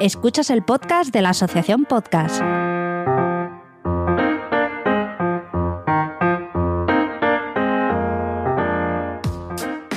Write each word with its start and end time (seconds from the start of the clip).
Escuchas 0.00 0.50
el 0.50 0.62
podcast 0.62 1.12
de 1.12 1.22
la 1.22 1.30
Asociación 1.30 1.84
Podcast. 1.84 2.40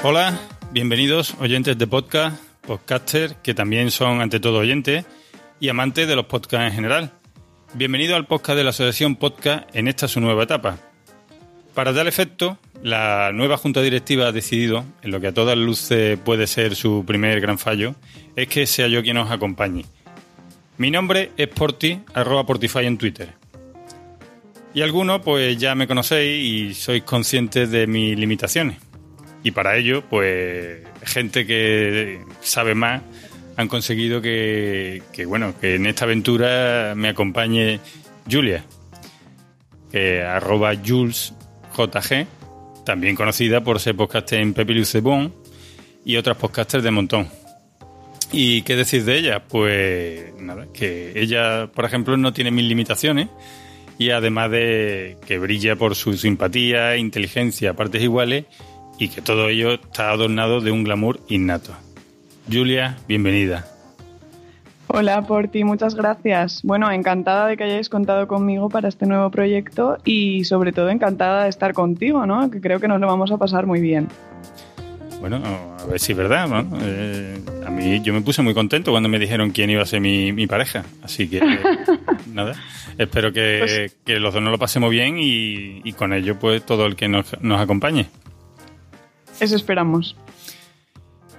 Hola, 0.04 0.40
bienvenidos 0.72 1.36
oyentes 1.40 1.78
de 1.78 1.86
podcast, 1.86 2.44
podcaster 2.62 3.36
que 3.44 3.54
también 3.54 3.92
son 3.92 4.22
ante 4.22 4.40
todo 4.40 4.58
oyentes 4.58 5.06
y 5.60 5.70
amantes 5.70 6.08
de 6.08 6.16
los 6.16 6.26
podcasts 6.26 6.66
en 6.66 6.74
general. 6.74 7.12
Bienvenido 7.76 8.16
al 8.16 8.26
podcast 8.26 8.58
de 8.58 8.64
la 8.64 8.72
Asociación 8.72 9.16
Podcast 9.18 9.70
en 9.76 9.88
esta 9.88 10.08
su 10.08 10.20
nueva 10.20 10.44
etapa. 10.44 10.80
Para 11.74 11.94
tal 11.94 12.08
efecto, 12.08 12.58
la 12.84 13.32
nueva 13.34 13.56
Junta 13.56 13.82
Directiva 13.82 14.28
ha 14.28 14.32
decidido, 14.34 14.84
en 15.02 15.12
lo 15.12 15.22
que 15.22 15.28
a 15.28 15.34
todas 15.34 15.58
luces 15.58 16.20
puede 16.20 16.46
ser 16.46 16.76
su 16.76 17.06
primer 17.06 17.40
gran 17.40 17.58
fallo, 17.58 17.96
es 18.36 18.50
que 18.50 18.68
sea 18.68 18.88
yo 18.88 19.02
quien 19.02 19.18
os 19.18 19.32
acompañe. 19.32 19.86
Mi 20.78 20.92
nombre 20.92 21.32
es 21.38 21.48
Porti, 21.48 22.02
arroba 22.14 22.46
Portify 22.46 22.86
en 22.86 22.98
Twitter. 22.98 23.30
Y 24.74 24.82
algunos 24.82 25.22
pues 25.22 25.58
ya 25.58 25.74
me 25.76 25.88
conocéis 25.88 26.46
y 26.46 26.74
sois 26.74 27.04
conscientes 27.04 27.72
de 27.72 27.88
mis 27.88 28.18
limitaciones. 28.18 28.78
Y 29.44 29.52
para 29.52 29.78
ello, 29.78 30.04
pues 30.10 30.80
gente 31.04 31.46
que 31.46 32.22
sabe 32.42 32.76
más 32.76 33.02
han 33.56 33.70
conseguido 33.70 34.22
que, 34.22 35.04
que 35.14 35.26
bueno, 35.26 35.54
que 35.60 35.76
en 35.76 35.86
esta 35.86 36.04
aventura 36.04 36.94
me 36.96 37.10
acompañe 37.10 37.80
Julia, 38.30 38.64
que 39.92 40.22
arroba 40.22 40.74
Jules 40.76 41.34
JG, 41.76 42.28
también 42.86 43.16
conocida 43.16 43.62
por 43.62 43.80
ser 43.80 43.96
podcaster 43.96 44.40
en 44.40 44.54
Pepilus 44.54 44.94
de 44.94 45.02
Bon 45.02 45.34
y 46.06 46.18
otras 46.18 46.38
podcasters 46.38 46.84
de 46.84 46.92
montón. 46.92 47.28
¿Y 48.32 48.62
qué 48.62 48.76
decir 48.76 49.04
de 49.04 49.18
ella? 49.18 49.44
Pues 49.44 50.34
nada, 50.40 50.68
que 50.74 51.20
ella, 51.20 51.68
por 51.68 51.86
ejemplo, 51.86 52.16
no 52.18 52.32
tiene 52.34 52.52
mil 52.52 52.68
limitaciones 52.68 53.28
y 53.98 54.12
además 54.12 54.50
de 54.52 55.18
que 55.28 55.38
brilla 55.38 55.76
por 55.76 55.96
su 55.96 56.18
simpatía, 56.18 56.96
inteligencia, 56.98 57.74
partes 57.74 58.02
iguales 58.02 58.46
y 58.98 59.10
que 59.10 59.22
todo 59.22 59.50
ello 59.50 59.74
está 59.74 60.12
adornado 60.12 60.62
de 60.62 60.72
un 60.72 60.84
glamour 60.84 61.20
innato. 61.28 61.76
Julia, 62.52 62.98
bienvenida. 63.08 63.68
Hola 64.94 65.22
Porti, 65.22 65.64
muchas 65.64 65.96
gracias. 65.96 66.64
Bueno, 66.64 66.92
encantada 66.92 67.48
de 67.48 67.56
que 67.56 67.64
hayáis 67.64 67.88
contado 67.88 68.28
conmigo 68.28 68.68
para 68.68 68.90
este 68.90 69.06
nuevo 69.06 69.32
proyecto 69.32 69.98
y 70.04 70.44
sobre 70.44 70.74
todo 70.74 70.90
encantada 70.90 71.44
de 71.44 71.50
estar 71.50 71.74
contigo, 71.74 72.26
¿no? 72.26 72.52
Que 72.52 72.60
creo 72.60 72.82
que 72.82 72.90
nos 72.90 73.00
lo 73.00 73.08
vamos 73.08 73.32
a 73.32 73.38
pasar 73.38 73.66
muy 73.66 73.80
bien. 73.80 74.10
Bueno, 75.22 75.38
a 75.80 75.86
ver 75.86 75.98
si 75.98 76.12
es 76.12 76.18
verdad, 76.18 76.46
¿no? 76.50 76.78
Eh, 76.82 77.40
a 77.66 77.70
mí 77.70 78.02
yo 78.02 78.12
me 78.12 78.20
puse 78.20 78.42
muy 78.42 78.54
contento 78.54 78.92
cuando 78.92 79.08
me 79.08 79.18
dijeron 79.18 79.52
quién 79.52 79.70
iba 79.70 79.82
a 79.82 79.86
ser 79.86 80.02
mi, 80.02 80.46
pareja, 80.46 80.84
así 81.04 81.30
que 81.30 81.40
nada, 82.28 82.56
espero 82.98 83.32
que, 83.32 83.60
pues 83.60 83.96
que, 84.04 84.20
los 84.20 84.34
dos 84.34 84.44
nos 84.44 84.52
lo 84.52 84.60
pasemos 84.60 84.90
bien 84.90 85.18
y, 85.18 85.80
y, 85.86 85.94
con 85.94 86.12
ello 86.12 86.38
pues 86.38 86.66
todo 86.66 86.86
el 86.86 86.98
que 86.98 87.08
nos, 87.08 87.42
nos 87.42 87.62
acompañe. 87.62 88.08
Eso 89.40 89.56
esperamos. 89.56 90.18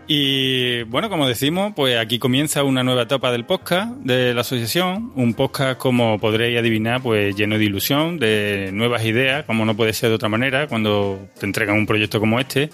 Y 0.08 0.82
bueno, 0.84 1.08
como 1.08 1.28
decimos, 1.28 1.72
pues 1.76 1.96
aquí 1.96 2.18
comienza 2.18 2.64
una 2.64 2.82
nueva 2.82 3.02
etapa 3.02 3.30
del 3.30 3.44
podcast 3.44 3.94
de 3.98 4.34
la 4.34 4.40
asociación. 4.40 5.12
Un 5.14 5.34
podcast, 5.34 5.78
como 5.78 6.18
podréis 6.18 6.58
adivinar, 6.58 7.02
pues 7.02 7.36
lleno 7.36 7.56
de 7.56 7.64
ilusión, 7.64 8.18
de 8.18 8.70
nuevas 8.72 9.04
ideas, 9.04 9.44
como 9.44 9.64
no 9.64 9.76
puede 9.76 9.92
ser 9.92 10.08
de 10.08 10.16
otra 10.16 10.28
manera 10.28 10.66
cuando 10.66 11.28
te 11.38 11.46
entregan 11.46 11.76
un 11.76 11.86
proyecto 11.86 12.18
como 12.18 12.40
este. 12.40 12.70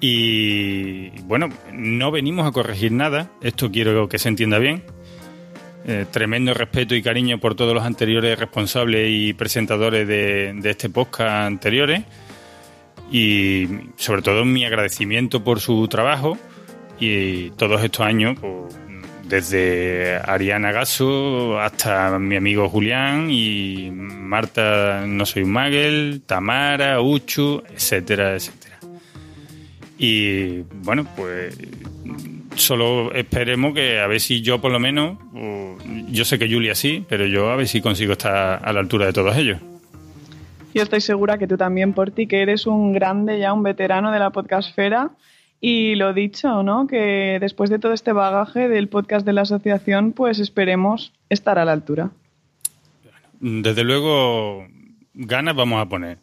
Y 0.00 1.10
bueno, 1.22 1.48
no 1.72 2.10
venimos 2.10 2.46
a 2.46 2.52
corregir 2.52 2.92
nada, 2.92 3.30
esto 3.42 3.70
quiero 3.72 4.08
que 4.08 4.18
se 4.18 4.28
entienda 4.28 4.58
bien. 4.58 4.84
Eh, 5.88 6.04
tremendo 6.10 6.52
respeto 6.52 6.94
y 6.94 7.02
cariño 7.02 7.38
por 7.38 7.54
todos 7.54 7.72
los 7.72 7.84
anteriores 7.84 8.38
responsables 8.38 9.08
y 9.08 9.32
presentadores 9.34 10.06
de, 10.08 10.52
de 10.54 10.70
este 10.70 10.90
podcast 10.90 11.46
anteriores 11.46 12.02
y 13.10 13.66
sobre 13.96 14.22
todo 14.22 14.44
mi 14.44 14.64
agradecimiento 14.64 15.44
por 15.44 15.60
su 15.60 15.86
trabajo 15.88 16.38
y 16.98 17.50
todos 17.50 17.82
estos 17.84 18.06
años, 18.06 18.38
pues, 18.40 18.76
desde 19.28 20.16
Ariana 20.24 20.72
Gaso 20.72 21.58
hasta 21.58 22.18
mi 22.18 22.36
amigo 22.36 22.68
Julián 22.68 23.28
y 23.30 23.90
Marta 23.92 25.04
No 25.06 25.26
Soy 25.26 25.42
un 25.42 25.50
Magel, 25.50 26.22
Tamara, 26.26 27.00
Uchu, 27.00 27.62
etcétera, 27.68 28.34
etcétera. 28.34 28.78
Y 29.98 30.60
bueno, 30.82 31.06
pues 31.16 31.56
solo 32.54 33.12
esperemos 33.12 33.74
que 33.74 33.98
a 33.98 34.06
ver 34.06 34.20
si 34.20 34.42
yo 34.42 34.60
por 34.60 34.70
lo 34.70 34.78
menos, 34.78 35.18
yo 36.08 36.24
sé 36.24 36.38
que 36.38 36.48
Julia 36.48 36.74
sí, 36.74 37.04
pero 37.08 37.26
yo 37.26 37.50
a 37.50 37.56
ver 37.56 37.66
si 37.66 37.80
consigo 37.80 38.12
estar 38.12 38.60
a 38.64 38.72
la 38.72 38.80
altura 38.80 39.06
de 39.06 39.12
todos 39.12 39.36
ellos. 39.36 39.58
Yo 40.76 40.82
estoy 40.82 41.00
segura 41.00 41.38
que 41.38 41.46
tú 41.46 41.56
también, 41.56 41.94
por 41.94 42.10
ti, 42.10 42.26
que 42.26 42.42
eres 42.42 42.66
un 42.66 42.92
grande 42.92 43.38
ya, 43.38 43.54
un 43.54 43.62
veterano 43.62 44.12
de 44.12 44.18
la 44.18 44.28
podcastfera. 44.28 45.12
Y 45.58 45.94
lo 45.94 46.12
dicho, 46.12 46.62
¿no? 46.62 46.86
Que 46.86 47.38
después 47.40 47.70
de 47.70 47.78
todo 47.78 47.94
este 47.94 48.12
bagaje 48.12 48.68
del 48.68 48.88
podcast 48.88 49.24
de 49.24 49.32
la 49.32 49.40
asociación, 49.40 50.12
pues 50.12 50.38
esperemos 50.38 51.14
estar 51.30 51.58
a 51.58 51.64
la 51.64 51.72
altura. 51.72 52.10
Desde 53.40 53.84
luego, 53.84 54.66
ganas 55.14 55.56
vamos 55.56 55.80
a 55.80 55.88
poner. 55.88 56.18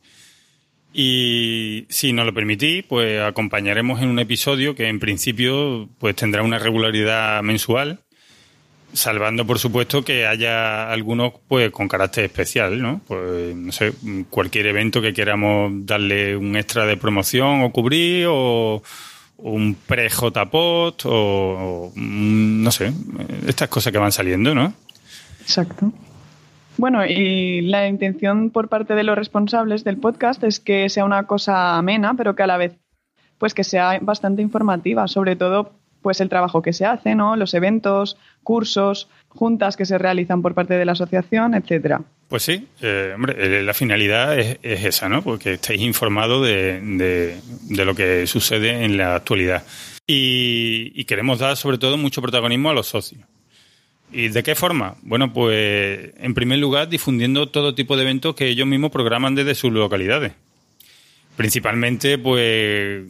Y 0.94 1.88
si 1.90 2.14
nos 2.14 2.28
lo 2.28 2.34
permitís, 2.36 2.84
pues 2.84 3.24
acompañaremos 3.24 4.04
en 4.04 4.10
un 4.10 4.20
episodio 4.20 4.76
que 4.76 4.88
en 4.88 5.00
principio 5.00 5.90
pues 5.98 6.16
tendrá 6.16 6.44
una 6.44 6.60
regularidad 6.60 7.42
mensual 7.42 8.02
Salvando, 8.94 9.46
por 9.46 9.58
supuesto, 9.58 10.04
que 10.04 10.28
haya 10.28 10.92
algunos 10.92 11.34
pues 11.48 11.72
con 11.72 11.88
carácter 11.88 12.26
especial, 12.26 12.80
¿no? 12.80 13.02
Pues, 13.08 13.56
no 13.56 13.72
sé, 13.72 13.92
cualquier 14.30 14.68
evento 14.68 15.02
que 15.02 15.14
queramos 15.14 15.72
darle 15.86 16.38
un 16.38 16.56
extra 16.56 16.86
de 16.86 16.96
promoción 16.96 17.64
o 17.64 17.72
cubrir, 17.72 18.28
o 18.30 18.84
un 19.38 19.76
pre-JPOT, 19.76 21.04
o, 21.06 21.92
no 21.96 22.72
sé, 22.72 22.94
estas 23.48 23.68
cosas 23.68 23.92
que 23.92 24.00
van 24.00 24.12
saliendo, 24.12 24.56
¿no? 24.56 24.74
Exacto. 25.42 25.92
Bueno, 26.78 27.06
y 27.06 27.62
la 27.62 27.88
intención 27.88 28.50
por 28.50 28.70
parte 28.70 28.96
de 28.96 29.04
los 29.04 29.18
responsables 29.18 29.84
del 29.84 29.98
podcast 29.98 30.44
es 30.44 30.60
que 30.60 30.90
sea 30.90 31.06
una 31.06 31.28
cosa 31.28 31.78
amena, 31.78 32.14
pero 32.16 32.36
que 32.36 32.44
a 32.44 32.48
la 32.48 32.58
vez, 32.58 32.74
pues 33.38 33.54
que 33.54 33.64
sea 33.64 34.00
bastante 34.02 34.42
informativa, 34.42 35.08
sobre 35.08 35.36
todo 35.36 35.74
pues 36.02 36.20
el 36.20 36.30
trabajo 36.30 36.62
que 36.62 36.74
se 36.74 36.86
hace, 36.86 37.16
¿no? 37.16 37.36
Los 37.36 37.54
eventos, 37.54 38.18
cursos, 38.44 39.10
juntas 39.30 39.76
que 39.76 39.86
se 39.86 39.98
realizan 39.98 40.42
por 40.42 40.54
parte 40.54 40.76
de 40.76 40.86
la 40.86 40.92
asociación, 40.92 41.56
etcétera. 41.56 42.02
Pues 42.28 42.44
sí, 42.44 42.68
eh, 42.82 43.12
hombre, 43.16 43.36
eh, 43.38 43.64
la 43.64 43.74
finalidad 43.74 44.38
es, 44.38 44.58
esa, 44.64 45.10
¿no? 45.10 45.22
Porque 45.22 45.54
estáis 45.54 45.82
informados 45.82 46.46
de, 46.46 47.38
lo 47.70 47.96
que 47.96 48.26
sucede 48.28 48.86
en 48.86 48.98
la 48.98 49.16
actualidad. 49.16 49.64
Y, 50.08 51.04
queremos 51.06 51.40
dar 51.40 51.56
sobre 51.58 51.78
todo 51.78 51.98
mucho 51.98 52.22
protagonismo 52.22 52.70
a 52.70 52.74
los 52.74 52.88
socios. 52.88 53.22
¿Y 54.12 54.30
de 54.30 54.44
qué 54.44 54.56
forma? 54.56 54.96
Bueno, 55.02 55.32
pues 55.32 56.12
en 56.18 56.34
primer 56.34 56.60
lugar 56.60 56.90
difundiendo 56.90 57.50
todo 57.50 57.76
tipo 57.76 57.96
de 57.96 58.04
eventos 58.04 58.36
que 58.36 58.48
ellos 58.48 58.68
mismos 58.68 58.92
programan 58.92 59.36
desde 59.36 59.56
sus 59.56 59.72
localidades. 59.72 60.34
Principalmente, 61.36 62.18
pues 62.20 63.04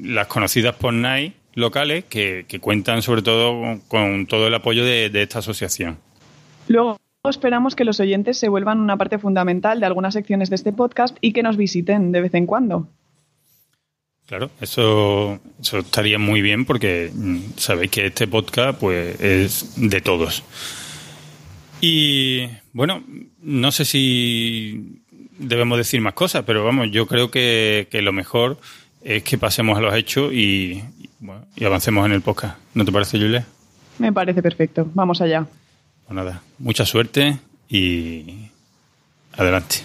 las 0.00 0.26
conocidas 0.26 0.74
por 0.76 0.94
NICE 0.94 1.37
locales 1.58 2.04
que, 2.04 2.44
cuentan 2.60 3.02
sobre 3.02 3.22
todo 3.22 3.80
con, 3.88 4.26
todo 4.26 4.46
el 4.46 4.54
apoyo 4.54 4.84
de, 4.84 5.10
esta 5.14 5.40
asociación. 5.40 5.98
Luego 6.68 6.98
esperamos 7.28 7.74
que 7.74 7.84
los 7.84 8.00
oyentes 8.00 8.38
se 8.38 8.48
vuelvan 8.48 8.80
una 8.80 8.96
parte 8.96 9.18
fundamental 9.18 9.80
de 9.80 9.86
algunas 9.86 10.14
secciones 10.14 10.50
de 10.50 10.56
este 10.56 10.72
podcast 10.72 11.16
y 11.20 11.32
que 11.32 11.42
nos 11.42 11.56
visiten 11.56 12.12
de 12.12 12.20
vez 12.20 12.34
en 12.34 12.46
cuando. 12.46 12.88
Claro, 14.26 14.50
eso, 14.60 15.40
eso 15.60 15.78
estaría 15.78 16.18
muy 16.18 16.42
bien 16.42 16.64
porque 16.64 17.10
mm, 17.14 17.38
sabéis 17.56 17.90
que 17.90 18.06
este 18.06 18.28
podcast 18.28 18.78
pues 18.78 19.18
es 19.20 19.74
de 19.76 20.00
todos. 20.00 20.44
Y 21.80 22.46
bueno, 22.72 23.02
no 23.42 23.72
sé 23.72 23.84
si 23.84 25.02
debemos 25.38 25.78
decir 25.78 26.00
más 26.00 26.14
cosas, 26.14 26.44
pero 26.44 26.64
vamos, 26.64 26.90
yo 26.90 27.06
creo 27.06 27.30
que, 27.30 27.88
que 27.90 28.02
lo 28.02 28.12
mejor 28.12 28.58
es 29.02 29.22
que 29.22 29.38
pasemos 29.38 29.78
a 29.78 29.80
los 29.80 29.94
hechos 29.94 30.32
y, 30.32 30.82
bueno, 31.20 31.46
y 31.56 31.64
avancemos 31.64 32.06
en 32.06 32.12
el 32.12 32.22
podcast. 32.22 32.58
¿No 32.74 32.84
te 32.84 32.92
parece, 32.92 33.18
Julia? 33.18 33.46
Me 33.98 34.12
parece 34.12 34.42
perfecto. 34.42 34.88
Vamos 34.94 35.20
allá. 35.20 35.46
Pues 36.06 36.14
nada, 36.14 36.42
mucha 36.58 36.86
suerte 36.86 37.38
y 37.68 38.50
adelante. 39.36 39.82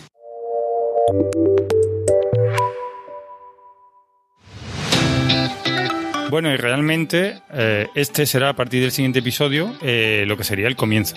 Bueno, 6.30 6.52
y 6.52 6.58
realmente 6.58 7.42
eh, 7.52 7.88
este 7.94 8.26
será 8.26 8.50
a 8.50 8.56
partir 8.56 8.82
del 8.82 8.92
siguiente 8.92 9.20
episodio 9.20 9.72
eh, 9.82 10.24
lo 10.28 10.36
que 10.36 10.44
sería 10.44 10.68
el 10.68 10.76
comienzo. 10.76 11.16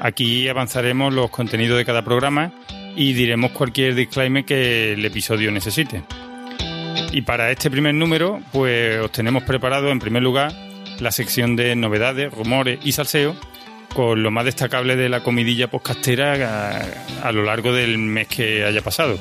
Aquí 0.00 0.48
avanzaremos 0.48 1.14
los 1.14 1.30
contenidos 1.30 1.78
de 1.78 1.84
cada 1.84 2.02
programa 2.02 2.52
y 2.96 3.12
diremos 3.12 3.52
cualquier 3.52 3.94
disclaimer 3.94 4.44
que 4.44 4.94
el 4.94 5.04
episodio 5.04 5.52
necesite. 5.52 6.02
Y 7.14 7.22
para 7.22 7.52
este 7.52 7.70
primer 7.70 7.94
número, 7.94 8.40
pues 8.50 8.98
os 8.98 9.12
tenemos 9.12 9.44
preparado 9.44 9.88
en 9.92 10.00
primer 10.00 10.20
lugar 10.20 10.52
la 10.98 11.12
sección 11.12 11.54
de 11.54 11.76
novedades, 11.76 12.32
rumores 12.34 12.80
y 12.82 12.90
salseo, 12.90 13.36
con 13.94 14.24
lo 14.24 14.32
más 14.32 14.46
destacable 14.46 14.96
de 14.96 15.08
la 15.08 15.22
comidilla 15.22 15.70
podcastera 15.70 16.80
a, 17.22 17.28
a 17.28 17.30
lo 17.30 17.44
largo 17.44 17.72
del 17.72 17.98
mes 17.98 18.26
que 18.26 18.64
haya 18.64 18.82
pasado. 18.82 19.16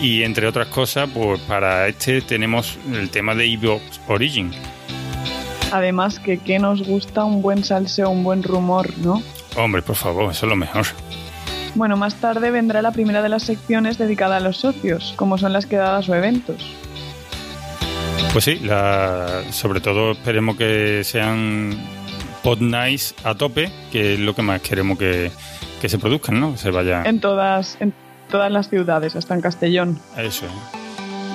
Y 0.00 0.24
entre 0.24 0.48
otras 0.48 0.66
cosas, 0.66 1.08
pues 1.14 1.40
para 1.42 1.86
este 1.86 2.20
tenemos 2.20 2.76
el 2.92 3.08
tema 3.10 3.36
de 3.36 3.46
Evox 3.46 4.00
Origin. 4.08 4.50
Además 5.70 6.18
que 6.18 6.38
qué 6.38 6.58
nos 6.58 6.82
gusta 6.82 7.22
un 7.22 7.42
buen 7.42 7.62
salseo, 7.62 8.10
un 8.10 8.24
buen 8.24 8.42
rumor, 8.42 8.90
¿no? 8.98 9.22
Hombre, 9.56 9.82
por 9.82 9.94
favor, 9.94 10.32
eso 10.32 10.46
es 10.46 10.50
lo 10.50 10.56
mejor. 10.56 10.86
Bueno, 11.76 11.96
más 11.96 12.16
tarde 12.16 12.50
vendrá 12.50 12.82
la 12.82 12.90
primera 12.90 13.22
de 13.22 13.28
las 13.28 13.44
secciones 13.44 13.98
dedicada 13.98 14.38
a 14.38 14.40
los 14.40 14.56
socios, 14.56 15.14
como 15.14 15.38
son 15.38 15.52
las 15.52 15.66
quedadas 15.66 16.08
o 16.08 16.14
eventos. 16.16 16.74
Pues 18.32 18.44
sí, 18.44 18.58
la, 18.64 19.42
sobre 19.52 19.80
todo 19.80 20.12
esperemos 20.12 20.56
que 20.56 21.02
sean 21.04 21.72
pod 22.42 22.60
nice 22.60 23.14
a 23.22 23.34
tope, 23.34 23.70
que 23.92 24.14
es 24.14 24.20
lo 24.20 24.34
que 24.34 24.42
más 24.42 24.60
queremos 24.60 24.98
que, 24.98 25.30
que 25.80 25.88
se 25.88 25.98
produzcan, 25.98 26.40
¿no? 26.40 26.56
Se 26.56 26.70
vaya. 26.70 27.04
En 27.04 27.20
todas, 27.20 27.76
en 27.80 27.94
todas 28.28 28.50
las 28.50 28.68
ciudades, 28.68 29.16
hasta 29.16 29.34
en 29.34 29.40
Castellón. 29.40 30.00
Eso. 30.16 30.46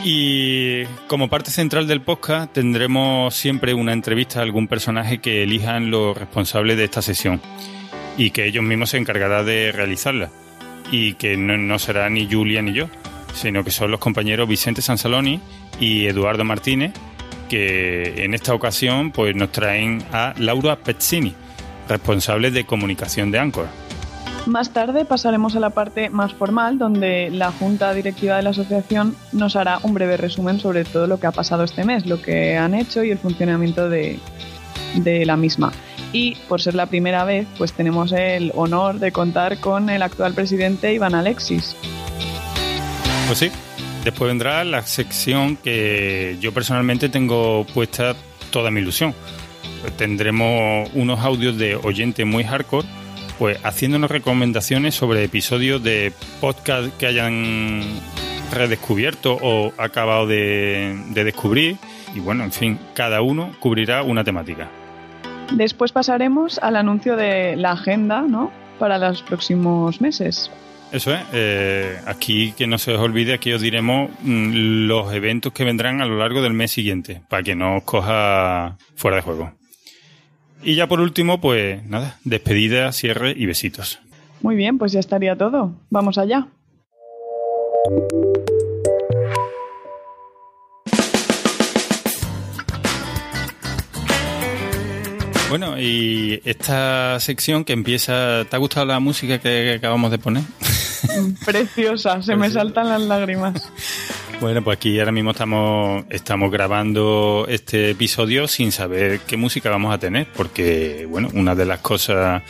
Y 0.03 0.85
como 1.07 1.29
parte 1.29 1.51
central 1.51 1.87
del 1.87 2.01
podcast 2.01 2.53
tendremos 2.53 3.35
siempre 3.35 3.73
una 3.73 3.91
entrevista 3.93 4.39
a 4.39 4.43
algún 4.43 4.67
personaje 4.67 5.19
que 5.19 5.43
elijan 5.43 5.91
los 5.91 6.17
responsables 6.17 6.77
de 6.77 6.85
esta 6.85 7.01
sesión 7.01 7.41
y 8.17 8.31
que 8.31 8.45
ellos 8.45 8.63
mismos 8.63 8.91
se 8.91 8.97
encargarán 8.97 9.45
de 9.45 9.71
realizarla. 9.71 10.29
Y 10.91 11.13
que 11.13 11.37
no, 11.37 11.57
no 11.57 11.79
será 11.79 12.09
ni 12.09 12.31
Julia 12.31 12.61
ni 12.61 12.73
yo, 12.73 12.87
sino 13.33 13.63
que 13.63 13.71
son 13.71 13.91
los 13.91 13.99
compañeros 13.99 14.47
Vicente 14.47 14.81
Sansaloni 14.81 15.39
y 15.79 16.05
Eduardo 16.05 16.43
Martínez, 16.43 16.93
que 17.49 18.23
en 18.23 18.33
esta 18.33 18.53
ocasión 18.53 19.11
pues 19.11 19.35
nos 19.35 19.51
traen 19.51 20.03
a 20.11 20.33
Laura 20.37 20.77
Pezzini, 20.77 21.33
responsable 21.87 22.51
de 22.51 22.65
comunicación 22.65 23.31
de 23.31 23.39
Anchor. 23.39 23.67
Más 24.45 24.71
tarde 24.71 25.05
pasaremos 25.05 25.55
a 25.55 25.59
la 25.59 25.71
parte 25.71 26.09
más 26.09 26.33
formal, 26.33 26.77
donde 26.77 27.29
la 27.29 27.51
Junta 27.51 27.93
Directiva 27.93 28.37
de 28.37 28.43
la 28.43 28.51
Asociación 28.51 29.15
nos 29.31 29.55
hará 29.55 29.79
un 29.83 29.93
breve 29.93 30.17
resumen 30.17 30.59
sobre 30.59 30.85
todo 30.85 31.07
lo 31.07 31.19
que 31.19 31.27
ha 31.27 31.31
pasado 31.31 31.63
este 31.63 31.83
mes, 31.83 32.05
lo 32.05 32.21
que 32.21 32.57
han 32.57 32.73
hecho 32.73 33.03
y 33.03 33.11
el 33.11 33.17
funcionamiento 33.17 33.89
de, 33.89 34.19
de 34.95 35.25
la 35.25 35.37
misma. 35.37 35.71
Y 36.13 36.35
por 36.47 36.61
ser 36.61 36.73
la 36.73 36.87
primera 36.87 37.23
vez, 37.25 37.47
pues 37.57 37.73
tenemos 37.73 38.11
el 38.11 38.51
honor 38.55 38.99
de 38.99 39.11
contar 39.11 39.59
con 39.59 39.89
el 39.89 40.01
actual 40.01 40.33
presidente 40.33 40.93
Iván 40.93 41.13
Alexis. 41.13 41.75
Pues 43.29 43.37
sí, 43.37 43.51
después 44.03 44.27
vendrá 44.27 44.63
la 44.63 44.81
sección 44.81 45.55
que 45.55 46.37
yo 46.41 46.51
personalmente 46.51 47.09
tengo 47.09 47.63
puesta 47.75 48.15
toda 48.49 48.71
mi 48.71 48.79
ilusión. 48.81 49.13
Tendremos 49.97 50.89
unos 50.95 51.19
audios 51.19 51.55
de 51.59 51.75
oyente 51.75 52.25
muy 52.25 52.43
hardcore, 52.43 52.87
pues 53.37 53.63
haciéndonos 53.63 54.09
recomendaciones 54.09 54.95
sobre 54.95 55.23
episodios 55.23 55.83
de 55.83 56.11
podcast 56.41 56.91
que 56.97 57.05
hayan 57.05 57.83
redescubierto 58.51 59.37
o 59.39 59.73
acabado 59.77 60.25
de, 60.25 60.99
de 61.09 61.23
descubrir. 61.23 61.77
Y 62.15 62.21
bueno, 62.21 62.43
en 62.43 62.51
fin, 62.51 62.79
cada 62.95 63.21
uno 63.21 63.51
cubrirá 63.59 64.01
una 64.01 64.23
temática. 64.23 64.71
Después 65.53 65.91
pasaremos 65.91 66.57
al 66.63 66.77
anuncio 66.77 67.15
de 67.15 67.55
la 67.57 67.73
agenda, 67.73 68.21
¿no? 68.23 68.51
Para 68.79 68.97
los 68.97 69.21
próximos 69.21 70.01
meses. 70.01 70.49
Eso 70.91 71.13
es. 71.13 71.21
Eh, 71.33 71.99
aquí 72.05 72.53
que 72.53 72.65
no 72.65 72.77
se 72.77 72.93
os 72.93 72.99
olvide, 72.99 73.33
aquí 73.33 73.53
os 73.53 73.61
diremos 73.61 74.09
mm, 74.21 74.87
los 74.87 75.13
eventos 75.13 75.53
que 75.53 75.63
vendrán 75.63 76.01
a 76.01 76.05
lo 76.05 76.17
largo 76.17 76.41
del 76.41 76.53
mes 76.53 76.71
siguiente, 76.71 77.21
para 77.29 77.43
que 77.43 77.55
no 77.55 77.77
os 77.77 77.83
coja 77.83 78.77
fuera 78.95 79.17
de 79.17 79.21
juego. 79.21 79.51
Y 80.63 80.75
ya 80.75 80.87
por 80.87 80.99
último, 80.99 81.39
pues 81.39 81.85
nada, 81.85 82.17
despedida, 82.23 82.91
cierre 82.91 83.33
y 83.35 83.45
besitos. 83.45 83.99
Muy 84.41 84.55
bien, 84.55 84.77
pues 84.77 84.91
ya 84.91 84.99
estaría 84.99 85.35
todo. 85.37 85.73
Vamos 85.89 86.17
allá. 86.17 86.47
Bueno, 95.49 95.79
y 95.79 96.41
esta 96.45 97.19
sección 97.19 97.63
que 97.63 97.73
empieza, 97.73 98.45
¿te 98.45 98.55
ha 98.55 98.59
gustado 98.59 98.85
la 98.85 98.99
música 98.99 99.39
que 99.39 99.73
acabamos 99.73 100.11
de 100.11 100.19
poner? 100.19 100.43
Preciosa, 101.45 102.21
se 102.21 102.35
me 102.35 102.49
saltan 102.49 102.89
las 102.89 103.01
lágrimas. 103.01 103.61
Bueno, 104.41 104.63
pues 104.63 104.77
aquí 104.77 104.97
ahora 104.97 105.11
mismo 105.11 105.31
estamos, 105.31 106.05
estamos 106.09 106.49
grabando 106.49 107.45
este 107.49 107.89
episodio 107.89 108.47
sin 108.47 108.71
saber 108.71 109.19
qué 109.27 109.35
música 109.35 109.69
vamos 109.69 109.93
a 109.93 109.97
tener, 109.97 110.27
porque, 110.33 111.05
bueno, 111.09 111.27
una 111.33 111.55
de 111.55 111.65
las 111.65 111.79
cosas 111.81 112.41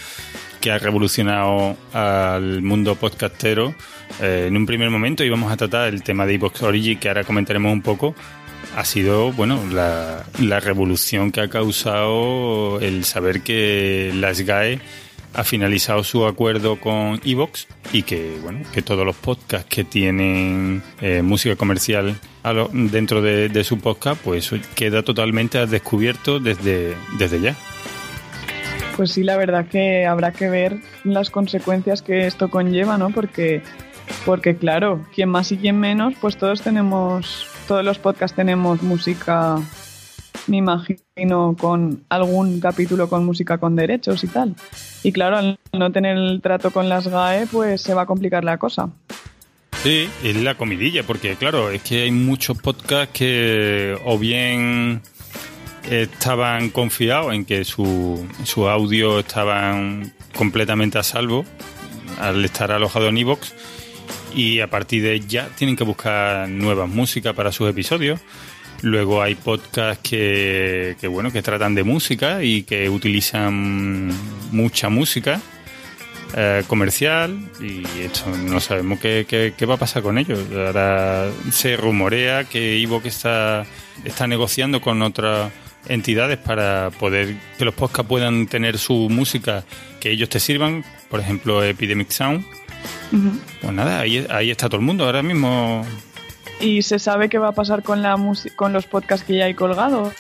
que 0.62 0.72
ha 0.72 0.78
revolucionado 0.78 1.76
al 1.92 2.62
mundo 2.62 2.94
podcastero, 2.94 3.74
eh, 4.22 4.46
en 4.48 4.56
un 4.56 4.68
primer 4.68 4.92
momento 4.92 5.24
íbamos 5.24 5.52
a 5.52 5.58
tratar 5.58 5.88
el 5.88 6.04
tema 6.04 6.28
de 6.28 6.36
Evox 6.36 6.62
Origin, 6.62 7.00
que 7.00 7.08
ahora 7.08 7.24
comentaremos 7.24 7.74
un 7.74 7.82
poco, 7.82 8.14
ha 8.76 8.86
sido, 8.86 9.32
bueno, 9.32 9.60
la, 9.72 10.26
la 10.40 10.60
revolución 10.60 11.32
que 11.32 11.42
ha 11.42 11.50
causado 11.50 12.80
el 12.82 13.04
saber 13.04 13.42
que 13.42 14.12
la 14.14 14.32
SGAE 14.32 14.80
ha 15.34 15.44
finalizado 15.44 16.04
su 16.04 16.26
acuerdo 16.26 16.80
con 16.80 17.22
Evox 17.24 17.68
y 17.94 18.04
que, 18.04 18.38
bueno, 18.42 18.60
que 18.74 18.82
todos 18.82 19.06
los 19.06 19.16
podcasts 19.16 19.68
que 19.70 19.84
tienen 19.84 20.82
eh, 21.02 21.22
música 21.22 21.56
comercial 21.56 22.16
a 22.44 22.54
lo- 22.54 22.70
dentro 22.74 23.22
de, 23.22 23.64
su 23.64 23.80
podcast, 23.80 24.20
pues 24.24 24.52
queda 24.76 25.04
totalmente 25.04 25.58
al 25.58 25.70
descubierto 25.70 26.40
desde, 26.40 26.96
desde 27.18 27.42
ya. 27.42 27.56
Pues 28.98 29.12
sí, 29.12 29.24
la 29.24 29.38
verdad 29.38 29.66
que 29.68 30.06
habrá 30.06 30.32
que 30.32 30.50
ver 30.50 30.78
las 31.04 31.30
consecuencias 31.30 32.02
que 32.02 32.28
esto 32.28 32.50
conlleva, 32.50 32.98
¿no? 32.98 33.12
Porque, 33.12 33.62
porque 34.26 34.58
claro, 34.58 35.06
quien 35.16 35.30
más 35.30 35.52
y 35.52 35.58
quien 35.58 35.80
menos, 35.80 36.16
pues 36.20 36.38
todos 36.38 36.62
tenemos, 36.62 37.48
todos 37.68 37.86
los 37.86 37.98
podcasts 37.98 38.36
tenemos 38.36 38.82
música, 38.82 39.58
me 40.48 40.58
imagino, 40.58 41.56
con 41.60 42.04
algún 42.10 42.60
capítulo 42.60 43.10
con 43.10 43.26
música 43.26 43.58
con 43.58 43.76
derechos 43.76 44.24
y 44.24 44.28
tal. 44.28 44.56
Y 45.04 45.12
claro, 45.12 45.38
al 45.38 45.60
no 45.74 45.92
tener 45.92 46.18
el 46.18 46.42
trato 46.42 46.72
con 46.72 46.90
las 46.90 47.08
GAE, 47.08 47.48
pues 47.48 47.82
se 47.82 47.94
va 47.94 48.04
a 48.04 48.06
complicar 48.06 48.44
la 48.44 48.58
cosa. 48.58 48.90
Sí, 49.84 50.10
es 50.24 50.36
la 50.36 50.56
comidilla, 50.56 51.04
porque 51.04 51.36
claro, 51.36 51.70
es 51.70 51.82
que 51.84 52.04
hay 52.04 52.12
muchos 52.12 52.58
podcasts 52.58 53.18
que 53.18 53.98
o 54.04 54.18
bien 54.18 55.02
estaban 55.90 56.70
confiados 56.70 57.34
en 57.34 57.46
que 57.46 57.64
su, 57.64 58.28
su 58.44 58.68
audio 58.68 59.20
estaban 59.20 60.14
completamente 60.36 60.98
a 60.98 61.04
salvo 61.04 61.46
al 62.20 62.44
estar 62.44 62.72
alojado 62.72 63.08
en 63.08 63.18
Evox 63.18 63.54
y 64.36 64.60
a 64.60 64.70
partir 64.70 65.04
de 65.04 65.20
ya 65.22 65.48
tienen 65.56 65.76
que 65.76 65.84
buscar 65.84 66.48
nuevas 66.50 66.90
músicas 66.90 67.34
para 67.34 67.52
sus 67.52 67.70
episodios. 67.70 68.20
Luego 68.82 69.22
hay 69.22 69.36
podcasts 69.36 70.08
que, 70.10 70.96
que 71.02 71.08
bueno 71.08 71.32
que 71.32 71.42
tratan 71.42 71.76
de 71.76 71.84
música 71.84 72.44
y 72.44 72.64
que 72.64 72.90
utilizan 72.90 74.08
mucha 74.52 74.88
música 74.90 75.42
eh, 76.36 76.64
comercial 76.68 77.38
y 77.60 77.84
esto 78.02 78.30
no 78.30 78.60
sabemos 78.60 79.00
qué, 79.00 79.26
qué- 79.28 79.54
qué 79.58 79.66
va 79.66 79.74
a 79.76 79.78
pasar 79.78 80.02
con 80.04 80.18
ellos. 80.18 80.40
Ahora 80.56 81.30
se 81.52 81.76
rumorea 81.76 82.46
que 82.46 82.82
Evox 82.82 83.06
está, 83.08 83.66
está 84.06 84.28
negociando 84.28 84.80
con 84.80 85.02
otras 85.02 85.52
entidades 85.88 86.38
para 86.38 86.90
poder 87.00 87.36
que 87.58 87.66
los 87.66 87.74
podcasts 87.74 88.08
puedan 88.08 88.48
tener 88.48 88.78
su 88.78 89.10
música 89.10 89.66
que 90.00 90.12
ellos 90.12 90.30
te 90.30 90.40
sirvan, 90.40 90.86
por 91.10 91.20
ejemplo 91.20 91.64
Epidemic 91.64 92.12
Sound. 92.12 92.46
Pues 93.62 93.74
nada, 93.74 94.00
ahí, 94.00 94.26
ahí 94.30 94.52
está 94.52 94.70
todo 94.70 94.80
el 94.80 94.86
mundo 94.86 95.04
ahora 95.06 95.22
mismo. 95.24 95.86
¿Y 96.60 96.82
se 96.82 97.00
sabe 97.00 97.30
qué 97.30 97.38
va 97.38 97.50
a 97.50 97.54
pasar 97.54 97.84
con, 97.84 98.02
la 98.02 98.18
con 98.56 98.74
los 98.74 98.86
podcasts 98.86 99.26
que 99.26 99.38
ya 99.38 99.46
hay 99.46 99.54
colgados? 99.54 100.14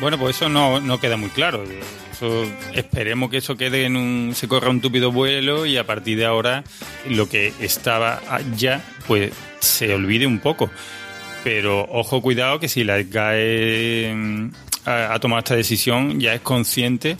Bueno, 0.00 0.18
pues 0.18 0.36
eso 0.36 0.48
no, 0.48 0.80
no 0.80 1.00
queda 1.00 1.16
muy 1.16 1.30
claro. 1.30 1.64
Eso, 2.12 2.44
esperemos 2.74 3.30
que 3.30 3.38
eso 3.38 3.56
quede 3.56 3.84
en 3.84 3.96
un. 3.96 4.32
se 4.34 4.48
corra 4.48 4.68
un 4.68 4.80
túpido 4.80 5.12
vuelo 5.12 5.64
y 5.64 5.78
a 5.78 5.86
partir 5.86 6.18
de 6.18 6.26
ahora 6.26 6.62
lo 7.08 7.28
que 7.28 7.54
estaba 7.60 8.20
ya, 8.56 8.84
pues 9.06 9.32
se 9.60 9.94
olvide 9.94 10.26
un 10.26 10.40
poco. 10.40 10.70
Pero 11.42 11.86
ojo, 11.90 12.20
cuidado, 12.20 12.58
que 12.58 12.68
si 12.68 12.84
la 12.84 13.02
GAE 13.02 14.12
mm, 14.14 14.50
ha, 14.84 15.18
tomado 15.20 15.38
esta 15.38 15.56
decisión, 15.56 16.20
ya 16.20 16.34
es 16.34 16.40
consciente 16.40 17.16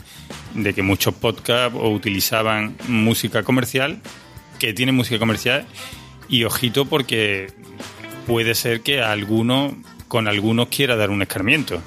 de 0.53 0.73
que 0.73 0.83
muchos 0.83 1.13
podcasts 1.13 1.77
utilizaban 1.81 2.75
música 2.87 3.43
comercial, 3.43 4.01
que 4.59 4.73
tienen 4.73 4.95
música 4.95 5.17
comercial, 5.17 5.65
y 6.29 6.43
ojito 6.43 6.85
porque 6.85 7.47
puede 8.27 8.53
ser 8.55 8.81
que 8.81 9.01
alguno, 9.01 9.75
con 10.07 10.27
algunos 10.27 10.67
quiera 10.67 10.95
dar 10.95 11.09
un 11.09 11.21
escarmiento. 11.21 11.81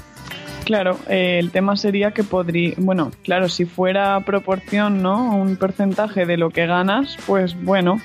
Claro, 0.65 0.99
eh, 1.09 1.39
el 1.39 1.51
tema 1.51 1.77
sería 1.77 2.13
que 2.13 2.23
podría, 2.25 2.75
bueno, 2.77 3.11
claro, 3.25 3.49
si 3.49 3.65
fuera 3.65 4.21
proporción, 4.21 5.03
¿no? 5.03 5.35
Un 5.37 5.57
porcentaje 5.57 6.27
de 6.27 6.37
lo 6.37 6.51
que 6.51 6.67
ganas, 6.67 7.17
pues 7.27 7.61
bueno. 7.63 8.01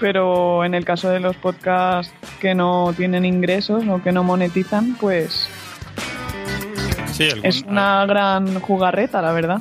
Pero 0.00 0.64
en 0.64 0.74
el 0.74 0.84
caso 0.86 1.10
de 1.10 1.20
los 1.20 1.36
podcasts 1.36 2.12
que 2.40 2.54
no 2.54 2.94
tienen 2.96 3.26
ingresos 3.26 3.84
o 3.86 4.02
que 4.02 4.12
no 4.12 4.24
monetizan, 4.24 4.96
pues 4.98 5.48
Sí, 7.12 7.24
algún- 7.28 7.44
Es 7.46 7.62
una 7.62 8.06
gran 8.06 8.60
jugarreta, 8.60 9.20
la 9.20 9.32
verdad. 9.32 9.60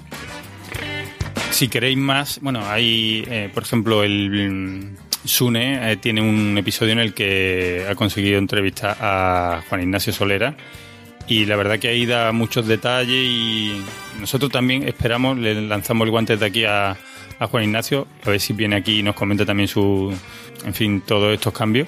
Si 1.51 1.68
queréis 1.68 1.98
más, 1.98 2.39
bueno, 2.42 2.62
hay, 2.66 3.25
eh, 3.28 3.50
por 3.54 3.63
ejemplo, 3.63 4.01
el 4.04 4.92
Sune 5.29 5.91
eh, 5.91 5.98
tiene 5.98 6.21
un 6.21 6.57
episodio 6.57 6.93
en 6.93 7.00
el 7.00 7.13
que 7.13 7.86
ha 7.89 7.95
conseguido 7.95 8.38
entrevistar 8.38 8.98
a 9.00 9.63
Juan 9.69 9.81
Ignacio 9.83 10.12
Solera 10.12 10.55
y 11.27 11.45
la 11.45 11.55
verdad 11.55 11.77
que 11.79 11.88
ahí 11.89 12.05
da 12.05 12.31
muchos 12.31 12.67
detalles 12.67 13.13
y 13.15 13.81
nosotros 14.19 14.51
también 14.51 14.88
esperamos, 14.88 15.38
le 15.38 15.62
lanzamos 15.62 16.05
el 16.05 16.12
guante 16.12 16.36
de 16.38 16.45
aquí 16.45 16.65
a, 16.65 16.98
Juan 17.39 17.63
Ignacio, 17.63 18.07
a 18.25 18.31
ver 18.31 18.39
si 18.41 18.51
viene 18.53 18.75
aquí 18.75 19.00
y 19.00 19.03
nos 19.03 19.15
comenta 19.15 19.45
también 19.45 19.69
su, 19.69 20.13
en 20.65 20.74
fin, 20.74 21.01
todos 21.01 21.33
estos 21.33 21.53
cambios. 21.53 21.88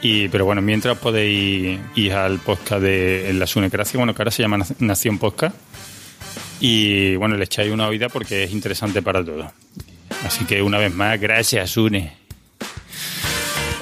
Y, 0.00 0.28
pero 0.28 0.44
bueno, 0.46 0.62
mientras 0.62 0.96
podéis 0.96 1.78
ir 1.96 2.12
al 2.14 2.38
podcast 2.38 2.80
de 2.82 3.32
la 3.34 3.46
Sunecracia, 3.46 3.98
bueno, 3.98 4.14
que 4.14 4.22
ahora 4.22 4.30
se 4.30 4.42
llama 4.42 4.56
Nac- 4.58 4.78
Nación 4.78 5.18
Podcast. 5.18 5.56
Y 6.60 7.16
bueno, 7.16 7.36
le 7.36 7.44
echáis 7.44 7.70
una 7.70 7.86
oída 7.88 8.08
porque 8.08 8.44
es 8.44 8.52
interesante 8.52 9.02
para 9.02 9.22
todos. 9.24 9.46
Así 10.24 10.44
que 10.46 10.62
una 10.62 10.78
vez 10.78 10.94
más, 10.94 11.20
gracias, 11.20 11.70
Sune. 11.70 12.27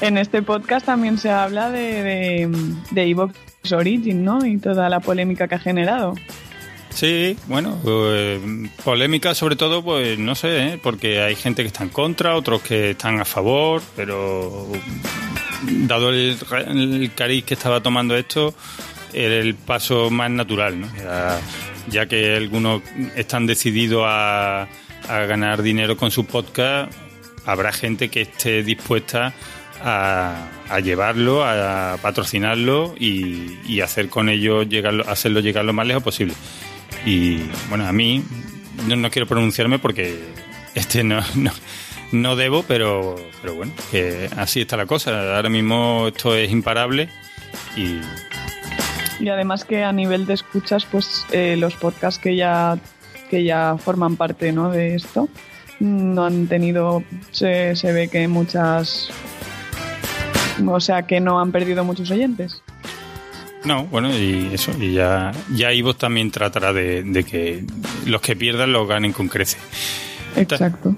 En 0.00 0.18
este 0.18 0.42
podcast 0.42 0.86
también 0.86 1.16
se 1.18 1.30
habla 1.30 1.70
de, 1.70 2.48
de, 2.90 3.02
Evox 3.02 3.34
Origin, 3.72 4.24
¿no? 4.24 4.44
Y 4.44 4.58
toda 4.58 4.88
la 4.90 5.00
polémica 5.00 5.48
que 5.48 5.54
ha 5.54 5.58
generado. 5.58 6.14
Sí, 6.90 7.36
bueno, 7.46 7.78
eh, 7.86 8.68
polémica 8.84 9.34
sobre 9.34 9.56
todo, 9.56 9.82
pues 9.82 10.18
no 10.18 10.34
sé, 10.34 10.66
¿eh? 10.66 10.80
porque 10.82 11.20
hay 11.20 11.34
gente 11.34 11.62
que 11.62 11.68
está 11.68 11.84
en 11.84 11.90
contra, 11.90 12.36
otros 12.36 12.62
que 12.62 12.90
están 12.90 13.20
a 13.20 13.24
favor, 13.24 13.82
pero 13.94 14.66
dado 15.62 16.10
el, 16.10 17.10
cariz 17.14 17.44
que 17.44 17.54
estaba 17.54 17.82
tomando 17.82 18.16
esto, 18.16 18.54
era 19.12 19.34
el 19.34 19.54
paso 19.54 20.10
más 20.10 20.30
natural, 20.30 20.80
¿no? 20.80 20.88
Ya, 21.88 22.06
que 22.06 22.34
algunos 22.34 22.82
están 23.14 23.46
decididos 23.46 24.04
a, 24.06 24.66
a 25.08 25.18
ganar 25.26 25.62
dinero 25.62 25.96
con 25.96 26.10
su 26.10 26.24
podcast, 26.24 26.92
habrá 27.44 27.72
gente 27.72 28.08
que 28.08 28.22
esté 28.22 28.62
dispuesta 28.62 29.34
a 29.86 30.80
llevarlo, 30.80 31.44
a 31.44 31.96
patrocinarlo 32.02 32.94
y, 32.98 33.80
hacer 33.80 34.08
con 34.08 34.28
ello 34.28 34.62
llegarlo, 34.62 35.08
hacerlo 35.08 35.40
llegar 35.40 35.64
lo 35.64 35.72
más 35.72 35.86
lejos 35.86 36.02
posible. 36.02 36.34
Y 37.04 37.42
bueno, 37.68 37.86
a 37.86 37.92
mí 37.92 38.24
no, 38.88 38.96
no 38.96 39.10
quiero 39.10 39.26
pronunciarme 39.26 39.78
porque 39.78 40.18
este 40.74 41.04
no, 41.04 41.20
no, 42.12 42.36
debo, 42.36 42.64
pero, 42.64 43.16
pero 43.40 43.54
bueno, 43.54 43.72
que 43.90 44.28
así 44.36 44.62
está 44.62 44.76
la 44.76 44.86
cosa. 44.86 45.36
Ahora 45.36 45.48
mismo 45.48 46.08
esto 46.08 46.34
es 46.34 46.50
imparable 46.50 47.08
y 47.76 48.00
Y 49.20 49.28
además 49.28 49.64
que 49.64 49.84
a 49.84 49.92
nivel 49.92 50.26
de 50.26 50.34
escuchas, 50.34 50.84
pues 50.84 51.24
eh, 51.30 51.56
los 51.56 51.74
podcasts 51.76 52.20
que 52.20 52.34
ya, 52.34 52.78
que 53.30 53.44
ya 53.44 53.76
forman 53.78 54.16
parte 54.16 54.50
¿no? 54.52 54.70
de 54.70 54.96
esto 54.96 55.28
no 55.78 56.24
han 56.24 56.46
tenido, 56.46 57.02
se, 57.30 57.76
se 57.76 57.92
ve 57.92 58.08
que 58.08 58.26
muchas, 58.28 59.10
o 60.66 60.80
sea, 60.80 61.06
que 61.06 61.20
no 61.20 61.40
han 61.40 61.52
perdido 61.52 61.84
muchos 61.84 62.10
oyentes. 62.10 62.62
no, 63.64 63.84
bueno, 63.86 64.10
y 64.16 64.50
eso, 64.52 64.72
y 64.78 64.92
ya, 64.92 65.32
ya 65.54 65.72
Ivo 65.72 65.94
también 65.94 66.30
tratará 66.30 66.72
de, 66.72 67.02
de 67.02 67.24
que 67.24 67.64
los 68.04 68.20
que 68.20 68.36
pierdan 68.36 68.72
los 68.72 68.86
ganen 68.88 69.12
con 69.12 69.28
crece. 69.28 69.58
Exacto. 70.36 70.94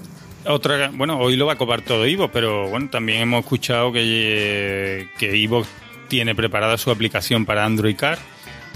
Otra, 0.46 0.90
bueno, 0.94 1.18
hoy 1.18 1.36
lo 1.36 1.46
va 1.46 1.54
a 1.54 1.58
copar 1.58 1.82
todo 1.82 2.06
Ivo, 2.06 2.28
pero 2.28 2.68
bueno, 2.68 2.88
también 2.90 3.20
hemos 3.20 3.40
escuchado 3.40 3.92
que, 3.92 5.08
que 5.18 5.36
Ivo 5.36 5.66
tiene 6.08 6.34
preparada 6.34 6.78
su 6.78 6.90
aplicación 6.90 7.44
para 7.44 7.64
Android 7.64 7.96
Car 7.96 8.18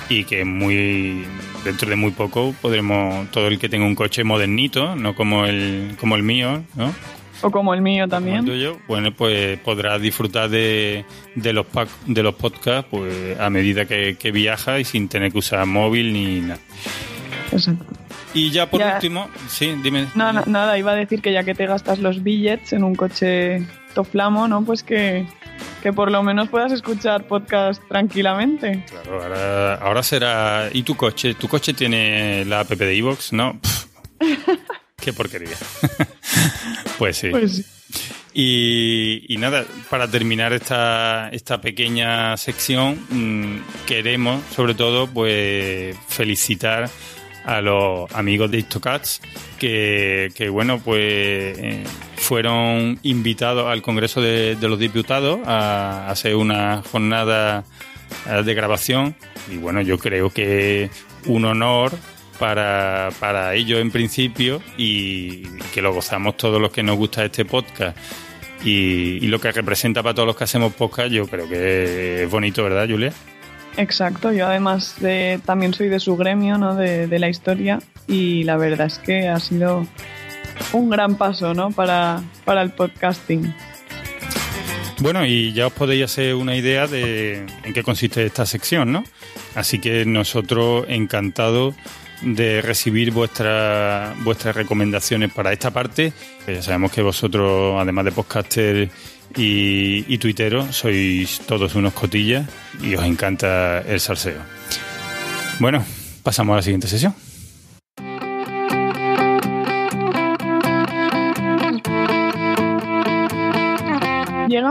y 0.09 0.25
que 0.25 0.45
muy 0.45 1.25
dentro 1.65 1.89
de 1.89 1.97
muy 1.97 2.11
poco 2.11 2.55
podremos 2.61 3.31
todo 3.31 3.49
el 3.49 3.59
que 3.59 3.69
tenga 3.69 3.87
un 3.87 3.95
coche 3.95 4.23
modernito, 4.25 4.95
no 4.97 5.15
como 5.15 5.47
el 5.47 5.97
como 5.99 6.17
el 6.17 6.23
mío, 6.23 6.63
¿no? 6.75 6.93
O 7.43 7.51
como 7.51 7.75
el 7.75 7.83
mío 7.83 8.05
el 8.05 8.11
también. 8.11 8.45
tuyo, 8.45 8.79
bueno, 8.89 9.13
pues 9.13 9.59
podrá 9.61 9.99
disfrutar 9.99 10.49
de, 10.49 11.05
de 11.35 11.53
los 11.53 11.67
de 12.07 12.23
los 12.23 12.35
podcasts 12.35 12.89
pues 12.91 13.39
a 13.39 13.51
medida 13.51 13.85
que, 13.85 14.17
que 14.17 14.31
viaja 14.33 14.79
y 14.79 14.85
sin 14.85 15.09
tener 15.09 15.33
que 15.33 15.39
usar 15.39 15.67
móvil 15.67 16.13
ni 16.13 16.41
nada. 16.41 16.61
Exacto. 17.51 17.85
Y 18.35 18.51
ya 18.51 18.71
por 18.71 18.81
Ya. 18.81 18.95
último, 18.95 19.29
sí, 19.49 19.75
dime. 19.83 20.07
No, 20.15 20.33
no, 20.33 20.43
nada, 20.47 20.79
iba 20.79 20.93
a 20.93 20.95
decir 20.95 21.21
que 21.21 21.33
ya 21.35 21.45
que 21.45 21.55
te 21.55 21.67
gastas 21.67 21.99
los 21.99 22.23
billets 22.23 22.73
en 22.73 22.83
un 22.83 22.95
coche 22.95 23.67
toflamo, 23.95 24.49
¿no? 24.49 24.65
Pues 24.65 24.83
que, 24.83 25.27
que 25.83 25.93
por 25.93 26.11
lo 26.11 26.23
menos 26.23 26.49
puedas 26.49 26.73
escuchar 26.73 27.25
podcast 27.27 27.83
tranquilamente. 27.89 28.85
Claro, 28.89 29.23
ahora, 29.23 29.75
ahora 29.75 30.03
será. 30.03 30.71
¿Y 30.73 30.83
tu 30.83 30.97
coche? 30.97 31.35
¿Tu 31.35 31.47
coche 31.47 31.75
tiene 31.75 32.47
la 32.47 32.61
app 32.61 32.71
de 32.71 32.95
iVoox? 32.95 33.33
No. 33.35 33.61
Qué 35.03 35.13
porquería. 35.13 35.57
pues 36.99 37.17
sí. 37.17 37.31
Pues 37.31 37.57
sí. 37.57 37.65
Y, 38.35 39.27
y 39.29 39.37
nada, 39.37 39.65
para 39.91 40.09
terminar 40.09 40.53
esta, 40.53 41.29
esta 41.31 41.61
pequeña 41.61 42.37
sección, 42.37 43.05
mm, 43.11 43.85
queremos, 43.87 44.43
sobre 44.55 44.75
todo, 44.75 45.07
pues 45.07 45.97
felicitar 46.09 46.89
a 47.45 47.61
los 47.61 48.11
amigos 48.13 48.51
de 48.51 48.59
Histocats 48.59 49.21
que, 49.59 50.31
que 50.35 50.49
bueno, 50.49 50.79
pues 50.79 51.59
eh, 51.59 51.85
fueron 52.17 52.99
invitados 53.03 53.67
al 53.67 53.83
Congreso 53.83 54.21
de, 54.21 54.57
de 54.57 54.69
los 54.69 54.79
Diputados 54.79 55.41
a, 55.45 56.09
hacer 56.09 56.37
una 56.37 56.83
jornada 56.83 57.65
eh, 58.27 58.43
de 58.45 58.55
grabación 58.55 59.17
y 59.51 59.57
bueno, 59.57 59.81
yo 59.83 59.99
creo 59.99 60.31
que 60.31 60.91
un 61.27 61.45
honor 61.45 61.93
para, 62.43 63.11
para 63.21 63.55
ellos 63.55 63.79
en 63.79 63.93
principio 63.93 64.61
y 64.77 65.45
que 65.73 65.81
lo 65.81 65.95
gozamos 65.95 66.37
todos 66.37 66.61
los 66.61 66.73
que 66.73 66.83
nos 66.83 66.97
gusta 66.97 67.25
este 67.25 67.45
podcast 67.45 67.97
y, 68.65 69.25
y 69.25 69.29
lo 69.29 69.41
que 69.41 69.53
representa 69.53 70.03
para 70.03 70.13
todos 70.13 70.27
los 70.27 70.37
que 70.37 70.43
hacemos 70.43 70.75
podcast 70.75 71.13
yo 71.13 71.29
creo 71.29 71.49
que 71.49 72.25
es 72.25 72.31
bonito, 72.31 72.65
¿verdad, 72.65 72.89
Julia? 72.91 73.13
Exacto, 73.77 74.33
yo 74.33 74.49
además 74.49 74.97
de, 74.99 75.39
también 75.47 75.73
soy 75.73 75.89
de 75.89 76.01
su 76.01 76.17
gremio, 76.17 76.59
¿no? 76.59 76.75
De, 76.75 77.07
de 77.07 77.19
la 77.21 77.29
historia 77.29 77.79
y 78.09 78.43
la 78.43 78.57
verdad 78.57 78.89
es 78.89 78.99
que 78.99 79.29
ha 79.29 79.39
sido 79.39 79.87
un 80.73 80.91
gran 80.91 81.15
paso, 81.15 81.55
¿no? 81.55 81.71
Para, 81.71 82.25
para 82.45 82.63
el 82.63 82.71
podcasting. 82.71 83.55
Bueno, 84.99 85.25
y 85.25 85.53
ya 85.53 85.69
os 85.69 85.73
podéis 85.73 86.07
hacer 86.07 86.35
una 86.35 86.57
idea 86.57 86.89
de 86.89 87.47
en 87.63 87.73
qué 87.73 87.85
consiste 87.85 88.27
esta 88.27 88.47
sección, 88.47 88.91
¿no? 88.91 89.05
Así 89.55 89.79
que 89.79 90.05
nosotros 90.05 90.87
encantados 90.89 91.77
de 92.23 92.63
recibir 92.63 93.11
vuestra, 93.11 94.15
vuestras 94.23 94.55
recomendaciones 94.57 95.33
para 95.33 95.53
esta 95.53 95.71
parte. 95.71 96.13
Ya 96.47 96.63
sabemos 96.63 96.93
que 96.93 97.03
vosotros, 97.03 97.81
además 97.81 98.05
de 98.05 98.13
podcaster 98.13 98.91
y, 99.37 100.05
y 100.09 100.19
sois 100.71 101.41
todos 101.47 101.75
unos 101.75 101.93
cotillas 101.93 102.49
y 102.83 102.95
os 102.95 103.05
encanta 103.05 103.81
el 103.81 104.01
salseo. 104.01 104.41
Bueno, 105.59 105.85
pasamos 106.23 106.55
a 106.55 106.57
la 106.57 106.63
siguiente 106.63 106.89
sesión. 106.89 107.15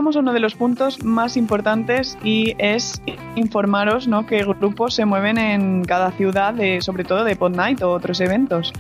Llegamos 0.02 0.16
a 0.16 0.20
uno 0.22 0.34
de 0.34 0.40
los 0.40 0.56
puntos 0.56 1.04
más 1.04 1.38
importantes 1.38 2.18
y 2.24 2.56
es 2.58 3.04
informaros 3.36 4.08
¿no? 4.08 4.26
qué 4.26 4.40
grupos 4.40 4.96
se 4.96 5.06
mueven 5.06 5.38
en 5.38 5.86
cada 5.86 6.10
ciudad, 6.10 6.56
de, 6.56 6.82
sobre 6.82 7.04
todo 7.04 7.24
de 7.24 7.36
Pod 7.36 7.52
Night 7.52 7.84
o 7.84 7.92
otros 7.92 8.20
eventos. 8.20 8.74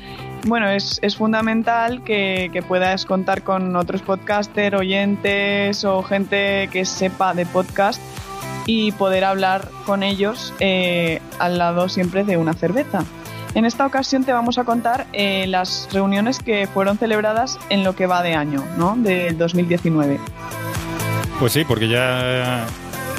Bueno, 0.47 0.67
es, 0.67 0.97
es 1.03 1.15
fundamental 1.15 2.03
que, 2.03 2.49
que 2.51 2.63
puedas 2.63 3.05
contar 3.05 3.43
con 3.43 3.75
otros 3.75 4.01
podcasters, 4.01 4.75
oyentes 4.75 5.85
o 5.85 6.01
gente 6.01 6.67
que 6.71 6.85
sepa 6.85 7.35
de 7.35 7.45
podcast 7.45 8.01
y 8.65 8.91
poder 8.93 9.23
hablar 9.23 9.69
con 9.85 10.01
ellos 10.01 10.55
eh, 10.59 11.21
al 11.37 11.59
lado 11.59 11.87
siempre 11.87 12.23
de 12.23 12.37
una 12.37 12.53
cerveza. 12.53 13.03
En 13.53 13.65
esta 13.65 13.85
ocasión 13.85 14.23
te 14.23 14.33
vamos 14.33 14.57
a 14.57 14.63
contar 14.63 15.05
eh, 15.13 15.45
las 15.45 15.87
reuniones 15.91 16.39
que 16.39 16.65
fueron 16.65 16.97
celebradas 16.97 17.59
en 17.69 17.83
lo 17.83 17.95
que 17.95 18.07
va 18.07 18.23
de 18.23 18.33
año, 18.33 18.65
¿no? 18.75 18.95
Del 18.95 19.37
2019. 19.37 20.19
Pues 21.41 21.53
sí, 21.53 21.63
porque 21.67 21.88
ya 21.88 22.67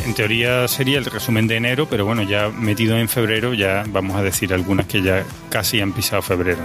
en 0.07 0.15
teoría 0.15 0.69
sería 0.69 0.99
el 0.99 1.05
resumen 1.07 1.49
de 1.49 1.57
enero, 1.57 1.89
pero 1.91 2.05
bueno, 2.05 2.23
ya 2.23 2.51
metido 2.51 2.97
en 2.97 3.09
febrero, 3.09 3.53
ya 3.53 3.83
vamos 3.89 4.17
a 4.17 4.23
decir 4.23 4.55
algunas 4.55 4.87
que 4.87 5.03
ya 5.03 5.25
casi 5.51 5.81
han 5.81 5.93
pisado 5.93 6.23
febrero. 6.23 6.61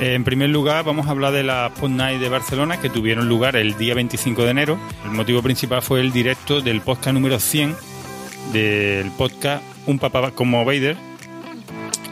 En 0.00 0.24
primer 0.24 0.48
lugar, 0.48 0.82
vamos 0.82 1.08
a 1.08 1.10
hablar 1.10 1.34
de 1.34 1.42
la 1.42 1.70
Pod 1.78 1.90
Night 1.90 2.22
de 2.22 2.30
Barcelona, 2.30 2.80
que 2.80 2.88
tuvieron 2.88 3.28
lugar 3.28 3.54
el 3.54 3.76
día 3.76 3.92
25 3.92 4.44
de 4.44 4.50
enero. 4.50 4.78
El 5.04 5.10
motivo 5.10 5.42
principal 5.42 5.82
fue 5.82 6.00
el 6.00 6.10
directo 6.10 6.62
del 6.62 6.80
podcast 6.80 7.12
número 7.12 7.38
100 7.38 7.76
del 8.54 9.10
podcast 9.10 9.62
Un 9.84 9.98
Papá 9.98 10.30
como 10.30 10.64
Vader, 10.64 10.96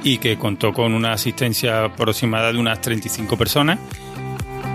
y 0.02 0.18
que 0.18 0.36
contó 0.36 0.74
con 0.74 0.92
una 0.92 1.14
asistencia 1.14 1.84
aproximada 1.84 2.52
de 2.52 2.58
unas 2.58 2.82
35 2.82 3.38
personas 3.38 3.78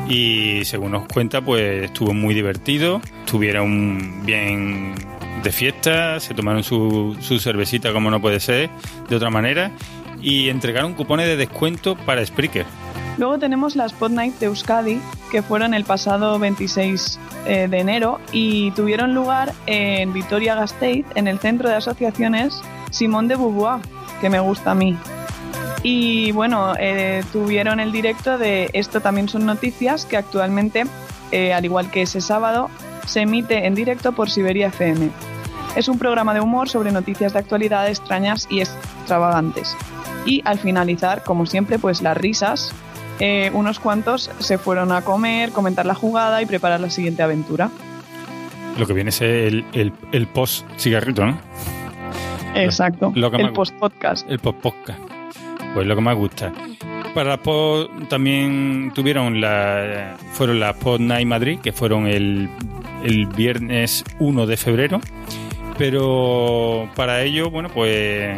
y 0.09 0.65
según 0.65 0.91
nos 0.91 1.05
cuenta 1.07 1.39
pues 1.39 1.85
estuvo 1.85 2.13
muy 2.13 2.33
divertido, 2.33 2.99
estuvieron 3.25 4.25
bien 4.25 4.95
de 5.43 5.51
fiesta, 5.51 6.19
se 6.19 6.33
tomaron 6.33 6.63
su, 6.63 7.15
su 7.21 7.39
cervecita 7.39 7.93
como 7.93 8.09
no 8.11 8.19
puede 8.19 8.39
ser 8.39 8.69
de 9.07 9.15
otra 9.15 9.29
manera 9.29 9.71
y 10.21 10.49
entregaron 10.49 10.95
cupones 10.95 11.27
de 11.27 11.37
descuento 11.37 11.95
para 11.95 12.25
Spreaker. 12.25 12.65
Luego 13.17 13.37
tenemos 13.37 13.75
las 13.75 13.93
Pod 13.93 14.11
Night 14.11 14.39
de 14.39 14.47
Euskadi, 14.47 14.99
que 15.29 15.41
fueron 15.41 15.73
el 15.73 15.83
pasado 15.83 16.39
26 16.39 17.19
eh, 17.45 17.67
de 17.69 17.79
enero 17.79 18.19
y 18.31 18.71
tuvieron 18.71 19.13
lugar 19.13 19.53
en 19.65 20.13
Vitoria-Gasteiz, 20.13 21.05
en 21.15 21.27
el 21.27 21.39
centro 21.39 21.69
de 21.69 21.75
asociaciones 21.75 22.61
Simón 22.91 23.27
de 23.27 23.35
Beauvoir, 23.35 23.81
que 24.21 24.29
me 24.29 24.39
gusta 24.39 24.71
a 24.71 24.75
mí. 24.75 24.97
Y 25.81 26.31
bueno, 26.33 26.73
eh, 26.77 27.23
tuvieron 27.31 27.79
el 27.79 27.91
directo 27.91 28.37
de 28.37 28.69
Esto 28.73 29.01
también 29.01 29.29
son 29.29 29.45
noticias, 29.45 30.05
que 30.05 30.17
actualmente, 30.17 30.85
eh, 31.31 31.53
al 31.53 31.63
igual 31.63 31.89
que 31.89 32.01
ese 32.01 32.21
sábado, 32.21 32.69
se 33.05 33.21
emite 33.21 33.65
en 33.65 33.75
directo 33.75 34.11
por 34.11 34.29
Siberia 34.29 34.67
FM. 34.67 35.09
Es 35.75 35.87
un 35.87 35.97
programa 35.97 36.33
de 36.33 36.41
humor 36.41 36.67
sobre 36.67 36.91
noticias 36.91 37.33
de 37.33 37.39
actualidad 37.39 37.87
extrañas 37.87 38.47
y 38.49 38.59
extravagantes. 38.59 39.75
Y 40.25 40.41
al 40.45 40.59
finalizar, 40.59 41.23
como 41.23 41.45
siempre, 41.45 41.79
pues 41.79 42.01
las 42.01 42.17
risas 42.17 42.73
eh, 43.19 43.51
unos 43.53 43.79
cuantos 43.79 44.31
se 44.39 44.57
fueron 44.57 44.91
a 44.91 45.01
comer, 45.01 45.51
comentar 45.51 45.85
la 45.85 45.93
jugada 45.93 46.41
y 46.41 46.45
preparar 46.45 46.79
la 46.79 46.89
siguiente 46.89 47.21
aventura. 47.21 47.69
Lo 48.77 48.87
que 48.87 48.93
viene 48.93 49.09
es 49.09 49.21
el, 49.21 49.65
el, 49.73 50.27
post 50.27 50.65
cigarrito, 50.77 51.25
¿no? 51.25 51.37
Exacto. 52.55 53.11
el 53.15 53.51
post 53.51 53.73
podcast. 53.75 54.29
El 54.29 54.39
post 54.39 54.59
podcast. 54.59 55.18
Pues 55.73 55.87
lo 55.87 55.95
que 55.95 56.01
más 56.01 56.15
gusta. 56.15 56.51
Para 57.13 57.37
las 57.37 58.09
también 58.09 58.91
tuvieron 58.93 59.41
la 59.41 60.15
fueron 60.33 60.59
las 60.59 60.75
Pod 60.75 60.99
Night 60.99 61.27
Madrid, 61.27 61.59
que 61.59 61.71
fueron 61.71 62.07
el, 62.07 62.49
el 63.03 63.25
viernes 63.27 64.03
1 64.19 64.45
de 64.45 64.57
febrero. 64.57 65.01
Pero 65.77 66.89
para 66.95 67.21
ello, 67.23 67.49
bueno, 67.49 67.69
pues 67.69 68.37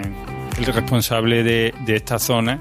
el 0.57 0.65
responsable 0.65 1.43
de, 1.43 1.73
de 1.85 1.95
esta 1.95 2.19
zona, 2.19 2.59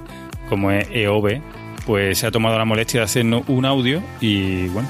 como 0.48 0.70
es 0.70 0.88
EOB, 0.90 1.40
pues 1.86 2.18
se 2.18 2.26
ha 2.26 2.30
tomado 2.30 2.58
la 2.58 2.64
molestia 2.64 3.00
de 3.00 3.04
hacernos 3.04 3.42
un 3.48 3.64
audio 3.64 4.02
y 4.20 4.68
bueno, 4.68 4.88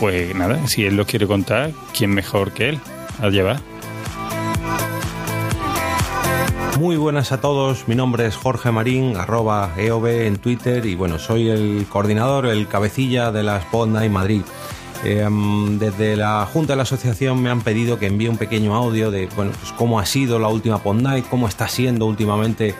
pues 0.00 0.34
nada, 0.34 0.66
si 0.66 0.84
él 0.84 0.96
lo 0.96 1.06
quiere 1.06 1.26
contar, 1.26 1.72
¿quién 1.96 2.10
mejor 2.10 2.52
que 2.52 2.70
él 2.70 2.78
al 3.20 3.32
llevar? 3.32 3.60
Muy 6.78 6.96
buenas 6.96 7.30
a 7.30 7.40
todos, 7.40 7.86
mi 7.86 7.94
nombre 7.94 8.26
es 8.26 8.36
Jorge 8.36 8.72
Marín, 8.72 9.16
arroba 9.16 9.72
EOB 9.76 10.06
en 10.06 10.36
Twitter 10.38 10.84
y 10.86 10.96
bueno, 10.96 11.20
soy 11.20 11.48
el 11.48 11.86
coordinador, 11.88 12.46
el 12.46 12.66
cabecilla 12.66 13.30
de 13.30 13.48
Podna 13.70 14.04
en 14.04 14.12
Madrid. 14.12 14.42
Em, 15.04 15.78
desde 15.78 16.16
la 16.16 16.48
Junta 16.52 16.72
de 16.72 16.78
la 16.78 16.82
Asociación 16.82 17.40
me 17.40 17.50
han 17.50 17.60
pedido 17.60 17.98
que 17.98 18.06
envíe 18.06 18.28
un 18.28 18.38
pequeño 18.38 18.74
audio 18.74 19.10
de 19.10 19.28
bueno, 19.36 19.52
pues 19.58 19.72
cómo 19.72 20.00
ha 20.00 20.06
sido 20.06 20.38
la 20.38 20.48
última 20.48 20.78
Pod 20.78 20.96
Night, 20.96 21.26
cómo 21.30 21.46
está 21.46 21.68
siendo 21.68 22.06
últimamente 22.06 22.74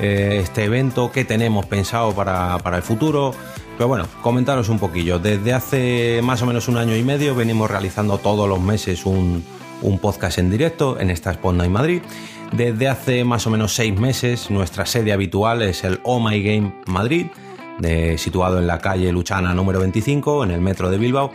eh, 0.00 0.40
este 0.42 0.64
evento, 0.64 1.10
qué 1.12 1.24
tenemos 1.24 1.66
pensado 1.66 2.14
para, 2.14 2.58
el 2.74 2.82
futuro. 2.82 3.34
Pero 3.76 3.88
bueno, 3.88 4.06
comentaros 4.22 4.68
un 4.68 4.78
poquillo. 4.78 5.18
Desde 5.18 5.52
hace 5.52 6.20
más 6.22 6.40
o 6.42 6.46
menos 6.46 6.68
un 6.68 6.76
año 6.76 6.94
y 6.96 7.02
medio 7.02 7.34
venimos 7.34 7.70
realizando 7.70 8.18
todos 8.18 8.48
los 8.48 8.60
meses 8.60 9.04
un, 9.04 9.44
podcast 10.00 10.38
en 10.38 10.50
directo 10.50 11.00
en 11.00 11.10
esta 11.10 11.32
Spot 11.32 11.58
en 11.62 11.72
Madrid. 11.72 12.02
Desde 12.52 12.88
hace 12.88 13.24
más 13.24 13.46
o 13.46 13.50
menos 13.50 13.74
seis 13.74 13.98
meses 13.98 14.50
nuestra 14.50 14.84
sede 14.84 15.12
habitual 15.12 15.62
es 15.62 15.84
el 15.84 16.00
Oh 16.02 16.20
My 16.20 16.42
Game 16.42 16.74
Madrid, 16.86 17.26
situado 18.16 18.58
en 18.58 18.66
la 18.66 18.78
calle 18.78 19.12
Luchana 19.12 19.54
número 19.54 19.80
25, 19.80 20.44
en 20.44 20.50
el 20.50 20.60
metro 20.60 20.90
de 20.90 20.98
Bilbao. 20.98 21.32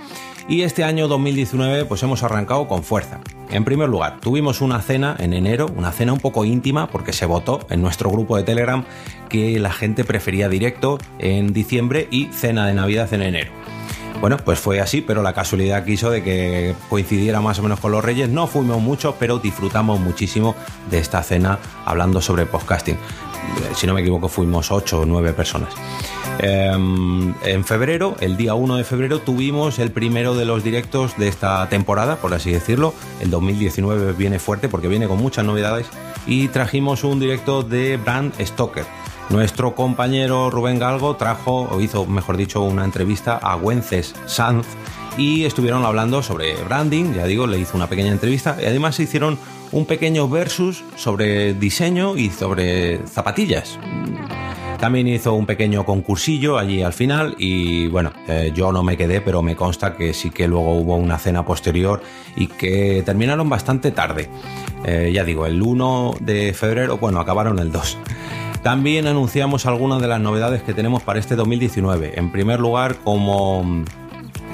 Y 0.47 0.61
este 0.61 0.83
año 0.83 1.07
2019 1.07 1.85
pues 1.85 2.03
hemos 2.03 2.21
arrancado 2.21 2.67
con 2.67 2.83
fuerza. 2.83 3.21
En 3.49 3.63
primer 3.63 3.89
lugar, 3.89 4.19
tuvimos 4.19 4.61
una 4.61 4.81
cena 4.81 5.15
en 5.17 5.33
enero, 5.33 5.67
una 5.75 5.91
cena 5.91 6.13
un 6.13 6.19
poco 6.19 6.45
íntima 6.45 6.87
porque 6.87 7.13
se 7.13 7.25
votó 7.25 7.65
en 7.69 7.81
nuestro 7.81 8.11
grupo 8.11 8.37
de 8.37 8.43
Telegram 8.43 8.83
que 9.29 9.59
la 9.59 9.71
gente 9.71 10.03
prefería 10.03 10.49
directo 10.49 10.99
en 11.17 11.53
diciembre 11.53 12.07
y 12.11 12.25
cena 12.25 12.67
de 12.67 12.73
Navidad 12.75 13.11
en 13.13 13.21
enero. 13.23 13.51
Bueno, 14.21 14.37
pues 14.37 14.59
fue 14.59 14.79
así, 14.79 15.01
pero 15.01 15.21
la 15.21 15.33
casualidad 15.33 15.83
quiso 15.85 16.09
de 16.09 16.23
que 16.23 16.73
coincidiera 16.89 17.41
más 17.41 17.59
o 17.59 17.63
menos 17.63 17.79
con 17.79 17.91
los 17.91 18.03
Reyes. 18.03 18.29
No 18.29 18.47
fuimos 18.47 18.81
mucho, 18.81 19.15
pero 19.19 19.39
disfrutamos 19.39 19.99
muchísimo 19.99 20.55
de 20.89 20.99
esta 20.99 21.21
cena 21.21 21.59
hablando 21.85 22.21
sobre 22.21 22.45
podcasting. 22.45 22.97
Si 23.75 23.85
no 23.85 23.93
me 23.93 24.01
equivoco, 24.01 24.27
fuimos 24.27 24.71
8 24.71 25.01
o 25.01 25.05
9 25.05 25.33
personas. 25.33 25.73
Em, 26.39 27.33
en 27.43 27.63
febrero, 27.63 28.15
el 28.19 28.35
día 28.37 28.55
1 28.55 28.75
de 28.75 28.83
febrero, 28.83 29.19
tuvimos 29.19 29.79
el 29.79 29.91
primero 29.91 30.35
de 30.35 30.45
los 30.45 30.63
directos 30.63 31.17
de 31.17 31.27
esta 31.27 31.67
temporada, 31.69 32.17
por 32.17 32.33
así 32.33 32.51
decirlo. 32.51 32.93
El 33.21 33.29
2019 33.29 34.13
viene 34.13 34.39
fuerte 34.39 34.69
porque 34.69 34.87
viene 34.87 35.07
con 35.07 35.17
muchas 35.17 35.45
novedades 35.45 35.87
y 36.25 36.47
trajimos 36.47 37.03
un 37.03 37.19
directo 37.19 37.63
de 37.63 37.97
Brand 37.97 38.33
Stoker. 38.41 38.85
Nuestro 39.29 39.73
compañero 39.73 40.51
Rubén 40.51 40.77
Galgo 40.77 41.15
trajo, 41.15 41.67
o 41.71 41.81
hizo, 41.81 42.05
mejor 42.05 42.37
dicho, 42.37 42.61
una 42.61 42.85
entrevista 42.85 43.37
a 43.37 43.55
Wences 43.55 44.13
Sanz 44.27 44.67
y 45.17 45.45
estuvieron 45.45 45.83
hablando 45.83 46.21
sobre 46.21 46.55
branding, 46.63 47.13
ya 47.13 47.25
digo, 47.25 47.47
le 47.47 47.57
hizo 47.57 47.75
una 47.75 47.87
pequeña 47.87 48.11
entrevista 48.11 48.57
y 48.61 48.65
además 48.65 48.99
hicieron 48.99 49.37
un 49.71 49.85
pequeño 49.85 50.29
versus 50.29 50.83
sobre 50.95 51.53
diseño 51.53 52.17
y 52.17 52.29
sobre 52.29 52.99
zapatillas. 53.07 53.79
También 54.79 55.07
hizo 55.07 55.33
un 55.33 55.45
pequeño 55.45 55.85
concursillo 55.85 56.57
allí 56.57 56.83
al 56.83 56.93
final 56.93 57.35
y 57.39 57.87
bueno, 57.87 58.11
eh, 58.27 58.51
yo 58.53 58.71
no 58.71 58.83
me 58.83 58.97
quedé, 58.97 59.21
pero 59.21 59.41
me 59.41 59.55
consta 59.55 59.95
que 59.95 60.13
sí 60.13 60.29
que 60.29 60.47
luego 60.47 60.75
hubo 60.75 60.97
una 60.97 61.17
cena 61.17 61.45
posterior 61.45 62.01
y 62.35 62.47
que 62.47 63.01
terminaron 63.05 63.49
bastante 63.49 63.91
tarde. 63.91 64.29
Eh, 64.85 65.11
ya 65.13 65.23
digo, 65.23 65.45
el 65.45 65.61
1 65.61 66.17
de 66.19 66.53
febrero, 66.53 66.97
bueno, 66.97 67.19
acabaron 67.19 67.57
el 67.59 67.71
2. 67.71 67.97
También 68.65 69.05
anunciamos 69.05 69.67
algunas 69.67 70.01
de 70.01 70.07
las 70.07 70.19
novedades 70.19 70.63
que 70.63 70.73
tenemos 70.73 71.03
para 71.03 71.19
este 71.19 71.35
2019. 71.35 72.17
En 72.17 72.31
primer 72.31 72.59
lugar, 72.59 72.95
como, 73.03 73.63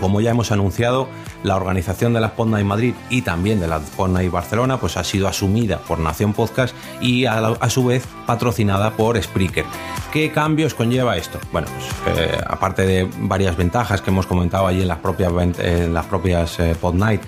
como 0.02 0.19
ya 0.19 0.32
hemos 0.32 0.52
anunciado, 0.52 1.08
la 1.43 1.56
organización 1.56 2.12
de 2.12 2.19
la 2.19 2.28
Spot 2.28 2.58
en 2.58 2.67
Madrid 2.67 2.93
y 3.10 3.21
también 3.21 3.62
de 3.62 3.69
la 3.69 3.78
Spot 3.78 4.21
y 4.21 4.28
Barcelona 4.28 4.82
pues 4.82 4.97
ha 4.97 5.06
sido 5.06 5.30
asumida 5.30 5.78
por 5.78 5.97
Nación 6.00 6.34
Podcast 6.34 6.76
y 7.00 7.26
a, 7.26 7.56
su 7.69 7.86
vez 7.86 8.06
patrocinada 8.26 8.91
por 8.97 9.21
Spreaker. 9.24 9.63
¿Qué 10.12 10.30
cambios 10.34 10.74
conlleva 10.74 11.15
esto? 11.15 11.39
Bueno, 11.54 11.69
pues, 12.04 12.17
eh, 12.19 12.38
aparte 12.45 12.86
de 12.86 13.10
varias 13.17 13.56
ventajas 13.56 14.02
que 14.02 14.10
hemos 14.10 14.28
comentado 14.28 14.67
allí 14.67 14.82
en 14.82 14.89
las 14.89 15.00
propias, 15.00 15.32
las 15.32 16.06
propias 16.08 16.60
eh, 16.60 16.76
Pod 16.82 16.95
Night, 16.95 17.21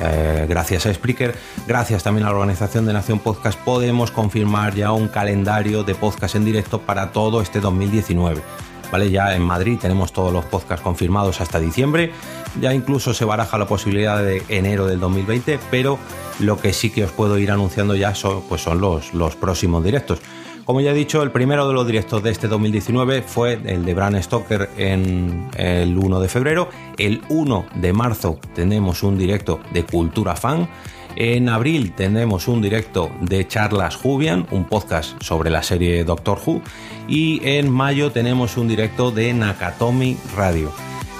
eh, 0.00 0.46
gracias 0.48 0.86
a 0.86 0.94
Spreaker, 0.94 1.34
gracias 1.66 2.02
también 2.02 2.26
a 2.26 2.30
la 2.30 2.36
organización 2.36 2.86
de 2.86 2.92
Nación 2.92 3.18
Podcast, 3.18 3.58
podemos 3.60 4.10
confirmar 4.10 4.74
ya 4.74 4.92
un 4.92 5.08
calendario 5.08 5.84
de 5.84 5.94
podcast 5.94 6.34
en 6.34 6.44
directo 6.44 6.80
para 6.80 7.12
todo 7.12 7.40
este 7.40 7.60
2019. 7.60 8.42
¿Vale? 8.90 9.10
Ya 9.10 9.34
en 9.34 9.42
Madrid 9.42 9.78
tenemos 9.78 10.14
todos 10.14 10.32
los 10.32 10.46
podcasts 10.46 10.82
confirmados 10.82 11.42
hasta 11.42 11.60
diciembre, 11.60 12.12
ya 12.58 12.72
incluso 12.72 13.12
se 13.12 13.26
baraja 13.26 13.58
la 13.58 13.66
posibilidad 13.66 14.22
de 14.22 14.42
enero 14.48 14.86
del 14.86 14.98
2020, 14.98 15.58
pero 15.70 15.98
lo 16.40 16.58
que 16.58 16.72
sí 16.72 16.88
que 16.88 17.04
os 17.04 17.12
puedo 17.12 17.38
ir 17.38 17.50
anunciando 17.50 17.94
ya 17.94 18.14
son, 18.14 18.42
pues 18.48 18.62
son 18.62 18.80
los, 18.80 19.12
los 19.12 19.36
próximos 19.36 19.84
directos. 19.84 20.20
Como 20.68 20.82
ya 20.82 20.90
he 20.90 20.94
dicho, 20.94 21.22
el 21.22 21.30
primero 21.30 21.66
de 21.66 21.72
los 21.72 21.86
directos 21.86 22.22
de 22.22 22.30
este 22.30 22.46
2019 22.46 23.22
fue 23.22 23.58
el 23.64 23.86
de 23.86 23.94
Bran 23.94 24.22
Stoker 24.22 24.68
en 24.76 25.48
el 25.56 25.96
1 25.96 26.20
de 26.20 26.28
febrero. 26.28 26.68
El 26.98 27.22
1 27.30 27.64
de 27.76 27.94
marzo 27.94 28.38
tenemos 28.54 29.02
un 29.02 29.16
directo 29.16 29.60
de 29.72 29.84
Cultura 29.84 30.36
Fan. 30.36 30.68
En 31.16 31.48
abril 31.48 31.94
tenemos 31.94 32.48
un 32.48 32.60
directo 32.60 33.10
de 33.22 33.48
Charlas 33.48 33.96
Jubian, 33.96 34.46
un 34.50 34.64
podcast 34.64 35.18
sobre 35.22 35.48
la 35.48 35.62
serie 35.62 36.04
Doctor 36.04 36.38
Who. 36.44 36.60
Y 37.08 37.40
en 37.48 37.70
mayo 37.70 38.12
tenemos 38.12 38.58
un 38.58 38.68
directo 38.68 39.10
de 39.10 39.32
Nakatomi 39.32 40.18
Radio. 40.36 40.70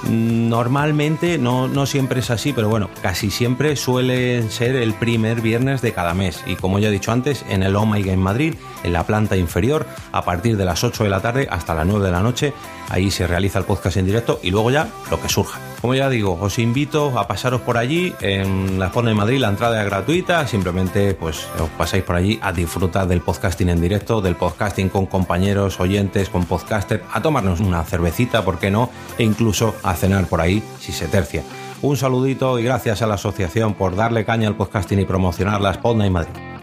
Normalmente, 0.07 1.39
no, 1.39 1.69
no 1.69 1.85
siempre 1.85 2.21
es 2.21 2.31
así, 2.31 2.53
pero 2.53 2.69
bueno, 2.69 2.89
casi 3.03 3.31
siempre 3.31 3.77
suele 3.77 4.49
ser 4.49 4.77
el 4.77 4.95
primer 4.95 5.41
viernes 5.41 5.83
de 5.83 5.93
cada 5.93 6.15
mes. 6.15 6.43
Y 6.47 6.55
como 6.55 6.79
ya 6.79 6.89
he 6.89 6.93
dicho 6.93 7.13
antes, 7.13 7.45
en 7.49 7.63
el 7.63 7.77
Oh 7.77 7.85
My 7.85 8.03
Game 8.03 8.19
Madrid, 8.19 8.55
en 8.83 8.93
la 8.93 9.05
planta 9.05 9.37
inferior, 9.37 9.87
a 10.13 10.25
partir 10.25 10.57
de 10.57 10.65
las 10.65 10.85
8 10.85 11.05
de 11.05 11.11
la 11.11 11.21
tarde 11.21 11.49
hasta 11.51 11.75
las 11.75 11.87
9 11.87 12.05
de 12.05 12.13
la 12.13 12.21
noche, 12.21 12.53
ahí 12.89 13.11
se 13.11 13.27
realiza 13.27 13.59
el 13.59 13.65
podcast 13.65 13.97
en 13.97 14.07
directo 14.07 14.41
y 14.43 14.51
luego 14.51 14.71
ya 14.71 14.89
lo 15.11 15.21
que 15.21 15.29
surja. 15.29 15.61
Como 15.81 15.95
ya 15.95 16.09
digo, 16.09 16.37
os 16.41 16.59
invito 16.59 17.19
a 17.19 17.29
pasaros 17.29 17.61
por 17.61 17.77
allí. 17.77 18.13
En 18.21 18.81
la 18.81 18.91
zona 18.91 19.11
de 19.11 19.15
Madrid 19.15 19.39
la 19.39 19.49
entrada 19.49 19.81
es 19.81 19.87
gratuita. 19.87 20.47
Simplemente 20.47 21.15
pues 21.15 21.47
os 21.61 21.69
pasáis 21.71 22.03
por 22.03 22.17
allí 22.17 22.39
a 22.43 22.53
disfrutar 22.53 23.07
del 23.07 23.21
podcasting 23.21 23.69
en 23.69 23.81
directo, 23.81 24.21
del 24.21 24.35
podcasting 24.35 24.89
con 24.89 25.07
compañeros, 25.07 25.79
oyentes, 25.79 26.29
con 26.31 26.47
podcaster, 26.47 27.05
a 27.13 27.23
tomarnos 27.23 27.61
una 27.61 27.85
cervecita, 27.85 28.45
¿por 28.45 28.59
qué 28.59 28.71
no? 28.71 28.91
E 29.19 29.23
incluso 29.23 29.77
a 29.85 29.95
cenar 29.95 30.27
por 30.27 30.41
ahí 30.41 30.63
si 30.81 30.93
se 30.93 31.07
tercia. 31.07 31.45
Un 31.81 31.97
saludito 31.97 32.59
y 32.59 32.65
gracias 32.65 33.03
a 33.03 33.07
la 33.07 33.15
asociación 33.15 33.75
por 33.75 33.95
darle 33.95 34.25
caña 34.25 34.49
al 34.49 34.57
podcasting 34.57 34.99
y 34.99 35.05
promocionar 35.05 35.61
la 35.61 35.75
Spotna 35.75 36.07
en 36.07 36.13
Madrid. 36.13 36.58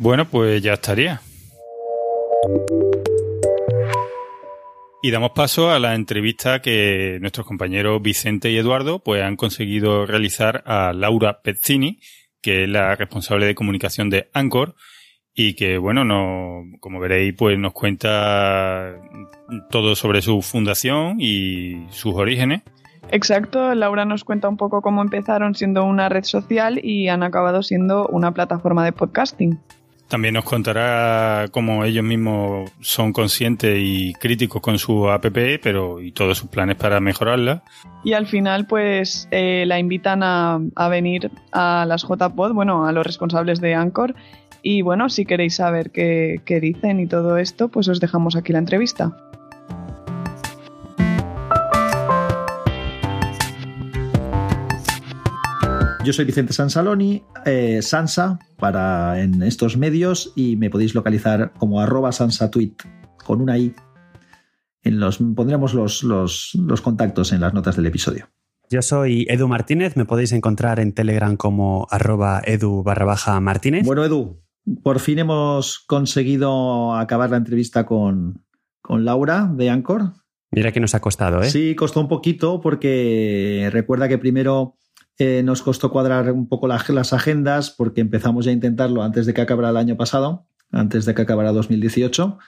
Bueno, 0.00 0.24
pues 0.24 0.62
ya 0.62 0.72
estaría. 0.72 1.20
Y 5.02 5.10
damos 5.10 5.32
paso 5.32 5.70
a 5.70 5.78
la 5.78 5.94
entrevista 5.94 6.62
que 6.62 7.18
nuestros 7.20 7.46
compañeros 7.46 8.00
Vicente 8.00 8.50
y 8.50 8.56
Eduardo 8.56 9.00
pues 9.00 9.22
han 9.22 9.36
conseguido 9.36 10.06
realizar 10.06 10.62
a 10.64 10.94
Laura 10.94 11.42
Pezzini, 11.42 12.00
que 12.40 12.64
es 12.64 12.70
la 12.70 12.96
responsable 12.96 13.44
de 13.44 13.54
comunicación 13.54 14.08
de 14.08 14.30
Anchor, 14.32 14.74
y 15.34 15.54
que, 15.54 15.76
bueno, 15.76 16.02
no, 16.02 16.62
como 16.80 16.98
veréis, 16.98 17.34
pues 17.36 17.58
nos 17.58 17.74
cuenta 17.74 18.94
todo 19.68 19.94
sobre 19.94 20.22
su 20.22 20.40
fundación 20.40 21.20
y 21.20 21.86
sus 21.90 22.14
orígenes. 22.14 22.62
Exacto, 23.10 23.74
Laura 23.74 24.06
nos 24.06 24.24
cuenta 24.24 24.48
un 24.48 24.56
poco 24.56 24.80
cómo 24.80 25.02
empezaron 25.02 25.54
siendo 25.54 25.84
una 25.84 26.08
red 26.08 26.24
social 26.24 26.80
y 26.82 27.08
han 27.08 27.22
acabado 27.22 27.62
siendo 27.62 28.06
una 28.06 28.32
plataforma 28.32 28.82
de 28.82 28.92
podcasting. 28.92 29.60
También 30.10 30.34
nos 30.34 30.44
contará 30.44 31.46
cómo 31.52 31.84
ellos 31.84 32.02
mismos 32.02 32.68
son 32.80 33.12
conscientes 33.12 33.78
y 33.78 34.12
críticos 34.14 34.60
con 34.60 34.76
su 34.76 35.08
app, 35.08 35.24
pero 35.62 36.00
y 36.00 36.10
todos 36.10 36.36
sus 36.36 36.50
planes 36.50 36.74
para 36.74 36.98
mejorarla. 36.98 37.62
Y 38.02 38.14
al 38.14 38.26
final, 38.26 38.66
pues 38.66 39.28
eh, 39.30 39.62
la 39.68 39.78
invitan 39.78 40.24
a, 40.24 40.58
venir 40.90 41.30
a 41.52 41.84
las 41.86 42.02
JPod, 42.02 42.52
bueno, 42.54 42.86
a 42.86 42.92
los 42.92 43.06
responsables 43.06 43.60
de 43.60 43.76
Anchor. 43.76 44.16
Y 44.62 44.82
bueno, 44.82 45.08
si 45.10 45.24
queréis 45.24 45.54
saber 45.54 45.92
qué, 45.92 46.40
qué 46.44 46.58
dicen 46.58 46.98
y 46.98 47.06
todo 47.06 47.38
esto, 47.38 47.68
pues 47.68 47.86
os 47.86 48.00
dejamos 48.00 48.34
aquí 48.34 48.52
la 48.52 48.58
entrevista. 48.58 49.16
Yo 56.02 56.14
soy 56.14 56.24
Vicente 56.24 56.54
Sansaloni, 56.54 57.22
eh, 57.44 57.82
Sansa 57.82 58.38
para 58.58 59.20
en 59.20 59.42
estos 59.42 59.76
medios 59.76 60.32
y 60.34 60.56
me 60.56 60.70
podéis 60.70 60.94
localizar 60.94 61.52
como 61.58 61.80
arroba 61.80 62.10
sansatweet 62.10 62.72
con 63.22 63.42
una 63.42 63.58
i. 63.58 63.74
En 64.82 64.98
los, 64.98 65.18
pondremos 65.18 65.74
los, 65.74 66.02
los, 66.02 66.52
los 66.54 66.80
contactos 66.80 67.32
en 67.32 67.42
las 67.42 67.52
notas 67.52 67.76
del 67.76 67.84
episodio. 67.84 68.30
Yo 68.70 68.80
soy 68.80 69.26
Edu 69.28 69.46
Martínez, 69.46 69.94
me 69.94 70.06
podéis 70.06 70.32
encontrar 70.32 70.80
en 70.80 70.94
Telegram 70.94 71.36
como 71.36 71.86
arroba 71.90 72.40
edu 72.46 72.82
barra 72.82 73.04
baja 73.04 73.38
Martínez. 73.40 73.84
Bueno, 73.84 74.02
Edu, 74.02 74.40
por 74.82 75.00
fin 75.00 75.18
hemos 75.18 75.80
conseguido 75.80 76.94
acabar 76.94 77.30
la 77.30 77.36
entrevista 77.36 77.84
con, 77.84 78.46
con 78.80 79.04
Laura 79.04 79.50
de 79.54 79.68
Anchor. 79.68 80.14
Mira 80.50 80.72
que 80.72 80.80
nos 80.80 80.94
ha 80.94 81.00
costado, 81.00 81.42
¿eh? 81.42 81.50
Sí, 81.50 81.74
costó 81.74 82.00
un 82.00 82.08
poquito 82.08 82.62
porque 82.62 83.68
recuerda 83.70 84.08
que 84.08 84.16
primero 84.16 84.76
nos 85.44 85.62
costó 85.62 85.90
cuadrar 85.90 86.32
un 86.32 86.48
poco 86.48 86.66
la, 86.66 86.82
las 86.88 87.12
agendas 87.12 87.70
porque 87.70 88.00
empezamos 88.00 88.44
ya 88.44 88.50
a 88.50 88.54
intentarlo 88.54 89.02
antes 89.02 89.26
de 89.26 89.34
que 89.34 89.40
acabara 89.40 89.70
el 89.70 89.76
año 89.76 89.96
pasado, 89.96 90.46
antes 90.72 91.04
de 91.04 91.14
que 91.14 91.22
acabara 91.22 91.52
2018. 91.52 92.38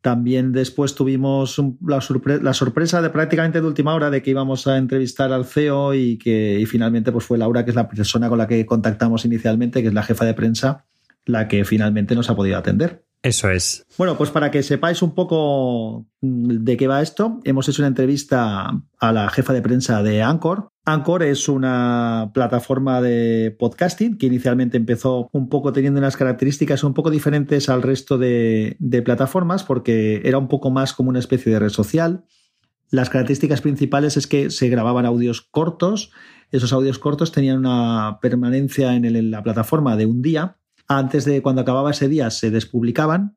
También 0.00 0.52
después 0.52 0.94
tuvimos 0.94 1.60
la, 1.84 2.00
sorpre 2.00 2.40
la, 2.40 2.54
sorpresa 2.54 3.02
de 3.02 3.10
prácticamente 3.10 3.60
de 3.60 3.66
última 3.66 3.94
hora 3.94 4.10
de 4.10 4.22
que 4.22 4.30
íbamos 4.30 4.66
a 4.66 4.76
entrevistar 4.76 5.32
al 5.32 5.44
CEO 5.44 5.94
y 5.94 6.16
que 6.16 6.64
finalmente 6.68 7.12
pues 7.12 7.24
fue 7.24 7.38
Laura, 7.38 7.64
que 7.64 7.70
es 7.70 7.76
la 7.76 7.88
persona 7.88 8.28
con 8.28 8.38
la 8.38 8.46
que 8.46 8.64
contactamos 8.66 9.24
inicialmente, 9.24 9.82
que 9.82 9.88
es 9.88 9.94
la 9.94 10.02
jefa 10.02 10.24
de 10.24 10.34
prensa, 10.34 10.84
la 11.24 11.48
que 11.48 11.64
finalmente 11.64 12.14
nos 12.14 12.30
ha 12.30 12.36
podido 12.36 12.56
atender. 12.56 13.04
Eso 13.26 13.50
es. 13.50 13.84
Bueno, 13.98 14.16
pues 14.16 14.30
para 14.30 14.52
que 14.52 14.62
sepáis 14.62 15.02
un 15.02 15.12
poco 15.12 16.06
de 16.20 16.76
qué 16.76 16.86
va 16.86 17.02
esto, 17.02 17.40
hemos 17.42 17.68
hecho 17.68 17.82
una 17.82 17.88
entrevista 17.88 18.70
a 19.00 19.12
la 19.12 19.28
jefa 19.30 19.52
de 19.52 19.62
prensa 19.62 20.00
de 20.04 20.22
Anchor. 20.22 20.70
Anchor 20.84 21.24
es 21.24 21.48
una 21.48 22.30
plataforma 22.32 23.00
de 23.00 23.50
podcasting 23.58 24.16
que 24.16 24.26
inicialmente 24.26 24.76
empezó 24.76 25.28
un 25.32 25.48
poco 25.48 25.72
teniendo 25.72 25.98
unas 25.98 26.16
características 26.16 26.84
un 26.84 26.94
poco 26.94 27.10
diferentes 27.10 27.68
al 27.68 27.82
resto 27.82 28.16
de, 28.16 28.76
plataformas 29.04 29.64
porque 29.64 30.22
era 30.24 30.38
un 30.38 30.46
poco 30.46 30.70
más 30.70 30.92
como 30.92 31.08
una 31.08 31.18
especie 31.18 31.52
de 31.52 31.58
red 31.58 31.70
social. 31.70 32.26
Las 32.90 33.10
características 33.10 33.60
principales 33.60 34.16
es 34.16 34.28
que 34.28 34.50
se 34.50 34.68
grababan 34.68 35.04
audios 35.04 35.42
cortos. 35.42 36.12
Esos 36.52 36.72
audios 36.72 37.00
cortos 37.00 37.32
tenían 37.32 37.58
una 37.58 38.20
permanencia 38.22 38.94
en 38.94 39.32
la 39.32 39.42
plataforma 39.42 39.96
de 39.96 40.06
un 40.06 40.22
día 40.22 40.58
antes 40.88 41.24
de 41.24 41.42
cuando 41.42 41.62
acababa 41.62 41.90
ese 41.90 42.08
día 42.08 42.30
se 42.30 42.50
despublicaban, 42.50 43.36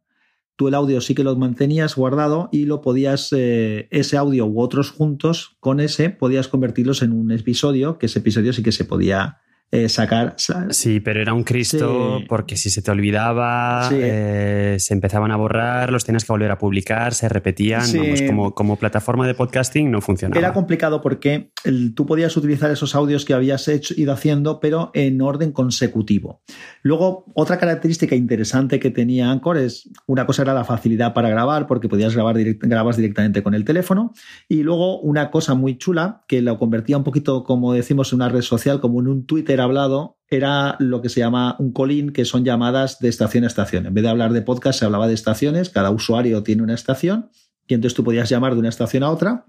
tú 0.56 0.68
el 0.68 0.74
audio 0.74 1.00
sí 1.02 1.16
que 1.16 1.24
lo 1.24 1.36
mantenías 1.36 1.96
guardado 1.96 2.50
y 2.52 2.66
lo 2.66 2.82
podías, 2.82 3.30
eh, 3.32 3.88
ese 3.92 4.18
audio 4.18 4.46
u 4.46 4.60
otros 4.62 4.92
juntos 4.92 5.58
con 5.60 5.80
ese, 5.80 6.10
podías 6.10 6.48
convertirlos 6.48 7.02
en 7.02 7.14
un 7.14 7.32
episodio, 7.32 7.98
que 7.98 8.08
ese 8.08 8.20
episodio 8.20 8.52
sí 8.54 8.62
que 8.62 8.72
se 8.72 8.86
podía 8.86 9.40
eh, 9.72 9.88
sacar. 9.88 10.36
Sí, 10.70 11.00
pero 11.00 11.22
era 11.22 11.34
un 11.34 11.44
Cristo 11.44 12.18
sí. 12.20 12.26
porque 12.28 12.58
si 12.58 12.72
se 12.72 12.82
te 12.82 12.90
olvidaba, 12.90 13.88
sí. 13.90 13.98
eh, 14.00 14.78
se 14.80 14.96
empezaban 14.96 15.32
a 15.32 15.36
borrar, 15.36 15.92
los 15.92 16.06
tenías 16.06 16.26
que 16.26 16.32
volver 16.32 16.50
a 16.50 16.58
publicar, 16.58 17.14
se 17.14 17.30
repetían. 17.30 17.86
Sí. 17.86 18.00
Vamos, 18.00 18.22
como, 18.24 18.56
como, 18.56 18.76
plataforma 18.78 19.28
de 19.28 19.36
podcasting 19.36 19.92
no 19.92 20.02
funcionaba. 20.02 20.40
Era 20.40 20.54
complicado 20.54 21.02
porque 21.02 21.52
el, 21.64 21.94
tú 21.94 22.08
podías 22.08 22.36
utilizar 22.36 22.72
esos 22.72 22.96
audios 22.96 23.26
que 23.26 23.36
habías 23.36 23.68
hecho, 23.68 23.94
ido 23.96 24.12
haciendo, 24.12 24.60
pero 24.60 24.90
en 24.96 25.22
orden 25.22 25.52
consecutivo. 25.52 26.42
Luego, 26.82 27.26
otra 27.36 27.60
característica 27.60 28.16
interesante 28.16 28.80
que 28.80 28.90
tenía 28.90 29.30
Anchor 29.30 29.58
es, 29.58 29.88
una 30.08 30.26
cosa 30.26 30.42
era 30.42 30.56
la 30.56 30.64
facilidad 30.64 31.14
para 31.14 31.30
grabar, 31.30 31.68
porque 31.68 31.88
podías 31.88 32.16
grabar 32.16 32.36
direct, 32.36 32.64
grabas 32.64 32.98
directamente 32.98 33.44
con 33.44 33.54
el 33.54 33.66
teléfono, 33.66 34.14
y 34.48 34.64
luego 34.64 35.00
una 35.02 35.30
cosa 35.30 35.54
muy 35.54 35.78
chula, 35.78 36.24
que 36.28 36.42
lo 36.42 36.58
convertía 36.58 36.98
un 36.98 37.04
poquito, 37.04 37.44
como 37.44 37.74
decimos, 37.74 38.12
en 38.12 38.18
una 38.18 38.30
red 38.30 38.42
social, 38.42 38.82
como 38.82 39.00
en 39.02 39.08
un 39.08 39.26
Twitter 39.28 39.59
hablado 39.60 40.18
era 40.30 40.76
lo 40.80 41.02
que 41.02 41.10
se 41.10 41.20
llama 41.20 41.56
un 41.60 41.72
colín, 41.72 42.12
que 42.12 42.26
son 42.26 42.46
llamadas 42.46 43.00
de 43.00 43.10
estación 43.10 43.44
a 43.44 43.48
estación. 43.48 43.88
En 43.88 43.94
vez 43.94 44.04
de 44.04 44.10
hablar 44.10 44.32
de 44.32 44.42
podcast, 44.42 44.80
se 44.80 44.86
hablaba 44.86 45.08
de 45.08 45.14
estaciones, 45.14 45.70
cada 45.70 45.90
usuario 45.90 46.44
tiene 46.44 46.62
una 46.62 46.76
estación, 46.76 47.30
y 47.68 47.74
entonces 47.74 47.96
tú 47.96 48.04
podías 48.04 48.30
llamar 48.30 48.54
de 48.54 48.60
una 48.60 48.70
estación 48.70 49.04
a 49.04 49.10
otra, 49.10 49.48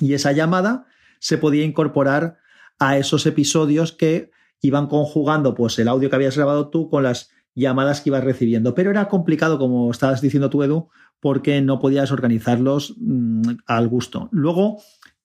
y 0.00 0.14
esa 0.14 0.32
llamada 0.32 0.86
se 1.20 1.38
podía 1.38 1.64
incorporar 1.64 2.38
a 2.78 2.98
esos 2.98 3.26
episodios 3.26 3.92
que 3.92 4.30
iban 4.60 4.86
conjugando 4.88 5.54
pues, 5.54 5.78
el 5.78 5.88
audio 5.88 6.10
que 6.10 6.16
habías 6.16 6.36
grabado 6.36 6.68
tú 6.68 6.88
con 6.88 7.04
las 7.04 7.30
llamadas 7.54 8.00
que 8.00 8.10
ibas 8.10 8.24
recibiendo. 8.24 8.74
Pero 8.74 8.90
era 8.90 9.08
complicado, 9.08 9.58
como 9.58 9.90
estabas 9.90 10.20
diciendo 10.20 10.50
tú, 10.50 10.62
Edu, 10.62 10.88
porque 11.20 11.60
no 11.60 11.78
podías 11.78 12.10
organizarlos 12.10 12.96
mmm, 12.98 13.42
al 13.66 13.88
gusto. 13.88 14.28
Luego, 14.32 14.82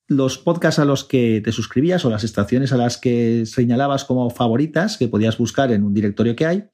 los 0.07 0.37
podcasts 0.37 0.79
a 0.79 0.85
los 0.85 1.03
que 1.03 1.41
te 1.43 1.51
suscribías 1.51 2.05
o 2.05 2.09
las 2.09 2.23
estaciones 2.23 2.71
a 2.71 2.77
las 2.77 2.97
que 2.97 3.45
señalabas 3.45 4.05
como 4.05 4.29
favoritas, 4.29 4.97
que 4.97 5.07
podías 5.07 5.37
buscar 5.37 5.71
en 5.71 5.83
un 5.83 5.93
directorio 5.93 6.35
que 6.35 6.45
hay, 6.45 6.69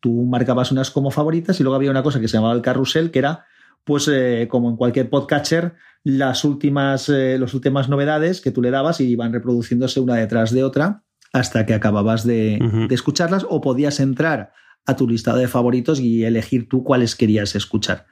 tú 0.00 0.24
marcabas 0.24 0.72
unas 0.72 0.90
como 0.90 1.10
favoritas 1.10 1.60
y 1.60 1.62
luego 1.62 1.76
había 1.76 1.90
una 1.90 2.02
cosa 2.02 2.20
que 2.20 2.28
se 2.28 2.36
llamaba 2.38 2.54
el 2.54 2.62
carrusel, 2.62 3.10
que 3.10 3.18
era, 3.18 3.44
pues, 3.84 4.08
eh, 4.10 4.48
como 4.50 4.70
en 4.70 4.76
cualquier 4.76 5.10
podcatcher, 5.10 5.74
las 6.02 6.44
últimas, 6.44 7.08
eh, 7.08 7.36
las 7.38 7.52
últimas 7.52 7.88
novedades 7.88 8.40
que 8.40 8.52
tú 8.52 8.62
le 8.62 8.70
dabas 8.70 9.00
y 9.00 9.04
iban 9.04 9.32
reproduciéndose 9.32 10.00
una 10.00 10.14
detrás 10.14 10.52
de 10.52 10.64
otra 10.64 11.02
hasta 11.32 11.66
que 11.66 11.74
acababas 11.74 12.26
de, 12.26 12.58
uh 12.60 12.64
-huh. 12.64 12.88
de 12.88 12.94
escucharlas 12.94 13.44
o 13.48 13.60
podías 13.60 14.00
entrar 14.00 14.52
a 14.86 14.96
tu 14.96 15.06
listado 15.06 15.36
de 15.36 15.48
favoritos 15.48 16.00
y 16.00 16.24
elegir 16.24 16.68
tú 16.68 16.82
cuáles 16.82 17.14
querías 17.14 17.54
escuchar. 17.54 18.06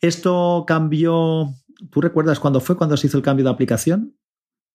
Esto 0.00 0.64
cambió 0.66 1.54
¿Tú 1.90 2.00
recuerdas 2.00 2.40
cuándo 2.40 2.60
fue 2.60 2.76
cuando 2.76 2.96
se 2.96 3.06
hizo 3.06 3.16
el 3.16 3.22
cambio 3.22 3.44
de 3.44 3.50
aplicación? 3.50 4.16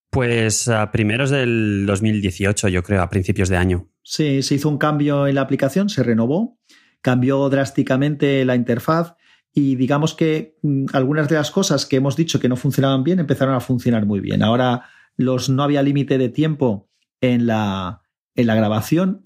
Pues 0.09 0.67
a 0.67 0.91
primeros 0.91 1.29
del 1.29 1.85
2018, 1.85 2.67
yo 2.67 2.83
creo, 2.83 3.01
a 3.01 3.09
principios 3.09 3.49
de 3.49 3.57
año. 3.57 3.89
Sí, 4.03 4.43
se 4.43 4.55
hizo 4.55 4.67
un 4.67 4.77
cambio 4.77 5.25
en 5.27 5.35
la 5.35 5.41
aplicación, 5.41 5.89
se 5.89 6.03
renovó, 6.03 6.59
cambió 7.01 7.47
drásticamente 7.49 8.43
la 8.43 8.55
interfaz 8.55 9.15
y 9.53 9.75
digamos 9.75 10.13
que 10.13 10.57
mm, 10.63 10.87
algunas 10.93 11.29
de 11.29 11.35
las 11.35 11.51
cosas 11.51 11.85
que 11.85 11.97
hemos 11.97 12.15
dicho 12.15 12.39
que 12.39 12.49
no 12.49 12.55
funcionaban 12.55 13.03
bien 13.03 13.19
empezaron 13.19 13.55
a 13.55 13.59
funcionar 13.59 14.05
muy 14.05 14.19
bien. 14.19 14.43
Ahora 14.43 14.85
los 15.15 15.49
no 15.49 15.63
había 15.63 15.83
límite 15.83 16.17
de 16.17 16.29
tiempo 16.29 16.89
en 17.21 17.47
la, 17.47 18.01
en 18.35 18.47
la 18.47 18.55
grabación. 18.55 19.23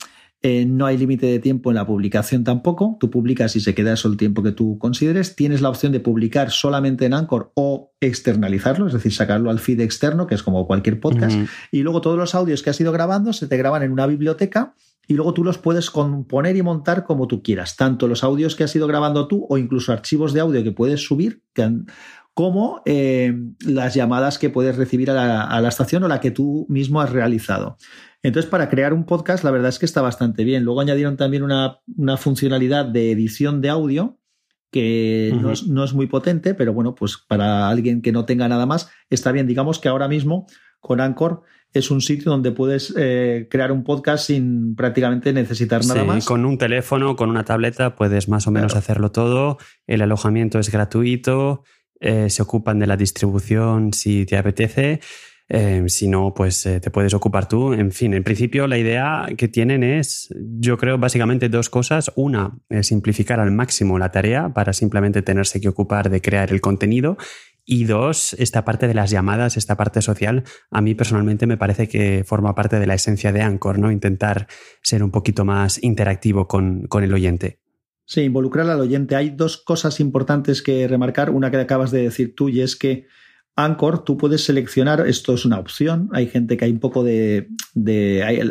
Eh, 0.47 0.63
no 0.63 0.85
hay 0.85 0.95
límite 0.95 1.25
de 1.25 1.39
tiempo 1.39 1.71
en 1.71 1.75
la 1.75 1.87
publicación 1.87 2.43
tampoco. 2.43 2.97
Tú 2.99 3.09
publicas 3.09 3.55
y 3.55 3.61
se 3.61 3.73
queda 3.73 3.93
eso 3.93 4.07
el 4.07 4.15
tiempo 4.15 4.43
que 4.43 4.51
tú 4.51 4.77
consideres. 4.77 5.35
Tienes 5.35 5.59
la 5.59 5.69
opción 5.69 5.91
de 5.91 5.99
publicar 5.99 6.51
solamente 6.51 7.07
en 7.07 7.15
Anchor 7.15 7.51
o 7.55 7.95
externalizarlo, 7.99 8.85
es 8.85 8.93
decir, 8.93 9.11
sacarlo 9.11 9.49
al 9.49 9.57
feed 9.57 9.79
externo, 9.79 10.27
que 10.27 10.35
es 10.35 10.43
como 10.43 10.67
cualquier 10.67 10.99
podcast. 10.99 11.35
Uh 11.35 11.39
-huh. 11.39 11.49
Y 11.71 11.81
luego 11.81 11.99
todos 11.99 12.19
los 12.19 12.35
audios 12.35 12.61
que 12.61 12.69
has 12.69 12.79
ido 12.79 12.91
grabando 12.91 13.33
se 13.33 13.47
te 13.47 13.57
graban 13.57 13.81
en 13.81 13.91
una 13.91 14.05
biblioteca 14.05 14.75
y 15.07 15.15
luego 15.15 15.33
tú 15.33 15.43
los 15.43 15.57
puedes 15.57 15.89
componer 15.89 16.55
y 16.55 16.61
montar 16.61 17.05
como 17.05 17.25
tú 17.25 17.41
quieras. 17.41 17.75
Tanto 17.75 18.07
los 18.07 18.23
audios 18.23 18.55
que 18.55 18.65
has 18.65 18.75
ido 18.75 18.85
grabando 18.85 19.27
tú 19.27 19.47
o 19.49 19.57
incluso 19.57 19.93
archivos 19.93 20.31
de 20.31 20.41
audio 20.41 20.63
que 20.63 20.71
puedes 20.71 21.03
subir, 21.03 21.41
que 21.55 21.63
han, 21.63 21.87
como 22.35 22.83
eh, 22.85 23.33
las 23.61 23.95
llamadas 23.95 24.37
que 24.37 24.51
puedes 24.51 24.75
recibir 24.75 25.09
a 25.09 25.15
la, 25.15 25.41
a 25.41 25.59
la, 25.59 25.69
estación 25.69 26.03
o 26.03 26.07
la 26.07 26.19
que 26.19 26.29
tú 26.29 26.67
mismo 26.69 27.01
has 27.01 27.09
realizado. 27.09 27.77
Entonces, 28.25 28.49
para 28.49 28.69
crear 28.69 28.91
un 28.91 29.05
podcast, 29.05 29.43
la 29.43 29.51
verdad 29.51 29.69
es 29.69 29.77
que 29.77 29.85
está 29.85 30.01
bastante 30.01 30.43
bien. 30.43 30.63
Luego 30.63 30.81
añadieron 30.81 31.15
también 31.15 31.43
una, 31.43 31.79
una 31.95 32.17
funcionalidad 32.17 32.85
de 32.85 33.11
edición 33.11 33.61
de 33.61 33.69
audio 33.69 34.17
que 34.71 35.29
uh 35.31 35.35
-huh. 35.35 35.41
no, 35.41 35.51
es, 35.51 35.67
no, 35.67 35.83
es, 35.83 35.93
muy 35.93 36.07
potente, 36.07 36.55
pero 36.55 36.73
bueno, 36.73 36.95
pues 36.95 37.17
para 37.17 37.69
alguien 37.69 38.01
que 38.01 38.11
no 38.11 38.25
tenga 38.25 38.47
nada 38.47 38.65
más, 38.65 38.89
está 39.11 39.31
bien. 39.31 39.45
Digamos 39.45 39.77
que 39.77 39.89
ahora 39.89 40.07
mismo 40.07 40.47
con 40.79 41.01
Anchor 41.01 41.43
es 41.71 41.91
un 41.91 42.01
sitio 42.01 42.31
donde 42.31 42.51
puedes 42.51 42.95
eh, 42.97 43.47
crear 43.49 43.71
un 43.71 43.83
podcast 43.83 44.25
sin 44.25 44.75
prácticamente 44.75 45.31
necesitar 45.31 45.85
nada 45.85 46.01
sí, 46.01 46.07
más. 46.07 46.25
Con 46.25 46.45
un 46.45 46.57
teléfono, 46.57 47.15
con 47.15 47.29
una 47.29 47.45
tableta, 47.45 47.95
puedes 47.95 48.27
más 48.27 48.47
o 48.47 48.51
menos 48.51 48.71
claro. 48.71 48.79
hacerlo 48.79 49.11
todo. 49.11 49.59
El 49.85 50.01
alojamiento 50.01 50.57
es 50.57 50.71
gratuito, 50.71 51.63
eh, 51.99 52.31
se 52.31 52.41
ocupan 52.41 52.79
de 52.79 52.87
la 52.87 52.97
distribución 52.97 53.93
si 53.93 54.25
te 54.25 54.35
apetece. 54.35 54.99
Eh, 55.47 55.83
si 55.87 56.07
no, 56.07 56.33
pues 56.33 56.65
eh, 56.65 56.79
te 56.79 56.89
puedes 56.89 57.13
ocupar 57.13 57.47
tú. 57.47 57.73
En 57.73 57.91
fin, 57.91 58.13
en 58.13 58.23
principio 58.23 58.67
la 58.67 58.77
idea 58.77 59.27
que 59.37 59.47
tienen 59.47 59.83
es, 59.83 60.33
yo 60.59 60.77
creo, 60.77 60.97
básicamente 60.97 61.49
dos 61.49 61.69
cosas. 61.69 62.11
Una, 62.15 62.57
es 62.69 62.87
simplificar 62.87 63.39
al 63.39 63.51
máximo 63.51 63.99
la 63.99 64.11
tarea 64.11 64.53
para 64.53 64.73
simplemente 64.73 65.21
tenerse 65.21 65.61
que 65.61 65.69
ocupar 65.69 66.09
de 66.09 66.21
crear 66.21 66.51
el 66.51 66.61
contenido. 66.61 67.17
Y 67.67 67.85
dos, 67.85 68.35
esta 68.37 68.63
parte 68.63 68.87
de 68.87 68.93
las 68.93 69.09
llamadas, 69.09 69.57
esta 69.57 69.75
parte 69.75 70.01
social, 70.01 70.43
a 70.69 70.81
mí 70.81 70.93
personalmente 70.93 71.47
me 71.47 71.57
parece 71.57 71.87
que 71.87 72.23
forma 72.23 72.53
parte 72.53 72.79
de 72.79 72.85
la 72.85 72.93
esencia 72.93 73.31
de 73.31 73.41
Anchor, 73.41 73.79
¿no? 73.79 73.91
Intentar 73.91 74.47
ser 74.83 75.01
un 75.01 75.09
poquito 75.09 75.45
más 75.45 75.81
interactivo 75.83 76.47
con, 76.47 76.85
con 76.87 77.03
el 77.03 77.13
oyente. 77.13 77.59
Sí, 78.05 78.21
involucrar 78.21 78.69
al 78.69 78.81
oyente. 78.81 79.15
Hay 79.15 79.31
dos 79.31 79.57
cosas 79.57 79.99
importantes 79.99 80.61
que 80.61 80.87
remarcar. 80.87 81.31
Una 81.31 81.49
que 81.49 81.57
acabas 81.57 81.89
de 81.89 82.03
decir 82.03 82.35
tú 82.35 82.49
y 82.49 82.61
es 82.61 82.75
que 82.75 83.07
Anchor, 83.57 84.03
tú 84.03 84.17
puedes 84.17 84.43
seleccionar, 84.43 85.07
esto 85.07 85.33
es 85.33 85.45
una 85.45 85.59
opción, 85.59 86.09
hay 86.11 86.27
gente 86.27 86.57
que 86.57 86.65
hay 86.65 86.71
un 86.71 86.79
poco 86.79 87.05
de... 87.05 87.47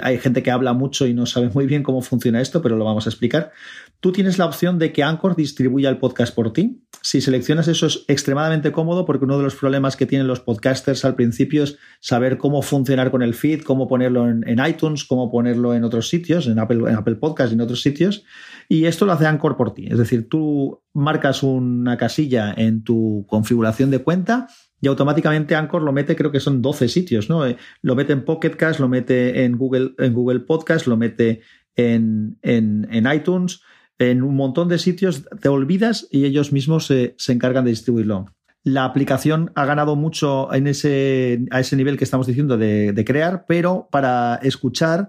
hay, 0.02 0.18
gente 0.18 0.42
que 0.42 0.50
habla 0.50 0.72
mucho 0.72 1.06
y 1.06 1.12
no 1.12 1.26
sabe 1.26 1.50
muy 1.52 1.66
bien 1.66 1.82
cómo 1.82 2.00
funciona 2.00 2.40
esto, 2.40 2.62
pero 2.62 2.76
lo 2.76 2.86
vamos 2.86 3.06
a 3.06 3.10
explicar. 3.10 3.52
Tú 4.00 4.12
tienes 4.12 4.38
la 4.38 4.46
opción 4.46 4.78
de 4.78 4.92
que 4.92 5.02
Anchor 5.02 5.36
distribuya 5.36 5.90
el 5.90 5.98
podcast 5.98 6.34
por 6.34 6.54
ti. 6.54 6.82
Si 7.02 7.20
seleccionas 7.20 7.68
eso 7.68 7.86
es 7.86 8.04
extremadamente 8.08 8.72
cómodo 8.72 9.04
porque 9.04 9.26
uno 9.26 9.36
de 9.36 9.44
los 9.44 9.54
problemas 9.54 9.94
que 9.94 10.06
tienen 10.06 10.26
los 10.26 10.40
podcasters 10.40 11.04
al 11.04 11.14
principio 11.14 11.64
es 11.64 11.76
saber 12.00 12.38
cómo 12.38 12.62
funcionar 12.62 13.10
con 13.10 13.22
el 13.22 13.34
feed, 13.34 13.60
cómo 13.62 13.86
ponerlo 13.86 14.26
en, 14.28 14.58
iTunes, 14.66 15.04
cómo 15.04 15.30
ponerlo 15.30 15.74
en 15.74 15.84
otros 15.84 16.08
sitios, 16.08 16.46
en 16.46 16.58
Apple, 16.58 16.90
en 16.90 16.96
Apple 16.96 17.16
Podcast 17.16 17.52
y 17.52 17.54
en 17.54 17.60
otros 17.60 17.82
sitios. 17.82 18.24
Y 18.70 18.86
esto 18.86 19.04
lo 19.04 19.12
hace 19.12 19.26
Anchor 19.26 19.58
por 19.58 19.74
ti. 19.74 19.86
Es 19.90 19.98
decir, 19.98 20.30
tú 20.30 20.82
marcas 20.94 21.42
una 21.42 21.98
casilla 21.98 22.54
en 22.56 22.84
tu 22.84 23.26
configuración 23.28 23.90
de 23.90 23.98
cuenta 23.98 24.48
y 24.84 24.86
automáticamente 24.86 25.54
Anchor 25.54 25.80
lo 25.80 25.92
mete, 25.92 26.14
creo 26.14 26.30
que 26.30 26.40
son 26.40 26.60
12 26.60 26.88
sitios, 26.88 27.30
¿no? 27.30 27.46
Eh, 27.46 27.56
lo 27.80 27.96
mete 27.96 28.12
en 28.12 28.22
Pocket 28.22 28.50
Cast, 28.50 28.80
lo 28.80 28.86
mete 28.86 29.44
en 29.44 29.56
Google, 29.56 29.94
en 29.96 30.12
Google 30.12 30.40
Podcast, 30.40 30.86
lo 30.86 30.98
mete 30.98 31.40
en, 31.74 32.38
en, 32.42 33.10
iTunes, 33.10 33.62
en 33.98 34.22
un 34.22 34.36
montón 34.36 34.68
de 34.68 34.78
sitios, 34.78 35.24
te 35.40 35.48
olvidas 35.48 36.06
y 36.10 36.26
ellos 36.26 36.52
mismos 36.52 36.86
se, 36.86 37.16
encargan 37.28 37.64
de 37.64 37.70
distribuirlo. 37.70 38.26
La 38.62 38.84
aplicación 38.84 39.52
ha 39.54 39.64
ganado 39.64 39.96
mucho 39.96 40.52
en 40.52 40.66
ese, 40.66 41.46
a 41.50 41.60
ese 41.60 41.76
nivel 41.76 41.96
que 41.96 42.04
estamos 42.04 42.26
diciendo 42.26 42.58
de, 42.58 42.92
de 42.92 43.04
crear, 43.06 43.46
pero 43.48 43.88
para 43.90 44.34
escuchar 44.42 45.08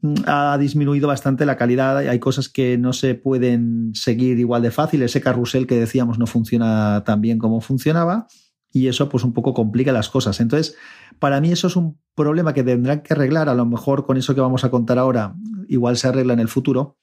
mm, 0.00 0.14
ha 0.24 0.56
disminuido 0.56 1.08
bastante 1.08 1.44
la 1.44 1.58
calidad. 1.58 1.98
Hay 1.98 2.18
cosas 2.20 2.48
que 2.48 2.78
no 2.78 2.94
se 2.94 3.16
pueden 3.16 3.90
seguir 3.92 4.38
igual 4.38 4.62
de 4.62 4.70
fácil. 4.70 5.02
Ese 5.02 5.20
carrusel 5.20 5.66
que 5.66 5.78
decíamos 5.78 6.18
no 6.18 6.26
funciona 6.26 7.04
tan 7.04 7.20
bien 7.20 7.38
como 7.38 7.60
funcionaba 7.60 8.26
y 8.72 8.88
eso 8.88 9.08
pues 9.08 9.24
un 9.24 9.32
poco 9.32 9.54
complica 9.54 9.92
las 9.92 10.08
cosas. 10.08 10.40
Entonces, 10.40 10.76
para 11.18 11.40
mí 11.40 11.50
eso 11.52 11.66
es 11.66 11.76
un 11.76 11.98
problema 12.14 12.54
que 12.54 12.62
tendrán 12.62 13.02
que 13.02 13.14
arreglar, 13.14 13.48
a 13.48 13.54
lo 13.54 13.66
mejor 13.66 14.06
con 14.06 14.16
eso 14.16 14.34
que 14.34 14.40
vamos 14.40 14.64
a 14.64 14.70
contar 14.70 14.98
ahora, 14.98 15.34
igual 15.68 15.96
se 15.96 16.08
arregla 16.08 16.32
en 16.32 16.40
el 16.40 16.48
futuro, 16.48 16.98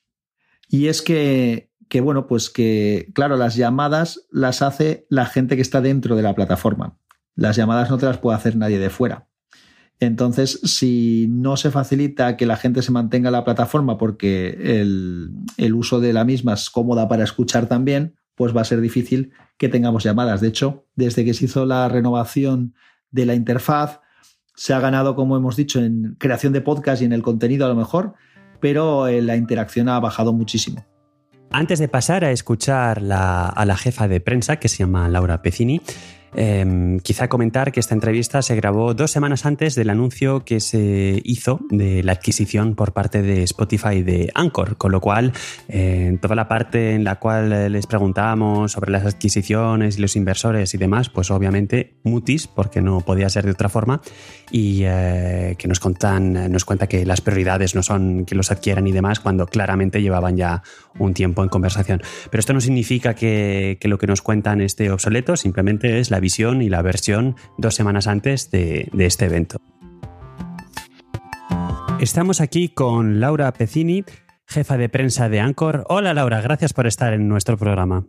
y 0.69 0.87
es 0.87 1.01
que, 1.01 1.71
que 1.89 2.01
bueno, 2.01 2.27
pues 2.27 2.49
que, 2.49 3.09
claro, 3.13 3.37
las 3.37 3.55
llamadas 3.55 4.27
las 4.31 4.61
hace 4.61 5.05
la 5.09 5.25
gente 5.25 5.55
que 5.55 5.61
está 5.61 5.81
dentro 5.81 6.15
de 6.15 6.23
la 6.23 6.35
plataforma. 6.35 6.97
Las 7.35 7.55
llamadas 7.55 7.89
no 7.89 7.97
te 7.97 8.05
las 8.05 8.17
puede 8.17 8.37
hacer 8.37 8.57
nadie 8.57 8.79
de 8.79 8.89
fuera. 8.89 9.27
Entonces, 9.99 10.59
si 10.63 11.27
no 11.29 11.57
se 11.57 11.71
facilita 11.71 12.37
que 12.37 12.45
la 12.45 12.57
gente 12.57 12.81
se 12.81 12.91
mantenga 12.91 13.29
en 13.29 13.33
la 13.33 13.45
plataforma 13.45 13.97
porque 13.97 14.49
el, 14.81 15.31
el 15.57 15.73
uso 15.73 15.99
de 15.99 16.13
la 16.13 16.23
misma 16.23 16.53
es 16.53 16.69
cómoda 16.69 17.07
para 17.07 17.23
escuchar 17.23 17.67
también, 17.67 18.15
pues 18.37 18.55
va 18.55 18.61
a 18.61 18.65
ser 18.65 18.79
difícil 18.79 19.33
que 19.57 19.67
tengamos 19.67 20.03
llamadas. 20.03 20.39
De 20.39 20.47
hecho, 20.47 20.85
desde 20.95 21.25
que 21.25 21.33
se 21.33 21.45
hizo 21.45 21.65
la 21.65 21.89
renovación 21.89 22.75
de 23.09 23.25
la 23.25 23.33
interfaz, 23.33 23.99
se 24.55 24.75
ha 24.75 24.79
ganado, 24.79 25.15
como 25.15 25.35
hemos 25.35 25.55
dicho, 25.55 25.79
en 25.79 26.15
creación 26.19 26.53
de 26.53 26.61
podcast 26.61 27.01
y 27.01 27.05
en 27.05 27.13
el 27.13 27.23
contenido 27.23 27.65
a 27.65 27.69
lo 27.69 27.75
mejor, 27.75 28.13
pero 28.61 29.07
eh, 29.07 29.23
la 29.23 29.35
interacción 29.35 29.89
ha 29.89 29.99
bajado 29.99 30.33
muchísimo. 30.33 30.85
Antes 31.49 31.79
de 31.79 31.87
pasar 31.87 32.23
a 32.23 32.31
escuchar 32.31 33.01
a 33.11 33.65
la 33.65 33.77
jefa 33.77 34.07
de 34.07 34.19
prensa, 34.19 34.57
que 34.57 34.67
se 34.67 34.77
llama 34.77 35.09
Laura 35.09 35.41
Pecini, 35.41 35.81
Em, 36.35 36.99
quizá 36.99 37.29
comentar 37.29 37.71
que 37.71 37.79
esta 37.79 37.93
entrevista 37.93 38.41
se 38.41 38.55
grabó 38.55 38.93
dos 38.93 39.11
semanas 39.11 39.45
antes 39.45 39.75
del 39.75 39.89
anuncio 39.89 40.43
que 40.43 40.59
se 40.59 41.21
hizo 41.23 41.59
de 41.69 42.03
la 42.03 42.11
adquisición 42.13 42.75
por 42.75 42.93
parte 42.93 43.21
de 43.21 43.43
Spotify 43.43 44.03
de 44.03 44.29
Anchor, 44.35 44.77
con 44.77 44.91
lo 44.91 44.99
cual 44.99 45.31
en 45.67 46.19
toda 46.19 46.35
la 46.35 46.47
parte 46.47 46.93
en 46.93 47.03
la 47.03 47.15
cual 47.15 47.71
les 47.71 47.87
preguntábamos 47.87 48.73
sobre 48.73 48.91
las 48.91 49.05
adquisiciones 49.05 49.97
y 49.97 50.01
los 50.01 50.15
inversores 50.15 50.73
y 50.73 50.77
demás, 50.77 51.09
pues 51.09 51.31
obviamente 51.31 51.95
mutis, 52.03 52.47
porque 52.47 52.81
no 52.81 53.01
podía 53.01 53.29
ser 53.29 53.45
de 53.45 53.51
otra 53.51 53.69
forma, 53.69 54.01
y 54.51 54.81
eh, 54.83 55.55
que 55.57 55.67
nos, 55.67 55.79
contan, 55.79 56.51
nos 56.51 56.65
cuenta 56.65 56.87
que 56.87 57.05
las 57.05 57.21
prioridades 57.21 57.75
no 57.75 57.83
son 57.83 58.25
que 58.25 58.35
los 58.35 58.51
adquieran 58.51 58.87
y 58.87 58.91
demás, 58.91 59.19
cuando 59.19 59.47
claramente 59.47 60.01
llevaban 60.01 60.37
ya 60.37 60.61
un 60.99 61.13
tiempo 61.13 61.43
en 61.43 61.49
conversación. 61.49 62.01
Pero 62.29 62.39
esto 62.39 62.53
no 62.53 62.61
significa 62.61 63.13
que, 63.13 63.77
que 63.79 63.87
lo 63.87 63.97
que 63.97 64.07
nos 64.07 64.21
cuentan 64.21 64.61
esté 64.61 64.91
obsoleto, 64.91 65.35
simplemente 65.37 65.99
es 65.99 66.11
la 66.11 66.16
visión 66.19 66.61
y 66.61 66.69
la 66.69 66.81
versión 66.81 67.35
dos 67.57 67.75
semanas 67.75 68.07
antes 68.07 68.51
de, 68.51 68.89
de 68.93 69.05
este 69.05 69.25
evento. 69.25 69.61
Estamos 71.99 72.41
aquí 72.41 72.69
con 72.69 73.19
Laura 73.19 73.51
Pecini, 73.53 74.03
jefa 74.45 74.77
de 74.77 74.89
prensa 74.89 75.29
de 75.29 75.39
Anchor. 75.39 75.83
Hola 75.89 76.13
Laura, 76.13 76.41
gracias 76.41 76.73
por 76.73 76.85
estar 76.85 77.13
en 77.13 77.27
nuestro 77.27 77.57
programa. 77.57 78.05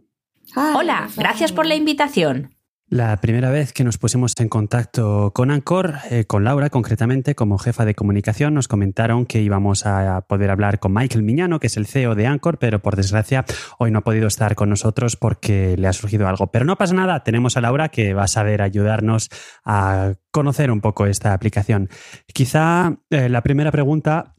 Hola, 0.54 1.08
gracias 1.16 1.52
por 1.52 1.66
la 1.66 1.74
invitación. 1.74 2.57
La 2.90 3.18
primera 3.18 3.50
vez 3.50 3.74
que 3.74 3.84
nos 3.84 3.98
pusimos 3.98 4.32
en 4.38 4.48
contacto 4.48 5.30
con 5.34 5.50
Ancor, 5.50 5.96
eh, 6.10 6.24
con 6.24 6.42
Laura 6.42 6.70
concretamente, 6.70 7.34
como 7.34 7.58
jefa 7.58 7.84
de 7.84 7.94
comunicación, 7.94 8.54
nos 8.54 8.66
comentaron 8.66 9.26
que 9.26 9.42
íbamos 9.42 9.84
a 9.84 10.22
poder 10.22 10.50
hablar 10.50 10.78
con 10.78 10.94
Michael 10.94 11.22
Miñano, 11.22 11.60
que 11.60 11.66
es 11.66 11.76
el 11.76 11.86
CEO 11.86 12.14
de 12.14 12.26
Ancor, 12.26 12.56
pero 12.58 12.80
por 12.80 12.96
desgracia 12.96 13.44
hoy 13.78 13.90
no 13.90 13.98
ha 13.98 14.04
podido 14.04 14.26
estar 14.26 14.54
con 14.54 14.70
nosotros 14.70 15.16
porque 15.16 15.76
le 15.76 15.86
ha 15.86 15.92
surgido 15.92 16.28
algo. 16.28 16.46
Pero 16.46 16.64
no 16.64 16.76
pasa 16.76 16.94
nada, 16.94 17.22
tenemos 17.24 17.58
a 17.58 17.60
Laura 17.60 17.90
que 17.90 18.14
va 18.14 18.22
a 18.22 18.28
saber 18.28 18.62
ayudarnos 18.62 19.28
a 19.66 20.14
conocer 20.30 20.70
un 20.70 20.80
poco 20.80 21.04
esta 21.04 21.34
aplicación. 21.34 21.90
Quizá 22.32 22.96
eh, 23.10 23.28
la 23.28 23.42
primera 23.42 23.70
pregunta 23.70 24.34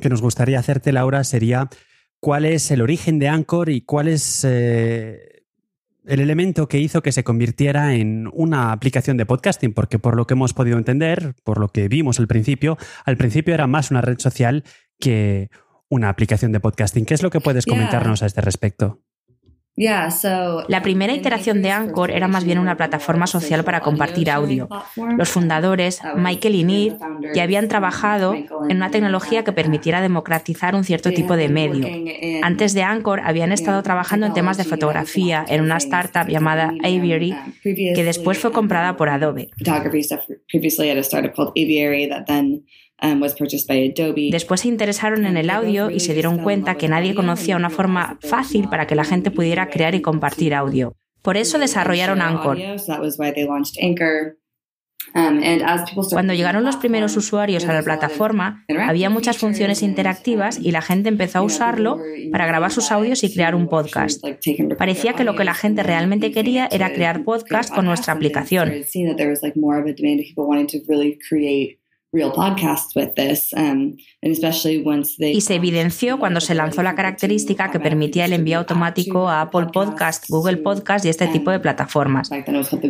que 0.00 0.08
nos 0.08 0.20
gustaría 0.20 0.58
hacerte, 0.58 0.90
Laura, 0.90 1.22
sería 1.22 1.68
¿cuál 2.18 2.44
es 2.44 2.72
el 2.72 2.82
origen 2.82 3.20
de 3.20 3.28
Ancor 3.28 3.68
y 3.68 3.82
cuál 3.82 4.08
es... 4.08 4.44
Eh, 4.44 5.33
el 6.06 6.20
elemento 6.20 6.68
que 6.68 6.78
hizo 6.78 7.02
que 7.02 7.12
se 7.12 7.24
convirtiera 7.24 7.94
en 7.94 8.28
una 8.32 8.72
aplicación 8.72 9.16
de 9.16 9.26
podcasting, 9.26 9.72
porque 9.72 9.98
por 9.98 10.16
lo 10.16 10.26
que 10.26 10.34
hemos 10.34 10.54
podido 10.54 10.78
entender, 10.78 11.34
por 11.44 11.58
lo 11.58 11.68
que 11.68 11.88
vimos 11.88 12.18
al 12.18 12.26
principio, 12.26 12.76
al 13.04 13.16
principio 13.16 13.54
era 13.54 13.66
más 13.66 13.90
una 13.90 14.00
red 14.00 14.18
social 14.18 14.64
que 14.98 15.50
una 15.88 16.08
aplicación 16.08 16.52
de 16.52 16.60
podcasting. 16.60 17.06
¿Qué 17.06 17.14
es 17.14 17.22
lo 17.22 17.30
que 17.30 17.40
puedes 17.40 17.66
comentarnos 17.66 18.22
a 18.22 18.26
este 18.26 18.40
respecto? 18.40 19.03
La 20.68 20.82
primera 20.82 21.12
iteración 21.12 21.60
de 21.60 21.70
Anchor 21.70 22.12
era 22.12 22.28
más 22.28 22.44
bien 22.44 22.58
una 22.58 22.76
plataforma 22.76 23.26
social 23.26 23.64
para 23.64 23.80
compartir 23.80 24.30
audio. 24.30 24.68
Los 25.16 25.30
fundadores, 25.30 26.00
Michael 26.16 26.54
y 26.54 26.64
Neil, 26.64 26.96
ya 27.34 27.42
habían 27.42 27.66
trabajado 27.68 28.34
en 28.34 28.76
una 28.76 28.90
tecnología 28.90 29.42
que 29.42 29.52
permitiera 29.52 30.00
democratizar 30.00 30.76
un 30.76 30.84
cierto 30.84 31.10
tipo 31.10 31.36
de 31.36 31.48
medio. 31.48 31.88
Antes 32.42 32.74
de 32.74 32.82
Anchor 32.82 33.20
habían 33.24 33.50
estado 33.50 33.82
trabajando 33.82 34.26
en 34.26 34.32
temas 34.32 34.56
de 34.56 34.64
fotografía 34.64 35.44
en 35.48 35.60
una 35.60 35.78
startup 35.78 36.28
llamada 36.28 36.72
Aviary, 36.82 37.32
um, 37.32 37.52
que 37.64 38.04
después 38.04 38.38
fue 38.38 38.52
comprada 38.52 38.96
por 38.96 39.08
Adobe. 39.08 39.50
Después 44.30 44.60
se 44.60 44.68
interesaron 44.68 45.26
en 45.26 45.36
el 45.36 45.50
audio 45.50 45.90
y 45.90 46.00
se 46.00 46.14
dieron 46.14 46.38
cuenta 46.38 46.76
que 46.76 46.88
nadie 46.88 47.14
conocía 47.14 47.56
una 47.56 47.70
forma 47.70 48.18
fácil 48.22 48.68
para 48.68 48.86
que 48.86 48.94
la 48.94 49.04
gente 49.04 49.30
pudiera 49.30 49.68
crear 49.68 49.94
y 49.94 50.00
compartir 50.00 50.54
audio. 50.54 50.96
Por 51.22 51.36
eso 51.36 51.58
desarrollaron 51.58 52.20
Anchor. 52.20 52.58
Um, 55.14 55.40
Cuando 56.10 56.32
llegaron 56.32 56.64
los 56.64 56.76
primeros 56.76 57.16
usuarios 57.16 57.66
a 57.66 57.72
la 57.72 57.82
plataforma, 57.82 58.64
había 58.80 59.10
muchas 59.10 59.38
funciones 59.38 59.82
interactivas 59.82 60.58
y 60.58 60.70
la 60.70 60.82
gente 60.82 61.08
empezó 61.08 61.38
a 61.38 61.42
usarlo 61.42 62.00
para 62.32 62.46
grabar 62.46 62.72
sus 62.72 62.90
audios 62.90 63.22
y 63.22 63.32
crear 63.32 63.54
un 63.54 63.68
podcast. 63.68 64.24
Parecía 64.78 65.12
que 65.12 65.24
lo 65.24 65.36
que 65.36 65.44
la 65.44 65.54
gente 65.54 65.82
realmente 65.82 66.32
quería 66.32 66.68
era 66.70 66.92
crear 66.92 67.22
podcast 67.22 67.72
con 67.74 67.84
nuestra 67.84 68.14
aplicación. 68.14 68.72
Um, 73.56 73.96
y 75.18 75.40
se 75.40 75.54
evidenció 75.54 76.18
cuando 76.18 76.40
se 76.40 76.54
lanzó 76.54 76.82
la 76.82 76.94
característica 76.94 77.70
que 77.70 77.80
permitía 77.80 78.24
el 78.26 78.32
envío 78.32 78.58
automático 78.58 79.28
a 79.28 79.42
Apple 79.42 79.66
Podcast, 79.72 80.28
Google 80.28 80.58
Podcast 80.58 81.04
y 81.04 81.08
este 81.08 81.26
tipo 81.28 81.50
de 81.50 81.60
plataformas. 81.60 82.30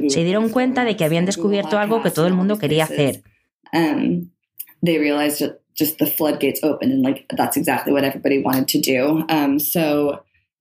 Se 0.08 0.24
dieron 0.24 0.50
cuenta 0.50 0.84
de 0.84 0.96
que 0.96 1.04
habían 1.04 1.24
descubierto 1.24 1.78
algo 1.78 2.02
que 2.02 2.10
todo 2.10 2.26
el 2.26 2.34
mundo 2.34 2.58
quería 2.58 2.84
hacer. 2.84 3.22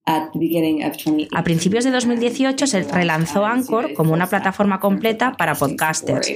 A 0.06 1.44
principios 1.44 1.86
de 1.86 1.92
2018 1.92 2.68
se 2.68 2.84
relanzó 2.84 3.46
Anchor 3.46 3.94
como 3.94 4.13
una 4.13 4.28
plataforma 4.28 4.80
completa 4.82 5.32
para 5.34 5.56
podcasters. 5.56 6.30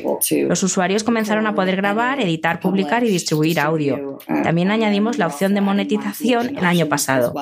Los 0.47 0.63
usuarios 0.63 1.03
comenzaron 1.03 1.47
a 1.47 1.53
poder 1.53 1.75
grabar, 1.75 2.21
editar, 2.21 2.61
publicar 2.61 3.03
y 3.03 3.09
distribuir 3.09 3.59
audio. 3.59 4.19
También 4.25 4.71
añadimos 4.71 5.17
la 5.17 5.27
opción 5.27 5.53
de 5.53 5.61
monetización 5.61 6.57
el 6.57 6.65
año 6.65 6.87
pasado. 6.87 7.33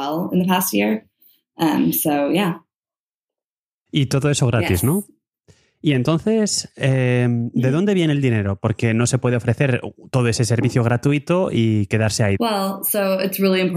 Y 3.92 4.08
todo 4.08 4.30
eso 4.30 4.48
gratis, 4.48 4.84
¿no? 4.84 5.06
Y 5.86 5.94
entonces, 5.94 6.74
eh, 6.78 7.28
¿de 7.30 7.70
dónde 7.70 7.94
viene 7.94 8.12
el 8.12 8.20
dinero? 8.20 8.58
Porque 8.60 8.96
no 8.96 9.06
se 9.06 9.20
puede 9.20 9.36
ofrecer 9.36 9.82
todo 10.10 10.28
ese 10.28 10.44
servicio 10.44 10.84
gratuito 10.84 11.50
y 11.52 11.86
quedarse 11.86 12.24
ahí. 12.24 12.38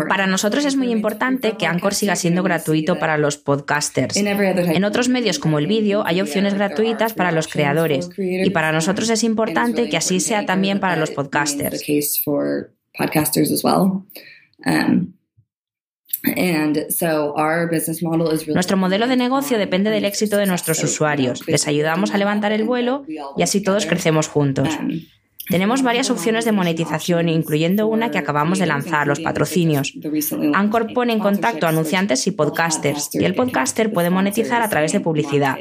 Para 0.08 0.26
nosotros 0.26 0.64
es 0.64 0.74
muy 0.74 0.90
importante 0.90 1.58
que 1.58 1.66
Anchor 1.66 1.92
siga 1.92 2.16
siendo 2.16 2.42
gratuito 2.42 2.98
para 2.98 3.18
los 3.18 3.36
podcasters. 3.36 4.16
En 4.74 4.84
otros 4.84 5.10
medios 5.10 5.38
como 5.38 5.58
el 5.58 5.66
vídeo 5.66 6.02
hay 6.06 6.22
opciones 6.22 6.54
gratuitas 6.54 7.12
para 7.12 7.30
los 7.30 7.46
creadores 7.46 8.08
y 8.16 8.48
para 8.48 8.72
nosotros 8.72 9.10
es 9.10 9.22
importante 9.22 9.90
que 9.90 9.98
así 9.98 10.18
sea 10.20 10.46
también 10.46 10.80
para 10.80 10.96
los 10.96 11.10
podcasters. 11.10 11.84
Nuestro 18.54 18.76
modelo 18.76 19.06
de 19.06 19.16
negocio 19.16 19.58
depende 19.58 19.90
del 19.90 20.04
éxito 20.04 20.36
de 20.36 20.46
nuestros 20.46 20.82
usuarios. 20.82 21.46
Les 21.46 21.66
ayudamos 21.68 22.12
a 22.12 22.18
levantar 22.18 22.52
el 22.52 22.64
vuelo 22.64 23.04
y 23.36 23.42
así 23.42 23.62
todos 23.62 23.86
crecemos 23.86 24.28
juntos. 24.28 24.68
Tenemos 25.48 25.82
varias 25.82 26.10
opciones 26.10 26.44
de 26.44 26.52
monetización, 26.52 27.28
incluyendo 27.30 27.86
una 27.86 28.10
que 28.10 28.18
acabamos 28.18 28.58
de 28.58 28.66
lanzar, 28.66 29.06
los 29.06 29.20
patrocinios. 29.20 29.94
Anchor 30.52 30.92
pone 30.92 31.14
en 31.14 31.20
contacto 31.20 31.64
a 31.64 31.70
anunciantes 31.70 32.26
y 32.26 32.32
podcasters, 32.32 33.08
y 33.14 33.24
el 33.24 33.34
podcaster 33.34 33.90
puede 33.90 34.10
monetizar 34.10 34.60
a 34.60 34.68
través 34.68 34.92
de 34.92 35.00
publicidad. 35.00 35.56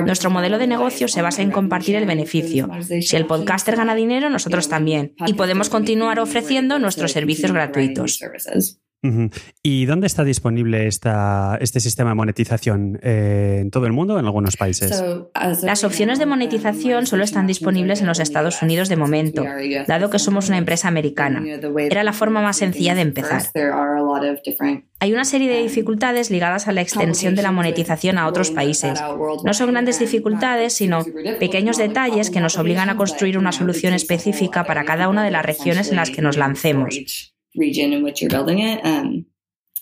Nuestro 0.00 0.30
modelo 0.30 0.58
de 0.58 0.66
negocio 0.66 1.06
se 1.06 1.20
basa 1.20 1.42
en 1.42 1.50
compartir 1.50 1.96
el 1.96 2.06
beneficio. 2.06 2.68
Si 3.00 3.14
el 3.16 3.26
podcaster 3.26 3.76
gana 3.76 3.94
dinero, 3.94 4.30
nosotros 4.30 4.68
también. 4.68 5.14
Y 5.26 5.34
podemos 5.34 5.68
continuar 5.68 6.18
ofreciendo 6.18 6.78
nuestros 6.78 7.12
servicios 7.12 7.52
gratuitos. 7.52 8.18
¿Y 9.62 9.86
dónde 9.86 10.06
está 10.06 10.22
disponible 10.22 10.86
esta, 10.86 11.58
este 11.60 11.80
sistema 11.80 12.10
de 12.10 12.14
monetización? 12.14 13.00
Eh, 13.02 13.58
¿En 13.60 13.70
todo 13.70 13.86
el 13.86 13.92
mundo 13.92 14.14
o 14.14 14.18
en 14.18 14.26
algunos 14.26 14.56
países? 14.56 15.02
Las 15.62 15.82
opciones 15.82 16.20
de 16.20 16.26
monetización 16.26 17.06
solo 17.06 17.24
están 17.24 17.46
disponibles 17.48 18.00
en 18.00 18.06
los 18.06 18.20
Estados 18.20 18.62
Unidos 18.62 18.88
de 18.88 18.96
momento, 18.96 19.44
dado 19.88 20.08
que 20.10 20.18
somos 20.18 20.48
una 20.48 20.58
empresa 20.58 20.86
americana. 20.86 21.42
Era 21.78 22.04
la 22.04 22.12
forma 22.12 22.42
más 22.42 22.58
sencilla 22.58 22.94
de 22.94 23.00
empezar. 23.00 23.42
Hay 25.00 25.12
una 25.12 25.24
serie 25.24 25.50
de 25.50 25.62
dificultades 25.62 26.30
ligadas 26.30 26.68
a 26.68 26.72
la 26.72 26.80
extensión 26.80 27.34
de 27.34 27.42
la 27.42 27.50
monetización 27.50 28.18
a 28.18 28.28
otros 28.28 28.52
países. 28.52 29.00
No 29.44 29.52
son 29.52 29.72
grandes 29.72 29.98
dificultades, 29.98 30.74
sino 30.74 31.04
pequeños 31.40 31.76
detalles 31.76 32.30
que 32.30 32.40
nos 32.40 32.56
obligan 32.56 32.88
a 32.88 32.96
construir 32.96 33.36
una 33.36 33.50
solución 33.50 33.94
específica 33.94 34.64
para 34.64 34.84
cada 34.84 35.08
una 35.08 35.24
de 35.24 35.32
las 35.32 35.44
regiones 35.44 35.90
en 35.90 35.96
las 35.96 36.10
que 36.10 36.22
nos 36.22 36.36
lancemos. 36.36 37.31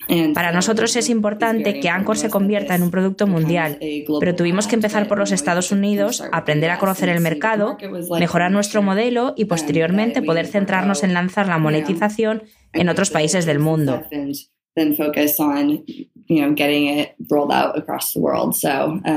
Um, 0.08 0.32
Para 0.32 0.50
nosotros 0.50 0.96
es 0.96 1.10
importante 1.10 1.78
que 1.78 1.88
Anchor 1.88 2.16
se 2.16 2.30
convierta 2.30 2.74
en 2.74 2.82
un 2.82 2.90
producto 2.90 3.26
mundial, 3.26 3.78
pero 4.18 4.34
tuvimos 4.34 4.66
que 4.66 4.74
empezar 4.74 5.06
por 5.06 5.18
los 5.18 5.30
Estados 5.30 5.70
Unidos, 5.72 6.22
aprender 6.32 6.70
a 6.70 6.78
conocer 6.78 7.10
el 7.10 7.20
mercado, 7.20 7.76
mejorar 8.18 8.50
nuestro 8.50 8.82
modelo 8.82 9.34
y 9.36 9.44
posteriormente 9.44 10.22
poder 10.22 10.46
centrarnos 10.46 11.02
en 11.04 11.12
lanzar 11.12 11.48
la 11.48 11.58
monetización 11.58 12.44
en 12.72 12.88
otros 12.88 13.10
países 13.10 13.44
del 13.44 13.58
mundo. 13.58 14.02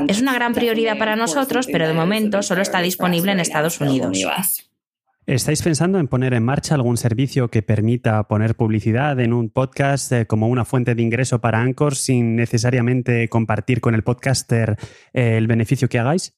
Es 0.08 0.20
una 0.20 0.34
gran 0.34 0.52
prioridad 0.52 0.98
para 0.98 1.16
nosotros, 1.16 1.66
pero 1.70 1.88
de 1.88 1.94
momento 1.94 2.42
solo 2.42 2.60
está 2.62 2.80
disponible 2.80 3.32
en 3.32 3.40
Estados 3.40 3.80
Unidos. 3.80 4.18
¿Estáis 5.26 5.62
pensando 5.62 5.98
en 5.98 6.06
poner 6.06 6.34
en 6.34 6.44
marcha 6.44 6.74
algún 6.74 6.98
servicio 6.98 7.48
que 7.48 7.62
permita 7.62 8.24
poner 8.28 8.56
publicidad 8.56 9.18
en 9.20 9.32
un 9.32 9.48
podcast 9.48 10.12
eh, 10.12 10.26
como 10.26 10.48
una 10.48 10.66
fuente 10.66 10.94
de 10.94 11.02
ingreso 11.02 11.40
para 11.40 11.60
Anchor 11.60 11.94
sin 11.94 12.36
necesariamente 12.36 13.28
compartir 13.30 13.80
con 13.80 13.94
el 13.94 14.02
podcaster 14.02 14.76
eh, 15.14 15.38
el 15.38 15.46
beneficio 15.46 15.88
que 15.88 15.98
hagáis? 15.98 16.36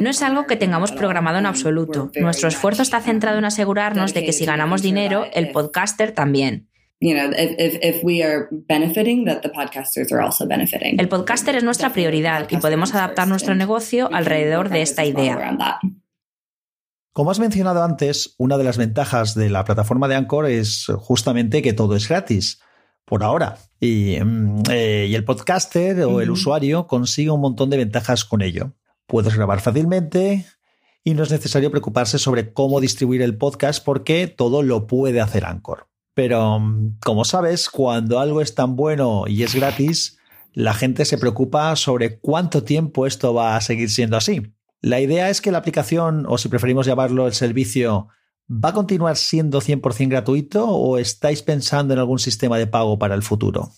No 0.00 0.10
es 0.10 0.22
algo 0.22 0.46
que 0.46 0.56
tengamos 0.56 0.92
programado 0.92 1.38
en 1.38 1.46
absoluto. 1.46 2.12
Nuestro 2.20 2.48
esfuerzo 2.48 2.82
está 2.82 3.00
centrado 3.00 3.38
en 3.38 3.44
asegurarnos 3.44 4.14
de 4.14 4.24
que 4.24 4.32
si 4.32 4.46
ganamos 4.46 4.80
dinero, 4.80 5.26
el 5.34 5.50
podcaster 5.50 6.12
también. 6.12 6.68
El 11.00 11.08
podcaster 11.08 11.56
es 11.56 11.64
nuestra 11.64 11.92
prioridad 11.92 12.46
y 12.50 12.56
podemos 12.56 12.94
adaptar 12.94 13.28
nuestro 13.28 13.54
negocio 13.54 14.08
alrededor 14.12 14.68
de 14.68 14.82
esta 14.82 15.04
idea. 15.04 15.56
Como 17.18 17.32
has 17.32 17.40
mencionado 17.40 17.82
antes, 17.82 18.36
una 18.38 18.58
de 18.58 18.62
las 18.62 18.76
ventajas 18.76 19.34
de 19.34 19.50
la 19.50 19.64
plataforma 19.64 20.06
de 20.06 20.14
Anchor 20.14 20.46
es 20.46 20.86
justamente 20.98 21.62
que 21.62 21.72
todo 21.72 21.96
es 21.96 22.08
gratis. 22.08 22.60
Por 23.04 23.24
ahora. 23.24 23.58
Y, 23.80 24.20
mm, 24.22 24.62
eh, 24.70 25.10
el 25.12 25.24
podcaster 25.24 26.00
o 26.02 26.20
el 26.20 26.30
usuario 26.30 26.86
consigue 26.86 27.32
un 27.32 27.40
montón 27.40 27.70
de 27.70 27.76
ventajas 27.76 28.24
con 28.24 28.40
ello. 28.40 28.76
Puedes 29.08 29.34
grabar 29.34 29.60
fácilmente 29.60 30.46
y 31.02 31.14
no 31.14 31.24
es 31.24 31.32
necesario 31.32 31.72
preocuparse 31.72 32.20
sobre 32.20 32.52
cómo 32.52 32.80
distribuir 32.80 33.22
el 33.22 33.36
podcast 33.36 33.84
porque 33.84 34.28
todo 34.28 34.62
lo 34.62 34.86
puede 34.86 35.20
hacer 35.20 35.44
Anchor. 35.44 35.88
Pero, 36.14 36.60
mm, 36.60 36.98
como 37.04 37.24
sabes, 37.24 37.68
cuando 37.68 38.20
algo 38.20 38.40
es 38.40 38.54
tan 38.54 38.76
bueno 38.76 39.24
y 39.26 39.42
es 39.42 39.56
gratis, 39.56 40.20
la 40.52 40.72
gente 40.72 41.04
se 41.04 41.18
preocupa 41.18 41.74
sobre 41.74 42.20
cuánto 42.20 42.62
tiempo 42.62 43.08
esto 43.08 43.34
va 43.34 43.56
a 43.56 43.60
seguir 43.60 43.90
siendo 43.90 44.16
así. 44.16 44.54
La 44.80 45.00
idea 45.00 45.28
es 45.28 45.40
que 45.40 45.50
la 45.50 45.58
aplicación, 45.58 46.24
o 46.28 46.38
si 46.38 46.48
preferimos 46.48 46.86
llamarlo 46.86 47.26
el 47.26 47.32
servicio, 47.32 48.08
¿va 48.48 48.70
a 48.70 48.74
continuar 48.74 49.16
siendo 49.16 49.60
100% 49.60 50.08
gratuito 50.08 50.68
o 50.68 50.98
estáis 50.98 51.42
pensando 51.42 51.94
en 51.94 52.00
algún 52.00 52.18
sistema 52.18 52.58
de 52.58 52.66
pago 52.66 52.98
para 52.98 53.14
el 53.14 53.22
futuro? 53.22 53.70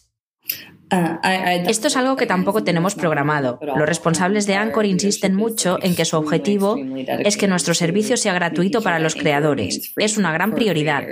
Ah, 0.90 1.54
Esto 1.68 1.88
es 1.88 1.96
algo 1.96 2.16
que 2.16 2.26
tampoco 2.26 2.64
tenemos 2.64 2.94
programado. 2.94 3.58
Los 3.60 3.86
responsables 3.86 4.46
de 4.46 4.54
Anchor 4.54 4.86
insisten 4.86 5.34
mucho 5.34 5.78
en 5.82 5.94
que 5.94 6.04
su 6.04 6.16
objetivo 6.16 6.76
es 7.24 7.36
que 7.36 7.48
nuestro 7.48 7.74
servicio 7.74 8.16
sea 8.16 8.34
gratuito 8.34 8.82
para 8.82 8.98
los 8.98 9.14
creadores. 9.14 9.92
Es 9.96 10.18
una 10.18 10.32
gran 10.32 10.52
prioridad. 10.54 11.04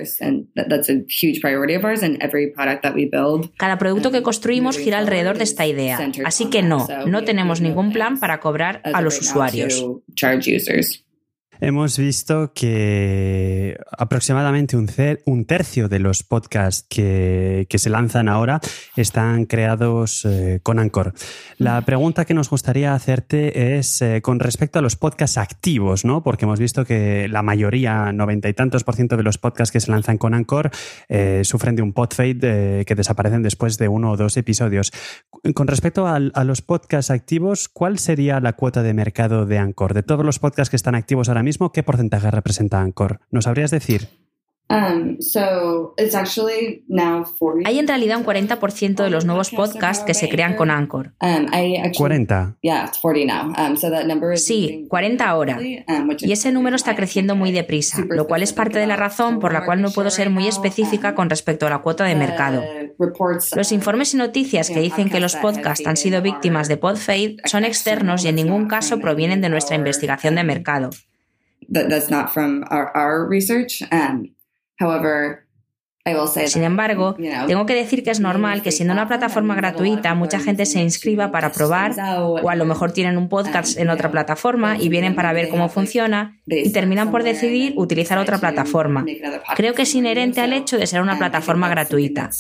Cada 3.56 3.78
producto 3.78 4.10
que 4.10 4.22
construimos 4.22 4.78
gira 4.78 4.98
alrededor 4.98 5.38
de 5.38 5.44
esta 5.44 5.66
idea. 5.66 5.98
Así 6.24 6.50
que 6.50 6.62
no, 6.62 6.86
no 7.06 7.24
tenemos 7.24 7.60
ningún 7.60 7.92
plan 7.92 8.18
para 8.18 8.40
cobrar 8.40 8.80
a 8.84 9.00
los 9.00 9.20
usuarios. 9.20 9.84
Hemos 11.60 11.98
visto 11.98 12.52
que 12.54 13.76
aproximadamente 13.90 14.76
un, 14.76 15.44
tercio 15.44 15.88
de 15.88 15.98
los 15.98 16.22
podcasts 16.22 16.86
que, 16.88 17.66
se 17.68 17.90
lanzan 17.90 18.28
ahora 18.28 18.60
están 18.96 19.44
creados 19.44 20.24
eh, 20.24 20.60
con 20.62 20.78
Anchor. 20.78 21.14
La 21.58 21.80
pregunta 21.82 22.24
que 22.24 22.34
nos 22.34 22.48
gustaría 22.48 22.94
hacerte 22.94 23.76
es 23.76 24.02
eh, 24.02 24.22
con 24.22 24.38
respecto 24.38 24.78
a 24.78 24.82
los 24.82 24.94
podcasts 24.94 25.36
activos, 25.36 26.04
¿no? 26.04 26.22
Porque 26.22 26.44
hemos 26.44 26.60
visto 26.60 26.84
que 26.84 27.26
la 27.28 27.42
mayoría, 27.42 28.12
noventa 28.12 28.48
y 28.48 28.54
tantos 28.54 28.84
por 28.84 28.94
ciento 28.94 29.16
de 29.16 29.24
los 29.24 29.38
podcasts 29.38 29.72
que 29.72 29.80
se 29.80 29.90
lanzan 29.90 30.18
con 30.18 30.34
Anchor 30.34 30.70
eh, 31.08 31.42
sufren 31.44 31.74
de 31.74 31.82
un 31.82 31.92
podfade 31.92 32.84
que 32.84 32.94
desaparecen 32.94 33.42
después 33.42 33.78
de 33.78 33.88
uno 33.88 34.12
o 34.12 34.16
dos 34.16 34.36
episodios. 34.36 34.92
Con 35.54 35.66
respecto 35.66 36.06
a, 36.06 36.16
a 36.16 36.44
los 36.44 36.62
podcasts 36.62 37.10
activos, 37.10 37.68
¿cuál 37.68 37.98
sería 37.98 38.38
la 38.38 38.52
cuota 38.52 38.82
de 38.82 38.94
mercado 38.94 39.44
de 39.44 39.58
Anchor? 39.58 39.94
De 39.94 40.04
todos 40.04 40.24
los 40.24 40.38
podcasts 40.38 40.70
que 40.70 40.76
están 40.76 40.94
activos 40.94 41.28
ahora 41.28 41.42
mismo, 41.42 41.47
mismo, 41.48 41.72
¿qué 41.72 41.82
porcentaje 41.82 42.30
representa 42.30 42.80
Anchor? 42.80 43.20
¿Nos 43.30 43.44
sabrías 43.44 43.70
decir? 43.70 44.08
Um, 44.70 45.16
Hay 47.64 47.78
en 47.78 47.88
realidad 47.88 48.18
un 48.18 48.24
40% 48.26 49.02
de 49.02 49.08
los 49.08 49.24
nuevos 49.24 49.48
podcasts 49.50 50.04
que 50.04 50.12
se 50.12 50.28
crean 50.28 50.56
con 50.56 50.70
Anchor. 50.70 51.14
40. 51.96 52.56
Um, 52.62 53.72
um, 53.72 54.36
sí, 54.36 54.86
40 54.90 55.26
ahora. 55.26 55.58
Y 56.18 56.32
ese 56.32 56.52
número 56.52 56.76
está 56.76 56.94
creciendo 56.94 57.34
muy 57.34 57.50
deprisa, 57.50 58.04
lo 58.10 58.26
cual 58.26 58.42
es 58.42 58.52
parte 58.52 58.78
de 58.78 58.86
la 58.86 58.96
razón 58.96 59.38
por 59.38 59.54
la 59.54 59.64
cual 59.64 59.80
no 59.80 59.90
puedo 59.90 60.10
ser 60.10 60.28
muy 60.28 60.46
específica 60.46 61.14
con 61.14 61.30
respecto 61.30 61.66
a 61.66 61.70
la 61.70 61.78
cuota 61.78 62.04
de 62.04 62.14
mercado. 62.14 62.62
Los 63.56 63.72
informes 63.72 64.12
y 64.12 64.18
noticias 64.18 64.68
que 64.68 64.80
dicen 64.80 65.08
que 65.08 65.20
los 65.20 65.34
podcasts 65.36 65.86
han 65.86 65.96
sido 65.96 66.20
víctimas 66.20 66.68
de 66.68 66.76
podfade 66.76 67.36
son 67.46 67.64
externos 67.64 68.22
y 68.24 68.28
en 68.28 68.34
ningún 68.34 68.68
caso 68.68 68.98
provienen 69.00 69.40
de 69.40 69.48
nuestra 69.48 69.76
investigación 69.76 70.34
de 70.34 70.44
mercado 70.44 70.90
that, 71.68 71.88
that's 71.88 72.10
not 72.10 72.32
from 72.32 72.64
our, 72.70 72.96
our 72.96 73.26
research. 73.26 73.82
Um, 73.90 74.34
however, 74.78 75.48
Sin 76.46 76.62
embargo, 76.62 77.16
tengo 77.46 77.66
que 77.66 77.74
decir 77.74 78.02
que 78.02 78.10
es 78.10 78.20
normal 78.20 78.62
que 78.62 78.72
siendo 78.72 78.94
una 78.94 79.08
plataforma 79.08 79.54
gratuita 79.54 80.14
mucha 80.14 80.40
gente 80.40 80.64
se 80.66 80.80
inscriba 80.80 81.30
para 81.30 81.52
probar 81.52 81.94
o 82.20 82.48
a 82.48 82.56
lo 82.56 82.64
mejor 82.64 82.92
tienen 82.92 83.18
un 83.18 83.28
podcast 83.28 83.78
en 83.78 83.90
otra 83.90 84.10
plataforma 84.10 84.78
y 84.78 84.88
vienen 84.88 85.14
para 85.14 85.32
ver 85.32 85.48
cómo 85.48 85.68
funciona 85.68 86.40
y 86.46 86.72
terminan 86.72 87.10
por 87.10 87.22
decidir 87.24 87.74
utilizar 87.76 88.18
otra 88.18 88.38
plataforma. 88.38 89.04
Creo 89.56 89.74
que 89.74 89.82
es 89.82 89.94
inherente 89.94 90.40
al 90.40 90.52
hecho 90.52 90.78
de 90.78 90.86
ser 90.86 91.02
una 91.02 91.18
plataforma 91.18 91.68
gratuita. 91.68 92.30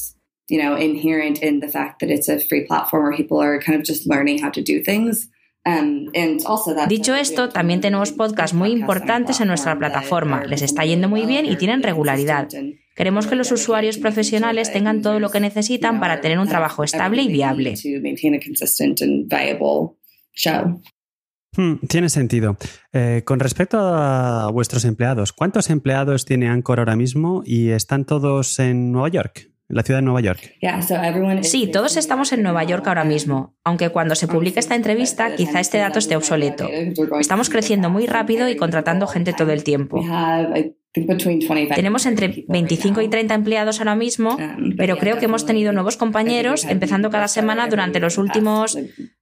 Dicho 6.88 7.14
esto, 7.14 7.48
también 7.48 7.80
tenemos 7.80 8.12
podcasts 8.12 8.54
muy 8.54 8.70
importantes 8.70 9.40
en 9.40 9.48
nuestra 9.48 9.78
plataforma. 9.78 10.44
Les 10.44 10.62
está 10.62 10.84
yendo 10.84 11.08
muy 11.08 11.26
bien 11.26 11.46
y 11.46 11.56
tienen 11.56 11.82
regularidad. 11.82 12.48
Queremos 12.94 13.26
que 13.26 13.36
los 13.36 13.52
usuarios 13.52 13.98
profesionales 13.98 14.72
tengan 14.72 15.02
todo 15.02 15.20
lo 15.20 15.30
que 15.30 15.40
necesitan 15.40 16.00
para 16.00 16.20
tener 16.20 16.38
un 16.38 16.48
trabajo 16.48 16.82
estable 16.82 17.22
y 17.22 17.28
viable. 17.28 17.74
Hmm, 21.56 21.76
tiene 21.88 22.08
sentido. 22.08 22.56
Eh, 22.92 23.22
con 23.24 23.40
respecto 23.40 23.78
a 23.78 24.50
vuestros 24.50 24.84
empleados, 24.84 25.32
¿cuántos 25.32 25.70
empleados 25.70 26.24
tiene 26.24 26.48
Anchor 26.48 26.78
ahora 26.78 26.96
mismo 26.96 27.42
y 27.44 27.70
están 27.70 28.04
todos 28.04 28.58
en 28.58 28.92
Nueva 28.92 29.08
York? 29.08 29.50
La 29.68 29.82
ciudad 29.82 29.98
de 29.98 30.04
Nueva 30.04 30.20
York. 30.20 30.54
Sí, 31.42 31.66
todos 31.70 31.96
estamos 31.96 32.32
en 32.32 32.42
Nueva 32.42 32.64
York 32.64 32.86
ahora 32.86 33.04
mismo, 33.04 33.56
aunque 33.64 33.90
cuando 33.90 34.14
se 34.14 34.26
publique 34.26 34.58
esta 34.60 34.74
entrevista 34.74 35.36
quizá 35.36 35.60
este 35.60 35.78
dato 35.78 35.98
esté 35.98 36.16
obsoleto. 36.16 36.68
Estamos 37.20 37.50
creciendo 37.50 37.90
muy 37.90 38.06
rápido 38.06 38.48
y 38.48 38.56
contratando 38.56 39.06
gente 39.06 39.32
todo 39.32 39.52
el 39.52 39.64
tiempo. 39.64 40.02
Tenemos 41.74 42.06
entre 42.06 42.44
25 42.48 43.02
y 43.02 43.08
30 43.08 43.34
empleados 43.34 43.78
ahora 43.78 43.94
mismo, 43.94 44.38
pero 44.76 44.96
creo 44.96 45.18
que 45.18 45.26
hemos 45.26 45.44
tenido 45.44 45.72
nuevos 45.72 45.96
compañeros 45.96 46.64
empezando 46.64 47.10
cada 47.10 47.28
semana 47.28 47.68
durante 47.68 48.00
los 48.00 48.16
últimos, 48.18 48.78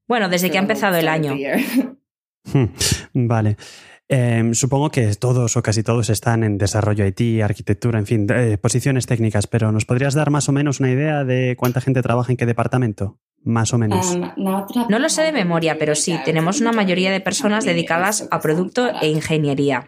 bueno, 0.06 0.28
desde 0.28 0.50
que 0.50 0.58
ha 0.58 0.62
empezado 0.62 0.96
el 0.96 1.08
año. 1.08 1.34
Hmm, 2.52 3.26
vale. 3.26 3.56
Em, 4.08 4.54
supongo 4.54 4.90
que 4.90 5.12
todos 5.16 5.56
o 5.56 5.62
casi 5.62 5.82
todos 5.82 6.10
están 6.10 6.44
en 6.44 6.58
desarrollo 6.58 7.04
IT, 7.04 7.42
arquitectura, 7.42 7.98
en 7.98 8.06
fin, 8.06 8.26
eh, 8.30 8.56
posiciones 8.56 9.06
técnicas, 9.06 9.48
pero 9.48 9.72
¿nos 9.72 9.84
podrías 9.84 10.14
dar 10.14 10.30
más 10.30 10.48
o 10.48 10.52
menos 10.52 10.78
una 10.78 10.92
idea 10.92 11.24
de 11.24 11.56
cuánta 11.58 11.80
gente 11.80 12.02
trabaja 12.02 12.30
en 12.30 12.36
qué 12.36 12.46
departamento? 12.46 13.18
Más 13.42 13.72
o 13.72 13.78
menos. 13.78 14.14
Em, 14.14 14.22
no 14.36 14.98
lo 14.98 15.08
sé 15.08 15.22
de 15.22 15.32
memoria, 15.32 15.76
pero 15.78 15.94
sí, 15.94 16.18
tenemos 16.24 16.60
una 16.60 16.72
mayoría 16.72 17.10
de 17.10 17.20
personas 17.20 17.64
dedicadas 17.64 18.28
a 18.30 18.40
producto 18.40 18.88
e 19.00 19.08
ingeniería. 19.08 19.86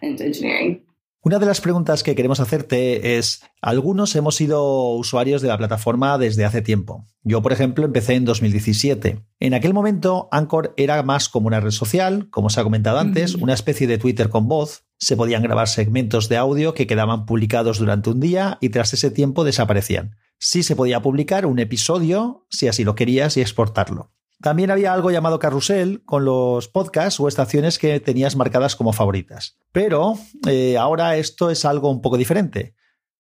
Una 1.28 1.38
de 1.38 1.44
las 1.44 1.60
preguntas 1.60 2.02
que 2.02 2.14
queremos 2.14 2.40
hacerte 2.40 3.18
es, 3.18 3.42
algunos 3.60 4.16
hemos 4.16 4.36
sido 4.36 4.94
usuarios 4.94 5.42
de 5.42 5.48
la 5.48 5.58
plataforma 5.58 6.16
desde 6.16 6.46
hace 6.46 6.62
tiempo. 6.62 7.04
Yo, 7.22 7.42
por 7.42 7.52
ejemplo, 7.52 7.84
empecé 7.84 8.14
en 8.14 8.24
2017. 8.24 9.20
En 9.38 9.52
aquel 9.52 9.74
momento, 9.74 10.30
Anchor 10.32 10.72
era 10.78 11.02
más 11.02 11.28
como 11.28 11.48
una 11.48 11.60
red 11.60 11.72
social, 11.72 12.30
como 12.30 12.48
se 12.48 12.60
ha 12.60 12.64
comentado 12.64 12.98
antes, 12.98 13.34
una 13.34 13.52
especie 13.52 13.86
de 13.86 13.98
Twitter 13.98 14.30
con 14.30 14.48
voz. 14.48 14.86
Se 14.96 15.18
podían 15.18 15.42
grabar 15.42 15.68
segmentos 15.68 16.30
de 16.30 16.38
audio 16.38 16.72
que 16.72 16.86
quedaban 16.86 17.26
publicados 17.26 17.78
durante 17.78 18.08
un 18.08 18.20
día 18.20 18.56
y 18.62 18.70
tras 18.70 18.94
ese 18.94 19.10
tiempo 19.10 19.44
desaparecían. 19.44 20.16
Sí 20.38 20.62
se 20.62 20.76
podía 20.76 21.02
publicar 21.02 21.44
un 21.44 21.58
episodio, 21.58 22.46
si 22.48 22.68
así 22.68 22.84
lo 22.84 22.94
querías, 22.94 23.36
y 23.36 23.42
exportarlo. 23.42 24.12
También 24.40 24.70
había 24.70 24.92
algo 24.92 25.10
llamado 25.10 25.40
carrusel 25.40 26.02
con 26.04 26.24
los 26.24 26.68
podcasts 26.68 27.18
o 27.18 27.26
estaciones 27.26 27.78
que 27.78 27.98
tenías 27.98 28.36
marcadas 28.36 28.76
como 28.76 28.92
favoritas. 28.92 29.58
Pero 29.72 30.16
eh, 30.46 30.76
ahora 30.76 31.16
esto 31.16 31.50
es 31.50 31.64
algo 31.64 31.90
un 31.90 32.00
poco 32.00 32.16
diferente. 32.16 32.74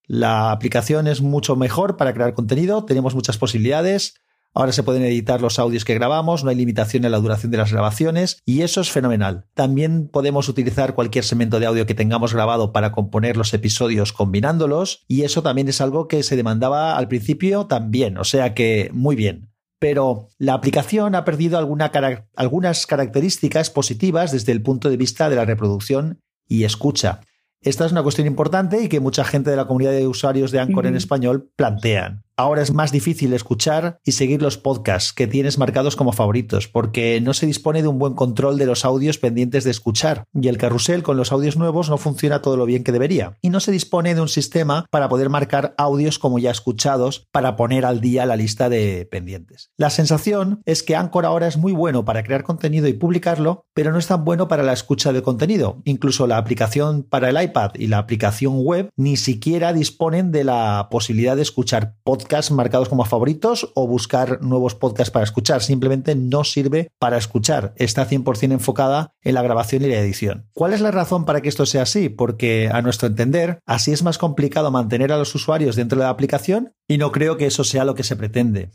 La 0.06 0.52
aplicación 0.52 1.08
es 1.08 1.20
mucho 1.20 1.56
mejor 1.56 1.96
para 1.96 2.14
crear 2.14 2.34
contenido, 2.34 2.84
tenemos 2.84 3.14
muchas 3.14 3.36
posibilidades. 3.36 4.14
Ahora 4.54 4.72
se 4.72 4.82
pueden 4.82 5.02
editar 5.02 5.42
los 5.42 5.58
audios 5.58 5.84
que 5.84 5.94
grabamos, 5.94 6.42
no 6.42 6.50
hay 6.50 6.56
limitación 6.56 7.04
en 7.04 7.12
la 7.12 7.18
duración 7.18 7.50
de 7.52 7.58
las 7.58 7.72
grabaciones 7.72 8.40
y 8.46 8.62
eso 8.62 8.80
es 8.80 8.90
fenomenal. 8.90 9.46
También 9.54 10.08
podemos 10.08 10.48
utilizar 10.48 10.94
cualquier 10.94 11.24
segmento 11.24 11.60
de 11.60 11.66
audio 11.66 11.84
que 11.84 11.94
tengamos 11.94 12.32
grabado 12.32 12.72
para 12.72 12.92
componer 12.92 13.36
los 13.36 13.52
episodios 13.52 14.12
combinándolos 14.12 15.04
y 15.06 15.22
eso 15.22 15.42
también 15.42 15.68
es 15.68 15.80
algo 15.80 16.08
que 16.08 16.22
se 16.22 16.36
demandaba 16.36 16.96
al 16.96 17.08
principio 17.08 17.66
también, 17.66 18.16
o 18.18 18.24
sea 18.24 18.54
que 18.54 18.90
muy 18.94 19.16
bien 19.16 19.47
pero 19.78 20.28
la 20.38 20.54
aplicación 20.54 21.14
ha 21.14 21.24
perdido 21.24 21.58
algunas 21.58 22.86
características 22.86 23.70
positivas 23.70 24.32
desde 24.32 24.52
el 24.52 24.62
punto 24.62 24.90
de 24.90 24.96
vista 24.96 25.28
de 25.30 25.36
la 25.36 25.44
reproducción 25.44 26.20
y 26.46 26.64
escucha. 26.64 27.20
Esta 27.60 27.86
es 27.86 27.92
una 27.92 28.02
cuestión 28.02 28.26
importante 28.26 28.82
y 28.82 28.88
que 28.88 29.00
mucha 29.00 29.24
gente 29.24 29.50
de 29.50 29.56
la 29.56 29.66
comunidad 29.66 29.92
de 29.92 30.06
usuarios 30.06 30.50
de 30.50 30.60
Anchor 30.60 30.86
en 30.86 30.96
español 30.96 31.50
plantean. 31.56 32.24
Ahora 32.40 32.62
es 32.62 32.72
más 32.72 32.92
difícil 32.92 33.32
escuchar 33.32 33.98
y 34.04 34.12
seguir 34.12 34.42
los 34.42 34.58
podcasts 34.58 35.12
que 35.12 35.26
tienes 35.26 35.58
marcados 35.58 35.96
como 35.96 36.12
favoritos, 36.12 36.68
porque 36.68 37.20
no 37.20 37.34
se 37.34 37.46
dispone 37.46 37.82
de 37.82 37.88
un 37.88 37.98
buen 37.98 38.14
control 38.14 38.58
de 38.58 38.66
los 38.66 38.84
audios 38.84 39.18
pendientes 39.18 39.64
de 39.64 39.72
escuchar, 39.72 40.22
y 40.32 40.46
el 40.46 40.56
carrusel 40.56 41.02
con 41.02 41.16
los 41.16 41.32
audios 41.32 41.56
nuevos 41.56 41.90
no 41.90 41.98
funciona 41.98 42.40
todo 42.40 42.56
lo 42.56 42.64
bien 42.64 42.84
que 42.84 42.92
debería, 42.92 43.36
y 43.42 43.50
no 43.50 43.58
se 43.58 43.72
dispone 43.72 44.14
de 44.14 44.20
un 44.20 44.28
sistema 44.28 44.86
para 44.92 45.08
poder 45.08 45.30
marcar 45.30 45.74
audios 45.78 46.20
como 46.20 46.38
ya 46.38 46.52
escuchados 46.52 47.26
para 47.32 47.56
poner 47.56 47.84
al 47.84 48.00
día 48.00 48.24
la 48.24 48.36
lista 48.36 48.68
de 48.68 49.08
pendientes. 49.10 49.72
La 49.76 49.90
sensación 49.90 50.62
es 50.64 50.84
que 50.84 50.94
Anchor 50.94 51.26
ahora 51.26 51.48
es 51.48 51.56
muy 51.56 51.72
bueno 51.72 52.04
para 52.04 52.22
crear 52.22 52.44
contenido 52.44 52.86
y 52.86 52.92
publicarlo, 52.92 53.64
pero 53.74 53.90
no 53.90 53.98
es 53.98 54.06
tan 54.06 54.24
bueno 54.24 54.46
para 54.46 54.62
la 54.62 54.74
escucha 54.74 55.12
de 55.12 55.22
contenido. 55.22 55.82
Incluso 55.84 56.28
la 56.28 56.36
aplicación 56.36 57.02
para 57.02 57.30
el 57.30 57.42
iPad 57.42 57.72
y 57.74 57.88
la 57.88 57.98
aplicación 57.98 58.60
web 58.64 58.90
ni 58.96 59.16
siquiera 59.16 59.72
disponen 59.72 60.30
de 60.30 60.44
la 60.44 60.86
posibilidad 60.88 61.34
de 61.34 61.42
escuchar 61.42 61.96
podcasts 62.04 62.27
marcados 62.50 62.88
como 62.88 63.04
favoritos 63.04 63.72
o 63.74 63.86
buscar 63.86 64.42
nuevos 64.42 64.74
podcasts 64.74 65.10
para 65.10 65.24
escuchar. 65.24 65.62
Simplemente 65.62 66.14
no 66.14 66.44
sirve 66.44 66.90
para 66.98 67.16
escuchar. 67.16 67.74
Está 67.76 68.08
100% 68.08 68.52
enfocada 68.52 69.12
en 69.22 69.34
la 69.34 69.42
grabación 69.42 69.82
y 69.82 69.88
la 69.88 69.98
edición. 69.98 70.48
¿Cuál 70.52 70.72
es 70.72 70.80
la 70.80 70.90
razón 70.90 71.24
para 71.24 71.40
que 71.40 71.48
esto 71.48 71.66
sea 71.66 71.82
así? 71.82 72.08
Porque 72.08 72.70
a 72.72 72.82
nuestro 72.82 73.08
entender, 73.08 73.60
así 73.66 73.92
es 73.92 74.02
más 74.02 74.18
complicado 74.18 74.70
mantener 74.70 75.12
a 75.12 75.18
los 75.18 75.34
usuarios 75.34 75.76
dentro 75.76 75.98
de 75.98 76.04
la 76.04 76.10
aplicación 76.10 76.72
y 76.86 76.98
no 76.98 77.12
creo 77.12 77.36
que 77.36 77.46
eso 77.46 77.64
sea 77.64 77.84
lo 77.84 77.94
que 77.94 78.04
se 78.04 78.16
pretende. 78.16 78.70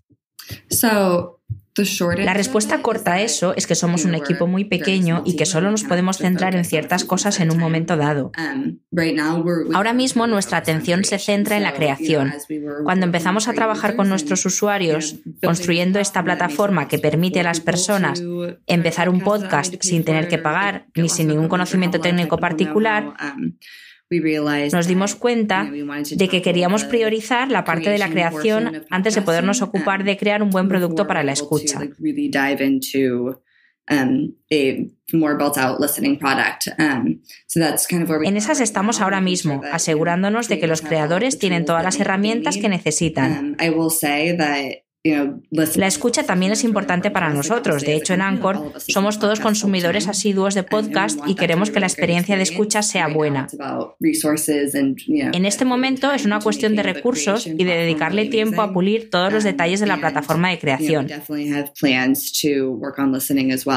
La 2.18 2.36
respuesta 2.36 2.84
corta 2.84 3.14
a 3.14 3.22
eso 3.22 3.56
es 3.56 3.66
que 3.66 3.74
somos 3.74 4.06
un 4.06 4.14
equipo 4.14 4.46
muy 4.46 4.64
pequeño 4.64 5.24
y 5.26 5.36
que 5.36 5.48
solo 5.48 5.72
nos 5.72 5.84
podemos 5.84 6.18
centrar 6.18 6.56
en 6.56 6.66
ciertas 6.66 7.04
cosas 7.04 7.40
en 7.40 7.52
un 7.52 7.58
momento 7.58 7.98
dado. 7.98 8.32
Um, 8.38 8.78
Ahora 9.74 9.94
mismo 9.94 10.28
nuestra 10.28 10.60
atención 10.60 11.04
se 11.04 11.18
centra 11.18 11.58
en 11.58 11.64
la 11.64 11.74
creación. 11.74 12.32
Cuando 12.84 13.06
empezamos 13.06 13.48
a 13.48 13.54
trabajar 13.54 13.96
con 13.96 14.08
nuestros 14.08 14.46
usuarios, 14.46 15.16
construyendo 15.42 16.00
esta 16.00 16.24
plataforma 16.24 16.88
que 16.88 17.00
permite 17.00 17.40
a 17.40 17.44
las 17.44 17.60
personas 17.60 18.22
empezar 18.68 19.10
un 19.10 19.22
podcast 19.22 19.74
sin 19.82 20.04
tener 20.04 20.28
que 20.28 20.38
pagar 20.38 20.86
ni 20.96 21.10
sin 21.10 21.28
ningún 21.28 21.48
conocimiento 21.48 22.00
técnico 22.00 22.38
particular, 22.38 23.16
um, 23.20 23.54
nos 24.72 24.88
dimos 24.88 25.16
cuenta 25.16 25.70
de 26.12 26.30
que 26.30 26.42
queríamos 26.42 26.84
priorizar 26.84 27.50
la 27.50 27.64
parte 27.64 27.90
de 27.90 27.98
la 27.98 28.10
creación 28.10 28.84
antes 28.90 29.16
de 29.16 29.22
podernos 29.22 29.62
ocupar 29.62 30.04
de 30.04 30.18
crear 30.18 30.44
un 30.44 30.50
buen 30.50 30.68
producto 30.68 31.08
para 31.08 31.24
la 31.24 31.32
escucha. 31.32 31.80
En 38.24 38.38
esas 38.38 38.62
estamos 38.62 39.02
ahora 39.02 39.20
mismo, 39.22 39.62
asegurándonos 39.72 40.48
de 40.48 40.60
que 40.60 40.68
los 40.68 40.82
creadores 40.82 41.38
tienen 41.38 41.66
todas 41.66 41.84
las 41.84 42.00
herramientas 42.00 42.58
que 42.58 42.70
necesitan. 42.70 43.56
Um, 45.06 45.42
la 45.76 45.88
escucha 45.88 46.24
también 46.24 46.54
es 46.54 46.64
importante 46.64 47.12
para 47.12 47.30
nosotros. 47.30 47.82
De 47.82 47.94
hecho, 47.94 48.14
en 48.14 48.22
Anchor 48.22 48.72
somos 48.88 49.20
todos 49.20 49.42
consumidores 49.42 50.08
asiduos 50.08 50.56
de 50.56 50.64
podcast 50.64 51.20
y 51.28 51.36
queremos 51.36 51.72
que 51.72 51.82
la 51.82 51.88
experiencia 51.88 52.38
de 52.38 52.44
escucha 52.44 52.82
sea 52.82 53.10
buena. 53.10 53.48
En 55.34 55.46
este 55.46 55.66
momento 55.66 56.14
es 56.14 56.24
una 56.24 56.40
cuestión 56.40 56.78
de 56.78 56.84
recursos 56.84 57.46
y 57.46 57.66
de 57.66 57.76
dedicarle 57.76 58.28
tiempo 58.28 58.62
a 58.62 58.72
pulir 58.72 59.10
todos 59.10 59.34
los 59.34 59.44
detalles 59.44 59.82
de 59.82 59.88
la 59.88 59.98
plataforma 59.98 60.52
de 60.52 60.60
creación. 60.60 61.10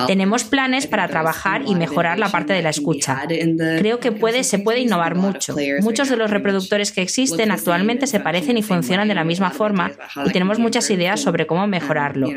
Tenemos 0.07 0.45
planes 0.45 0.87
para 0.87 1.09
trabajar 1.09 1.63
y 1.67 1.75
mejorar 1.75 2.21
la 2.21 2.31
parte 2.31 2.53
de 2.53 2.63
la 2.63 2.71
escucha. 2.71 3.25
Creo 3.79 3.99
que 3.99 4.13
puede, 4.13 4.45
se 4.45 4.61
puede 4.61 4.79
innovar 4.79 5.17
mucho. 5.17 5.57
Muchos 5.81 6.09
de 6.09 6.17
los 6.17 6.31
reproductores 6.31 6.93
que 6.93 7.03
existen 7.03 7.51
actualmente 7.51 8.07
se 8.07 8.21
parecen 8.21 8.59
y 8.59 8.63
funcionan 8.63 9.09
de 9.09 9.17
la 9.17 9.25
misma 9.25 9.51
forma 9.51 9.91
y 10.25 10.31
tenemos 10.31 10.61
muchas 10.61 10.89
ideas 10.89 11.16
sobre 11.17 11.47
cómo 11.47 11.67
mejorarlo. 11.67 12.29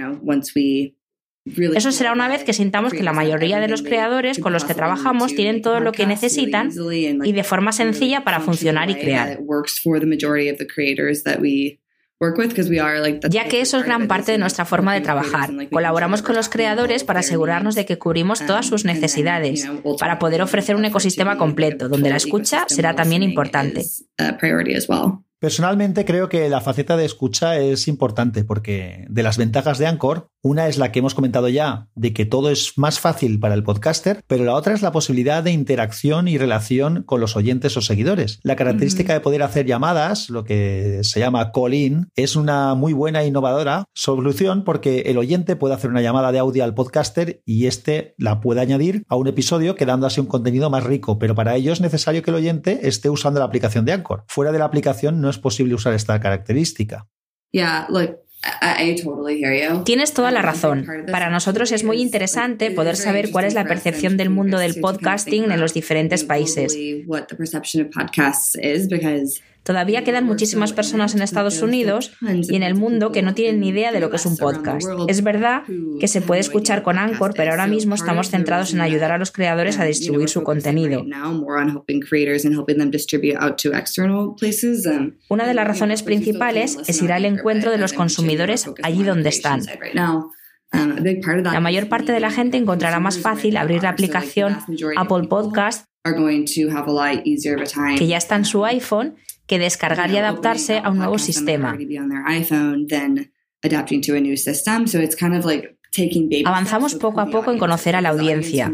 Eso 1.76 1.92
será 1.92 2.14
una 2.14 2.28
vez 2.28 2.44
que 2.44 2.54
sintamos 2.54 2.94
que 2.94 3.04
la 3.04 3.14
mayoría 3.14 3.60
de 3.60 3.68
los 3.68 3.82
creadores 3.82 4.40
con 4.40 4.54
los 4.54 4.66
que 4.66 4.74
trabajamos 4.74 5.34
tienen 5.34 5.62
todo 5.62 5.80
lo 5.80 5.92
que 5.92 6.06
necesitan 6.06 6.70
y 7.24 7.32
de 7.32 7.44
forma 7.44 7.72
sencilla 7.72 8.24
para 8.24 8.40
funcionar 8.40 8.90
y 8.90 8.96
crear. 8.96 9.40
Ya 13.30 13.48
que 13.48 13.62
eso 13.62 13.78
es 13.80 13.86
gran 13.86 14.08
parte 14.08 14.34
de 14.34 14.38
nuestra 14.38 14.66
forma 14.66 14.94
de 14.94 15.00
trabajar. 15.00 15.50
Colaboramos 15.72 16.22
con 16.22 16.36
los 16.36 16.50
creadores 16.50 17.06
para 17.06 17.22
asegurarnos 17.22 17.76
de 17.76 17.86
que 17.86 17.98
cubrimos 17.98 18.46
todas 18.46 18.66
sus 18.66 18.84
necesidades, 18.84 19.68
para 20.00 20.20
poder 20.20 20.42
ofrecer 20.42 20.76
un 20.76 20.84
ecosistema 20.86 21.38
completo, 21.38 21.88
donde 21.88 22.10
la 22.10 22.18
escucha 22.18 22.66
será 22.68 22.94
también 22.94 23.24
importante. 23.24 23.86
Personalmente 25.40 26.04
creo 26.04 26.28
que 26.28 26.50
la 26.50 26.60
faceta 26.60 26.98
de 26.98 27.06
escucha 27.06 27.58
es 27.58 27.88
importante 27.88 28.44
porque 28.44 29.06
de 29.10 29.24
las 29.24 29.38
ventajas 29.38 29.78
de 29.78 29.88
Anchor, 29.88 30.28
una 30.42 30.68
es 30.68 30.78
la 30.78 30.92
que 30.92 31.00
hemos 31.00 31.16
comentado 31.16 31.48
ya, 31.48 31.88
de 31.96 32.12
que 32.12 32.26
todo 32.26 32.50
es 32.50 32.78
más 32.78 33.00
fácil 33.00 33.40
para 33.40 33.56
el 33.56 33.64
podcaster, 33.64 34.22
pero 34.28 34.44
la 34.44 34.54
otra 34.54 34.74
es 34.74 34.82
la 34.82 34.92
posibilidad 34.92 35.42
de 35.42 35.52
interacción 35.52 36.28
y 36.28 36.38
relación 36.38 37.04
con 37.04 37.22
los 37.22 37.38
oyentes 37.38 37.78
o 37.78 37.82
seguidores. 37.82 38.40
La 38.44 38.58
característica 38.58 39.14
de 39.14 39.22
poder 39.22 39.42
hacer 39.42 39.66
llamadas, 39.66 40.30
lo 40.30 40.44
que 40.44 41.00
se 41.04 41.22
llama 41.22 41.54
call-in, 41.54 42.10
es 42.16 42.36
una 42.36 42.76
muy 42.76 42.92
buena 42.92 43.22
e 43.22 43.28
innovadora 43.28 43.86
solución 43.94 44.66
porque 44.66 45.04
el 45.08 45.18
oyente 45.18 45.56
puede 45.56 45.74
hacer 45.74 45.90
una 45.90 46.02
llamada 46.02 46.34
de 46.34 46.40
audio 46.40 46.66
al 46.66 46.74
podcaster 46.74 47.42
y 47.46 47.68
este 47.68 48.14
la 48.18 48.42
puede 48.42 48.60
añadir 48.60 49.04
a 49.08 49.16
un 49.16 49.28
episodio 49.28 49.76
quedando 49.76 50.06
así 50.06 50.20
un 50.20 50.28
contenido 50.28 50.70
más 50.70 50.84
rico, 50.84 51.18
pero 51.18 51.34
para 51.34 51.56
ello 51.56 51.72
es 51.72 51.80
necesario 51.80 52.24
que 52.24 52.32
el 52.32 52.36
oyente 52.36 52.88
esté 52.90 53.10
usando 53.10 53.40
la 53.40 53.46
aplicación 53.46 53.86
de 53.86 53.94
Anchor. 53.94 54.26
Fuera 54.28 54.52
de 54.52 54.60
la 54.60 54.66
aplicación 54.66 55.22
no 55.22 55.29
es 55.30 55.38
posible 55.38 55.76
usar 55.76 55.94
esta 55.94 56.20
característica. 56.20 57.08
Tienes 59.84 60.14
toda 60.14 60.32
la 60.32 60.42
razón. 60.42 60.88
Para 61.12 61.30
nosotros 61.30 61.72
es 61.72 61.84
muy 61.84 62.02
interesante 62.02 62.72
poder 62.72 62.96
saber 62.96 63.32
cuál 63.32 63.46
es 63.46 63.54
la 63.54 63.66
percepción 63.66 64.16
del 64.16 64.30
mundo 64.30 64.58
del 64.58 64.80
podcasting 64.80 65.52
en 65.52 65.60
los 65.60 65.74
diferentes 65.74 66.24
países. 66.24 66.78
Todavía 69.64 70.04
quedan 70.04 70.26
muchísimas 70.26 70.74
personas 70.74 71.14
en 71.14 71.22
Estados 71.22 71.62
Unidos 71.62 72.12
y 72.22 72.56
en 72.56 72.64
el 72.64 72.76
mundo 72.76 73.12
que 73.12 73.22
no 73.22 73.34
tienen 73.34 73.60
ni 73.60 73.70
idea 73.70 73.92
de 73.92 74.00
lo 74.00 74.10
que 74.10 74.16
es 74.16 74.26
un 74.26 74.38
podcast. 74.38 74.88
Es 75.08 75.24
verdad 75.24 75.64
que 76.00 76.08
se 76.08 76.22
puede 76.22 76.42
escuchar 76.42 76.82
con 76.82 76.98
Anchor, 76.98 77.34
pero 77.36 77.52
ahora 77.52 77.68
mismo 77.68 77.96
estamos 77.96 78.30
centrados 78.30 78.74
en 78.74 78.82
ayudar 78.82 79.12
a 79.12 79.18
los 79.18 79.32
creadores 79.32 79.80
a 79.80 79.86
distribuir 79.86 80.30
su 80.30 80.44
contenido. 80.44 81.06
Una 85.30 85.48
de 85.48 85.54
las 85.54 85.68
razones 85.68 86.04
principales 86.04 86.78
es 86.88 87.02
ir 87.02 87.12
al 87.12 87.26
encuentro 87.26 87.72
de 87.72 87.78
los 87.78 87.94
consumidores 87.94 88.70
allí 88.82 89.04
donde 89.04 89.30
están. 89.30 89.62
La 90.72 91.60
mayor 91.60 91.90
parte 91.90 92.12
de 92.12 92.20
la 92.20 92.32
gente 92.32 92.58
encontrará 92.58 93.00
más 93.00 93.20
fácil 93.20 93.58
abrir 93.58 93.84
la 93.84 93.90
aplicación 93.90 94.58
Apple 94.96 95.28
Podcast 95.28 95.86
que 97.98 98.08
ya 98.08 98.18
está 98.18 98.36
en 98.36 98.46
su 98.46 98.66
iPhone 98.66 99.16
que 99.50 99.60
descargar 99.60 100.10
y 100.12 100.18
adaptarse 100.18 100.78
a 100.82 100.90
un 100.90 101.00
nuevo 101.00 101.18
sistema. 101.18 101.78
Avanzamos 106.46 106.96
poco 106.96 107.20
a 107.20 107.26
poco 107.26 107.52
en 107.52 107.58
conocer 107.58 107.96
a 107.96 108.02
la 108.02 108.10
audiencia. 108.10 108.72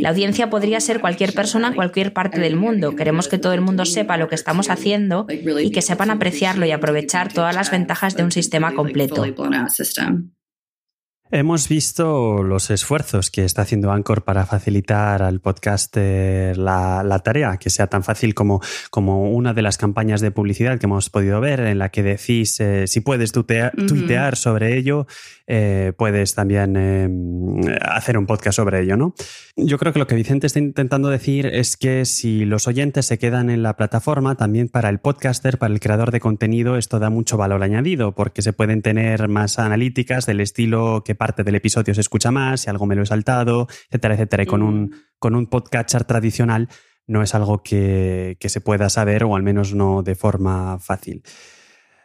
La 0.00 0.10
audiencia 0.10 0.48
podría 0.48 0.80
ser 0.80 1.00
cualquier 1.00 1.34
persona 1.34 1.68
en 1.68 1.74
cualquier 1.74 2.12
parte 2.12 2.40
del 2.40 2.54
mundo. 2.54 2.94
Queremos 2.94 3.28
que 3.28 3.38
todo 3.38 3.52
el 3.52 3.60
mundo 3.60 3.84
sepa 3.84 4.16
lo 4.16 4.28
que 4.28 4.36
estamos 4.36 4.70
haciendo 4.70 5.26
y 5.28 5.72
que 5.72 5.82
sepan 5.82 6.10
apreciarlo 6.10 6.64
y 6.64 6.70
aprovechar 6.70 7.32
todas 7.32 7.54
las 7.54 7.72
ventajas 7.72 8.16
de 8.16 8.22
un 8.22 8.30
sistema 8.30 8.72
completo. 8.72 9.24
Hemos 11.36 11.68
visto 11.68 12.44
los 12.44 12.70
esfuerzos 12.70 13.28
que 13.28 13.44
está 13.44 13.62
haciendo 13.62 13.90
Anchor 13.90 14.22
para 14.22 14.46
facilitar 14.46 15.20
al 15.20 15.40
podcaster 15.40 16.56
la, 16.56 17.20
tarea, 17.24 17.56
que 17.56 17.70
sea 17.70 17.88
tan 17.88 18.04
fácil 18.04 18.34
como, 18.34 18.62
como, 18.90 19.32
una 19.32 19.52
de 19.52 19.62
las 19.62 19.76
campañas 19.76 20.20
de 20.20 20.30
publicidad 20.30 20.78
que 20.78 20.86
hemos 20.86 21.10
podido 21.10 21.40
ver, 21.40 21.58
en 21.58 21.80
la 21.80 21.88
que 21.88 22.04
decís 22.04 22.60
eh, 22.60 22.86
si 22.86 23.00
puedes 23.00 23.32
tuitear 23.32 24.36
sobre 24.36 24.78
ello, 24.78 25.08
eh, 25.46 25.92
puedes 25.96 26.34
también 26.34 26.74
eh, 26.76 27.78
hacer 27.82 28.16
un 28.16 28.26
podcast 28.26 28.56
sobre 28.56 28.80
ello, 28.80 28.96
¿no? 28.96 29.14
Yo 29.56 29.78
creo 29.78 29.92
que 29.92 29.98
lo 29.98 30.06
que 30.06 30.14
Vicente 30.14 30.46
está 30.46 30.58
intentando 30.58 31.10
decir 31.10 31.46
es 31.46 31.76
que 31.76 32.04
si 32.06 32.44
los 32.44 32.66
oyentes 32.66 33.06
se 33.06 33.18
quedan 33.18 33.50
en 33.50 33.62
la 33.62 33.76
plataforma, 33.76 34.36
también 34.36 34.68
para 34.68 34.88
el 34.88 35.00
podcaster, 35.00 35.58
para 35.58 35.74
el 35.74 35.80
creador 35.80 36.10
de 36.10 36.20
contenido, 36.20 36.76
esto 36.76 36.98
da 36.98 37.10
mucho 37.10 37.36
valor 37.36 37.62
añadido, 37.62 38.14
porque 38.14 38.42
se 38.42 38.52
pueden 38.52 38.80
tener 38.82 39.28
más 39.28 39.58
analíticas 39.58 40.26
del 40.26 40.40
estilo 40.40 41.02
que 41.04 41.14
parte 41.14 41.44
del 41.44 41.56
episodio 41.56 41.94
se 41.94 42.00
escucha 42.00 42.30
más, 42.30 42.62
si 42.62 42.70
algo 42.70 42.86
me 42.86 42.96
lo 42.96 43.02
he 43.02 43.06
saltado, 43.06 43.68
etcétera, 43.88 44.14
etcétera. 44.14 44.42
Y 44.44 44.46
con 44.46 44.62
un, 44.62 44.94
con 45.18 45.34
un 45.34 45.46
podcatcher 45.46 46.04
tradicional 46.04 46.68
no 47.06 47.22
es 47.22 47.34
algo 47.34 47.62
que, 47.62 48.36
se 48.40 48.60
pueda 48.60 48.88
saber 48.88 49.24
o 49.24 49.36
al 49.36 49.42
menos 49.42 49.74
no 49.74 50.02
de 50.02 50.14
forma 50.14 50.78
fácil. 50.78 51.22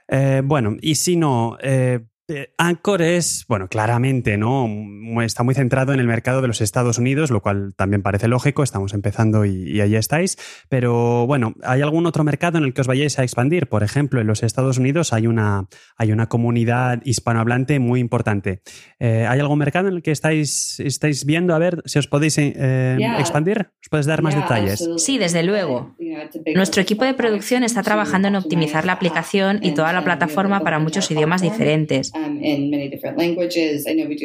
Eh, 0.07 0.41
bueno, 0.43 0.75
y 0.81 0.95
si 0.95 1.15
no, 1.15 1.57
eh, 1.61 2.05
Anchor 2.57 3.01
es, 3.01 3.45
bueno, 3.47 3.67
claramente, 3.67 4.37
¿no? 4.37 4.67
Está 5.21 5.43
muy 5.43 5.55
centrado 5.55 5.93
en 5.93 5.99
el 5.99 6.07
mercado 6.07 6.41
de 6.41 6.47
los 6.47 6.61
Estados 6.61 6.97
Unidos, 6.97 7.31
lo 7.31 7.41
cual 7.41 7.73
también 7.75 8.01
parece 8.01 8.27
lógico, 8.27 8.63
estamos 8.63 8.93
empezando 8.93 9.45
y, 9.45 9.81
ahí 9.81 9.95
estáis. 9.95 10.37
Pero 10.69 11.25
bueno, 11.27 11.53
¿hay 11.63 11.81
algún 11.81 12.05
otro 12.05 12.23
mercado 12.23 12.57
en 12.57 12.63
el 12.63 12.73
que 12.73 12.81
os 12.81 12.87
vayáis 12.87 13.17
a 13.19 13.23
expandir? 13.23 13.67
Por 13.67 13.83
ejemplo, 13.83 14.21
en 14.21 14.27
los 14.27 14.43
Estados 14.43 14.77
Unidos 14.77 15.13
hay 15.13 15.27
una, 15.27 15.67
hay 15.97 16.11
una 16.11 16.27
comunidad 16.27 17.01
hispanohablante 17.03 17.79
muy 17.79 17.99
importante. 17.99 18.61
Eh, 18.99 19.25
¿Hay 19.27 19.39
algún 19.39 19.59
mercado 19.59 19.87
en 19.87 19.95
el 19.95 20.01
que 20.01 20.11
estáis, 20.11 20.79
estáis 20.79 21.25
viendo? 21.25 21.55
A 21.55 21.59
ver 21.59 21.81
si 21.85 21.99
os 21.99 22.07
podéis 22.07 22.37
eh, 22.37 22.97
expandir. 23.17 23.71
¿Os 23.81 23.89
puedes 23.89 24.05
dar 24.05 24.21
más 24.21 24.35
detalles? 24.35 24.87
Sí, 24.97 25.17
desde 25.17 25.43
luego. 25.43 25.95
Nuestro 26.55 26.81
equipo 26.81 27.05
de 27.05 27.13
producción 27.13 27.63
está 27.63 27.81
trabajando 27.83 28.27
en 28.27 28.35
optimizar 28.35 28.85
la 28.85 28.93
aplicación 28.93 29.59
y 29.61 29.73
toda 29.73 29.93
la 29.93 30.03
plataforma 30.03 30.61
para 30.61 30.79
muchos 30.79 31.09
idiomas 31.11 31.41
diferentes. 31.41 32.11
Um, 32.25 32.39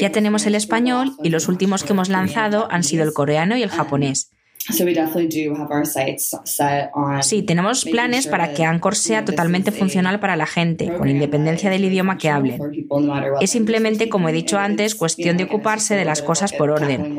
ya 0.01 0.13
tenemos 0.13 0.47
el 0.47 0.55
español 0.55 1.13
y 1.23 1.29
los 1.29 1.49
últimos 1.49 1.85
que 1.85 1.93
hemos 1.93 2.09
lanzado 2.09 2.69
han 2.71 2.83
sido 2.83 3.05
el 3.05 3.13
coreano 3.13 3.57
y 3.57 3.63
el 3.63 3.71
um, 3.71 3.77
japonés. 3.77 4.31
Sí, 7.21 7.43
tenemos 7.43 7.85
planes 7.85 8.27
para 8.27 8.55
que 8.55 8.65
Anchor 8.65 8.97
sea 8.97 9.25
totalmente 9.25 9.73
funcional 9.73 10.21
para 10.21 10.37
la 10.37 10.47
gente, 10.47 10.91
con 10.97 11.09
independencia 11.09 11.69
del 11.69 11.85
idioma 11.85 12.17
que 12.17 12.31
hablen. 12.31 12.59
Es 13.41 13.51
simplemente, 13.51 14.09
como 14.09 14.31
he 14.31 14.33
dicho 14.33 14.59
antes, 14.59 14.95
cuestión 14.95 15.37
de 15.37 15.45
ocuparse 15.45 15.97
de 15.97 16.07
las 16.07 16.23
cosas 16.23 16.53
por 16.53 16.71
orden. 16.71 17.19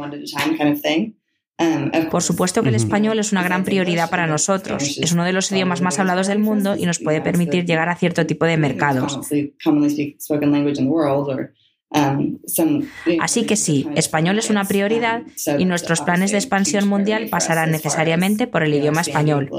Um, 1.57 2.09
Por 2.09 2.21
supuesto 2.21 2.63
que 2.63 2.69
el 2.69 2.75
español 2.75 3.17
es 3.17 3.31
una 3.31 3.41
gran 3.41 3.63
prioridad 3.63 4.09
para 4.09 4.27
nosotros. 4.27 4.97
Es 4.97 5.11
uno 5.13 5.23
de 5.23 5.31
los 5.31 5.51
idiomas 5.51 5.81
más 5.81 5.99
hablados 5.99 6.27
del 6.27 6.39
mundo 6.39 6.75
y 6.75 6.85
nos 6.85 6.99
puede 6.99 7.21
permitir 7.21 7.65
llegar 7.65 7.87
a 7.87 7.95
cierto 7.95 8.25
tipo 8.25 8.45
de 8.45 8.57
mercados. 8.57 9.19
Um, 11.89 12.39
Así 13.21 13.45
que 13.45 13.55
sí, 13.55 13.87
español 13.95 14.37
es 14.37 14.49
una 14.49 14.65
prioridad 14.65 15.23
y 15.57 15.65
nuestros 15.65 16.01
planes 16.01 16.31
de 16.31 16.37
expansión 16.37 16.87
mundial 16.89 17.29
pasarán 17.29 17.71
necesariamente 17.71 18.47
por 18.47 18.63
el 18.63 18.73
idioma 18.73 19.01
español. 19.01 19.49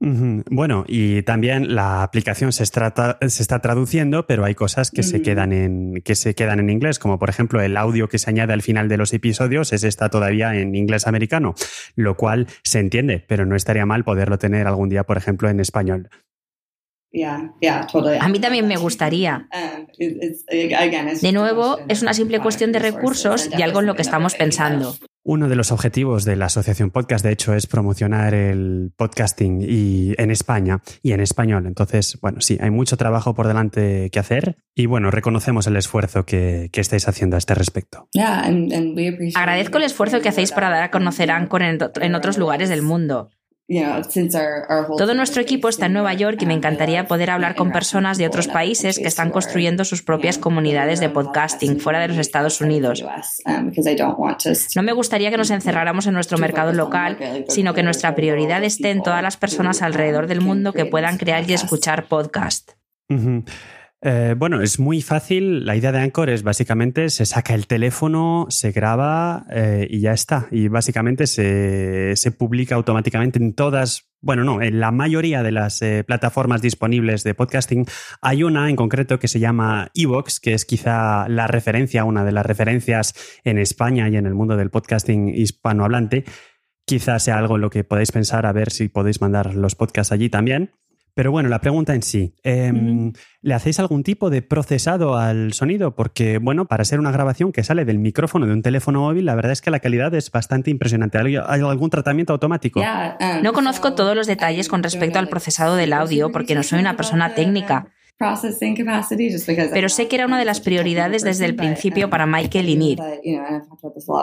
Bueno, 0.00 0.84
y 0.86 1.22
también 1.22 1.74
la 1.74 2.04
aplicación 2.04 2.52
se, 2.52 2.64
se, 2.64 3.42
está 3.42 3.58
traduciendo, 3.60 4.26
pero 4.26 4.44
hay 4.44 4.54
cosas 4.54 4.92
que, 4.92 5.02
se 5.02 5.22
quedan 5.22 5.52
en, 5.52 6.02
que 6.04 6.14
se 6.14 6.36
quedan 6.36 6.60
en 6.60 6.70
inglés, 6.70 7.00
como 7.00 7.18
por 7.18 7.30
ejemplo 7.30 7.60
el 7.60 7.76
audio 7.76 8.08
que 8.08 8.18
se 8.18 8.30
añade 8.30 8.52
al 8.52 8.62
final 8.62 8.88
de 8.88 8.96
los 8.96 9.12
episodios, 9.12 9.72
ese 9.72 9.88
está 9.88 10.08
todavía 10.08 10.54
en 10.54 10.76
inglés 10.76 11.08
americano, 11.08 11.54
lo 11.96 12.16
cual 12.16 12.46
se 12.62 12.78
entiende, 12.78 13.24
pero 13.26 13.44
no 13.44 13.56
estaría 13.56 13.86
mal 13.86 14.04
poderlo 14.04 14.38
tener 14.38 14.68
algún 14.68 14.88
día, 14.88 15.02
por 15.02 15.16
ejemplo, 15.16 15.48
en 15.48 15.58
español. 15.58 16.08
A 18.20 18.28
mí 18.28 18.38
también 18.38 18.68
me 18.68 18.76
gustaría. 18.76 19.48
De 19.98 21.32
nuevo, 21.32 21.78
es 21.88 22.02
una 22.02 22.14
simple 22.14 22.38
cuestión 22.40 22.70
de 22.70 22.78
recursos 22.78 23.48
y 23.56 23.62
algo 23.62 23.80
en 23.80 23.86
lo 23.86 23.94
que 23.94 24.02
estamos 24.02 24.34
pensando. 24.34 24.94
Uno 25.30 25.50
de 25.50 25.56
los 25.56 25.72
objetivos 25.72 26.24
de 26.24 26.36
la 26.36 26.46
Asociación 26.46 26.90
Podcast, 26.90 27.22
de 27.22 27.32
hecho, 27.32 27.52
es 27.52 27.66
promocionar 27.66 28.32
el 28.32 28.92
podcasting 28.96 29.60
y 29.60 30.14
en 30.16 30.30
España 30.30 30.80
y 31.02 31.12
en 31.12 31.20
español. 31.20 31.66
Entonces, 31.66 32.18
bueno, 32.22 32.40
sí, 32.40 32.56
hay 32.62 32.70
mucho 32.70 32.96
trabajo 32.96 33.34
por 33.34 33.46
delante 33.46 34.08
que 34.08 34.18
hacer 34.18 34.56
y 34.74 34.86
bueno, 34.86 35.10
reconocemos 35.10 35.66
el 35.66 35.76
esfuerzo 35.76 36.24
que, 36.24 36.70
estáis 36.72 37.08
haciendo 37.08 37.36
a 37.36 37.38
este 37.40 37.54
respecto. 37.54 38.08
Agradezco 39.34 39.76
el 39.76 39.84
esfuerzo 39.84 40.22
que 40.22 40.30
hacéis 40.30 40.50
para 40.50 40.70
dar 40.70 40.84
a 40.84 40.90
conocer 40.90 41.30
Anchor 41.30 41.60
en 41.62 42.14
otros 42.14 42.38
lugares 42.38 42.70
del 42.70 42.80
mundo. 42.80 43.28
Todo 44.96 45.14
nuestro 45.14 45.42
equipo 45.42 45.68
está 45.68 45.86
en 45.86 45.92
Nueva 45.92 46.14
York 46.14 46.38
y 46.40 46.46
me 46.46 46.54
encantaría 46.54 47.06
poder 47.06 47.28
hablar 47.28 47.54
con 47.54 47.70
personas 47.70 48.16
de 48.16 48.26
otros 48.26 48.48
países 48.48 48.98
que 48.98 49.06
están 49.06 49.28
construyendo 49.30 49.84
sus 49.84 50.02
propias 50.02 50.38
comunidades 50.38 51.00
de 51.00 51.10
podcasting 51.10 51.78
fuera 51.78 52.00
de 52.00 52.08
los 52.08 52.16
Estados 52.16 52.62
Unidos. 52.62 53.04
Um, 53.44 53.70
no 54.74 54.82
me 54.82 54.92
gustaría 54.92 55.30
que 55.30 55.36
nos 55.36 55.50
encerráramos 55.50 56.06
en 56.06 56.14
nuestro 56.14 56.38
mercado 56.38 56.72
local, 56.72 57.18
sino 57.48 57.74
que 57.74 57.82
nuestra 57.82 58.14
prioridad 58.14 58.64
esté 58.64 58.90
en 58.90 59.02
todas 59.02 59.22
las 59.22 59.36
personas 59.36 59.82
alrededor 59.82 60.28
del 60.28 60.40
mundo 60.40 60.72
que 60.72 60.86
puedan 60.86 61.18
crear 61.18 61.48
y 61.48 61.52
escuchar 61.52 62.06
podcast. 62.06 62.70
Eh, 64.00 64.36
bueno, 64.38 64.62
es 64.62 64.78
muy 64.78 65.02
fácil. 65.02 65.66
La 65.66 65.74
idea 65.74 65.90
de 65.90 65.98
Anchor 65.98 66.30
es 66.30 66.42
básicamente 66.42 67.10
se 67.10 67.26
saca 67.26 67.54
el 67.54 67.66
teléfono, 67.66 68.46
se 68.48 68.70
graba 68.70 69.44
eh, 69.50 69.86
y 69.90 70.00
ya 70.00 70.12
está. 70.12 70.46
Y 70.52 70.68
básicamente 70.68 71.26
se, 71.26 72.14
publica 72.38 72.76
automáticamente 72.76 73.40
en 73.40 73.54
todas, 73.54 74.08
bueno, 74.20 74.44
no, 74.44 74.62
en 74.62 74.78
la 74.78 74.92
mayoría 74.92 75.42
de 75.42 75.50
las 75.50 75.82
eh, 75.82 76.04
plataformas 76.04 76.62
disponibles 76.62 77.24
de 77.24 77.34
podcasting. 77.34 77.86
Hay 78.22 78.44
una 78.44 78.70
en 78.70 78.76
concreto 78.76 79.18
que 79.18 79.26
se 79.26 79.40
llama 79.40 79.90
Evox, 79.94 80.38
que 80.38 80.54
es 80.54 80.64
quizá 80.64 81.28
la 81.28 81.48
referencia, 81.48 82.04
una 82.04 82.24
de 82.24 82.32
las 82.32 82.46
referencias 82.46 83.14
en 83.42 83.58
España 83.58 84.08
y 84.08 84.16
en 84.16 84.26
el 84.26 84.34
mundo 84.34 84.56
del 84.56 84.70
podcasting 84.70 85.28
hispanohablante. 85.28 86.24
Quizá 86.86 87.18
sea 87.18 87.38
algo 87.38 87.56
en 87.56 87.62
lo 87.62 87.70
que 87.70 87.84
podáis 87.84 88.12
pensar 88.12 88.46
a 88.46 88.52
ver 88.52 88.70
si 88.70 88.88
podéis 88.88 89.20
mandar 89.20 89.54
los 89.54 89.74
podcasts 89.74 90.12
allí 90.12 90.30
también. 90.30 90.70
Pero 91.18 91.32
bueno, 91.32 91.48
la 91.48 91.60
pregunta 91.60 91.96
en 91.96 92.02
sí, 92.02 92.36
em, 92.44 93.12
¿le 93.42 93.54
hacéis 93.54 93.80
algún 93.80 94.04
tipo 94.04 94.30
de 94.30 94.40
procesado 94.40 95.16
al 95.16 95.52
sonido? 95.52 95.96
Porque, 95.96 96.38
bueno, 96.38 96.66
para 96.66 96.84
ser 96.84 97.00
una 97.00 97.10
grabación 97.10 97.50
que 97.50 97.64
sale 97.64 97.84
del 97.84 97.98
micrófono 97.98 98.46
de 98.46 98.52
un 98.52 98.62
teléfono 98.62 99.00
móvil, 99.00 99.24
la 99.24 99.34
verdad 99.34 99.50
es 99.50 99.60
que 99.60 99.72
la 99.72 99.80
calidad 99.80 100.14
es 100.14 100.30
bastante 100.30 100.70
impresionante. 100.70 101.18
¿Hay 101.18 101.60
algún 101.60 101.90
tratamiento 101.90 102.34
automático? 102.34 102.78
Um, 102.78 103.42
no 103.42 103.52
conozco 103.52 103.94
todos 103.94 104.14
los 104.14 104.28
detalles 104.28 104.68
con 104.68 104.80
respecto 104.80 105.18
al 105.18 105.28
procesado 105.28 105.74
del 105.74 105.92
audio 105.92 106.30
porque 106.30 106.54
no 106.54 106.62
soy 106.62 106.78
una 106.78 106.96
persona 106.96 107.34
técnica. 107.34 107.88
Pero 109.72 109.88
sé 109.88 110.06
que 110.06 110.14
era 110.14 110.26
una 110.26 110.38
de 110.38 110.44
las 110.44 110.60
prioridades 110.60 111.24
desde 111.24 111.46
el 111.46 111.56
principio 111.56 112.10
para 112.10 112.26
Michael 112.26 112.68
y 112.68 112.76
Nir, 112.76 112.98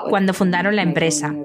cuando 0.09 0.33
fundaron 0.33 0.77
la 0.77 0.83
empresa. 0.83 1.35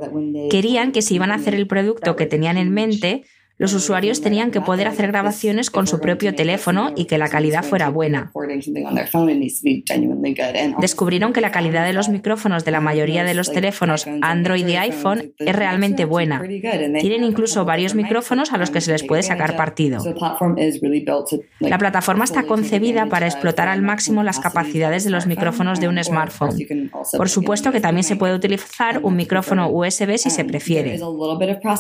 Querían 0.49 0.93
que 0.93 1.03
si 1.03 1.17
iban 1.17 1.33
a 1.33 1.35
hacer 1.35 1.57
el 1.57 1.67
producto 1.67 2.15
que 2.15 2.27
tenían 2.27 2.57
en 2.57 2.71
mente, 2.73 3.25
los 3.61 3.75
usuarios 3.75 4.23
tenían 4.23 4.51
que 4.51 4.63
poder 4.63 4.89
hacer 4.89 5.09
grabaciones 5.09 5.71
con 5.71 5.87
su 5.87 6.01
propio 6.01 6.35
teléfono 6.35 6.93
y 6.97 7.05
que 7.05 7.19
la 7.19 7.29
calidad 7.29 7.63
fuera 7.63 7.91
buena. 7.91 8.33
Descubrieron 10.81 11.35
que 11.35 11.43
la 11.43 11.51
calidad 11.51 11.85
de 11.85 11.93
los 11.93 12.09
micrófonos 12.09 12.65
de 12.65 12.71
la 12.71 12.81
mayoría 12.81 13.23
de 13.23 13.35
los 13.35 13.53
teléfonos 13.53 14.07
Android 14.23 14.67
y 14.67 14.77
iPhone 14.77 15.35
es 15.39 15.55
realmente 15.55 16.07
buena. 16.07 16.41
Tienen 16.41 17.23
incluso 17.23 17.67
varios 17.67 17.95
micrófonos 17.95 18.51
a 18.55 18.57
los 18.57 18.71
que 18.71 18.81
se 18.81 18.93
les 18.93 19.03
puede 19.03 19.23
sacar 19.23 19.57
partido. 19.57 20.03
La 21.59 21.77
plataforma 21.77 22.25
está 22.25 22.45
concebida 22.45 23.11
para 23.11 23.27
explotar 23.27 23.69
al 23.69 23.83
máximo 23.83 24.23
las 24.23 24.41
capacidades 24.41 25.05
de 25.05 25.11
los 25.11 25.27
micrófonos 25.27 25.81
de 25.81 25.89
un 25.89 26.03
smartphone. 26.03 26.91
Por 27.15 27.29
supuesto 27.29 27.73
que 27.73 27.81
también 27.83 28.05
se 28.05 28.17
puede 28.17 28.35
utilizar 28.35 29.01
un 29.03 29.17
micrófono 29.17 29.69
USB 29.69 30.17
si 30.17 30.31
se 30.31 30.47
prefiere. 30.47 30.99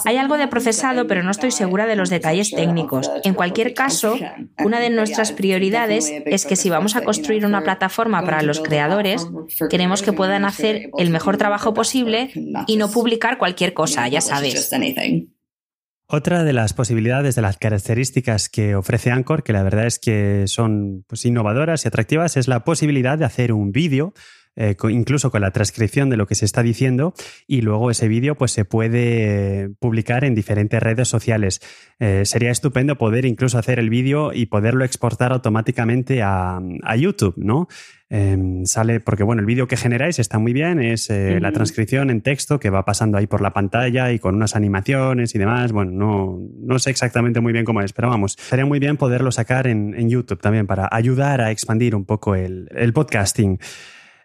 Hay 0.05 0.19
algo 0.19 0.37
de 0.37 0.47
procesado, 0.47 1.07
pero 1.07 1.23
no 1.23 1.31
estoy 1.31 1.51
seguro 1.51 1.70
de 1.87 1.97
los 1.97 2.11
detalles 2.11 2.51
técnicos. 2.51 3.11
En 3.25 3.35
cualquier 3.35 3.75
caso, 3.75 4.17
una 4.59 4.81
de 4.81 4.91
nuestras 4.91 5.33
prioridades 5.33 6.13
es 6.27 6.47
que 6.47 6.57
si 6.57 6.71
vamos 6.71 6.97
a 6.97 7.03
construir 7.03 7.47
una 7.47 7.63
plataforma 7.63 8.25
para 8.25 8.43
los 8.43 8.61
creadores, 8.61 9.27
queremos 9.69 10.03
que 10.03 10.13
puedan 10.13 10.45
hacer 10.45 10.91
el 10.99 11.11
mejor 11.11 11.37
trabajo 11.37 11.75
posible 11.75 12.31
y 12.67 12.77
no 12.77 12.91
publicar 12.91 13.39
cualquier 13.39 13.73
cosa, 13.73 14.09
ya 14.09 14.21
sabes. 14.21 14.71
Otra 16.13 16.43
de 16.43 16.53
las 16.53 16.73
posibilidades, 16.73 17.37
de 17.37 17.43
las 17.43 17.57
características 17.57 18.49
que 18.49 18.75
ofrece 18.75 19.13
Anchor, 19.13 19.45
que 19.45 19.53
la 19.53 19.63
verdad 19.63 19.87
es 19.87 20.01
que 20.01 20.43
son 20.49 21.05
pues, 21.07 21.25
innovadoras 21.25 21.85
y 21.85 21.89
atractivas, 21.89 22.37
es 22.37 22.49
la 22.49 22.65
posibilidad 22.65 23.17
de 23.17 23.25
hacer 23.25 23.53
un 23.53 23.71
vídeo 23.71 24.13
eh, 24.57 24.77
incluso 24.91 25.31
con 25.31 25.43
la 25.43 25.53
transcripción 25.53 26.11
de 26.11 26.17
lo 26.17 26.27
que 26.27 26.35
se 26.35 26.45
está 26.45 26.63
diciendo 26.63 27.15
y 27.47 27.63
luego 27.63 27.91
ese 27.91 28.09
vídeo 28.09 28.35
pues 28.35 28.51
se 28.51 28.65
puede 28.65 29.71
publicar 29.79 30.25
en 30.25 30.35
diferentes 30.35 30.83
redes 30.83 31.09
sociales. 31.09 31.61
Eh, 32.01 32.25
sería 32.25 32.51
estupendo 32.51 32.99
poder 32.99 33.25
incluso 33.27 33.59
hacer 33.59 33.79
el 33.79 33.91
vídeo 33.91 34.33
y 34.33 34.47
poderlo 34.47 34.85
exportar 34.85 35.33
automáticamente 35.33 36.23
a, 36.23 36.61
YouTube, 36.97 37.35
¿no? 37.37 37.69
Em, 38.09 38.65
sale, 38.67 38.99
porque 38.99 39.23
bueno, 39.23 39.41
el 39.41 39.47
vídeo 39.47 39.69
que 39.69 39.77
generáis 39.77 40.19
está 40.19 40.39
muy 40.39 40.53
bien, 40.53 40.81
es 40.81 41.09
eh, 41.11 41.39
la 41.41 41.53
transcripción 41.53 42.11
en 42.11 42.21
texto 42.21 42.59
que 42.59 42.69
va 42.69 42.85
pasando 42.85 43.17
ahí 43.19 43.29
por 43.29 43.41
la 43.41 43.53
pantalla 43.53 44.11
y 44.13 44.19
con 44.19 44.35
unas 44.35 44.57
animaciones 44.57 45.35
y 45.35 45.39
demás. 45.39 45.71
Bueno, 45.71 45.93
no, 45.93 46.39
no 46.61 46.79
sé 46.81 46.91
exactamente 46.91 47.41
muy 47.41 47.53
bien 47.53 47.65
cómo 47.65 47.81
es, 47.83 47.93
pero 47.93 48.09
vamos, 48.09 48.37
sería 48.39 48.67
muy 48.67 48.81
bien 48.81 48.97
poderlo 48.97 49.31
sacar 49.31 49.69
en, 49.69 50.11
YouTube 50.11 50.41
también 50.41 50.67
para 50.67 50.89
ayudar 50.91 51.41
a 51.41 51.53
expandir 51.53 51.95
un 51.95 52.05
poco 52.05 52.35
el, 52.35 52.69
el 52.75 52.93
podcasting. 52.93 53.61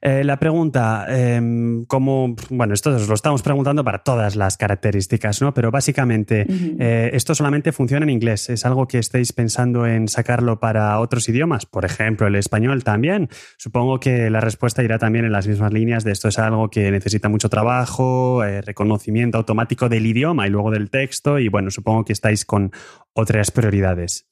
Eh, 0.08 0.24
la 0.24 0.38
pregunta, 0.38 1.08
em, 1.10 1.84
como, 1.86 2.36
bueno, 2.51 2.76
esto 2.76 2.91
os 2.91 3.08
lo 3.08 3.16
estamos 3.16 3.41
preguntando 3.41 3.84
para 3.84 4.03
todas 4.03 4.36
las 4.36 4.56
características, 4.56 5.41
¿no? 5.41 5.51
Pero 5.56 5.72
básicamente, 5.72 6.45
eh, 6.78 7.10
esto 7.14 7.34
solamente 7.34 7.72
funciona 7.72 8.03
en 8.03 8.12
inglés. 8.12 8.51
¿Es 8.51 8.68
algo 8.68 8.88
que 8.88 8.99
estéis 8.99 9.34
pensando 9.34 9.88
en 9.88 10.08
sacarlo 10.08 10.60
para 10.60 10.99
otros 10.99 11.28
idiomas? 11.28 11.66
Por 11.66 11.86
ejemplo, 11.86 12.28
el 12.28 12.36
español 12.36 12.84
también. 12.84 13.30
Supongo 13.58 13.99
que 13.99 14.30
la 14.30 14.41
respuesta 14.41 14.84
irá 14.84 14.99
también 14.99 15.26
en 15.26 15.32
las 15.32 15.47
mismas 15.47 15.74
líneas 15.74 16.03
de 16.03 16.12
esto 16.12 16.28
es 16.28 16.38
algo 16.38 16.70
que 16.70 16.91
necesita 16.91 17.28
mucho 17.28 17.49
trabajo, 17.49 18.43
eh, 18.43 18.62
reconocimiento 18.62 19.39
automático 19.39 19.89
del 19.89 20.06
idioma 20.06 20.45
y 20.45 20.51
luego 20.51 20.70
del 20.70 20.91
texto. 20.91 21.39
Y 21.39 21.49
bueno, 21.49 21.72
supongo 21.72 22.06
que 22.06 22.14
estáis 22.14 22.45
con 22.45 22.72
otras 23.14 23.49
prioridades. 23.49 24.28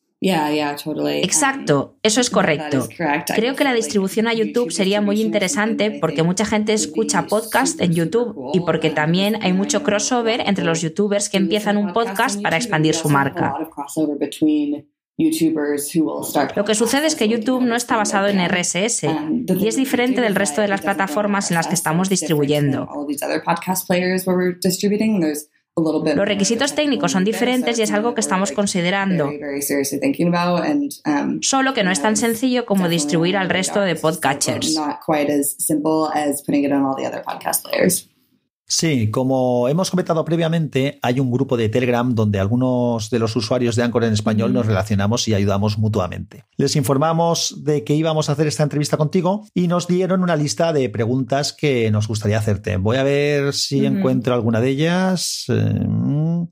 Exacto, 1.24 1.98
eso 2.02 2.22
es 2.22 2.30
correcto. 2.30 2.88
Creo 3.36 3.56
que 3.56 3.64
la 3.66 3.74
distribución 3.74 4.28
a 4.28 4.34
YouTube 4.34 4.72
sería 4.72 5.02
muy 5.02 5.22
interesante 5.22 5.98
porque 6.00 6.24
mucha 6.24 6.46
gente 6.46 6.72
escucha 6.72 7.28
podcast 7.28 7.82
en 7.82 7.94
YouTube 7.94 8.52
y 8.54 8.62
porque 8.62 8.90
también 8.90 9.44
hay 9.44 9.52
mucho 9.52 9.84
crossover 9.84 10.42
entre 10.46 10.64
los 10.64 10.82
youtubers 10.82 11.28
que 11.30 11.38
empiezan 11.38 11.76
un 11.78 11.92
podcast 11.92 12.42
para 12.42 12.56
expandir 12.56 12.96
su 12.96 13.10
marca. 13.10 13.54
Lo 16.56 16.66
que 16.66 16.74
sucede 16.74 17.06
es 17.06 17.16
que 17.16 17.28
YouTube 17.28 17.62
no 17.62 17.76
está 17.76 17.98
basado 17.98 18.28
en 18.28 18.40
RSS 18.48 19.04
y 19.04 19.68
es 19.68 19.76
diferente 19.76 20.22
del 20.22 20.36
resto 20.36 20.62
de 20.62 20.68
las 20.68 20.82
plataformas 20.82 21.52
en 21.52 21.56
las 21.56 21.68
que 21.68 21.76
estamos 21.76 22.10
distribuyendo. 22.10 22.88
Los 25.76 26.28
requisitos 26.28 26.76
técnicos 26.76 27.14
son 27.14 27.24
diferentes 27.24 27.80
y 27.80 27.82
es 27.82 27.92
algo 27.92 28.14
que 28.14 28.22
estamos 28.22 28.52
considerando. 28.52 29.28
Um, 29.28 31.40
Solo 31.42 31.74
que 31.74 31.84
no 31.84 31.90
es 31.90 32.00
tan 32.00 32.16
sencillo 32.16 32.68
como 32.68 32.88
distribuir 32.88 33.38
al 33.38 33.50
resto 33.50 33.82
de 33.82 33.96
podcatchers. 33.96 34.80
Sí, 38.66 39.12
como 39.12 39.68
hemos 39.68 39.92
comentado 39.92 40.24
previamente, 40.24 40.98
hay 41.02 41.20
un 41.20 41.32
grupo 41.32 41.58
de 41.58 41.70
Telegram 41.70 42.16
donde 42.16 42.40
algunos 42.40 43.10
de 43.10 43.20
los 43.20 43.36
usuarios 43.36 43.76
de 43.76 43.84
Anchor 43.84 44.06
en 44.06 44.14
español 44.14 44.54
nos 44.54 44.66
relacionamos 44.66 45.28
y 45.28 45.34
ayudamos 45.34 45.78
mutuamente. 45.78 46.46
Les 46.58 46.76
informamos 46.76 47.64
de 47.64 47.84
que 47.84 47.94
íbamos 47.94 48.30
a 48.30 48.34
hacer 48.34 48.48
esta 48.48 48.64
entrevista 48.64 48.98
contigo 48.98 49.46
y 49.54 49.68
nos 49.68 49.88
dieron 49.88 50.24
una 50.24 50.36
lista 50.36 50.72
de 50.72 50.90
preguntas 50.90 51.54
que 51.54 51.92
nos 51.92 52.08
gustaría 52.08 52.38
hacerte. 52.38 52.78
Voy 52.78 52.98
a 52.98 53.04
ver 53.04 53.54
si 53.54 53.86
encuentro 53.86 54.34
alguna 54.34 54.62
de 54.62 54.70
ellas. 54.70 55.46
Eh, 55.50 55.88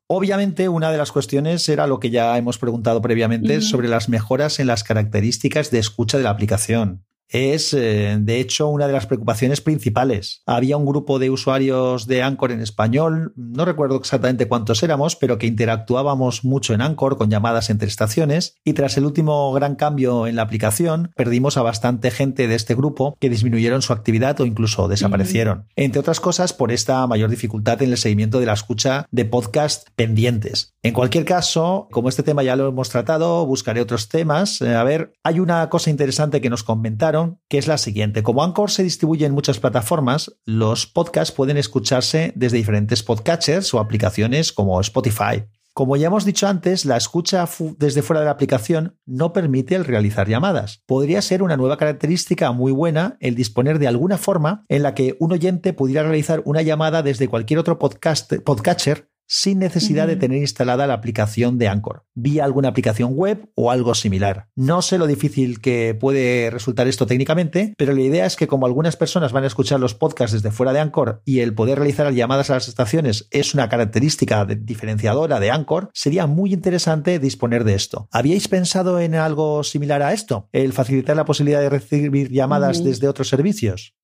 obviamente, 0.07 0.67
una 0.69 0.91
de 0.91 0.97
las 0.97 1.11
cuestiones 1.11 1.67
era 1.69 1.87
lo 1.87 1.99
que 1.99 2.09
ya 2.09 2.37
hemos 2.37 2.57
preguntado 2.57 3.01
previamente 3.01 3.61
sobre 3.61 3.87
las 3.87 4.09
mejoras 4.09 4.59
en 4.59 4.67
las 4.67 4.83
características 4.83 5.71
de 5.71 5.79
escucha 5.79 6.17
de 6.17 6.23
la 6.23 6.31
aplicación 6.31 7.05
es, 7.31 7.73
eh, 7.73 8.17
de 8.19 8.39
hecho, 8.39 8.67
una 8.67 8.87
de 8.87 8.93
las 8.93 9.07
preocupaciones 9.07 9.61
principales. 9.61 10.41
Había 10.45 10.77
un 10.77 10.85
grupo 10.85 11.17
de 11.17 11.29
usuarios 11.29 12.07
de 12.07 12.21
Anchor 12.21 12.51
en 12.51 12.61
español, 12.61 13.33
no 13.35 13.65
recuerdo 13.65 13.95
exactamente 13.95 14.47
cuántos 14.47 14.83
éramos, 14.83 15.15
pero 15.15 15.37
que 15.37 15.47
interactuábamos 15.47 16.43
mucho 16.43 16.73
en 16.73 16.81
Anchor 16.81 17.17
con 17.17 17.29
llamadas 17.29 17.69
entre 17.69 17.87
estaciones 17.87 18.55
y 18.63 18.73
tras 18.73 18.97
el 18.97 19.05
último 19.05 19.51
gran 19.53 19.75
cambio 19.75 20.27
en 20.27 20.35
la 20.35 20.43
aplicación, 20.43 21.11
perdimos 21.15 21.57
a 21.57 21.61
bastante 21.61 22.11
gente 22.11 22.47
de 22.47 22.55
este 22.55 22.75
grupo 22.75 23.15
que 23.19 23.29
disminuyeron 23.29 23.81
su 23.81 23.93
actividad 23.93 24.39
o 24.41 24.45
incluso 24.45 24.87
desaparecieron. 24.87 25.67
Entre 25.75 25.99
otras 25.99 26.19
cosas, 26.19 26.53
por 26.53 26.71
esta 26.71 27.07
mayor 27.07 27.29
dificultad 27.29 27.81
en 27.81 27.91
el 27.91 27.97
seguimiento 27.97 28.39
de 28.39 28.45
la 28.45 28.53
escucha 28.53 29.05
de 29.11 29.25
podcast 29.25 29.87
pendientes. 29.95 30.75
En 30.83 30.93
cualquier 30.93 31.25
caso, 31.25 31.87
como 31.91 32.09
este 32.09 32.23
tema 32.23 32.43
ya 32.43 32.55
lo 32.55 32.67
hemos 32.67 32.89
tratado, 32.89 33.45
buscaré 33.45 33.81
otros 33.81 34.09
temas. 34.09 34.61
Eh, 34.61 34.75
a 34.75 34.83
ver, 34.83 35.13
hay 35.23 35.39
una 35.39 35.69
cosa 35.69 35.89
interesante 35.89 36.41
que 36.41 36.49
nos 36.49 36.63
comentaron 36.63 37.20
que 37.49 37.57
es 37.57 37.67
la 37.67 37.77
siguiente. 37.77 38.23
Como 38.23 38.43
Anchor 38.43 38.71
se 38.71 38.83
distribuye 38.83 39.25
en 39.25 39.33
muchas 39.33 39.59
plataformas, 39.59 40.31
los 40.45 40.87
podcasts 40.87 41.33
pueden 41.33 41.57
escucharse 41.57 42.33
desde 42.35 42.57
diferentes 42.57 43.03
podcatchers 43.03 43.73
o 43.73 43.79
aplicaciones 43.79 44.51
como 44.51 44.79
Spotify. 44.81 45.45
Como 45.73 45.95
ya 45.95 46.07
hemos 46.07 46.25
dicho 46.25 46.47
antes, 46.47 46.83
la 46.83 46.97
escucha 46.97 47.47
desde 47.77 48.01
fuera 48.01 48.19
de 48.19 48.25
la 48.25 48.31
aplicación 48.31 48.99
no 49.05 49.31
permite 49.31 49.75
el 49.75 49.85
realizar 49.85 50.27
llamadas. 50.27 50.83
Podría 50.85 51.21
ser 51.21 51.43
una 51.43 51.55
nueva 51.55 51.77
característica 51.77 52.51
muy 52.51 52.73
buena 52.73 53.15
el 53.21 53.35
disponer 53.35 53.79
de 53.79 53.87
alguna 53.87 54.17
forma 54.17 54.65
en 54.67 54.83
la 54.83 54.93
que 54.93 55.15
un 55.19 55.31
oyente 55.31 55.71
pudiera 55.71 56.03
realizar 56.03 56.41
una 56.43 56.61
llamada 56.61 57.03
desde 57.03 57.29
cualquier 57.29 57.59
otro 57.59 57.79
podcatcher 57.79 59.10
sin 59.31 59.59
necesidad 59.59 60.07
de 60.07 60.17
tener 60.17 60.39
instalada 60.39 60.87
la 60.87 60.93
aplicación 60.93 61.57
de 61.57 61.69
Anchor, 61.69 62.03
vía 62.13 62.43
alguna 62.43 62.67
aplicación 62.67 63.13
web 63.15 63.49
o 63.55 63.71
algo 63.71 63.95
similar. 63.95 64.49
No 64.57 64.81
sé 64.81 64.97
lo 64.97 65.07
difícil 65.07 65.61
que 65.61 65.95
puede 65.97 66.49
resultar 66.49 66.89
esto 66.89 67.05
técnicamente, 67.05 67.73
pero 67.77 67.93
la 67.93 68.01
idea 68.01 68.25
es 68.25 68.35
que 68.35 68.47
como 68.47 68.65
algunas 68.65 68.97
personas 68.97 69.31
van 69.31 69.45
a 69.45 69.47
escuchar 69.47 69.79
los 69.79 69.95
podcasts 69.95 70.33
desde 70.33 70.51
fuera 70.51 70.73
de 70.73 70.81
Anchor 70.81 71.21
y 71.23 71.39
el 71.39 71.53
poder 71.53 71.77
realizar 71.77 72.11
llamadas 72.11 72.49
a 72.49 72.55
las 72.55 72.67
estaciones 72.67 73.29
es 73.31 73.53
una 73.53 73.69
característica 73.69 74.43
diferenciadora 74.43 75.39
de 75.39 75.49
Anchor, 75.49 75.91
sería 75.93 76.27
muy 76.27 76.51
interesante 76.51 77.17
disponer 77.17 77.63
de 77.63 77.75
esto. 77.75 78.09
¿Habíais 78.11 78.49
pensado 78.49 78.99
en 78.99 79.15
algo 79.15 79.63
similar 79.63 80.01
a 80.01 80.11
esto? 80.11 80.49
El 80.51 80.73
facilitar 80.73 81.15
la 81.15 81.23
posibilidad 81.23 81.61
de 81.61 81.69
recibir 81.69 82.29
llamadas 82.31 82.83
desde 82.83 83.07
otros 83.07 83.29
servicios. 83.29 83.95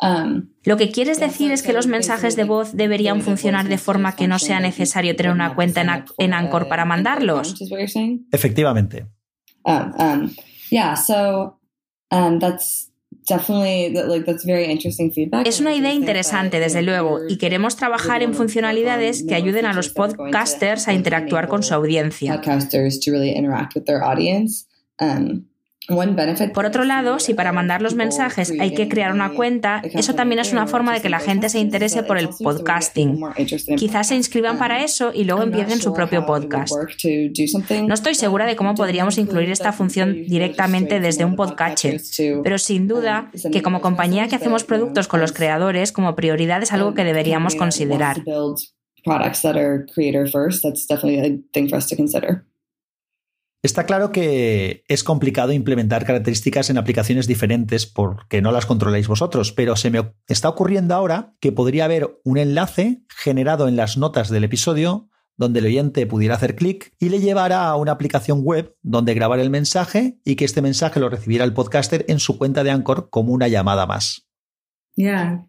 Lo 0.00 0.76
que 0.76 0.90
quieres 0.90 1.18
decir 1.18 1.50
es 1.50 1.62
que 1.62 1.72
los 1.72 1.86
mensajes 1.86 2.36
de 2.36 2.44
voz 2.44 2.76
deberían 2.76 3.20
funcionar 3.20 3.68
de 3.68 3.78
forma 3.78 4.14
que 4.14 4.28
no 4.28 4.38
sea 4.38 4.60
necesario 4.60 5.16
tener 5.16 5.32
una 5.32 5.54
cuenta 5.54 5.80
en, 5.80 6.04
en 6.18 6.34
Anchor 6.34 6.68
para 6.68 6.84
mandarlos. 6.84 7.54
Efectivamente. 8.30 9.06
Es 15.44 15.60
una 15.60 15.74
idea 15.74 15.92
interesante, 15.92 16.60
desde 16.60 16.82
luego, 16.82 17.20
y 17.28 17.36
queremos 17.36 17.76
trabajar 17.76 18.22
en 18.22 18.34
funcionalidades 18.34 19.24
que 19.24 19.34
ayuden 19.34 19.66
a 19.66 19.72
los 19.74 19.90
podcasters 19.90 20.88
a 20.88 20.94
interactuar 20.94 21.48
con 21.48 21.62
su 21.62 21.74
audiencia. 21.74 22.40
Por 26.52 26.66
otro 26.66 26.84
lado, 26.84 27.18
si 27.18 27.32
para 27.32 27.50
mandar 27.50 27.80
los 27.80 27.94
mensajes 27.94 28.52
hay 28.60 28.74
que 28.74 28.88
crear 28.88 29.12
una 29.12 29.30
cuenta, 29.30 29.80
eso 29.84 30.14
también 30.14 30.38
es 30.38 30.52
una 30.52 30.66
forma 30.66 30.92
de 30.92 31.00
que 31.00 31.08
la 31.08 31.18
gente 31.18 31.48
se 31.48 31.60
interese 31.60 32.02
por 32.02 32.18
el 32.18 32.28
podcasting. 32.28 33.18
Quizás 33.76 34.08
se 34.08 34.14
inscriban 34.14 34.58
para 34.58 34.84
eso 34.84 35.12
y 35.14 35.24
luego 35.24 35.42
empiecen 35.42 35.80
su 35.80 35.94
propio 35.94 36.26
podcast. 36.26 36.74
No 37.86 37.94
estoy 37.94 38.14
segura 38.14 38.44
de 38.44 38.54
cómo 38.54 38.74
podríamos 38.74 39.16
incluir 39.16 39.50
esta 39.50 39.72
función 39.72 40.12
directamente 40.26 41.00
desde 41.00 41.24
un 41.24 41.36
podcatcher, 41.36 42.00
pero 42.42 42.58
sin 42.58 42.86
duda 42.86 43.30
que 43.50 43.62
como 43.62 43.80
compañía 43.80 44.28
que 44.28 44.36
hacemos 44.36 44.64
productos 44.64 45.08
con 45.08 45.20
los 45.20 45.32
creadores, 45.32 45.92
como 45.92 46.14
prioridad 46.14 46.62
es 46.62 46.72
algo 46.72 46.92
que 46.92 47.04
deberíamos 47.04 47.54
considerar. 47.54 48.22
Está 53.62 53.86
claro 53.86 54.12
que 54.12 54.84
es 54.86 55.02
complicado 55.02 55.52
implementar 55.52 56.04
características 56.04 56.70
en 56.70 56.78
aplicaciones 56.78 57.26
diferentes 57.26 57.86
porque 57.86 58.40
no 58.40 58.52
las 58.52 58.66
controláis 58.66 59.08
vosotros, 59.08 59.52
pero 59.52 59.74
se 59.74 59.90
me 59.90 60.12
está 60.28 60.48
ocurriendo 60.48 60.94
ahora 60.94 61.34
que 61.40 61.50
podría 61.50 61.86
haber 61.86 62.20
un 62.24 62.38
enlace 62.38 63.02
generado 63.08 63.66
en 63.66 63.74
las 63.74 63.96
notas 63.96 64.28
del 64.28 64.44
episodio 64.44 65.08
donde 65.38 65.60
el 65.60 65.66
oyente 65.66 66.06
pudiera 66.06 66.34
hacer 66.34 66.56
clic 66.56 66.92
y 66.98 67.08
le 67.08 67.20
llevara 67.20 67.68
a 67.68 67.76
una 67.76 67.92
aplicación 67.92 68.42
web 68.42 68.76
donde 68.82 69.14
grabar 69.14 69.38
el 69.38 69.50
mensaje 69.50 70.18
y 70.24 70.36
que 70.36 70.44
este 70.44 70.62
mensaje 70.62 71.00
lo 71.00 71.08
recibiera 71.08 71.44
el 71.44 71.54
podcaster 71.54 72.04
en 72.08 72.18
su 72.18 72.36
cuenta 72.38 72.64
de 72.64 72.72
Anchor 72.72 73.08
como 73.08 73.32
una 73.32 73.48
llamada 73.48 73.86
más. 73.86 74.28
Um, 74.96 75.46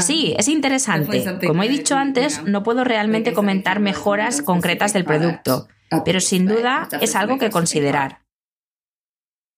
sí, 0.00 0.34
es 0.38 0.48
interesante. 0.48 1.24
Como 1.46 1.62
he 1.62 1.68
dicho 1.68 1.96
antes, 1.96 2.44
no 2.44 2.62
puedo 2.62 2.84
realmente 2.84 3.32
comentar 3.32 3.80
mejoras 3.80 4.42
concretas 4.42 4.92
del 4.92 5.06
producto, 5.06 5.68
pero 6.04 6.20
sin 6.20 6.46
duda 6.46 6.88
es 7.00 7.14
algo 7.14 7.38
que 7.38 7.50
considerar. 7.50 8.24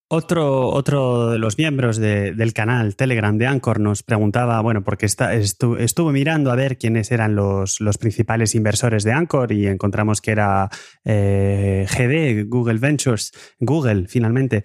Otro, 0.08 0.68
otro 0.68 1.30
de 1.30 1.38
los 1.38 1.58
miembros 1.58 1.96
del 1.96 2.52
canal 2.52 2.94
Telegram 2.94 3.36
de 3.36 3.48
Anchor 3.48 3.80
nos 3.80 4.04
preguntaba, 4.04 4.60
bueno, 4.60 4.84
porque 4.84 5.04
está, 5.04 5.34
estuvo 5.34 6.12
mirando 6.12 6.52
a 6.52 6.54
ver 6.54 6.78
quiénes 6.78 7.10
eran 7.10 7.34
los, 7.34 7.80
los, 7.80 7.98
principales 7.98 8.54
inversores 8.54 9.02
de 9.02 9.10
Anchor 9.10 9.50
y 9.50 9.66
encontramos 9.66 10.20
que 10.20 10.30
era 10.30 10.68
eh, 11.04 11.86
GD, 11.90 12.48
Google 12.48 12.78
Ventures, 12.78 13.32
Google 13.58 14.06
finalmente. 14.06 14.64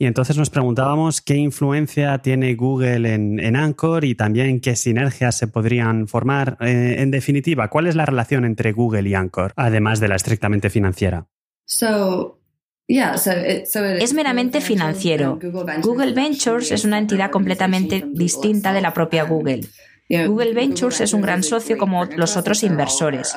Y 0.00 0.06
entonces 0.06 0.36
nos 0.36 0.48
preguntábamos 0.48 1.20
qué 1.20 1.34
influencia 1.34 2.18
tiene 2.18 2.54
Google 2.54 3.12
en, 3.12 3.40
en 3.40 3.56
Anchor 3.56 4.04
y 4.04 4.14
también 4.14 4.60
qué 4.60 4.76
sinergias 4.76 5.36
se 5.36 5.48
podrían 5.48 6.06
formar. 6.06 6.56
Eh, 6.60 6.96
en 6.98 7.10
definitiva, 7.10 7.68
¿cuál 7.68 7.88
es 7.88 7.96
la 7.96 8.06
relación 8.06 8.44
entre 8.44 8.70
Google 8.70 9.08
y 9.08 9.14
Anchor, 9.14 9.52
además 9.56 9.98
de 9.98 10.06
la 10.06 10.14
estrictamente 10.14 10.70
financiera? 10.70 11.26
es 12.86 14.14
meramente 14.14 14.60
financiero. 14.60 15.38
Google 15.82 16.12
Ventures 16.12 16.70
es 16.70 16.84
una 16.84 16.98
entidad 16.98 17.30
completamente 17.30 18.04
distinta 18.08 18.72
de 18.72 18.80
la 18.80 18.94
propia 18.94 19.24
Google. 19.24 19.62
Google 20.08 20.54
Ventures 20.54 21.00
es 21.02 21.12
un 21.12 21.20
gran 21.20 21.42
socio 21.42 21.76
como 21.76 22.04
los 22.06 22.36
otros 22.36 22.62
inversores. 22.62 23.34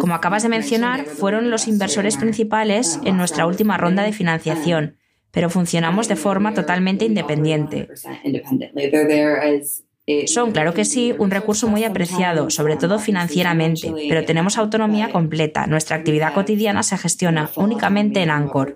Como 0.00 0.14
acabas 0.14 0.42
de 0.42 0.48
mencionar, 0.48 1.04
fueron 1.04 1.50
los 1.50 1.68
inversores 1.68 2.16
principales 2.16 2.98
en 3.04 3.16
nuestra 3.16 3.46
última 3.46 3.76
ronda 3.76 4.02
de 4.02 4.12
financiación, 4.12 4.96
pero 5.30 5.48
funcionamos 5.48 6.08
de 6.08 6.16
forma 6.16 6.54
totalmente 6.54 7.04
independiente. 7.04 7.88
Son, 10.26 10.50
claro 10.50 10.74
que 10.74 10.84
sí, 10.84 11.14
un 11.18 11.30
recurso 11.30 11.68
muy 11.68 11.84
apreciado, 11.84 12.50
sobre 12.50 12.76
todo 12.76 12.98
financieramente, 12.98 13.92
pero 14.08 14.24
tenemos 14.24 14.58
autonomía 14.58 15.12
completa. 15.12 15.68
Nuestra 15.68 15.96
actividad 15.96 16.34
cotidiana 16.34 16.82
se 16.82 16.98
gestiona 16.98 17.48
únicamente 17.54 18.22
en 18.22 18.30
Anchor. 18.30 18.74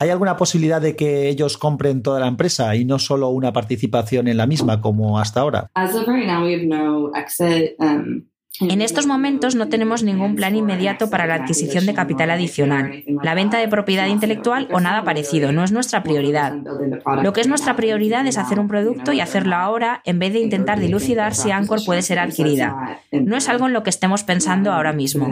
¿Hay 0.00 0.10
alguna 0.10 0.36
posibilidad 0.36 0.80
de 0.80 0.94
que 0.94 1.28
ellos 1.28 1.58
compren 1.58 2.02
toda 2.02 2.20
la 2.20 2.28
empresa 2.28 2.76
y 2.76 2.84
no 2.84 3.00
solo 3.00 3.30
una 3.30 3.52
participación 3.52 4.28
en 4.28 4.36
la 4.36 4.46
misma 4.46 4.80
como 4.80 5.18
hasta 5.18 5.40
ahora? 5.40 5.70
En 8.60 8.82
estos 8.82 9.06
momentos 9.06 9.54
no 9.54 9.68
tenemos 9.68 10.02
ningún 10.02 10.34
plan 10.34 10.56
inmediato 10.56 11.10
para 11.10 11.26
la 11.26 11.34
adquisición 11.34 11.86
de 11.86 11.94
capital 11.94 12.30
adicional, 12.30 13.04
la 13.22 13.34
venta 13.34 13.58
de 13.58 13.68
propiedad 13.68 14.06
intelectual 14.06 14.68
o 14.72 14.80
nada 14.80 15.04
parecido, 15.04 15.52
no 15.52 15.62
es 15.62 15.70
nuestra 15.70 16.02
prioridad. 16.02 16.54
Lo 17.22 17.32
que 17.32 17.40
es 17.40 17.48
nuestra 17.48 17.76
prioridad 17.76 18.26
es 18.26 18.38
hacer 18.38 18.58
un 18.58 18.68
producto 18.68 19.12
y 19.12 19.20
hacerlo 19.20 19.56
ahora 19.56 20.02
en 20.04 20.18
vez 20.18 20.32
de 20.32 20.40
intentar 20.40 20.80
dilucidar 20.80 21.34
si 21.34 21.50
Anchor 21.50 21.84
puede 21.84 22.02
ser 22.02 22.18
adquirida. 22.18 23.00
No 23.12 23.36
es 23.36 23.48
algo 23.48 23.66
en 23.66 23.72
lo 23.72 23.82
que 23.82 23.90
estemos 23.90 24.24
pensando 24.24 24.72
ahora 24.72 24.92
mismo. 24.92 25.28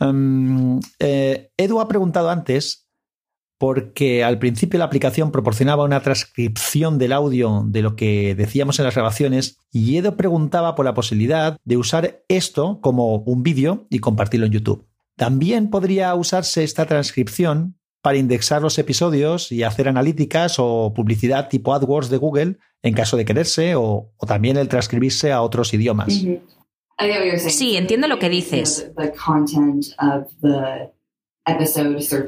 Eh, 0.00 1.50
Edu 1.56 1.80
ha 1.80 1.88
preguntado 1.88 2.30
antes 2.30 2.88
porque 3.58 4.24
al 4.24 4.38
principio 4.38 4.78
la 4.78 4.84
aplicación 4.86 5.30
proporcionaba 5.30 5.84
una 5.84 6.02
transcripción 6.02 6.98
del 6.98 7.12
audio 7.12 7.62
de 7.66 7.82
lo 7.82 7.96
que 7.96 8.34
decíamos 8.34 8.78
en 8.78 8.84
las 8.84 8.94
grabaciones 8.94 9.58
y 9.72 9.96
Edu 9.96 10.16
preguntaba 10.16 10.74
por 10.74 10.84
la 10.84 10.94
posibilidad 10.94 11.56
de 11.64 11.76
usar 11.76 12.24
esto 12.28 12.80
como 12.80 13.16
un 13.16 13.42
vídeo 13.42 13.86
y 13.90 14.00
compartirlo 14.00 14.46
en 14.46 14.52
YouTube. 14.52 14.86
También 15.16 15.70
podría 15.70 16.14
usarse 16.14 16.64
esta 16.64 16.86
transcripción 16.86 17.78
para 18.02 18.18
indexar 18.18 18.60
los 18.60 18.78
episodios 18.78 19.50
y 19.50 19.62
hacer 19.62 19.88
analíticas 19.88 20.56
o 20.58 20.92
publicidad 20.94 21.48
tipo 21.48 21.72
AdWords 21.72 22.10
de 22.10 22.18
Google 22.18 22.58
en 22.82 22.92
caso 22.92 23.16
de 23.16 23.24
quererse 23.24 23.76
o, 23.76 24.12
también 24.26 24.58
el 24.58 24.68
transcribirse 24.68 25.32
a 25.32 25.40
otros 25.40 25.72
idiomas. 25.72 26.22
Sí, 27.50 27.76
entiendo 27.76 28.08
lo 28.08 28.18
que 28.18 28.28
dices. 28.28 28.92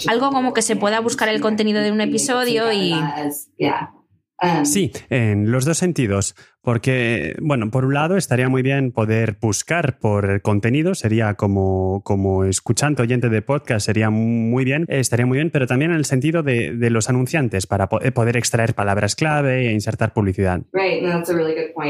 Algo 0.08 0.30
como 0.30 0.52
que 0.52 0.62
se 0.62 0.76
pueda 0.76 1.00
buscar 1.00 1.28
el 1.28 1.40
contenido 1.40 1.80
de 1.82 1.92
un 1.92 2.00
episodio 2.00 2.72
y... 2.72 2.92
Sí, 4.64 4.92
en 5.08 5.50
los 5.50 5.64
dos 5.64 5.78
sentidos. 5.78 6.34
Porque, 6.66 7.36
bueno, 7.40 7.70
por 7.70 7.84
un 7.84 7.94
lado 7.94 8.16
estaría 8.16 8.48
muy 8.48 8.60
bien 8.60 8.90
poder 8.90 9.36
buscar 9.40 10.00
por 10.00 10.28
el 10.28 10.42
contenido, 10.42 10.96
sería 10.96 11.34
como, 11.34 12.02
como 12.02 12.42
escuchante 12.44 13.02
oyente 13.02 13.28
de 13.28 13.40
podcast, 13.40 13.86
sería 13.86 14.10
muy 14.10 14.64
bien, 14.64 14.84
estaría 14.88 15.26
muy 15.26 15.38
bien, 15.38 15.50
pero 15.52 15.68
también 15.68 15.92
en 15.92 15.96
el 15.96 16.04
sentido 16.04 16.42
de, 16.42 16.72
de 16.72 16.90
los 16.90 17.08
anunciantes, 17.08 17.68
para 17.68 17.88
eh, 18.00 18.10
poder 18.10 18.36
extraer 18.36 18.74
palabras 18.74 19.14
clave 19.14 19.68
e 19.68 19.72
insertar 19.74 20.12
publicidad. 20.12 20.62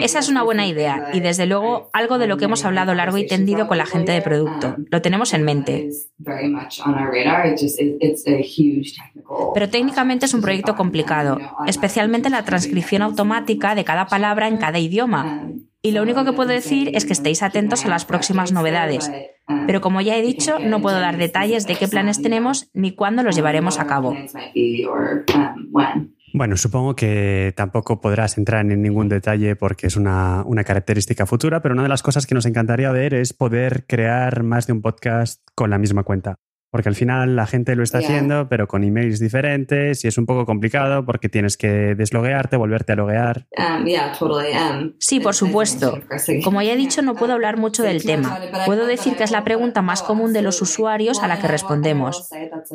Esa 0.03 0.19
es 0.19 0.29
una 0.29 0.43
buena 0.43 0.67
idea 0.67 1.09
y 1.15 1.21
desde 1.21 1.47
luego 1.47 1.89
algo 1.95 2.19
de 2.19 2.27
lo 2.27 2.37
que 2.37 2.45
hemos 2.45 2.63
hablado 2.67 2.95
largo 2.95 3.17
y 3.17 3.27
tendido 3.27 3.69
con 3.69 3.79
la 3.79 3.87
gente 3.87 4.13
de 4.13 4.21
producto. 4.21 4.77
Lo 4.91 5.01
tenemos 5.01 5.33
en 5.33 5.43
mente. 5.43 5.89
Pero 9.55 9.71
técnicamente 9.71 10.27
es 10.27 10.35
un 10.35 10.43
proyecto 10.43 10.77
complicado, 10.77 11.39
especialmente 11.67 12.29
la 12.29 12.45
transcripción 12.45 13.01
automática 13.01 13.75
de 13.75 13.83
cada 13.83 14.07
palabra 14.07 14.49
en 14.49 14.59
cada 14.59 14.66
cada 14.67 14.81
idioma. 14.81 15.49
Y 15.81 15.93
lo 15.93 16.03
único 16.03 16.25
que 16.25 16.33
puedo 16.33 16.51
decir 16.51 16.91
es 16.93 17.05
que 17.05 17.13
estéis 17.13 17.45
atentos 17.45 17.85
a 17.85 17.89
las 17.89 18.05
próximas 18.05 18.51
novedades. 18.51 19.09
Pero 19.69 19.81
como 19.81 20.01
ya 20.01 20.17
he 20.17 20.23
dicho, 20.23 20.59
no 20.59 20.83
puedo 20.83 20.99
dar 20.99 21.17
detalles 21.19 21.69
de 21.69 21.77
qué 21.77 21.87
planes 21.87 22.21
tenemos 22.21 22.69
ni 22.75 22.91
cuándo 22.91 23.23
los 23.23 23.37
llevaremos 23.37 23.79
a 23.79 23.87
cabo. 23.87 24.17
Bueno, 26.35 26.57
supongo 26.57 26.97
que 26.97 27.55
tampoco 27.57 28.01
podrás 28.01 28.39
entrar 28.39 28.69
en 28.69 28.83
ningún 28.83 29.09
detalle 29.09 29.55
porque 29.55 29.87
es 29.87 29.97
una, 29.97 30.43
una, 30.45 30.65
característica 30.65 31.25
futura, 31.25 31.63
pero 31.63 31.75
una 31.75 31.85
de 31.85 31.89
las 31.89 32.03
cosas 32.03 32.27
que 32.27 32.35
nos 32.35 32.45
encantaría 32.45 32.91
ver 32.91 33.15
es 33.15 33.33
poder 33.33 33.87
crear 33.87 34.43
más 34.43 34.67
de 34.67 34.73
un 34.73 34.83
podcast 34.83 35.47
con 35.55 35.71
la 35.71 35.79
misma 35.79 36.03
cuenta. 36.03 36.35
Porque 36.77 36.91
al 36.91 36.95
final 36.95 37.37
la 37.37 37.47
gente 37.47 37.75
lo 37.75 37.83
está 37.83 38.01
haciendo, 38.01 38.51
pero 38.51 38.69
con 38.69 38.85
emails 38.85 39.19
diferentes 39.19 40.05
y 40.05 40.09
es 40.09 40.19
un 40.19 40.27
poco 40.27 40.45
complicado 40.45 41.07
porque 41.07 41.31
tienes 41.31 41.57
que 41.57 41.95
desloguearte, 41.95 42.59
volverte 42.59 42.93
a 42.93 42.97
loguear. 42.97 43.47
Um, 43.57 43.87
um, 43.87 44.93
sí, 44.99 45.19
por 45.19 45.35
supuesto. 45.35 45.99
Como 46.45 46.61
ya 46.61 46.75
he 46.75 46.77
dicho, 46.77 47.01
no 47.01 47.15
puedo 47.15 47.33
hablar 47.33 47.57
mucho 47.57 47.83
del 47.83 48.05
tema. 48.05 48.39
Puedo 48.67 48.85
decir 48.85 49.17
que 49.17 49.25
es 49.25 49.31
la 49.31 49.43
pregunta 49.43 49.81
más 49.81 50.03
común 50.03 50.35
de 50.35 50.43
los 50.43 50.61
usuarios 50.61 51.23
a 51.23 51.29
la 51.29 51.39
que 51.41 51.49
respondemos. 51.49 52.29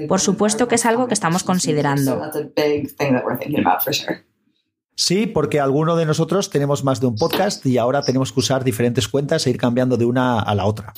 Por 0.07 0.19
supuesto 0.19 0.67
que 0.67 0.73
es 0.73 0.87
algo 0.87 1.07
que 1.07 1.13
estamos 1.13 1.43
considerando. 1.43 2.23
Sí, 4.95 5.25
porque 5.25 5.59
alguno 5.59 5.95
de 5.95 6.05
nosotros 6.05 6.49
tenemos 6.49 6.83
más 6.83 6.99
de 6.99 7.07
un 7.07 7.15
podcast 7.15 7.65
y 7.65 7.77
ahora 7.77 8.01
tenemos 8.01 8.31
que 8.31 8.39
usar 8.39 8.63
diferentes 8.63 9.07
cuentas 9.07 9.47
e 9.47 9.49
ir 9.49 9.57
cambiando 9.57 9.97
de 9.97 10.05
una 10.05 10.39
a 10.39 10.53
la 10.53 10.65
otra. 10.65 10.93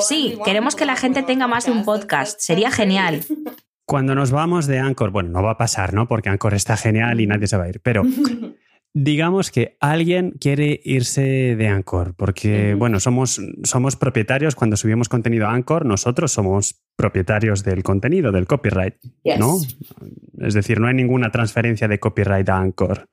Sí, 0.00 0.38
queremos 0.44 0.74
que 0.74 0.84
la 0.84 0.96
gente 0.96 1.22
tenga 1.22 1.46
más 1.46 1.66
de 1.66 1.72
un 1.72 1.84
podcast. 1.84 2.40
Sería 2.40 2.70
genial. 2.70 3.24
Cuando 3.86 4.14
nos 4.14 4.30
vamos 4.30 4.66
de 4.66 4.78
Anchor, 4.78 5.10
bueno, 5.10 5.30
no 5.30 5.42
va 5.42 5.52
a 5.52 5.56
pasar, 5.56 5.94
¿no? 5.94 6.06
Porque 6.06 6.28
Anchor 6.28 6.54
está 6.54 6.76
genial 6.76 7.20
y 7.20 7.26
nadie 7.26 7.46
se 7.46 7.56
va 7.56 7.64
a 7.64 7.68
ir, 7.68 7.80
pero 7.80 8.02
digamos 8.94 9.50
que 9.50 9.76
alguien 9.80 10.32
quiere 10.32 10.80
irse 10.84 11.56
de 11.56 11.68
Anchor, 11.68 12.14
porque, 12.14 12.74
bueno, 12.74 13.00
somos, 13.00 13.40
somos 13.64 13.96
propietarios 13.96 14.54
cuando 14.54 14.76
subimos 14.76 15.08
contenido 15.08 15.46
a 15.46 15.52
Anchor, 15.52 15.86
nosotros 15.86 16.30
somos 16.32 16.80
propietarios 16.96 17.64
del 17.64 17.82
contenido, 17.82 18.30
del 18.32 18.46
copyright, 18.46 18.94
¿no? 19.38 19.56
Es 20.38 20.54
decir, 20.54 20.80
no 20.80 20.86
hay 20.86 20.94
ninguna 20.94 21.30
transferencia 21.30 21.88
de 21.88 21.98
copyright 21.98 22.48
a 22.48 22.58
Anchor. 22.58 23.08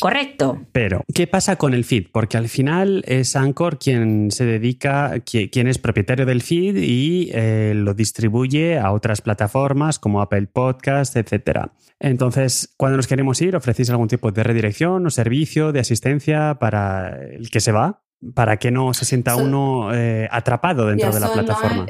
Correcto. 0.00 0.66
Pero, 0.72 1.02
¿qué 1.14 1.26
pasa 1.26 1.56
con 1.56 1.74
el 1.74 1.84
feed? 1.84 2.06
Porque 2.12 2.36
al 2.36 2.48
final 2.48 3.02
es 3.06 3.36
Anchor 3.36 3.78
quien 3.78 4.30
se 4.30 4.44
dedica, 4.44 5.20
quien 5.20 5.68
es 5.68 5.78
propietario 5.78 6.26
del 6.26 6.42
feed 6.42 6.76
y 6.76 7.30
eh, 7.32 7.72
lo 7.74 7.94
distribuye 7.94 8.78
a 8.78 8.92
otras 8.92 9.20
plataformas 9.20 9.98
como 9.98 10.20
Apple 10.20 10.46
Podcast, 10.46 11.16
etc. 11.16 11.68
Entonces, 11.98 12.74
cuando 12.76 12.96
nos 12.96 13.06
queremos 13.06 13.40
ir, 13.40 13.56
¿ofrecéis 13.56 13.90
algún 13.90 14.08
tipo 14.08 14.30
de 14.30 14.42
redirección 14.42 15.06
o 15.06 15.10
servicio 15.10 15.72
de 15.72 15.80
asistencia 15.80 16.56
para 16.60 17.18
el 17.30 17.50
que 17.50 17.60
se 17.60 17.72
va? 17.72 18.02
Para 18.34 18.56
que 18.58 18.70
no 18.70 18.94
se 18.94 19.04
sienta 19.04 19.36
uno 19.36 19.94
eh, 19.94 20.28
atrapado 20.30 20.86
dentro 20.86 21.12
de 21.12 21.20
la 21.20 21.32
plataforma. 21.32 21.86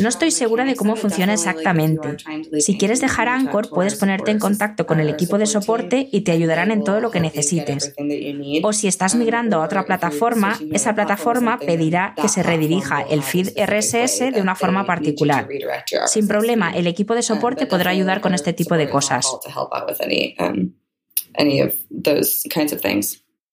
No 0.00 0.08
estoy 0.08 0.30
segura 0.30 0.64
de 0.64 0.76
cómo 0.76 0.96
funciona 0.96 1.32
exactamente. 1.32 2.16
Si 2.60 2.78
quieres 2.78 3.00
dejar 3.00 3.28
Anchor, 3.28 3.68
puedes 3.70 3.94
ponerte 3.96 4.30
en 4.30 4.38
contacto 4.38 4.86
con 4.86 5.00
el 5.00 5.08
equipo 5.08 5.38
de 5.38 5.46
soporte 5.46 6.08
y 6.10 6.22
te 6.22 6.32
ayudarán 6.32 6.70
en 6.70 6.84
todo 6.84 7.00
lo 7.00 7.10
que 7.10 7.20
necesites. 7.20 7.94
O 8.62 8.72
si 8.72 8.88
estás 8.88 9.14
migrando 9.14 9.60
a 9.60 9.64
otra 9.64 9.84
plataforma, 9.84 10.58
esa 10.72 10.94
plataforma 10.94 11.58
pedirá 11.58 12.14
que 12.20 12.28
se 12.28 12.42
redirija 12.42 13.02
el 13.02 13.22
feed 13.22 13.48
RSS 13.56 14.32
de 14.32 14.40
una 14.40 14.54
forma 14.54 14.84
particular. 14.86 15.48
Sin 16.06 16.28
problema, 16.28 16.70
el 16.70 16.86
equipo 16.86 17.14
de 17.14 17.22
soporte 17.22 17.66
podrá 17.66 17.90
ayudar 17.90 18.20
con 18.20 18.34
este 18.34 18.52
tipo 18.52 18.76
de 18.76 18.88
cosas. 18.88 19.26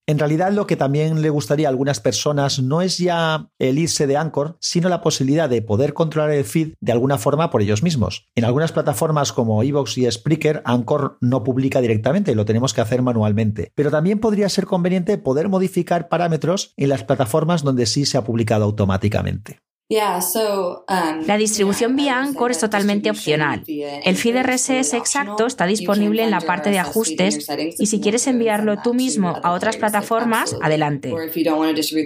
En 0.06 0.20
realidad 0.20 0.52
lo 0.52 0.68
que 0.68 0.76
también 0.76 1.22
le 1.22 1.30
gustaría 1.30 1.68
a 1.68 1.70
algunas 1.70 2.02
personas 2.02 2.60
no 2.60 2.82
es 2.82 2.98
ya 2.98 3.50
el 3.58 3.80
irse 3.80 4.06
de 4.06 4.18
Anchor, 4.18 4.58
sino 4.60 4.90
la 4.90 5.02
posibilidad 5.02 5.50
de 5.50 5.62
poder 5.62 5.94
controlar 5.94 6.32
el 6.32 6.44
feed 6.44 6.74
de 6.82 6.92
alguna 6.92 7.18
forma 7.18 7.50
por 7.50 7.62
ellos 7.62 7.84
mismos. 7.84 8.28
En 8.36 8.44
algunas 8.44 8.74
plataformas 8.74 9.32
como 9.32 9.64
Evox 9.64 9.98
y 9.98 10.12
Spreaker, 10.12 10.62
Anchor 10.66 11.18
no 11.22 11.46
publica 11.46 11.80
directamente, 11.80 12.36
lo 12.36 12.44
tenemos 12.44 12.74
que 12.74 12.82
hacer 12.82 13.02
manualmente. 13.02 13.72
Pero 13.76 13.92
también 13.92 14.20
podría 14.20 14.50
ser 14.50 14.66
conveniente 14.66 15.18
poder 15.18 15.48
modificar 15.48 16.10
parámetros 16.10 16.74
en 16.76 16.90
las 16.90 17.06
plataformas 17.06 17.64
donde 17.64 17.86
sí 17.86 18.06
se 18.06 18.18
ha 18.18 18.26
publicado 18.26 18.66
automáticamente. 18.66 19.63
Um, 19.90 21.28
la 21.28 21.38
distribución 21.38 21.96
vía 21.96 22.18
Anchor 22.20 22.52
es 22.52 22.60
totalmente 22.60 23.10
opcional. 23.10 23.64
El 23.68 24.16
feed 24.16 24.42
RSS 24.42 24.94
exacto 24.94 25.46
está 25.46 25.66
disponible 25.66 26.24
en 26.24 26.32
la 26.32 26.40
parte 26.40 26.72
de 26.72 26.80
ajustes 26.80 27.48
y 27.78 27.86
si 27.86 28.00
quieres 28.00 28.26
enviarlo 28.28 28.78
tú 28.82 28.94
mismo 28.94 29.40
a 29.44 29.52
otras 29.52 29.76
plataformas, 29.78 30.56
adelante. 30.62 31.14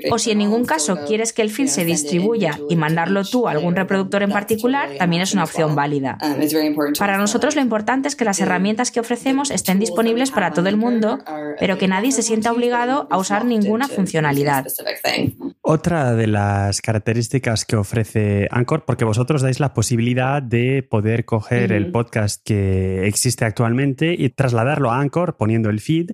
O 0.10 0.18
si 0.18 0.32
en 0.32 0.40
ningún 0.40 0.66
caso 0.66 1.06
quieres 1.06 1.34
que 1.34 1.44
el 1.44 1.52
feed 1.52 1.68
se 1.68 1.86
distribuya 1.86 2.60
y 2.68 2.76
mandarlo 2.76 3.24
tú 3.24 3.48
a 3.48 3.52
algún 3.52 3.76
reproductor 3.76 4.24
en 4.24 4.32
particular, 4.32 4.90
también 4.98 5.22
es 5.22 5.34
una 5.34 5.44
opción 5.44 5.76
válida. 5.76 6.18
Um, 6.22 6.94
para 6.98 7.18
nosotros 7.18 7.56
lo 7.56 7.62
importante 7.62 8.08
es 8.08 8.16
que 8.16 8.26
las 8.26 8.40
herramientas 8.40 8.92
que 8.92 9.00
ofrecemos 9.00 9.52
estén 9.52 9.80
disponibles 9.80 10.32
para 10.32 10.52
todo 10.52 10.68
el 10.68 10.78
mundo, 10.78 11.20
pero 11.60 11.78
que 11.78 11.88
nadie 11.88 12.12
se 12.12 12.24
sienta 12.24 12.52
obligado 12.52 13.08
a 13.12 13.18
usar 13.18 13.46
ninguna 13.46 13.88
funcionalidad. 13.88 14.66
Otra 15.62 16.16
de 16.16 16.28
las 16.28 16.82
características 16.82 17.66
que 17.68 17.76
ofrece 17.76 18.48
Anchor, 18.50 18.86
porque 18.86 19.06
vosotros 19.06 19.42
dais 19.42 19.60
la 19.60 19.74
posibilidad 19.74 20.42
de 20.42 20.84
poder 20.84 21.26
coger 21.26 21.72
el 21.74 21.92
podcast 21.92 22.42
que 22.44 23.06
existe 23.06 23.46
actualmente 23.46 24.16
y 24.18 24.30
trasladarlo 24.30 24.90
a 24.92 25.00
Anchor 25.00 25.36
poniendo 25.38 25.70
el 25.70 25.82
feed 25.82 26.12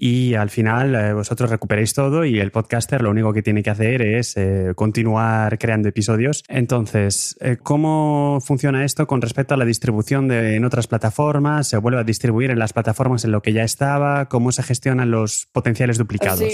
y 0.00 0.34
al 0.34 0.48
final 0.48 0.94
eh, 0.94 1.12
vosotros 1.12 1.50
recuperéis 1.50 1.92
todo 1.92 2.24
y 2.24 2.38
el 2.38 2.52
podcaster 2.52 3.02
lo 3.02 3.10
único 3.10 3.32
que 3.32 3.42
tiene 3.42 3.64
que 3.64 3.70
hacer 3.70 4.00
es 4.00 4.36
eh, 4.36 4.72
continuar 4.76 5.58
creando 5.58 5.88
episodios. 5.88 6.44
Entonces, 6.46 7.36
eh, 7.40 7.56
¿cómo 7.60 8.38
funciona 8.40 8.84
esto 8.84 9.08
con 9.08 9.20
respecto 9.20 9.54
a 9.54 9.56
la 9.56 9.64
distribución 9.64 10.28
de, 10.28 10.54
en 10.54 10.64
otras 10.64 10.86
plataformas? 10.86 11.66
¿Se 11.66 11.78
vuelve 11.78 11.98
a 11.98 12.04
distribuir 12.04 12.52
en 12.52 12.60
las 12.60 12.72
plataformas 12.72 13.24
en 13.24 13.32
lo 13.32 13.42
que 13.42 13.52
ya 13.52 13.64
estaba? 13.64 14.28
¿Cómo 14.28 14.52
se 14.52 14.62
gestionan 14.62 15.10
los 15.10 15.46
potenciales 15.50 15.98
duplicados? 15.98 16.48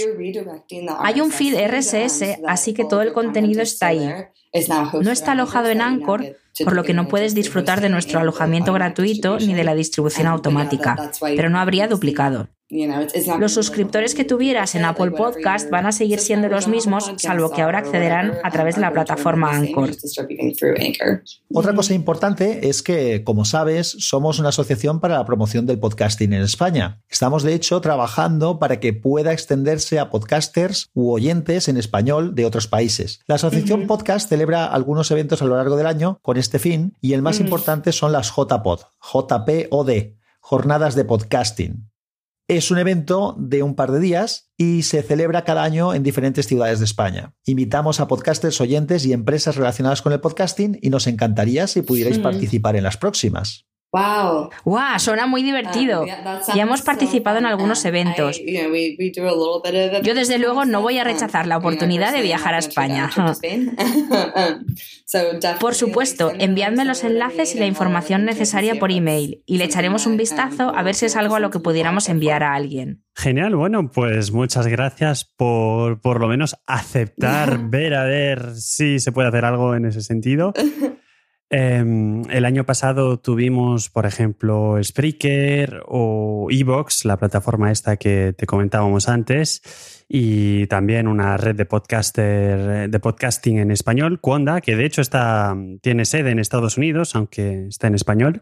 Hay 0.99 1.21
un 1.21 1.29
feed 1.29 1.55
RSS, 1.67 2.39
así 2.47 2.73
que 2.73 2.83
todo 2.85 3.03
el 3.03 3.13
contenido 3.13 3.61
está 3.61 3.87
ahí. 3.87 4.09
No 5.01 5.11
está 5.11 5.33
alojado 5.33 5.69
en 5.69 5.81
Anchor, 5.81 6.35
por 6.63 6.73
lo 6.73 6.83
que 6.83 6.93
no 6.93 7.07
puedes 7.07 7.35
disfrutar 7.35 7.79
de 7.81 7.89
nuestro 7.89 8.19
alojamiento 8.19 8.73
gratuito 8.73 9.37
ni 9.37 9.53
de 9.53 9.63
la 9.63 9.75
distribución 9.75 10.25
automática, 10.25 11.11
pero 11.21 11.51
no 11.51 11.59
habría 11.59 11.87
duplicado. 11.87 12.47
Los 12.69 13.53
suscriptores 13.53 14.15
que 14.15 14.25
tuvieras 14.25 14.73
en 14.73 14.85
Apple 14.85 15.11
Podcast 15.11 15.69
van 15.69 15.85
a 15.85 15.91
seguir 15.91 16.19
siendo 16.19 16.47
los 16.47 16.67
mismos, 16.67 17.11
salvo 17.17 17.51
que 17.51 17.61
ahora 17.61 17.77
accederán 17.77 18.33
a 18.43 18.49
través 18.49 18.73
de 18.73 18.81
la 18.81 18.91
plataforma 18.91 19.51
Anchor. 19.51 19.91
Otra 21.53 21.75
cosa 21.75 21.93
importante 21.93 22.67
es 22.67 22.81
que, 22.81 23.23
como 23.23 23.45
sabes, 23.45 23.95
somos 23.99 24.39
una 24.39 24.49
asociación 24.49 24.99
para 24.99 25.15
la 25.15 25.25
promoción 25.25 25.67
del 25.67 25.77
podcasting 25.77 26.33
en 26.33 26.41
España. 26.41 27.03
Estamos, 27.07 27.43
de 27.43 27.53
hecho, 27.53 27.81
trabajando 27.81 28.57
para 28.57 28.79
que 28.79 28.93
pueda 28.93 29.31
extenderse 29.31 29.99
a 29.99 30.09
podcasters 30.09 30.89
u 30.95 31.11
oyentes 31.11 31.67
en 31.67 31.77
español 31.77 32.33
de 32.33 32.47
otros 32.47 32.67
países. 32.67 33.19
La 33.27 33.35
asociación 33.35 33.85
Podcast 33.85 34.27
celebra 34.27 34.65
algunos 34.65 35.11
eventos 35.11 35.43
a 35.43 35.45
lo 35.45 35.55
largo 35.55 35.77
del 35.77 35.85
año 35.85 36.17
con 36.23 36.37
este 36.37 36.57
fin 36.57 36.95
y 36.99 37.13
el 37.13 37.21
más 37.21 37.39
importante 37.39 37.91
son 37.91 38.11
las 38.11 38.31
JPod, 38.35 38.79
JPOD, 39.01 39.91
Jornadas 40.39 40.95
de 40.95 41.05
Podcasting. 41.05 41.94
Es 42.47 42.69
un 42.69 42.77
evento 42.77 43.35
de 43.39 43.63
un 43.63 43.73
par 43.73 43.91
de 43.91 43.99
días 43.99 44.51
y 44.55 44.83
se 44.83 45.01
celebra 45.01 45.43
cada 45.43 45.63
año 45.63 45.95
en 45.95 46.03
diferentes 46.03 46.45
ciudades 46.45 46.77
de 46.77 46.85
España. 46.85 47.33
Invitamos 47.43 47.99
a 47.99 48.07
podcasters 48.07 48.61
oyentes 48.61 49.03
y 49.07 49.13
empresas 49.13 49.55
relacionadas 49.55 50.03
con 50.03 50.13
el 50.13 50.19
podcasting 50.19 50.77
y 50.79 50.91
nos 50.91 51.07
encantaría 51.07 51.65
si 51.65 51.81
pudierais 51.81 52.19
participar 52.19 52.75
en 52.75 52.83
las 52.83 52.97
próximas. 52.97 53.64
Wow. 53.95 54.49
Wow, 54.65 54.99
suena 54.99 55.25
muy 55.25 55.41
divertido. 55.41 56.05
Ah, 56.09 56.41
ya 56.53 56.63
hemos 56.63 56.81
participado 56.81 57.37
en 57.37 57.45
algunos 57.45 57.85
eventos. 57.85 58.41
Yo 60.03 60.13
desde 60.13 60.37
luego 60.37 60.65
no 60.65 60.81
voy 60.81 60.97
a 60.97 61.05
rechazar 61.05 61.47
la 61.47 61.55
oportunidad 61.55 62.11
de 62.11 62.21
viajar 62.21 62.55
a 62.55 62.57
España. 62.57 63.09
Por 65.61 65.75
supuesto, 65.75 66.33
enviadme 66.37 66.83
los 66.83 67.05
enlaces 67.05 67.55
y 67.55 67.59
la 67.59 67.67
información 67.67 68.25
necesaria 68.25 68.75
por 68.75 68.91
email 68.91 69.43
y 69.45 69.59
le 69.59 69.65
echaremos 69.65 70.07
un 70.07 70.17
vistazo 70.17 70.75
a 70.75 70.83
ver 70.83 70.95
si 70.95 71.05
es 71.05 71.15
algo 71.15 71.35
a 71.35 71.39
lo 71.39 71.51
que 71.51 71.59
pudiéramos 71.59 72.09
enviar 72.09 72.43
a 72.43 72.53
alguien. 72.53 73.03
Genial, 73.15 73.55
bueno, 73.55 73.91
pues 73.91 74.31
muchas 74.31 74.67
gracias 74.67 75.23
por 75.23 76.01
por 76.01 76.19
lo 76.19 76.27
menos 76.27 76.57
aceptar, 76.67 77.59
ver 77.69 77.93
a 77.93 78.03
ver 78.03 78.55
si 78.55 78.99
se 78.99 79.13
puede 79.13 79.29
hacer 79.29 79.45
algo 79.45 79.73
en 79.75 79.85
ese 79.85 80.01
sentido. 80.01 80.53
Em, 81.49 82.23
el 82.31 82.43
año 82.43 82.65
pasado 82.65 83.19
tuvimos, 83.19 83.89
por 83.89 84.07
ejemplo, 84.07 84.77
Spreaker 84.83 85.83
o 85.85 86.47
Evox, 86.49 87.05
la 87.05 87.17
plataforma 87.17 87.71
esta 87.71 87.97
que 87.97 88.33
te 88.35 88.47
comentábamos 88.47 89.07
antes, 89.07 89.61
y 90.09 90.65
también 90.67 91.07
una 91.07 91.37
red 91.37 91.55
de 91.55 91.65
podcaster 91.65 92.89
de 92.89 92.99
podcasting 92.99 93.59
en 93.59 93.71
español, 93.71 94.19
Cuonda, 94.19 94.59
que 94.59 94.75
de 94.75 94.85
hecho 94.85 95.01
está, 95.01 95.55
tiene 95.81 96.05
sede 96.05 96.31
en 96.31 96.39
Estados 96.39 96.77
Unidos, 96.77 97.15
aunque 97.15 97.67
está 97.67 97.87
en 97.87 97.95
español. 97.95 98.41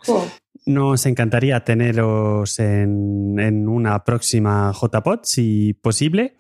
Nos 0.66 1.06
encantaría 1.06 1.62
teneros 1.66 2.58
en, 2.60 3.68
una 3.68 4.04
próxima 4.06 4.72
JPod, 4.72 5.20
si 5.24 5.74
posible. 5.74 6.38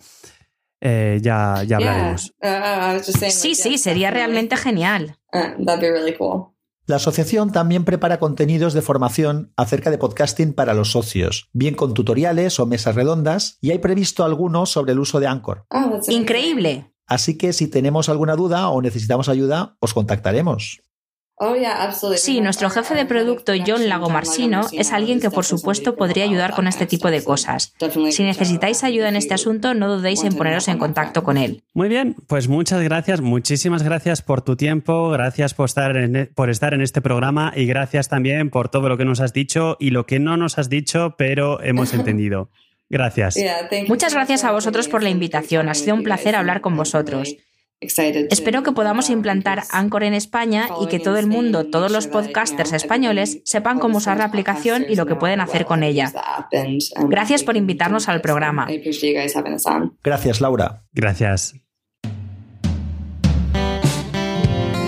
Eh, 0.79 1.19
ya, 1.21 1.63
ya 1.65 1.77
hablaremos. 1.77 2.33
Uh, 2.41 2.99
sí, 3.01 3.55
sí, 3.55 3.77
sería 3.77 4.11
realmente 4.11 4.55
genial. 4.57 5.17
Uh, 5.33 5.63
that'd 5.65 5.81
be 5.81 5.89
really 5.89 6.13
cool. 6.17 6.52
La 6.85 6.97
asociación 6.97 7.53
también 7.53 7.85
prepara 7.85 8.19
contenidos 8.19 8.73
de 8.73 8.81
formación 8.81 9.53
acerca 9.55 9.89
de 9.89 9.97
podcasting 9.97 10.51
para 10.51 10.73
los 10.73 10.91
socios, 10.91 11.47
bien 11.53 11.75
con 11.75 11.93
tutoriales 11.93 12.59
o 12.59 12.65
mesas 12.65 12.95
redondas, 12.95 13.57
y 13.61 13.71
hay 13.71 13.79
previsto 13.79 14.25
algunos 14.25 14.69
sobre 14.69 14.91
el 14.91 14.99
uso 14.99 15.21
de 15.21 15.27
Anchor. 15.27 15.65
Oh, 15.69 16.01
Increíble. 16.09 16.91
Así 17.07 17.37
que 17.37 17.53
si 17.53 17.67
tenemos 17.69 18.09
alguna 18.09 18.35
duda 18.35 18.67
o 18.67 18.81
necesitamos 18.81 19.29
ayuda, 19.29 19.77
os 19.79 19.93
contactaremos. 19.93 20.82
Oh, 21.35 21.55
sí, 22.15 22.41
nuestro 22.41 22.69
jefe 22.69 22.93
de 22.93 23.05
producto, 23.05 23.53
John 23.65 23.89
Lagomarsino, 23.89 24.67
es 24.71 24.93
alguien 24.93 25.19
que 25.19 25.31
por 25.31 25.45
supuesto 25.45 25.95
podría 25.95 26.25
ayudar 26.25 26.53
con 26.53 26.67
este 26.67 26.85
tipo 26.85 27.09
de 27.09 27.23
cosas. 27.23 27.73
Si 28.11 28.23
necesitáis 28.23 28.83
ayuda 28.83 29.09
en 29.09 29.15
este 29.15 29.33
asunto, 29.33 29.73
no 29.73 29.97
dudéis 29.97 30.23
en 30.23 30.35
poneros 30.35 30.67
en 30.67 30.77
contacto 30.77 31.23
con 31.23 31.37
él. 31.37 31.63
Muy 31.73 31.89
bien, 31.89 32.15
pues 32.27 32.47
muchas 32.47 32.81
gracias, 32.83 33.21
muchísimas 33.21 33.81
gracias 33.81 34.21
por 34.21 34.41
tu 34.41 34.55
tiempo, 34.55 35.09
gracias 35.09 35.55
por 35.55 35.65
estar 35.65 35.97
en, 35.97 36.15
e, 36.15 36.25
por 36.27 36.51
estar 36.51 36.75
en 36.75 36.81
este 36.81 37.01
programa 37.01 37.51
y 37.55 37.65
gracias 37.65 38.09
también 38.09 38.51
por 38.51 38.69
todo 38.69 38.87
lo 38.87 38.97
que 38.97 39.05
nos 39.05 39.19
has 39.19 39.33
dicho 39.33 39.75
y 39.79 39.89
lo 39.89 40.05
que 40.05 40.19
no 40.19 40.37
nos 40.37 40.59
has 40.59 40.69
dicho, 40.69 41.15
pero 41.17 41.63
hemos 41.63 41.93
entendido. 41.95 42.51
Gracias. 42.89 43.37
Muchas 43.87 44.13
gracias 44.13 44.43
a 44.43 44.51
vosotros 44.51 44.87
por 44.87 45.01
la 45.01 45.09
invitación. 45.09 45.67
Ha 45.67 45.73
sido 45.73 45.95
un 45.95 46.03
placer 46.03 46.35
hablar 46.35 46.61
con 46.61 46.77
vosotros. 46.77 47.35
Espero 48.29 48.63
que 48.63 48.71
podamos 48.71 49.09
implantar 49.09 49.63
Anchor 49.71 50.03
en 50.03 50.13
España 50.13 50.67
y 50.81 50.87
que 50.87 50.99
todo 50.99 51.17
el 51.17 51.27
mundo, 51.27 51.65
todos 51.65 51.91
los 51.91 52.07
podcasters 52.07 52.73
españoles, 52.73 53.41
sepan 53.45 53.79
cómo 53.79 53.97
usar 53.97 54.17
la 54.17 54.25
aplicación 54.25 54.85
y 54.87 54.95
lo 54.95 55.05
que 55.05 55.15
pueden 55.15 55.41
hacer 55.41 55.65
con 55.65 55.83
ella. 55.83 56.11
Gracias 57.07 57.43
por 57.43 57.57
invitarnos 57.57 58.09
al 58.09 58.21
programa. 58.21 58.67
Gracias, 60.03 60.41
Laura. 60.41 60.83
Gracias. 60.93 61.55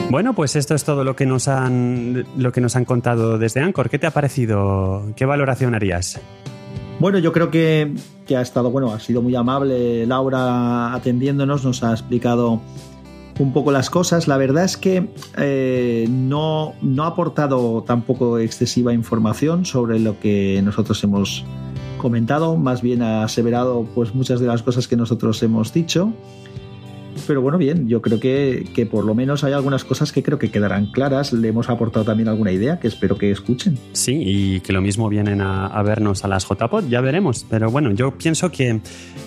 Bueno, 0.10 0.34
pues 0.34 0.56
esto 0.56 0.76
es 0.76 0.84
todo 0.84 1.04
lo 1.04 1.16
que 1.16 1.26
nos 1.26 1.48
han, 1.48 2.26
lo 2.38 2.52
que 2.52 2.62
nos 2.62 2.76
han 2.76 2.86
contado 2.86 3.38
desde 3.38 3.60
Anchor. 3.60 3.90
¿Qué 3.90 4.00
te 4.00 4.08
ha 4.08 4.12
parecido? 4.12 5.14
¿Qué 5.18 5.26
valoración 5.26 5.76
harías? 5.76 6.22
Bueno, 7.00 7.20
yo 7.20 7.34
creo 7.34 7.52
que, 7.52 7.94
ha 8.36 8.42
estado, 8.42 8.72
bueno, 8.72 8.92
ha 8.92 9.00
sido 9.00 9.22
muy 9.22 9.36
amable 9.36 10.06
Laura 10.06 10.94
atendiéndonos, 10.94 11.66
nos 11.66 11.84
ha 11.84 11.92
explicado 11.92 12.62
un 13.38 13.54
poco 13.54 13.72
las 13.72 13.90
cosas. 13.90 14.28
La 14.28 14.38
verdad 14.38 14.64
es 14.64 14.78
que 14.78 15.10
eh, 15.38 16.08
no, 16.10 16.74
no 16.82 17.04
ha 17.04 17.08
aportado 17.08 17.84
tampoco 17.84 18.40
excesiva 18.40 18.94
información 18.94 19.66
sobre 19.66 20.00
lo 20.00 20.20
que 20.20 20.62
nosotros 20.64 21.04
hemos 21.04 21.44
comentado, 21.98 22.56
más 22.56 22.82
bien 22.82 23.02
ha 23.02 23.24
aseverado 23.24 23.88
pues 23.94 24.14
muchas 24.16 24.40
de 24.40 24.48
las 24.48 24.64
cosas 24.64 24.88
que 24.88 24.96
nosotros 24.96 25.42
hemos 25.44 25.74
dicho. 25.74 26.14
Pero 27.28 27.42
bueno, 27.42 27.58
bien, 27.58 27.88
yo 27.88 28.02
creo 28.02 28.20
que, 28.20 28.68
que, 28.74 28.86
por 28.86 29.06
lo 29.06 29.16
menos 29.16 29.44
hay 29.44 29.54
algunas 29.54 29.84
cosas 29.84 30.12
que 30.12 30.24
creo 30.24 30.40
que 30.40 30.52
quedarán 30.52 30.88
claras. 30.88 31.34
Le 31.34 31.48
hemos 31.48 31.70
aportado 31.70 32.06
también 32.06 32.28
alguna 32.28 32.52
idea 32.52 32.80
que 32.80 32.88
espero 32.88 33.18
que 33.18 33.32
escuchen. 33.32 33.78
Sí, 33.94 34.22
y 34.26 34.60
que 34.62 34.74
lo 34.74 34.82
mismo 34.82 35.10
vienen 35.10 35.42
a, 35.42 35.82
vernos 35.84 36.24
a 36.26 36.28
las 36.28 36.48
JPod, 36.48 36.88
ya 36.90 37.02
veremos. 37.02 37.46
Pero 37.50 37.72
bueno, 37.72 37.92
yo 37.92 38.18
pienso 38.18 38.52
que 38.52 38.82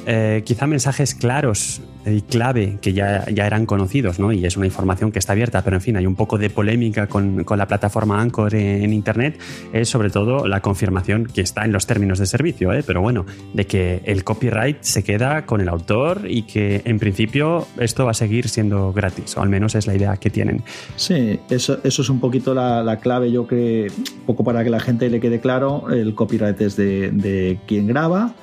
eh, 0.07 0.43
quizá 0.45 0.67
mensajes 0.67 1.15
claros 1.15 1.81
y 2.13 2.23
clave 2.23 2.79
que 2.81 2.93
ya, 2.93 3.25
ya 3.31 3.47
eran 3.47 3.67
conocidos, 3.67 4.19
¿no? 4.19 4.33
Y 4.33 4.45
es 4.45 4.57
una 4.57 4.67
información 4.67 5.13
que 5.13 5.19
está 5.19 5.33
abierta, 5.33 5.63
pero 5.63 5.77
en 5.77 5.83
fin, 5.83 5.97
hay 5.97 6.07
un 6.07 6.17
poco 6.17 6.39
de 6.39 6.51
polémica 6.51 7.07
con, 7.07 7.45
con 7.45 7.59
la 7.59 7.67
plataforma 7.67 8.21
Anchor 8.21 8.55
en, 8.55 8.93
Internet, 8.93 9.39
es 9.73 9.89
sobre 9.89 10.11
todo 10.11 10.47
la 10.49 10.61
confirmación 10.61 11.27
que 11.27 11.41
está 11.41 11.65
en 11.65 11.73
los 11.73 11.87
términos 11.87 12.19
de 12.19 12.27
servicio, 12.27 12.73
¿eh? 12.73 12.83
Pero 12.87 13.01
bueno, 13.01 13.27
de 13.53 13.67
que 13.67 14.03
el 14.05 14.25
copyright 14.25 14.79
se 14.83 15.03
queda 15.05 15.47
con 15.47 15.61
el 15.61 15.69
autor 15.69 16.23
y 16.29 16.43
que 16.43 16.83
en 16.85 16.99
principio 16.99 17.67
esto 17.79 18.05
va 18.05 18.13
a 18.13 18.15
seguir 18.15 18.49
siendo 18.49 18.93
gratis, 18.93 19.37
o 19.37 19.43
al 19.43 19.49
menos 19.49 19.75
es 19.75 19.87
la 19.87 19.95
idea 19.95 20.17
que 20.17 20.31
tienen. 20.31 20.63
Sí, 20.97 21.39
eso, 21.51 21.79
eso 21.85 22.03
es 22.03 22.09
un 22.09 22.21
poquito 22.21 22.55
la, 22.55 22.99
clave, 23.01 23.31
yo 23.31 23.47
creo, 23.47 23.93
poco 24.27 24.45
para 24.45 24.65
que 24.65 24.71
la 24.71 24.81
gente 24.81 25.09
le 25.09 25.21
quede 25.21 25.41
claro, 25.41 25.91
el 25.91 26.15
copyright 26.15 26.61
es 26.61 26.77
de, 26.77 27.11
de 27.11 27.59
quien 27.67 27.87
graba 27.87 28.35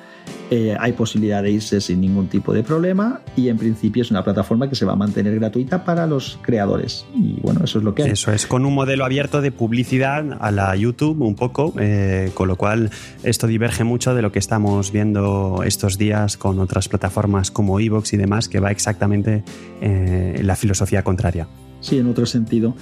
eh, 0.50 0.76
hay 0.78 0.92
posibilidad 0.92 1.42
de 1.42 1.50
irse 1.50 1.80
sin 1.80 2.00
ningún 2.00 2.28
tipo 2.28 2.52
de 2.52 2.62
problema 2.62 3.20
y 3.36 3.48
en 3.48 3.56
principio 3.56 4.02
es 4.02 4.10
una 4.10 4.22
plataforma 4.22 4.68
que 4.68 4.76
se 4.76 4.84
va 4.84 4.92
a 4.92 4.96
mantener 4.96 5.34
gratuita 5.34 5.84
para 5.84 6.06
los 6.06 6.38
creadores. 6.42 7.04
Y 7.14 7.40
bueno, 7.40 7.60
eso 7.64 7.78
es 7.78 7.84
lo 7.84 7.94
que. 7.94 8.04
Eso 8.04 8.30
es 8.32 8.46
con 8.46 8.64
un 8.64 8.74
modelo 8.74 9.04
abierto 9.04 9.40
de 9.40 9.50
publicidad 9.50 10.38
a 10.40 10.50
la 10.50 10.76
YouTube 10.76 11.20
un 11.22 11.34
poco, 11.34 11.74
eh, 11.78 12.30
con 12.34 12.48
lo 12.48 12.56
cual 12.56 12.90
esto 13.24 13.46
diverge 13.46 13.84
mucho 13.84 14.14
de 14.14 14.22
lo 14.22 14.30
que 14.30 14.38
estamos 14.38 14.92
viendo 14.92 15.62
estos 15.64 15.98
días 15.98 16.36
con 16.36 16.60
otras 16.60 16.88
plataformas 16.88 17.50
como 17.50 17.80
Evox 17.80 18.12
y 18.12 18.16
demás, 18.16 18.48
que 18.48 18.60
va 18.60 18.70
exactamente 18.70 19.42
en 19.80 20.36
eh, 20.36 20.42
la 20.42 20.54
filosofía 20.54 21.02
contraria. 21.02 21.48
Sí, 21.86 21.98
en 21.98 22.08
otro 22.08 22.26
sentido. 22.26 22.74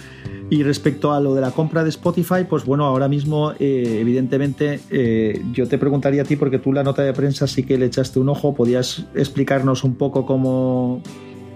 Y 0.49 0.63
respecto 0.63 1.13
a 1.13 1.21
lo 1.21 1.35
de 1.35 1.43
la 1.43 1.51
compra 1.51 1.85
de 1.85 1.91
Spotify, 1.91 2.47
pues 2.49 2.65
bueno, 2.65 2.87
ahora 2.87 3.07
mismo, 3.07 3.53
eh, 3.59 3.99
evidentemente, 4.01 4.81
eh, 4.91 5.43
yo 5.53 5.69
te 5.69 5.77
preguntaría 5.77 6.23
a 6.23 6.25
ti, 6.25 6.37
porque 6.37 6.59
tú 6.59 6.73
la 6.73 6.83
nota 6.83 7.03
de 7.03 7.13
prensa 7.13 7.47
sí 7.47 7.65
que 7.65 7.77
le 7.77 7.85
echaste 7.85 8.19
un 8.19 8.31
ojo, 8.31 8.55
¿podías 8.55 9.05
explicarnos 9.15 9.85
un 9.85 9.97
poco 9.97 10.25
cómo, 10.25 11.03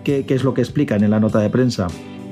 qué, 0.04 0.26
qué 0.26 0.34
es 0.34 0.44
lo 0.44 0.52
que 0.52 0.60
explican 0.60 1.02
en 1.02 1.10
la 1.10 1.20
nota 1.20 1.38
de 1.38 1.48
prensa? 1.48 1.86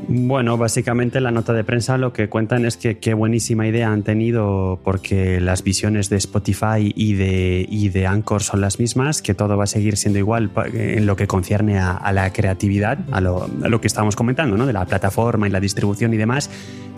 Bueno, 0.08 0.56
básicamente 0.56 1.20
la 1.20 1.32
nota 1.32 1.52
de 1.52 1.64
prensa 1.64 1.98
lo 1.98 2.12
que 2.12 2.28
cuentan 2.28 2.64
es 2.64 2.76
que 2.76 2.98
qué 2.98 3.12
buenísima 3.12 3.66
idea 3.66 3.90
han 3.90 4.04
tenido 4.04 4.78
porque 4.84 5.40
las 5.40 5.64
visiones 5.64 6.08
de 6.10 6.16
Spotify 6.16 6.92
y 6.94 7.14
de, 7.14 7.66
y 7.68 7.88
de 7.88 8.06
Anchor 8.06 8.42
son 8.42 8.60
las 8.60 8.78
mismas, 8.78 9.20
que 9.20 9.34
todo 9.34 9.56
va 9.56 9.64
a 9.64 9.66
seguir 9.66 9.96
siendo 9.96 10.20
igual 10.20 10.50
en 10.72 11.06
lo 11.06 11.16
que 11.16 11.26
concierne 11.26 11.80
a, 11.80 12.12
la 12.12 12.32
creatividad, 12.32 12.98
a 13.10 13.20
lo, 13.20 13.80
que 13.80 13.88
estábamos 13.88 14.14
comentando, 14.14 14.56
¿no? 14.56 14.66
de 14.66 14.72
la 14.72 14.84
plataforma 14.84 15.48
y 15.48 15.50
la 15.50 15.58
distribución 15.58 16.14
y 16.14 16.16
demás, 16.16 16.50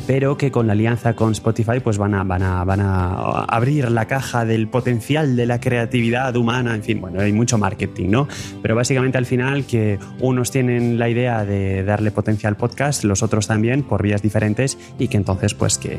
pero 0.07 0.37
que 0.37 0.51
con 0.51 0.67
la 0.67 0.75
alianza 0.75 1.15
con 1.15 1.33
Spotify 1.33 1.81
pues 1.83 1.97
van 1.97 2.15
a, 2.15 2.25
van 2.25 2.43
a, 2.43 2.65
van 2.65 2.81
a 2.81 3.45
abrir 3.45 3.91
la 3.91 4.07
caja 4.07 4.45
del 4.45 4.69
potencial 4.69 5.35
de 5.35 5.47
la 5.47 5.61
creatividad 5.61 6.37
humana, 6.37 6.75
en 6.75 6.83
fin, 6.83 7.01
bueno, 7.01 7.21
hay 7.21 7.33
mucho 7.33 7.57
marketing, 7.57 8.11
¿no? 8.11 8.29
Pero 8.61 8.75
básicamente 8.75 9.17
al 9.17 9.27
final 9.27 9.65
que 9.65 9.99
unos 10.21 10.51
tienen 10.51 10.99
la 10.99 11.09
idea 11.09 11.47
de 11.47 11.85
darle 11.85 12.11
potencia 12.11 12.49
al 12.49 12.57
los 13.05 13.23
otros 13.23 13.47
también 13.47 13.83
por 13.83 14.03
vías 14.03 14.23
diferentes 14.23 14.79
y 14.99 15.09
que 15.09 15.17
entonces 15.17 15.55
pues 15.55 15.79
que 15.79 15.99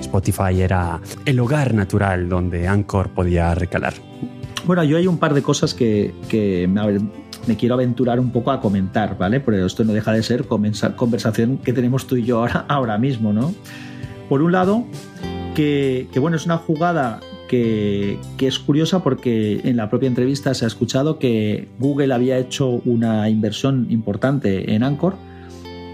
Spotify 0.00 0.60
era 0.60 1.00
el 1.24 1.40
hogar 1.40 1.74
natural 1.74 2.28
donde 2.28 2.68
Anchor 2.68 3.10
podía 3.10 3.54
recalar. 3.54 3.94
Bueno, 4.64 4.84
yo 4.84 4.96
hay 4.96 5.06
un 5.06 5.18
par 5.18 5.34
de 5.34 5.42
cosas 5.42 5.74
que, 5.74 6.12
me 7.46 7.56
quiero 7.56 7.74
aventurar 7.74 8.20
un 8.20 8.30
poco 8.30 8.52
a 8.52 8.60
comentar, 8.60 9.18
¿vale? 9.18 9.40
Pero 9.40 9.66
esto 9.66 9.84
no 9.84 9.92
deja 9.92 10.12
de 10.12 10.22
ser 10.22 10.46
conversación 10.46 11.58
que 11.58 11.72
tenemos 11.72 12.06
tú 12.06 12.16
y 12.16 12.24
yo 12.24 12.38
ahora, 12.38 12.64
ahora 12.68 12.98
mismo, 12.98 13.32
¿no? 13.32 13.52
Por 14.28 14.42
un 14.42 14.52
lado, 14.52 14.84
que, 15.54 16.08
bueno, 16.20 16.36
es 16.36 16.46
una 16.46 16.58
jugada 16.58 17.20
que, 17.48 18.18
que, 18.36 18.46
es 18.46 18.58
curiosa 18.58 19.02
porque 19.02 19.60
en 19.64 19.76
la 19.76 19.90
propia 19.90 20.06
entrevista 20.06 20.54
se 20.54 20.64
ha 20.64 20.68
escuchado 20.68 21.18
que 21.18 21.68
Google 21.78 22.14
había 22.14 22.38
hecho 22.38 22.68
una 22.84 23.28
inversión 23.28 23.88
importante 23.90 24.74
en 24.74 24.84
Anchor 24.84 25.16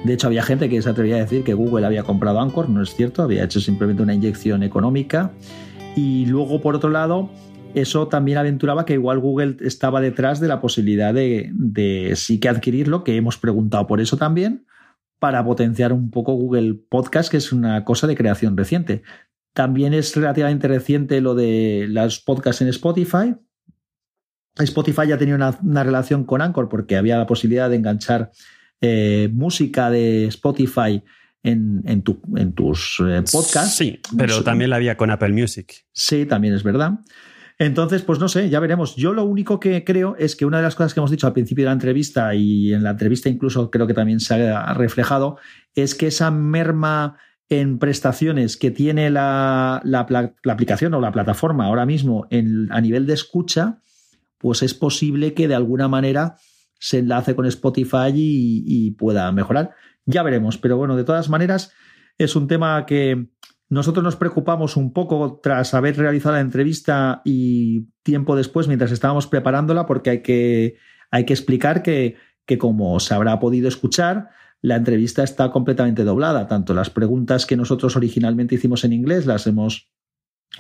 de 0.05 0.13
hecho, 0.13 0.29
había 0.29 0.43
gente 0.43 0.69
que 0.69 0.81
se 0.81 0.89
atrevía 0.89 1.17
a 1.17 1.21
decir 1.21 1.43
que 1.43 1.55
Google 1.55 1.85
había 1.85 2.05
comprado 2.05 2.41
Anchor, 2.41 2.69
no 2.69 2.83
es 2.83 2.95
cierto, 2.95 3.23
había 3.23 3.45
hecho 3.45 3.61
simplemente 3.61 4.03
una 4.03 4.15
inyección 4.15 4.63
económica. 4.63 5.33
Y 5.97 6.27
luego, 6.27 6.61
por 6.61 6.77
otro 6.77 6.91
lado, 6.91 7.31
eso 7.75 8.07
también 8.09 8.39
aventuraba 8.39 8.85
que 8.85 8.95
igual 8.95 9.19
Google 9.19 9.57
estaba 9.61 10.01
detrás 10.01 10.39
de 10.41 10.49
la 10.49 10.61
posibilidad 10.61 11.13
de, 11.13 12.13
sí 12.15 12.39
que 12.39 12.49
adquirirlo, 12.49 13.03
que 13.03 13.17
hemos 13.17 13.39
preguntado 13.39 13.87
por 13.87 14.01
eso 14.01 14.17
también, 14.17 14.67
para 15.19 15.45
potenciar 15.45 15.93
un 15.93 16.11
poco 16.11 16.35
Google 16.35 16.75
Podcast, 16.89 17.31
que 17.31 17.37
es 17.37 17.53
una 17.53 17.85
cosa 17.85 18.07
de 18.07 18.17
creación 18.17 18.57
reciente. 18.57 19.03
También 19.53 19.95
es 19.95 20.15
relativamente 20.15 20.69
reciente 20.69 21.21
lo 21.21 21.35
de 21.35 21.87
los 21.89 22.21
podcasts 22.21 22.63
en 22.63 22.69
Spotify. 22.69 23.35
Spotify 24.57 25.09
ya 25.09 25.19
tenía 25.19 25.35
una 25.35 25.85
relación 25.85 26.25
con 26.25 26.41
Anchor 26.41 26.69
porque 26.69 26.97
había 26.97 27.19
la 27.19 27.27
posibilidad 27.27 27.69
de 27.69 27.77
enganchar 27.77 28.31
eh, 28.81 29.29
música 29.33 29.91
de 29.91 30.27
Spotify 30.27 31.03
en, 31.43 31.83
en, 31.87 32.03
tus 32.03 33.01
eh, 33.01 33.23
podcasts. 33.31 33.77
Sí, 33.77 34.01
pero 34.17 34.43
también 34.43 34.71
la 34.71 34.77
había 34.77 34.97
con 34.97 35.11
Apple 35.11 35.33
Music. 35.33 35.87
Sí, 35.93 36.27
también 36.27 36.55
es 36.55 36.63
verdad. 36.63 37.01
Entonces, 37.61 38.03
pues 38.03 38.21
no 38.21 38.29
sé, 38.29 38.51
ya 38.51 38.61
veremos. 38.61 38.95
Yo 38.95 39.13
lo 39.13 39.25
único 39.25 39.59
que 39.59 39.83
creo 39.83 40.15
es 40.17 40.37
que 40.37 40.45
una 40.45 40.59
de 40.59 40.63
las 40.63 40.77
cosas 40.77 40.95
que 40.95 41.01
hemos 41.01 41.11
dicho 41.11 41.27
al 41.27 41.33
principio 41.33 41.65
de 41.65 41.67
la 41.67 41.73
entrevista 41.73 42.35
y 42.35 42.73
en 42.73 42.85
la 42.85 42.91
entrevista 42.91 43.29
incluso 43.29 43.71
creo 43.71 43.87
que 43.87 43.95
también 43.95 44.21
se 44.21 44.35
ha 44.35 44.75
reflejado 44.75 45.39
es 45.75 45.97
que 45.97 46.07
esa 46.07 46.31
merma 46.31 47.19
en 47.49 47.79
prestaciones 47.79 48.57
que 48.57 48.71
tiene 48.71 49.11
la, 49.11 49.81
la, 49.85 50.07
aplicación 50.49 50.95
o 50.95 51.01
la 51.01 51.13
plataforma 51.13 51.67
ahora 51.67 51.87
mismo 51.87 52.27
en, 52.31 52.71
a 52.71 52.81
nivel 52.81 53.07
de 53.07 53.15
escucha, 53.15 53.81
pues 54.37 54.63
es 54.63 54.75
posible 54.75 55.35
que 55.35 55.49
de 55.49 55.55
alguna 55.55 55.89
manera 55.89 56.37
se 56.79 56.99
enlace 56.99 57.35
con 57.35 57.47
Spotify 57.47 58.13
y, 58.15 58.91
pueda 58.93 59.31
mejorar. 59.33 59.75
Ya 60.07 60.23
veremos, 60.23 60.59
pero 60.59 60.77
bueno, 60.77 60.97
de 60.97 61.05
todas 61.05 61.29
maneras 61.29 61.73
es 62.17 62.37
un 62.37 62.49
tema 62.49 62.87
que 62.87 63.29
nosotros 63.69 64.03
nos 64.03 64.17
preocupamos 64.17 64.77
un 64.77 64.93
poco 64.93 65.41
tras 65.43 65.75
haber 65.75 65.97
realizado 65.97 66.35
la 66.35 66.41
entrevista 66.41 67.21
y 67.25 67.89
tiempo 68.03 68.35
después, 68.35 68.67
mientras 68.67 68.93
estábamos 68.93 69.27
preparándola, 69.27 69.87
porque 69.87 70.11
hay 70.11 70.23
que, 70.23 70.77
hay 71.11 71.25
que 71.25 71.35
explicar 71.35 71.83
que, 71.83 72.17
que, 72.47 72.57
como 72.57 72.99
se 73.01 73.15
habrá 73.15 73.39
podido 73.39 73.69
escuchar, 73.69 74.31
la 74.63 74.77
entrevista 74.77 75.23
está 75.23 75.51
completamente 75.51 76.05
doblada. 76.05 76.47
Tanto 76.47 76.73
las 76.75 76.91
preguntas 76.91 77.45
que 77.45 77.57
nosotros 77.57 77.95
originalmente 77.97 78.55
hicimos 78.55 78.85
en 78.85 78.95
inglés 78.95 79.27
las 79.27 79.47
hemos 79.47 79.91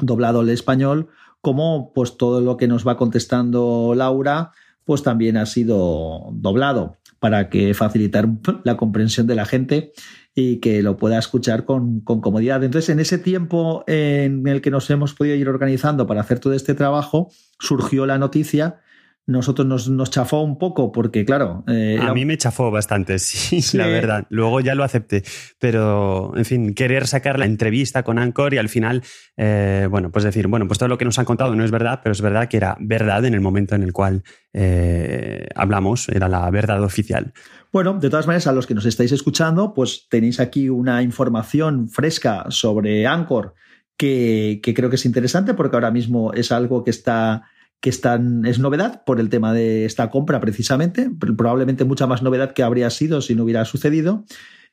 doblado 0.00 0.40
al 0.40 0.50
español, 0.50 1.08
como 1.40 1.92
pues 1.94 2.16
todo 2.16 2.40
lo 2.40 2.56
que 2.56 2.68
nos 2.68 2.86
va 2.86 2.96
contestando 2.96 3.94
Laura 3.96 4.52
pues 4.88 5.02
también 5.02 5.36
ha 5.36 5.44
sido 5.44 6.30
doblado 6.32 6.96
para 7.18 7.50
que 7.50 7.74
facilitar 7.74 8.26
la 8.64 8.78
comprensión 8.78 9.26
de 9.26 9.34
la 9.34 9.44
gente 9.44 9.92
y 10.34 10.60
que 10.60 10.82
lo 10.82 10.96
pueda 10.96 11.18
escuchar 11.18 11.66
con, 11.66 12.00
con, 12.00 12.22
comodidad. 12.22 12.64
Entonces, 12.64 12.88
en 12.88 12.98
ese 12.98 13.18
tiempo 13.18 13.84
en 13.86 14.46
el 14.46 14.62
que 14.62 14.70
nos 14.70 14.88
hemos 14.88 15.12
podido 15.12 15.36
ir 15.36 15.46
organizando 15.46 16.06
para 16.06 16.22
hacer 16.22 16.38
todo 16.38 16.54
este 16.54 16.72
trabajo, 16.72 17.30
surgió 17.58 18.06
la 18.06 18.16
noticia 18.16 18.80
nosotros 19.28 19.66
nos, 19.66 19.90
nos, 19.90 20.10
chafó 20.10 20.40
un 20.40 20.58
poco 20.58 20.90
porque, 20.90 21.26
claro... 21.26 21.62
Eh, 21.68 21.98
a 22.00 22.14
mí 22.14 22.24
me 22.24 22.38
chafó 22.38 22.70
bastante, 22.70 23.18
sí, 23.18 23.60
la 23.76 23.86
verdad. 23.86 24.26
Luego 24.30 24.60
ya 24.60 24.74
lo 24.74 24.84
acepté. 24.84 25.22
Pero, 25.58 26.32
en 26.34 26.46
fin, 26.46 26.74
querer 26.74 27.06
sacar 27.06 27.38
la 27.38 27.44
entrevista 27.44 28.02
con 28.02 28.18
Anchor 28.18 28.54
y 28.54 28.58
al 28.58 28.70
final, 28.70 29.02
eh, 29.36 29.86
bueno, 29.90 30.10
pues 30.10 30.24
decir, 30.24 30.46
bueno, 30.48 30.66
pues 30.66 30.78
todo 30.78 30.88
lo 30.88 30.96
que 30.96 31.04
nos 31.04 31.18
han 31.18 31.26
contado 31.26 31.54
no 31.54 31.62
es 31.62 31.70
verdad, 31.70 32.00
pero 32.02 32.12
es 32.12 32.22
verdad 32.22 32.48
que 32.48 32.56
era 32.56 32.78
verdad 32.80 33.26
en 33.26 33.34
el 33.34 33.42
momento 33.42 33.74
en 33.74 33.82
el 33.82 33.92
cual 33.92 34.22
eh, 34.54 35.46
hablamos, 35.54 36.08
era 36.08 36.26
la 36.28 36.50
verdad 36.50 36.82
oficial. 36.82 37.34
Bueno, 37.70 37.98
de 38.00 38.08
todas 38.08 38.26
maneras, 38.26 38.46
a 38.46 38.52
los 38.52 38.66
que 38.66 38.74
nos 38.74 38.86
estáis 38.86 39.12
escuchando, 39.12 39.74
pues 39.74 40.06
tenéis 40.08 40.40
aquí 40.40 40.70
una 40.70 41.02
información 41.02 41.90
fresca 41.90 42.46
sobre 42.48 43.06
Anchor 43.06 43.52
que, 43.98 44.60
que 44.62 44.72
creo 44.72 44.88
que 44.88 44.96
es 44.96 45.04
interesante 45.04 45.52
porque 45.52 45.76
ahora 45.76 45.90
mismo 45.90 46.32
es 46.32 46.50
algo 46.50 46.82
que 46.82 46.90
está 46.90 47.42
que 47.80 47.90
están, 47.90 48.44
es 48.44 48.58
novedad 48.58 49.04
por 49.04 49.20
el 49.20 49.28
tema 49.28 49.52
de 49.52 49.84
esta 49.84 50.10
compra 50.10 50.40
precisamente, 50.40 51.10
probablemente 51.18 51.84
mucha 51.84 52.06
más 52.06 52.22
novedad 52.22 52.52
que 52.52 52.62
habría 52.62 52.90
sido 52.90 53.20
si 53.20 53.34
no 53.34 53.44
hubiera 53.44 53.64
sucedido. 53.64 54.24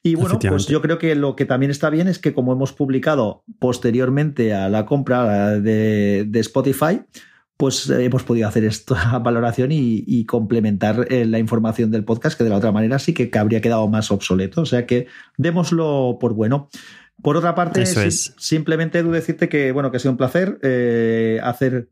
Y 0.06 0.14
bueno, 0.14 0.38
pues 0.38 0.68
yo 0.68 0.84
creo 0.84 1.00
que 1.00 1.16
lo 1.16 1.36
que 1.36 1.46
también 1.46 1.72
está 1.72 1.90
bien 1.90 2.08
es 2.08 2.20
que 2.20 2.34
como 2.34 2.54
hemos 2.54 2.74
publicado 2.74 3.44
posteriormente 3.58 4.54
a 4.54 4.70
la 4.70 4.86
compra 4.86 5.60
de, 5.60 6.30
Spotify, 6.36 7.02
pues 7.58 7.90
eh, 7.90 8.06
hemos 8.06 8.22
podido 8.22 8.48
hacer 8.48 8.66
esta 8.66 9.18
valoración 9.24 9.70
y, 9.72 10.26
complementar 10.26 11.08
eh, 11.10 11.26
la 11.26 11.40
información 11.40 11.90
del 11.90 12.04
podcast, 12.04 12.38
que 12.38 12.44
de 12.44 12.52
la 12.52 12.58
otra 12.58 12.72
manera 12.72 13.00
sí 13.00 13.16
que, 13.16 13.32
habría 13.36 13.62
quedado 13.62 13.88
más 13.88 14.12
obsoleto. 14.12 14.62
O 14.62 14.66
sea 14.68 14.86
que 14.86 15.08
démoslo 15.38 16.18
por 16.20 16.34
bueno. 16.34 16.70
Por 17.24 17.38
otra 17.38 17.56
parte, 17.56 17.86
simplemente 17.86 19.02
decirte 19.02 19.50
que, 19.50 19.72
bueno, 19.72 19.90
que 19.90 19.98
ha 19.98 20.00
sido 20.00 20.12
un 20.12 20.18
placer 20.18 20.60
eh, 20.62 21.40
hacer 21.42 21.90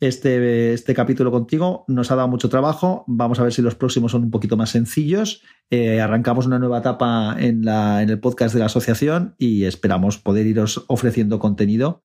este, 0.00 0.72
este 0.72 0.94
capítulo 0.94 1.30
contigo. 1.30 1.84
Nos 1.88 2.10
ha 2.10 2.16
dado 2.16 2.28
mucho 2.28 2.48
trabajo. 2.48 3.04
Vamos 3.06 3.40
a 3.40 3.42
ver 3.42 3.52
si 3.52 3.62
los 3.62 3.74
próximos 3.74 4.12
son 4.12 4.24
un 4.24 4.30
poquito 4.30 4.56
más 4.56 4.70
sencillos. 4.70 5.42
Eh, 5.70 6.00
arrancamos 6.00 6.46
una 6.46 6.58
nueva 6.58 6.78
etapa 6.78 7.36
en, 7.38 7.64
la, 7.64 8.02
en 8.02 8.10
el 8.10 8.20
podcast 8.20 8.54
de 8.54 8.60
la 8.60 8.66
asociación 8.66 9.34
y 9.38 9.64
esperamos 9.64 10.18
poder 10.18 10.46
iros 10.46 10.84
ofreciendo 10.88 11.38
contenido 11.38 12.04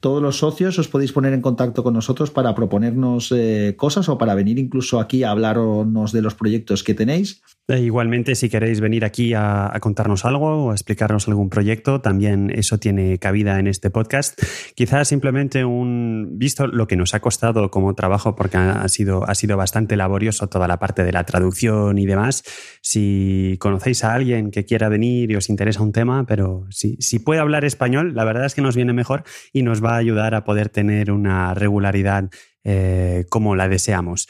todos 0.00 0.22
los 0.22 0.38
socios 0.38 0.78
os 0.78 0.88
podéis 0.88 1.12
poner 1.12 1.32
en 1.32 1.40
contacto 1.40 1.82
con 1.82 1.94
nosotros 1.94 2.30
para 2.30 2.54
proponernos 2.54 3.32
eh, 3.34 3.74
cosas 3.76 4.08
o 4.08 4.18
para 4.18 4.34
venir 4.34 4.58
incluso 4.58 5.00
aquí 5.00 5.24
a 5.24 5.30
hablarnos 5.30 6.12
de 6.12 6.22
los 6.22 6.34
proyectos 6.34 6.84
que 6.84 6.94
tenéis. 6.94 7.42
E 7.68 7.80
igualmente, 7.80 8.36
si 8.36 8.48
queréis 8.48 8.80
venir 8.80 9.04
aquí 9.04 9.34
a, 9.34 9.72
contarnos 9.80 10.24
algo 10.24 10.66
o 10.66 10.70
a 10.70 10.74
explicarnos 10.74 11.26
algún 11.26 11.50
proyecto, 11.50 12.00
también 12.00 12.52
eso 12.54 12.78
tiene 12.78 13.18
cabida 13.18 13.58
en 13.58 13.66
este 13.66 13.90
podcast. 13.90 14.40
Quizás 14.76 15.08
simplemente 15.08 15.64
un 15.64 16.38
visto 16.38 16.68
lo 16.68 16.86
que 16.86 16.94
nos 16.94 17.14
ha 17.14 17.20
costado 17.20 17.70
como 17.72 17.94
trabajo, 17.94 18.36
porque 18.36 18.56
ha 18.56 18.88
sido, 18.88 19.28
ha 19.28 19.34
sido 19.34 19.56
bastante 19.56 19.96
laborioso 19.96 20.46
toda 20.46 20.68
la 20.68 20.78
parte 20.78 21.02
de 21.02 21.10
la 21.10 21.24
traducción 21.24 21.98
y 21.98 22.06
demás. 22.06 22.44
Si 22.82 23.56
conocéis 23.58 24.04
a 24.04 24.14
alguien 24.14 24.52
que 24.52 24.64
quiera 24.64 24.88
venir 24.88 25.32
y 25.32 25.36
os 25.36 25.48
interesa 25.48 25.82
un 25.82 25.90
tema, 25.90 26.24
pero 26.24 26.66
si, 26.70 26.96
si 27.00 27.18
puede 27.18 27.40
hablar 27.40 27.64
español, 27.64 28.14
la 28.14 28.24
verdad 28.24 28.44
es 28.44 28.54
que 28.54 28.62
nos 28.62 28.76
viene 28.76 28.92
mejor 28.92 29.24
y 29.52 29.62
nos 29.62 29.82
va 29.84 29.95
a 29.96 30.00
ayudar 30.00 30.34
a 30.34 30.44
poder 30.44 30.68
tener 30.68 31.10
una 31.10 31.54
regularidad 31.54 32.30
eh, 32.64 33.24
como 33.28 33.56
la 33.56 33.68
deseamos. 33.68 34.28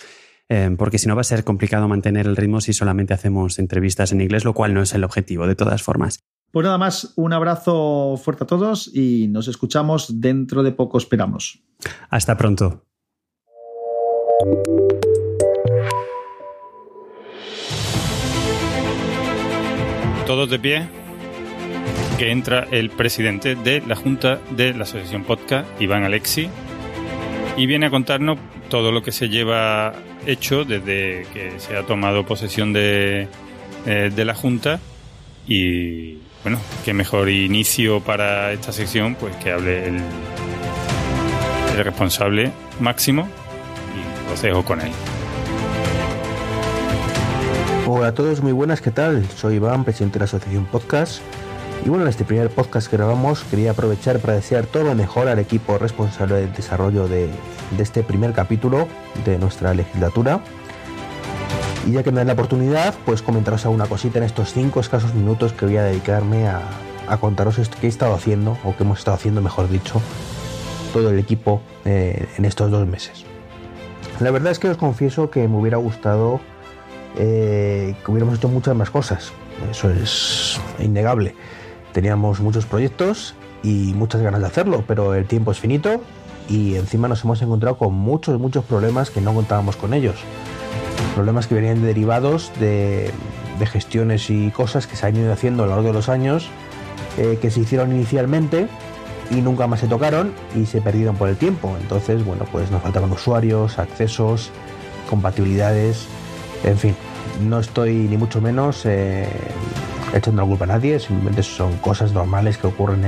Em, 0.49 0.77
porque 0.77 0.99
si 0.99 1.09
no 1.09 1.14
va 1.14 1.23
a 1.23 1.25
ser 1.25 1.43
complicado 1.45 1.89
mantener 1.89 2.27
el 2.27 2.37
ritmo 2.37 2.61
si 2.61 2.73
solamente 2.73 3.14
hacemos 3.14 3.59
entrevistas 3.59 4.12
en 4.12 4.21
inglés, 4.21 4.45
lo 4.45 4.55
cual 4.55 4.75
no 4.75 4.83
es 4.83 4.95
el 4.95 5.05
objetivo 5.05 5.47
de 5.47 5.57
todas 5.57 5.83
formas. 5.83 6.21
Pues 6.53 6.64
nada 6.64 6.79
más, 6.79 7.12
un 7.17 7.33
abrazo 7.33 8.17
fuerte 8.17 8.45
a 8.45 8.47
todos 8.47 8.91
y 8.95 9.29
nos 9.29 9.49
escuchamos 9.49 10.21
dentro 10.21 10.62
de 10.62 10.73
poco, 10.73 10.99
esperamos. 10.99 11.62
Hasta 12.09 12.37
pronto. 12.37 12.85
Todos 20.27 20.51
de 20.51 20.59
pie, 20.59 20.89
que 22.19 22.31
entra 22.31 22.67
el 22.71 22.89
presidente 22.91 23.55
de 23.57 23.83
la 23.87 23.95
Junta 23.95 24.41
de 24.51 24.73
la 24.73 24.85
Asociación 24.85 25.25
Podcast, 25.25 25.69
Iván 25.81 26.05
Alexi, 26.05 26.49
y 27.57 27.67
viene 27.67 27.87
a 27.87 27.91
contarnos 27.91 28.39
todo 28.71 28.91
lo 28.91 29.03
que 29.03 29.12
se 29.12 29.29
lleva 29.29 29.93
hecho 30.27 30.64
desde 30.64 31.27
que 31.33 31.59
se 31.59 31.77
ha 31.77 31.83
tomado 31.83 32.25
posesión 32.25 32.73
de, 32.73 33.29
eh, 33.85 34.11
de 34.14 34.25
la 34.25 34.35
Junta 34.35 34.81
y 35.47 36.19
bueno, 36.43 36.59
qué 36.85 36.95
mejor 36.95 37.29
inicio 37.29 38.01
para 38.01 38.53
esta 38.53 38.73
sección 38.73 39.14
pues 39.14 39.37
que 39.37 39.53
hable 39.53 39.89
el, 39.89 40.01
responsable 41.77 42.53
máximo 42.81 43.29
y 43.95 44.33
os 44.33 44.41
dejo 44.41 44.64
con 44.64 44.81
él. 44.81 44.91
Hola 47.87 48.09
a 48.09 48.14
todos, 48.14 48.41
muy 48.41 48.53
buenas, 48.53 48.81
¿qué 48.81 48.91
tal? 48.91 49.29
Soy 49.37 49.57
Iván, 49.57 49.85
presidente 49.85 50.14
de 50.14 50.21
la 50.21 50.25
Asociación 50.25 50.64
Podcast. 50.64 51.21
Y 51.87 51.89
bueno, 51.89 52.03
en 52.03 52.09
este 52.09 52.24
primer 52.24 52.51
podcast 52.51 52.91
que 52.91 52.97
grabamos 52.97 53.45
quería 53.45 53.70
aprovechar 53.70 54.18
para 54.18 54.32
desear 54.32 54.66
todo 54.66 54.82
lo 54.82 54.97
mejor 54.97 55.28
al 55.28 55.39
equipo 55.39 55.78
responsable 55.78 56.34
del 56.34 56.53
desarrollo 56.53 57.07
de, 57.07 57.30
este 57.78 58.03
primer 58.03 58.32
capítulo 58.32 58.89
de 59.24 59.39
nuestra 59.39 59.72
legislatura. 59.72 60.41
Y 61.87 61.93
ya 61.93 62.03
que 62.03 62.11
me 62.11 62.16
dan 62.16 62.26
la 62.26 62.32
oportunidad, 62.32 62.93
pues 63.05 63.22
comentaros 63.22 63.66
alguna 63.66 63.87
cosita 63.87 64.18
en 64.18 64.24
estos 64.24 64.53
cinco 64.53 64.80
escasos 64.80 65.14
minutos 65.14 65.53
que 65.53 65.64
voy 65.64 65.76
a 65.76 65.84
dedicarme 65.84 66.49
a, 66.49 66.61
contaros 67.20 67.59
esto 67.59 67.78
que 67.80 67.87
he 67.87 67.89
estado 67.89 68.14
haciendo, 68.14 68.59
o 68.64 68.76
que 68.76 68.82
hemos 68.82 68.99
estado 68.99 69.14
haciendo, 69.14 69.41
mejor 69.41 69.68
dicho, 69.68 70.03
todo 70.93 71.11
el 71.11 71.20
equipo 71.20 71.62
eh, 71.84 72.26
en 72.37 72.47
estos 72.47 72.68
dos 72.68 72.84
meses. 72.89 73.24
La 74.18 74.32
verdad 74.32 74.51
es 74.51 74.59
que 74.59 74.68
os 74.68 74.76
confieso 74.76 75.30
que 75.30 75.47
me 75.47 75.57
hubiera 75.57 75.76
gustado 75.76 76.41
eh, 77.16 77.95
que 78.05 78.11
hubiéramos 78.11 78.39
hecho 78.39 78.49
muchas 78.49 78.74
más 78.74 78.91
cosas. 78.91 79.30
Eso 79.70 79.89
es 79.89 80.61
innegable. 80.80 81.37
Teníamos 81.97 82.40
muchos 82.40 82.66
proyectos 82.66 83.34
y 83.62 83.94
muchas 83.94 84.20
ganas 84.20 84.42
de 84.42 84.47
hacerlo, 84.47 84.84
pero 84.86 85.14
el 85.14 85.24
tiempo 85.24 85.51
es 85.51 85.61
finito 85.61 86.03
y 86.47 86.74
encima 86.74 87.09
nos 87.09 87.24
hemos 87.24 87.40
encontrado 87.40 87.78
con 87.78 87.94
muchos, 87.94 88.38
muchos 88.38 88.66
problemas 88.66 89.09
que 89.09 89.22
no 89.22 89.32
contábamos 89.32 89.76
con 89.76 89.94
ellos. 89.94 90.16
Problemas 91.14 91.47
que 91.47 91.55
venían 91.55 91.80
derivados 91.80 92.53
de, 92.61 93.11
gestiones 93.72 94.28
y 94.28 94.51
cosas 94.51 94.86
que 94.86 94.94
se 94.94 95.07
han 95.07 95.16
ido 95.16 95.32
haciendo 95.32 95.62
a 95.62 95.66
lo 95.68 95.72
largo 95.72 95.88
de 95.88 95.94
los 95.94 96.11
años, 96.11 96.51
eh, 97.16 97.38
que 97.40 97.51
se 97.51 97.61
hicieron 97.61 97.92
inicialmente 97.92 98.68
y 99.30 99.36
nunca 99.36 99.66
más 99.66 99.80
se 99.80 99.86
tocaron 99.86 100.34
y 100.55 100.66
se 100.66 100.82
perdieron 100.82 101.16
por 101.16 101.30
el 101.30 101.38
tiempo. 101.38 101.74
Entonces, 101.80 102.22
bueno, 102.26 102.44
pues 102.53 102.70
nos 102.70 102.82
faltaban 102.82 103.11
usuarios, 103.11 103.78
accesos, 103.78 104.51
compatibilidades, 105.09 106.09
en 106.62 106.76
fin, 106.76 106.94
no 107.49 107.59
estoy 107.59 107.94
ni 107.94 108.18
mucho 108.18 108.42
menos 108.42 108.84
eh, 108.84 109.26
echando 110.14 110.42
la 110.42 110.48
culpa 110.48 110.64
a 110.64 110.68
nadie, 110.68 110.98
simplemente 110.98 111.42
son 111.42 111.76
cosas 111.78 112.12
normales 112.12 112.59
que 112.59 112.66
ocurren 112.66 113.04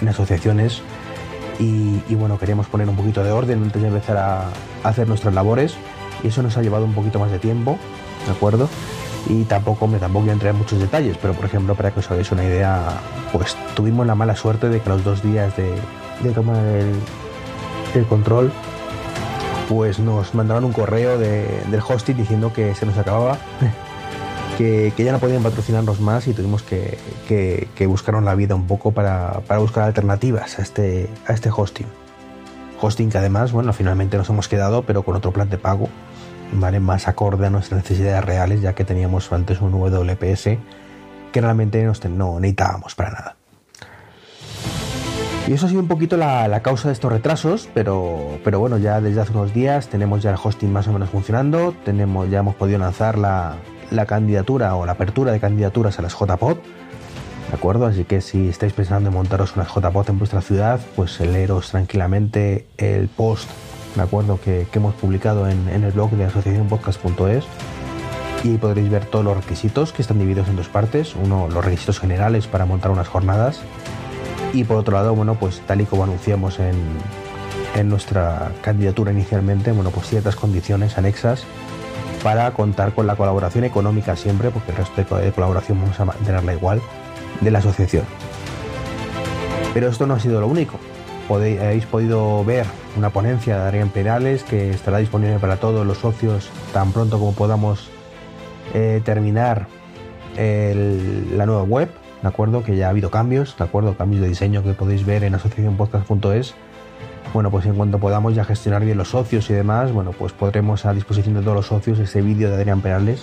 en 0.00 0.08
asociaciones. 0.08 0.82
Y, 1.60 2.14
bueno, 2.14 2.38
queríamos 2.38 2.68
poner 2.68 2.88
un 2.88 2.96
poquito 2.96 3.22
de 3.22 3.32
orden 3.32 3.62
antes 3.62 3.82
de 3.82 3.88
empezar 3.88 4.16
a, 4.16 4.48
hacer 4.82 5.06
nuestras 5.06 5.34
labores. 5.34 5.74
Y 6.22 6.28
eso 6.28 6.42
nos 6.42 6.56
ha 6.56 6.62
llevado 6.62 6.86
un 6.86 6.94
poquito 6.94 7.18
más 7.18 7.30
de 7.30 7.38
tiempo, 7.38 7.78
¿de 8.26 8.32
acuerdo? 8.32 8.68
Y 9.28 9.44
tampoco 9.44 9.86
me 9.86 9.98
tampoco 9.98 10.22
voy 10.22 10.30
a 10.30 10.32
entrar 10.32 10.52
en 10.52 10.58
muchos 10.58 10.78
detalles, 10.78 11.18
pero 11.20 11.34
por 11.34 11.44
ejemplo, 11.44 11.74
para 11.74 11.90
que 11.90 12.00
os 12.00 12.10
hagáis 12.10 12.32
una 12.32 12.44
idea, 12.44 12.88
pues 13.32 13.56
tuvimos 13.74 14.06
la 14.06 14.14
mala 14.14 14.36
suerte 14.36 14.70
de 14.70 14.80
que 14.80 14.88
los 14.88 15.04
dos 15.04 15.22
días 15.22 15.52
de, 15.56 16.32
tomar 16.32 16.64
el, 17.94 18.06
control, 18.06 18.50
pues 19.68 19.98
nos 19.98 20.34
mandaron 20.34 20.64
un 20.64 20.72
correo 20.72 21.18
del 21.18 21.82
hosting 21.86 22.16
diciendo 22.16 22.52
que 22.54 22.74
se 22.74 22.86
nos 22.86 22.96
acababa 22.96 23.38
que, 24.60 25.04
ya 25.04 25.12
no 25.12 25.18
podían 25.18 25.42
patrocinarnos 25.42 26.00
más 26.00 26.28
y 26.28 26.34
tuvimos 26.34 26.62
que, 26.62 26.98
que, 27.26 27.86
buscar 27.86 28.22
la 28.22 28.34
vida 28.34 28.54
un 28.54 28.66
poco 28.66 28.92
para, 28.92 29.40
buscar 29.58 29.84
alternativas 29.84 30.58
a 30.58 30.62
este, 30.62 31.08
a 31.26 31.32
este 31.32 31.50
hosting. 31.50 31.86
Hosting 32.78 33.10
que 33.10 33.18
además, 33.18 33.52
bueno, 33.52 33.72
finalmente 33.72 34.18
nos 34.18 34.28
hemos 34.28 34.48
quedado, 34.48 34.82
pero 34.82 35.02
con 35.02 35.16
otro 35.16 35.32
plan 35.32 35.48
de 35.48 35.56
pago. 35.56 35.88
Más 36.52 37.08
acorde 37.08 37.46
a 37.46 37.50
nuestras 37.50 37.82
necesidades 37.82 38.24
reales, 38.24 38.60
ya 38.60 38.74
que 38.74 38.84
teníamos 38.84 39.32
antes 39.32 39.60
un 39.60 39.72
WPS 39.72 40.58
que 41.32 41.40
realmente 41.40 41.82
no 42.08 42.40
necesitábamos 42.40 42.94
para 42.94 43.10
nada. 43.12 43.36
Y 45.46 45.52
eso 45.52 45.66
ha 45.66 45.68
sido 45.68 45.80
un 45.80 45.88
poquito 45.88 46.16
la, 46.16 46.60
causa 46.62 46.88
de 46.88 46.94
estos 46.94 47.10
retrasos, 47.10 47.68
pero, 47.72 48.38
pero 48.44 48.58
bueno, 48.58 48.78
ya 48.78 49.00
desde 49.00 49.20
hace 49.20 49.32
unos 49.32 49.54
días 49.54 49.88
tenemos 49.88 50.22
ya 50.22 50.30
el 50.30 50.36
hosting 50.42 50.72
más 50.72 50.86
o 50.88 50.92
menos 50.92 51.08
funcionando, 51.08 51.74
tenemos, 51.84 52.28
ya 52.28 52.40
hemos 52.40 52.56
podido 52.56 52.78
lanzar 52.78 53.16
la, 53.16 53.56
la 53.90 54.06
candidatura 54.06 54.74
o 54.76 54.86
la 54.86 54.92
apertura 54.92 55.32
de 55.32 55.40
candidaturas 55.40 55.98
a 55.98 56.02
las 56.02 56.14
JPOD. 56.14 56.56
¿De 57.48 57.56
acuerdo? 57.56 57.86
Así 57.86 58.04
que 58.04 58.20
si 58.20 58.48
estáis 58.48 58.72
pensando 58.72 59.08
en 59.08 59.14
montaros 59.14 59.56
unas 59.56 59.68
JPOD 59.68 60.10
en 60.10 60.18
vuestra 60.18 60.40
ciudad, 60.40 60.80
pues 60.94 61.18
leeros 61.20 61.70
tranquilamente 61.70 62.66
el 62.76 63.08
post, 63.08 63.50
¿de 63.96 64.02
acuerdo? 64.02 64.40
Que, 64.40 64.66
hemos 64.72 64.94
publicado 64.94 65.48
en, 65.48 65.68
el 65.68 65.90
blog 65.90 66.12
de 66.12 66.24
asociacionpodcast.es 66.24 67.44
y 68.44 68.56
podréis 68.56 68.88
ver 68.88 69.04
todos 69.04 69.24
los 69.24 69.36
requisitos 69.36 69.92
que 69.92 70.02
están 70.02 70.18
divididos 70.18 70.48
en 70.48 70.56
dos 70.56 70.68
partes. 70.68 71.14
Uno, 71.16 71.48
los 71.48 71.64
requisitos 71.64 71.98
generales 71.98 72.46
para 72.46 72.66
montar 72.66 72.92
unas 72.92 73.08
jornadas 73.08 73.60
y 74.52 74.64
por 74.64 74.76
otro 74.76 74.94
lado, 74.94 75.14
bueno, 75.14 75.34
pues 75.34 75.60
tal 75.66 75.80
y 75.80 75.86
como 75.86 76.04
anunciamos 76.04 76.60
en, 76.60 76.76
en 77.74 77.88
nuestra 77.88 78.52
candidatura 78.62 79.12
inicialmente, 79.12 79.72
bueno, 79.72 79.90
pues 79.90 80.08
ciertas 80.08 80.36
condiciones 80.36 80.98
anexas 80.98 81.44
para 82.22 82.50
contar 82.52 82.92
con 82.94 83.06
la 83.06 83.16
colaboración 83.16 83.64
económica 83.64 84.16
siempre, 84.16 84.50
porque 84.50 84.72
el 84.72 84.76
resto 84.76 85.16
de 85.16 85.32
colaboración 85.32 85.80
vamos 85.80 85.98
a 86.00 86.04
mantenerla 86.04 86.54
igual, 86.54 86.80
de 87.40 87.50
la 87.50 87.58
asociación. 87.60 88.04
Pero 89.72 89.88
esto 89.88 90.06
no 90.06 90.14
ha 90.14 90.20
sido 90.20 90.40
lo 90.40 90.46
único. 90.46 90.78
habéis 91.28 91.86
podido 91.86 92.44
ver 92.44 92.66
una 92.96 93.10
ponencia 93.10 93.56
de 93.56 93.62
Adrián 93.62 93.88
Perales 93.88 94.42
que 94.42 94.70
estará 94.70 94.98
disponible 94.98 95.38
para 95.38 95.56
todos 95.56 95.86
los 95.86 95.98
socios 95.98 96.50
tan 96.72 96.92
pronto 96.92 97.18
como 97.18 97.32
podamos 97.32 97.88
eh, 98.74 99.00
terminar 99.04 99.66
la 100.36 101.44
nueva 101.44 101.64
web, 101.64 101.90
¿de 102.22 102.28
acuerdo? 102.28 102.62
Que 102.62 102.74
ya 102.76 102.86
ha 102.86 102.90
habido 102.90 103.10
cambios, 103.10 103.56
¿de 103.58 103.64
acuerdo? 103.64 103.94
Cambios 103.96 104.22
de 104.22 104.28
diseño 104.28 104.62
que 104.62 104.72
podéis 104.72 105.04
ver 105.04 105.22
en 105.22 105.34
asociacionpodcast.es 105.34 106.54
bueno, 107.32 107.50
pues 107.50 107.66
en 107.66 107.74
cuanto 107.74 107.98
podamos 107.98 108.34
ya 108.34 108.44
gestionar 108.44 108.84
bien 108.84 108.98
los 108.98 109.08
socios 109.08 109.48
y 109.50 109.54
demás, 109.54 109.92
bueno, 109.92 110.12
pues 110.12 110.32
podremos 110.32 110.84
a 110.86 110.92
disposición 110.92 111.34
de 111.34 111.40
todos 111.42 111.54
los 111.54 111.66
socios 111.66 111.98
ese 111.98 112.22
vídeo 112.22 112.48
de 112.48 112.56
Adrián 112.56 112.80
Perales 112.80 113.22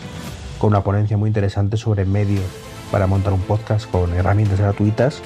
con 0.57 0.69
una 0.69 0.81
ponencia 0.81 1.17
muy 1.17 1.27
interesante 1.27 1.77
sobre 1.77 2.05
medios 2.05 2.45
para 2.91 3.07
montar 3.07 3.33
un 3.33 3.41
podcast 3.41 3.89
con 3.89 4.13
herramientas 4.13 4.59
gratuitas, 4.59 5.21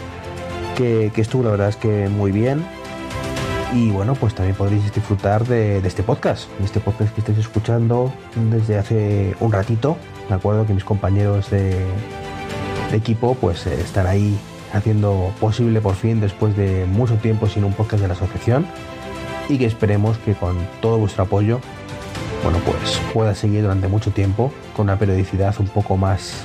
que, 0.76 1.12
estuvo 1.16 1.44
la 1.44 1.52
verdad 1.52 1.70
es 1.70 1.76
que 1.76 2.10
muy 2.10 2.32
bien. 2.32 2.66
Y 3.74 3.90
bueno, 3.91 4.16
pues 4.16 4.36
también 4.36 4.56
podréis 4.56 4.94
disfrutar 4.94 5.48
de, 5.48 5.78
este 5.78 6.03
podcast, 6.03 6.49
de 6.60 6.66
este 6.66 6.82
podcast 6.82 7.14
que 7.14 7.22
estáis 7.22 7.38
escuchando 7.38 8.12
desde 8.49 8.78
hace 8.78 9.36
un 9.40 9.52
ratito. 9.52 9.95
Me 10.30 10.36
acuerdo 10.36 10.66
que 10.66 10.74
mis 10.74 10.84
compañeros 10.84 11.49
de, 11.52 11.86
equipo 12.91 13.36
pues 13.36 13.66
eh, 13.68 13.80
están 13.80 14.08
ahí 14.08 14.38
haciendo 14.73 15.34
posible 15.39 15.81
por 15.81 15.95
fin 15.95 16.19
después 16.19 16.56
de 16.56 16.85
mucho 16.85 17.15
tiempo 17.15 17.48
sin 17.48 17.64
un 17.64 17.73
podcast 17.73 18.02
de 18.02 18.07
la 18.07 18.14
asociación 18.14 18.65
y 19.49 19.57
que 19.57 19.65
esperemos 19.65 20.18
que 20.19 20.34
con 20.34 20.57
todo 20.81 20.98
vuestro 20.98 21.23
apoyo 21.23 21.60
bueno 22.43 22.60
pues 22.65 22.99
pueda 23.14 23.35
seguir 23.35 23.64
durante 23.64 23.88
mucho 23.88 24.11
tiempo 24.11 24.52
con 24.76 24.85
una 24.85 24.98
periodicidad 24.98 25.56
un 25.60 25.68
poco 25.68 25.98
más 25.98 26.43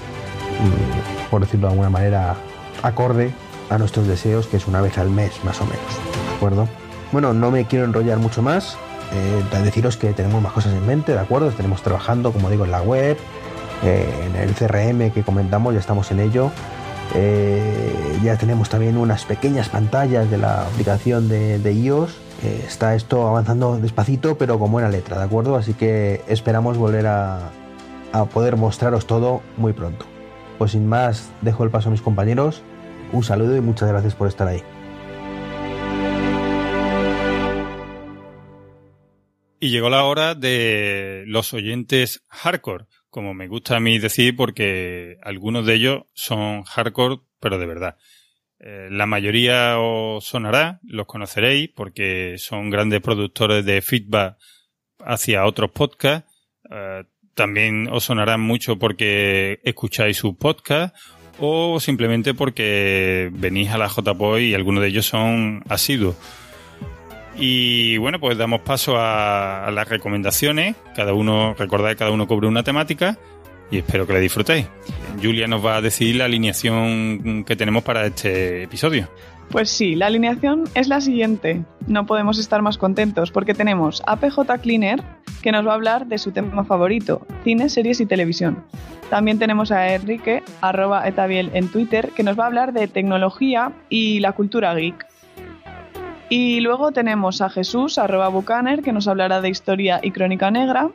mm, 0.60 1.30
por 1.30 1.42
decirlo 1.42 1.68
de 1.68 1.72
alguna 1.72 1.90
manera 1.90 2.36
acorde 2.82 3.32
a 3.70 3.78
nuestros 3.78 4.06
deseos 4.06 4.46
que 4.46 4.56
es 4.56 4.66
una 4.66 4.80
vez 4.80 4.98
al 4.98 5.10
mes 5.10 5.32
más 5.44 5.60
o 5.60 5.64
menos 5.64 5.84
¿de 6.30 6.36
acuerdo? 6.36 6.68
Bueno, 7.12 7.32
no 7.32 7.50
me 7.50 7.64
quiero 7.64 7.84
enrollar 7.84 8.18
mucho 8.18 8.42
más. 8.42 8.76
Eh, 9.12 9.60
deciros 9.62 9.96
que 9.96 10.12
tenemos 10.12 10.42
más 10.42 10.52
cosas 10.52 10.72
en 10.72 10.84
mente, 10.84 11.12
¿de 11.12 11.20
acuerdo? 11.20 11.48
Estaremos 11.48 11.82
trabajando, 11.82 12.32
como 12.32 12.50
digo, 12.50 12.64
en 12.64 12.72
la 12.72 12.82
web, 12.82 13.16
eh, 13.84 14.12
en 14.26 14.36
el 14.36 14.54
CRM 14.54 15.12
que 15.12 15.22
comentamos, 15.22 15.72
ya 15.74 15.80
estamos 15.80 16.10
en 16.10 16.20
ello. 16.20 16.50
Eh, 17.14 18.18
ya 18.22 18.36
tenemos 18.36 18.68
también 18.68 18.96
unas 18.96 19.24
pequeñas 19.24 19.68
pantallas 19.68 20.30
de 20.30 20.38
la 20.38 20.66
aplicación 20.66 21.28
de, 21.28 21.72
iOS. 21.72 22.16
está 22.42 22.94
esto 22.94 23.26
avanzando 23.26 23.78
despacito, 23.78 24.36
pero 24.36 24.58
con 24.58 24.72
buena 24.72 24.88
letra, 24.88 25.18
¿de 25.18 25.24
acuerdo? 25.24 25.56
Así 25.56 25.74
que 25.74 26.22
esperamos 26.28 26.76
volver 26.76 27.06
a, 27.06 27.50
a 28.12 28.24
poder 28.26 28.56
mostraros 28.56 29.06
todo 29.06 29.42
muy 29.56 29.72
pronto. 29.72 30.06
Pues 30.58 30.72
sin 30.72 30.86
más, 30.86 31.30
dejo 31.42 31.64
el 31.64 31.70
paso 31.70 31.88
a 31.88 31.92
mis 31.92 32.02
compañeros. 32.02 32.62
Un 33.12 33.22
saludo 33.22 33.56
y 33.56 33.60
muchas 33.60 33.88
gracias 33.88 34.14
por 34.14 34.28
estar 34.28 34.48
ahí. 34.48 34.62
Y 39.58 39.70
llegó 39.70 39.88
la 39.88 40.04
hora 40.04 40.34
de 40.34 41.24
los 41.26 41.52
oyentes 41.54 42.22
hardcore, 42.28 42.86
como 43.16 43.32
me 43.32 43.48
gusta 43.48 43.76
a 43.76 43.80
mí 43.80 43.98
decir, 43.98 44.36
porque 44.36 45.16
algunos 45.22 45.64
de 45.64 45.72
ellos 45.72 46.02
son 46.12 46.64
hardcore, 46.64 47.20
pero 47.40 47.58
de 47.58 47.64
verdad. 47.64 47.96
Eh, 48.60 48.88
la 48.90 49.06
mayoría 49.06 49.78
os 49.78 50.22
sonará, 50.26 50.80
los 50.82 51.06
conoceréis, 51.06 51.70
porque 51.74 52.36
son 52.36 52.68
grandes 52.68 53.00
productores 53.00 53.64
de 53.64 53.80
feedback 53.80 54.36
hacia 54.98 55.46
otros 55.46 55.70
podcasts. 55.70 56.30
Eh, 56.70 57.04
también 57.32 57.88
os 57.90 58.04
sonarán 58.04 58.42
mucho 58.42 58.78
porque 58.78 59.60
escucháis 59.64 60.18
sus 60.18 60.36
podcasts 60.36 61.00
o 61.38 61.80
simplemente 61.80 62.34
porque 62.34 63.30
venís 63.32 63.70
a 63.70 63.78
la 63.78 63.88
JPOI 63.88 64.50
y 64.50 64.54
algunos 64.54 64.82
de 64.82 64.88
ellos 64.88 65.06
son 65.06 65.62
asiduos. 65.70 66.16
Y 67.38 67.98
bueno, 67.98 68.18
pues 68.18 68.38
damos 68.38 68.60
paso 68.62 68.96
a, 68.96 69.70
las 69.72 69.88
recomendaciones. 69.88 70.76
Cada 70.94 71.12
uno, 71.12 71.54
recordad 71.54 71.90
que 71.90 71.96
cada 71.96 72.10
uno 72.10 72.26
cubre 72.26 72.48
una 72.48 72.62
temática 72.62 73.18
y 73.70 73.78
espero 73.78 74.06
que 74.06 74.14
la 74.14 74.20
disfrutéis. 74.20 74.66
Julia 75.22 75.46
nos 75.46 75.64
va 75.64 75.76
a 75.76 75.82
decir 75.82 76.16
la 76.16 76.24
alineación 76.24 77.44
que 77.44 77.56
tenemos 77.56 77.82
para 77.82 78.06
este 78.06 78.62
episodio. 78.62 79.08
Pues 79.50 79.70
sí, 79.70 79.94
la 79.94 80.06
alineación 80.06 80.64
es 80.74 80.88
la 80.88 81.00
siguiente. 81.00 81.62
No 81.86 82.06
podemos 82.06 82.38
estar 82.38 82.62
más 82.62 82.78
contentos 82.78 83.30
porque 83.30 83.54
tenemos 83.54 84.02
a 84.06 84.16
PJ 84.16 84.58
Cleaner, 84.58 85.02
que 85.42 85.52
nos 85.52 85.66
va 85.66 85.72
a 85.72 85.74
hablar 85.74 86.06
de 86.06 86.18
su 86.18 86.32
tema 86.32 86.64
favorito, 86.64 87.26
cine, 87.44 87.68
series 87.68 88.00
y 88.00 88.06
televisión. 88.06 88.64
También 89.10 89.38
tenemos 89.38 89.70
a 89.70 89.94
Enrique, 89.94 90.42
arroba 90.60 91.06
etabiel 91.06 91.50
en 91.54 91.68
Twitter, 91.68 92.10
que 92.16 92.24
nos 92.24 92.38
va 92.38 92.44
a 92.44 92.46
hablar 92.48 92.72
de 92.72 92.88
tecnología 92.88 93.72
y 93.88 94.18
la 94.18 94.32
cultura 94.32 94.74
geek. 94.74 95.06
Y 96.28 96.60
luego 96.60 96.90
tenemos 96.90 97.40
a 97.40 97.48
Jesús, 97.48 97.98
arroba 97.98 98.28
Bucaner, 98.28 98.82
que 98.82 98.92
nos 98.92 99.06
hablará 99.06 99.40
de 99.40 99.48
historia 99.48 100.00
y 100.02 100.10
crónica 100.10 100.50
negra. 100.50 100.88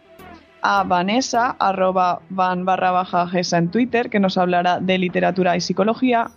A 0.61 0.83
Vanessa, 0.83 1.55
arroba 1.57 2.21
van 2.29 2.65
barra 2.65 2.91
baja 2.91 3.27
Gesa 3.27 3.57
en 3.57 3.71
Twitter, 3.71 4.09
que 4.09 4.19
nos 4.19 4.37
hablará 4.37 4.79
de 4.79 4.97
literatura 4.97 5.55
y 5.55 5.61
psicología. 5.61 6.29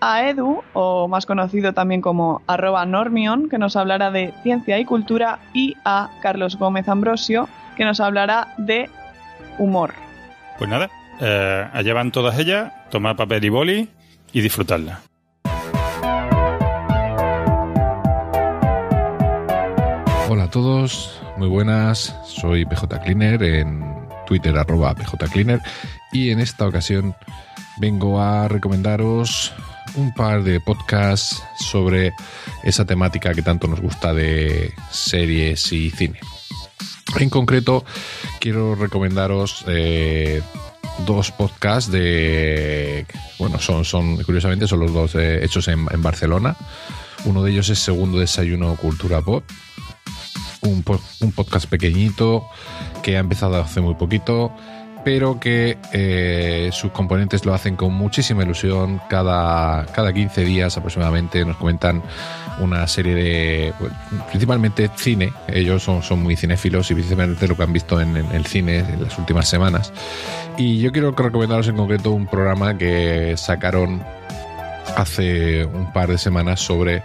A 0.00 0.28
Edu, 0.28 0.62
o 0.74 1.08
más 1.08 1.24
conocido 1.24 1.72
también 1.72 2.02
como 2.02 2.42
arroba 2.46 2.84
Normion, 2.84 3.48
que 3.48 3.56
nos 3.56 3.74
hablará 3.74 4.10
de 4.10 4.34
ciencia 4.42 4.78
y 4.78 4.84
cultura. 4.84 5.38
Y 5.54 5.74
a 5.86 6.10
Carlos 6.20 6.58
Gómez 6.58 6.88
Ambrosio, 6.88 7.48
que 7.76 7.84
nos 7.86 8.00
hablará 8.00 8.54
de 8.58 8.90
humor. 9.58 9.94
Pues 10.58 10.68
nada, 10.68 10.90
eh, 11.20 11.68
allá 11.72 11.94
van 11.94 12.12
todas 12.12 12.38
ellas, 12.38 12.70
tomar 12.90 13.16
papel 13.16 13.44
y 13.44 13.48
boli 13.48 13.88
y 14.32 14.40
disfrutarla. 14.42 15.00
Hola 20.28 20.44
a 20.44 20.50
todos, 20.50 21.20
muy 21.36 21.46
buenas, 21.46 22.12
soy 22.26 22.64
PJ 22.64 23.00
Cleaner 23.00 23.40
en 23.44 23.84
Twitter 24.26 24.58
arroba 24.58 24.92
PJ 24.92 25.28
Cleaner 25.28 25.60
y 26.10 26.30
en 26.30 26.40
esta 26.40 26.66
ocasión 26.66 27.14
vengo 27.76 28.20
a 28.20 28.48
recomendaros 28.48 29.54
un 29.94 30.12
par 30.12 30.42
de 30.42 30.58
podcasts 30.58 31.44
sobre 31.60 32.12
esa 32.64 32.84
temática 32.84 33.34
que 33.34 33.42
tanto 33.42 33.68
nos 33.68 33.80
gusta 33.80 34.12
de 34.12 34.74
series 34.90 35.72
y 35.72 35.90
cine. 35.90 36.18
En 37.20 37.30
concreto, 37.30 37.84
quiero 38.40 38.74
recomendaros 38.74 39.64
eh, 39.68 40.42
dos 41.06 41.30
podcasts 41.30 41.90
de. 41.90 43.06
Bueno, 43.38 43.60
son, 43.60 43.84
son 43.84 44.16
curiosamente, 44.24 44.66
son 44.66 44.80
los 44.80 44.92
dos 44.92 45.14
eh, 45.14 45.44
hechos 45.44 45.68
en, 45.68 45.86
en, 45.90 46.02
Barcelona. 46.02 46.56
Uno 47.24 47.44
de 47.44 47.52
ellos 47.52 47.68
es 47.68 47.78
Segundo 47.78 48.18
Desayuno 48.18 48.74
Cultura 48.76 49.22
Pop, 49.22 49.44
un, 50.62 50.82
podcast 50.82 51.68
pequeñito 51.68 52.46
que 53.02 53.16
ha 53.16 53.20
empezado 53.20 53.60
hace 53.60 53.80
muy 53.80 53.94
poquito, 53.94 54.52
pero 55.04 55.38
que 55.38 55.78
eh, 55.92 56.70
sus 56.72 56.90
componentes 56.90 57.44
lo 57.44 57.54
hacen 57.54 57.76
con 57.76 57.94
muchísima 57.94 58.42
ilusión. 58.42 59.00
Cada, 59.08 59.86
cada 59.86 60.12
15 60.12 60.44
días 60.44 60.76
aproximadamente 60.76 61.44
nos 61.44 61.56
comentan 61.56 62.02
una 62.58 62.86
serie 62.88 63.14
de, 63.14 63.74
pues, 63.78 63.92
principalmente 64.30 64.90
cine. 64.96 65.32
Ellos 65.46 65.82
son, 65.82 66.02
son 66.02 66.22
muy 66.22 66.36
cinéfilos 66.36 66.90
y 66.90 66.94
principalmente 66.94 67.46
lo 67.46 67.56
que 67.56 67.62
han 67.62 67.72
visto 67.72 68.00
en, 68.00 68.16
en, 68.16 68.32
el 68.32 68.46
cine 68.46 68.78
en 68.78 69.04
las 69.04 69.16
últimas 69.18 69.48
semanas. 69.48 69.92
Y 70.56 70.80
yo 70.80 70.90
quiero 70.90 71.12
recomendaros 71.12 71.68
en 71.68 71.76
concreto 71.76 72.10
un 72.10 72.26
programa 72.26 72.76
que 72.76 73.34
sacaron 73.36 74.02
hace 74.96 75.64
un 75.66 75.92
par 75.92 76.08
de 76.08 76.18
semanas 76.18 76.60
sobre 76.60 77.02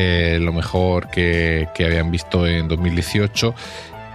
eh, 0.00 0.38
lo 0.40 0.52
mejor 0.52 1.08
que, 1.08 1.68
habían 1.76 2.12
visto 2.12 2.46
en 2.46 2.68
2018 2.68 3.52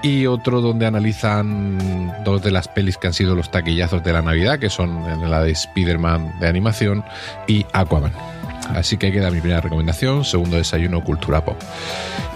y 0.01 0.27
otro 0.27 0.61
donde 0.61 0.85
analizan 0.85 2.23
dos 2.23 2.41
de 2.41 2.51
las 2.51 2.69
pelis 2.69 2.97
que 2.97 3.07
han 3.07 3.13
sido 3.13 3.35
los 3.35 3.51
taquillazos 3.51 4.01
de 4.01 4.13
la 4.13 4.21
Navidad, 4.21 4.59
que 4.59 4.69
son 4.69 5.03
la 5.29 5.43
de 5.43 5.51
Spider-Man 5.51 6.39
de 6.39 6.47
animación 6.47 7.03
y 7.47 7.65
Aquaman. 7.73 8.13
Así 8.69 8.95
que 8.95 9.11
queda 9.11 9.29
mi 9.29 9.41
primera 9.41 9.59
recomendación, 9.59 10.23
segundo 10.23 10.55
desayuno 10.55 11.03
Cultura 11.03 11.43
Pop. 11.43 11.57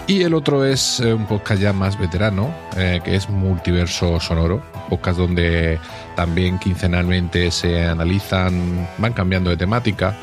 Y 0.06 0.22
el 0.22 0.34
otro 0.34 0.64
es 0.64 1.00
eh, 1.00 1.14
un 1.14 1.26
podcast 1.26 1.60
ya 1.60 1.72
más 1.72 1.98
veterano, 1.98 2.52
eh, 2.76 3.00
que 3.02 3.16
es 3.16 3.30
Multiverso 3.30 4.20
Sonoro, 4.20 4.62
podcast 4.90 5.18
donde 5.18 5.78
también 6.18 6.58
quincenalmente 6.58 7.48
se 7.52 7.86
analizan, 7.86 8.88
van 8.98 9.12
cambiando 9.12 9.50
de 9.50 9.56
temática. 9.56 10.16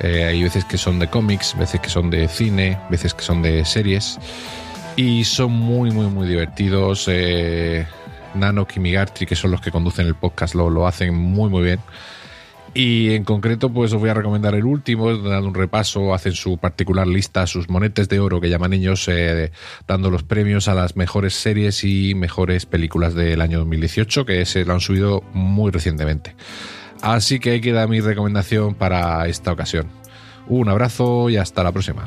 Eh, 0.00 0.24
hay 0.24 0.42
veces 0.42 0.64
que 0.64 0.78
son 0.78 0.98
de 0.98 1.08
cómics, 1.08 1.54
veces 1.58 1.78
que 1.78 1.90
son 1.90 2.08
de 2.08 2.26
cine, 2.26 2.78
veces 2.88 3.12
que 3.12 3.22
son 3.22 3.42
de 3.42 3.62
series. 3.66 4.18
Y 4.96 5.24
son 5.24 5.52
muy, 5.52 5.90
muy, 5.90 6.06
muy 6.06 6.26
divertidos. 6.26 7.06
Nano 8.32 8.66
y 8.74 8.80
Migartri, 8.80 9.26
que 9.26 9.36
son 9.36 9.50
los 9.50 9.60
que 9.60 9.70
conducen 9.70 10.06
el 10.06 10.14
podcast, 10.14 10.54
lo, 10.54 10.70
lo 10.70 10.86
hacen 10.86 11.14
muy, 11.14 11.50
muy 11.50 11.64
bien. 11.64 11.80
Y 12.74 13.10
en 13.10 13.24
concreto, 13.24 13.70
pues 13.70 13.92
os 13.92 14.00
voy 14.00 14.08
a 14.08 14.14
recomendar 14.14 14.54
el 14.54 14.64
último, 14.64 15.14
dando 15.14 15.48
un 15.48 15.54
repaso, 15.54 16.14
hacen 16.14 16.32
su 16.32 16.56
particular 16.56 17.06
lista, 17.06 17.46
sus 17.46 17.68
monetes 17.68 18.08
de 18.08 18.18
oro 18.18 18.40
que 18.40 18.48
llaman 18.48 18.72
ellos, 18.72 19.06
eh, 19.08 19.52
dando 19.86 20.10
los 20.10 20.22
premios 20.22 20.68
a 20.68 20.74
las 20.74 20.96
mejores 20.96 21.34
series 21.34 21.84
y 21.84 22.14
mejores 22.14 22.64
películas 22.64 23.14
del 23.14 23.42
año 23.42 23.58
2018, 23.58 24.24
que 24.24 24.46
se 24.46 24.64
lo 24.64 24.72
han 24.72 24.80
subido 24.80 25.22
muy 25.34 25.70
recientemente. 25.70 26.34
Así 27.02 27.40
que 27.40 27.50
ahí 27.50 27.60
queda 27.60 27.86
mi 27.86 28.00
recomendación 28.00 28.74
para 28.74 29.28
esta 29.28 29.52
ocasión. 29.52 29.88
Un 30.46 30.68
abrazo 30.68 31.28
y 31.28 31.36
hasta 31.36 31.62
la 31.62 31.72
próxima. 31.72 32.06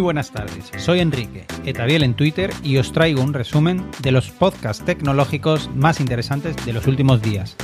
Muy 0.00 0.04
buenas 0.04 0.30
tardes, 0.30 0.72
soy 0.78 1.00
Enrique, 1.00 1.44
Etabiel 1.66 2.02
en 2.04 2.14
Twitter 2.14 2.50
y 2.64 2.78
os 2.78 2.90
traigo 2.90 3.20
un 3.22 3.34
resumen 3.34 3.84
de 4.00 4.12
los 4.12 4.30
podcasts 4.30 4.82
tecnológicos 4.82 5.68
más 5.74 6.00
interesantes 6.00 6.56
de 6.64 6.72
los 6.72 6.86
últimos 6.86 7.20
días. 7.20 7.54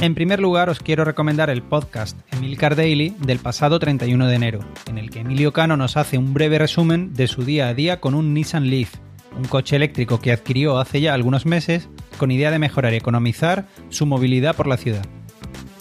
En 0.00 0.16
primer 0.16 0.40
lugar, 0.40 0.68
os 0.68 0.80
quiero 0.80 1.04
recomendar 1.04 1.50
el 1.50 1.62
podcast 1.62 2.18
Emilcar 2.32 2.74
Daily 2.74 3.14
del 3.20 3.38
pasado 3.38 3.78
31 3.78 4.26
de 4.26 4.34
enero, 4.34 4.58
en 4.88 4.98
el 4.98 5.10
que 5.10 5.20
Emilio 5.20 5.52
Cano 5.52 5.76
nos 5.76 5.96
hace 5.96 6.18
un 6.18 6.34
breve 6.34 6.58
resumen 6.58 7.14
de 7.14 7.28
su 7.28 7.44
día 7.44 7.68
a 7.68 7.74
día 7.74 8.00
con 8.00 8.16
un 8.16 8.34
Nissan 8.34 8.68
Leaf, 8.68 8.92
un 9.36 9.44
coche 9.44 9.76
eléctrico 9.76 10.20
que 10.20 10.32
adquirió 10.32 10.78
hace 10.78 11.00
ya 11.00 11.14
algunos 11.14 11.46
meses 11.46 11.88
con 12.18 12.32
idea 12.32 12.50
de 12.50 12.58
mejorar 12.58 12.92
y 12.92 12.96
economizar 12.96 13.68
su 13.88 14.04
movilidad 14.04 14.56
por 14.56 14.66
la 14.66 14.78
ciudad. 14.78 15.06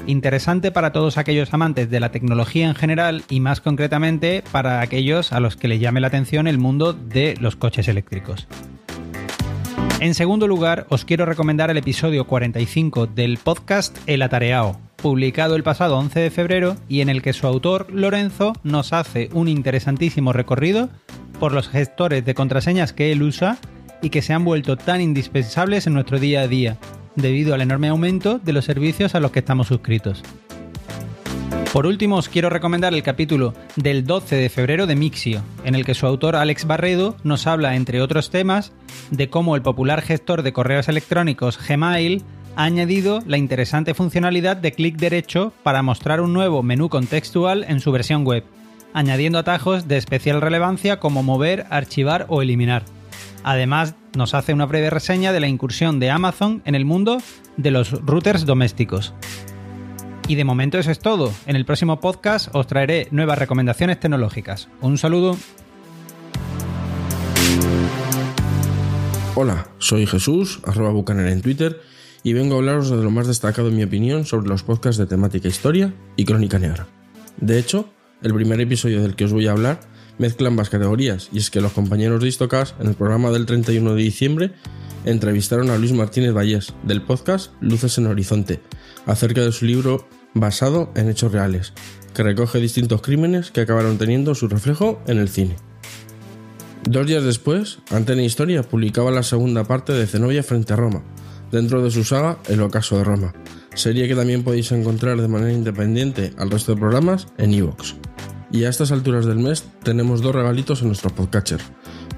Interesante 0.08 0.72
para 0.72 0.92
todos 0.92 1.18
aquellos 1.18 1.52
amantes 1.54 1.90
de 1.90 2.00
la 2.00 2.12
tecnología 2.12 2.68
en 2.68 2.76
general 2.76 3.24
y 3.28 3.40
más 3.40 3.60
concretamente 3.60 4.44
para 4.52 4.82
aquellos 4.82 5.34
a 5.34 5.40
los 5.40 5.56
que 5.56 5.68
le 5.68 5.80
llame 5.80 6.00
la 6.00 6.08
atención 6.08 6.48
el 6.48 6.60
mundo 6.60 6.94
de 6.94 7.36
los 7.40 7.56
coches 7.56 7.88
eléctricos. 7.88 8.48
En 10.00 10.14
segundo 10.14 10.48
lugar, 10.48 10.86
os 10.90 11.06
quiero 11.06 11.26
recomendar 11.26 11.72
el 11.72 11.78
episodio 11.78 12.28
45 12.28 13.08
del 13.08 13.38
podcast 13.38 13.98
El 14.06 14.22
Atareao, 14.22 14.80
publicado 14.98 15.56
el 15.56 15.64
pasado 15.64 15.98
11 15.98 16.20
de 16.20 16.30
febrero 16.30 16.76
y 16.88 17.02
en 17.02 17.10
el 17.10 17.24
que 17.24 17.34
su 17.34 17.48
autor, 17.48 17.88
Lorenzo, 17.92 18.54
nos 18.62 18.94
hace 18.94 19.30
un 19.34 19.48
interesantísimo 19.48 20.34
recorrido 20.34 20.90
por 21.40 21.52
los 21.52 21.68
gestores 21.68 22.24
de 22.26 22.36
contraseñas 22.36 22.94
que 22.94 23.12
él 23.12 23.24
usa 23.24 23.58
y 24.04 24.12
que 24.12 24.22
se 24.22 24.34
han 24.34 24.46
vuelto 24.46 24.78
tan 24.78 25.02
indispensables 25.02 25.88
en 25.88 25.94
nuestro 25.94 26.20
día 26.20 26.42
a 26.42 26.48
día, 26.48 26.78
debido 27.16 27.54
al 27.54 27.62
enorme 27.62 27.90
aumento 27.90 28.40
de 28.40 28.54
los 28.54 28.66
servicios 28.66 29.16
a 29.16 29.20
los 29.20 29.32
que 29.32 29.40
estamos 29.40 29.68
suscritos. 29.68 30.24
Por 31.76 31.88
último, 31.88 32.16
os 32.16 32.30
quiero 32.30 32.50
recomendar 32.50 32.94
el 32.94 33.04
capítulo 33.04 33.54
del 33.76 34.06
12 34.06 34.38
de 34.38 34.50
febrero 34.50 34.88
de 34.88 34.96
Mixio, 34.96 35.42
en 35.66 35.76
el 35.76 35.84
que 35.84 35.94
su 35.94 36.08
autor 36.08 36.38
Alex 36.38 36.66
Barredo 36.66 37.18
nos 37.24 37.48
habla, 37.48 37.76
entre 37.76 38.02
otros 38.02 38.30
temas, 38.30 38.72
de 39.12 39.30
cómo 39.30 39.58
el 39.58 39.62
popular 39.62 40.02
gestor 40.02 40.42
de 40.42 40.54
correos 40.54 40.88
electrónicos 40.88 41.60
Gmail 41.68 42.24
ha 42.56 42.64
añadido 42.64 43.22
la 43.28 43.38
interesante 43.38 43.94
funcionalidad 43.94 44.56
de 44.56 44.72
clic 44.72 44.96
derecho 44.96 45.52
para 45.64 45.82
mostrar 45.82 46.22
un 46.22 46.32
nuevo 46.32 46.64
menú 46.64 46.88
contextual 46.88 47.66
en 47.68 47.82
su 47.82 47.92
versión 47.92 48.24
web, 48.24 48.46
añadiendo 48.94 49.38
atajos 49.38 49.90
de 49.90 49.98
especial 49.98 50.40
relevancia 50.40 51.02
como 51.02 51.24
mover, 51.24 51.66
archivar 51.70 52.26
o 52.30 52.42
eliminar. 52.42 52.84
Además, 53.48 53.94
nos 54.18 54.34
hace 54.34 54.54
una 54.54 54.66
breve 54.66 54.90
reseña 54.90 55.32
de 55.32 55.40
la 55.40 55.48
incursión 55.48 56.00
de 56.00 56.10
Amazon 56.10 56.64
en 56.66 56.74
el 56.74 56.84
mundo 56.84 57.22
de 57.58 57.70
los 57.70 57.92
routers 57.92 58.48
domésticos. 58.48 59.14
Y 60.28 60.34
de 60.34 60.44
momento 60.44 60.80
eso 60.80 60.90
es 60.90 60.98
todo. 60.98 61.32
En 61.46 61.56
el 61.56 61.64
próximo 61.64 62.00
podcast 62.00 62.50
os 62.54 62.66
traeré 62.66 63.08
nuevas 63.12 63.38
recomendaciones 63.38 64.00
tecnológicas. 64.00 64.68
Un 64.82 64.98
saludo. 64.98 65.38
Hola, 69.36 69.68
soy 69.78 70.08
Jesús, 70.08 70.62
arroba 70.66 70.90
bucaner 70.90 71.28
en 71.28 71.44
Twitter, 71.44 71.80
y 72.24 72.34
vengo 72.34 72.56
a 72.56 72.58
hablaros 72.58 72.90
de 72.90 72.96
lo 72.96 73.12
más 73.12 73.28
destacado 73.28 73.68
en 73.68 73.76
mi 73.76 73.84
opinión 73.84 74.26
sobre 74.26 74.50
los 74.50 74.64
podcasts 74.64 74.98
de 74.98 75.06
temática 75.06 75.48
historia 75.48 75.94
y 76.16 76.26
crónica 76.26 76.58
negra. 76.58 76.88
De 77.38 77.60
hecho, 77.60 77.90
el 78.24 78.34
primer 78.34 78.60
episodio 78.60 79.04
del 79.04 79.16
que 79.16 79.26
os 79.26 79.34
voy 79.34 79.46
a 79.46 79.52
hablar 79.52 79.82
mezcla 80.18 80.48
ambas 80.48 80.70
categorías, 80.70 81.30
y 81.32 81.40
es 81.40 81.50
que 81.50 81.62
los 81.62 81.74
compañeros 81.74 82.22
de 82.22 82.28
Histocast 82.28 82.80
en 82.80 82.88
el 82.88 82.96
programa 82.96 83.32
del 83.32 83.46
31 83.46 83.96
de 83.96 84.02
diciembre 84.02 84.52
entrevistaron 85.06 85.70
a 85.70 85.78
Luis 85.78 85.94
Martínez 85.94 86.34
Vallés, 86.34 86.74
del 86.84 87.02
podcast 87.02 87.52
Luces 87.62 87.98
en 87.98 88.08
Horizonte, 88.08 88.60
acerca 89.06 89.42
de 89.42 89.52
su 89.52 89.66
libro 89.66 90.08
basado 90.34 90.92
en 90.96 91.10
hechos 91.10 91.32
reales, 91.32 91.74
que 92.14 92.24
recoge 92.24 92.60
distintos 92.60 93.02
crímenes 93.02 93.52
que 93.52 93.62
acabaron 93.62 93.98
teniendo 93.98 94.36
su 94.36 94.48
reflejo 94.48 95.02
en 95.08 95.20
el 95.20 95.30
cine. 95.30 95.56
Dos 96.84 97.08
días 97.08 97.24
después, 97.24 97.80
Antena 97.90 98.24
Historia 98.24 98.64
publicaba 98.64 99.12
la 99.12 99.24
segunda 99.24 99.64
parte 99.64 99.94
de 99.94 100.08
Zenobia 100.08 100.44
frente 100.44 100.74
a 100.74 100.76
Roma, 100.76 101.04
dentro 101.52 101.84
de 101.84 101.92
su 101.92 102.04
saga 102.04 102.38
El 102.48 102.62
ocaso 102.62 102.98
de 102.98 103.04
Roma, 103.04 103.34
serie 103.74 104.08
que 104.08 104.16
también 104.16 104.44
podéis 104.44 104.72
encontrar 104.72 105.20
de 105.20 105.28
manera 105.28 105.52
independiente 105.52 106.34
al 106.38 106.52
resto 106.52 106.74
de 106.74 106.80
programas 106.80 107.28
en 107.38 107.54
iVoox. 107.54 107.96
Y 108.52 108.64
a 108.64 108.70
estas 108.70 108.92
alturas 108.92 109.26
del 109.26 109.40
mes 109.40 109.66
tenemos 109.84 110.22
dos 110.22 110.36
regalitos 110.36 110.82
en 110.82 110.88
nuestro 110.88 111.10
podcatcher. 111.10 111.60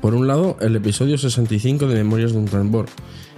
Por 0.01 0.13
un 0.13 0.27
lado, 0.27 0.57
el 0.61 0.75
episodio 0.75 1.17
65 1.17 1.87
de 1.87 1.95
Memorias 1.95 2.33
de 2.33 2.39
un 2.39 2.45
tambor, 2.45 2.85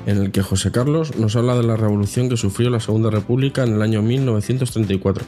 en 0.05 0.17
el 0.17 0.31
que 0.31 0.41
José 0.41 0.71
Carlos 0.71 1.15
nos 1.17 1.35
habla 1.35 1.55
de 1.55 1.63
la 1.63 1.77
revolución 1.77 2.29
que 2.29 2.37
sufrió 2.37 2.69
la 2.69 2.79
Segunda 2.79 3.09
República 3.09 3.63
en 3.63 3.73
el 3.73 3.81
año 3.81 4.01
1934, 4.01 5.25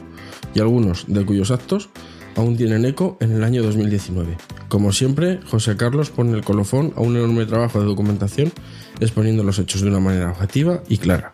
y 0.54 0.60
algunos 0.60 1.04
de 1.06 1.24
cuyos 1.24 1.50
actos 1.50 1.88
aún 2.36 2.56
tienen 2.56 2.84
eco 2.84 3.16
en 3.20 3.32
el 3.32 3.44
año 3.44 3.62
2019. 3.62 4.36
Como 4.68 4.92
siempre, 4.92 5.40
José 5.50 5.76
Carlos 5.76 6.10
pone 6.10 6.36
el 6.36 6.44
colofón 6.44 6.92
a 6.96 7.00
un 7.00 7.16
enorme 7.16 7.46
trabajo 7.46 7.80
de 7.80 7.86
documentación 7.86 8.52
exponiendo 9.00 9.42
los 9.42 9.58
hechos 9.58 9.82
de 9.82 9.88
una 9.88 10.00
manera 10.00 10.30
objetiva 10.30 10.82
y 10.88 10.98
clara. 10.98 11.32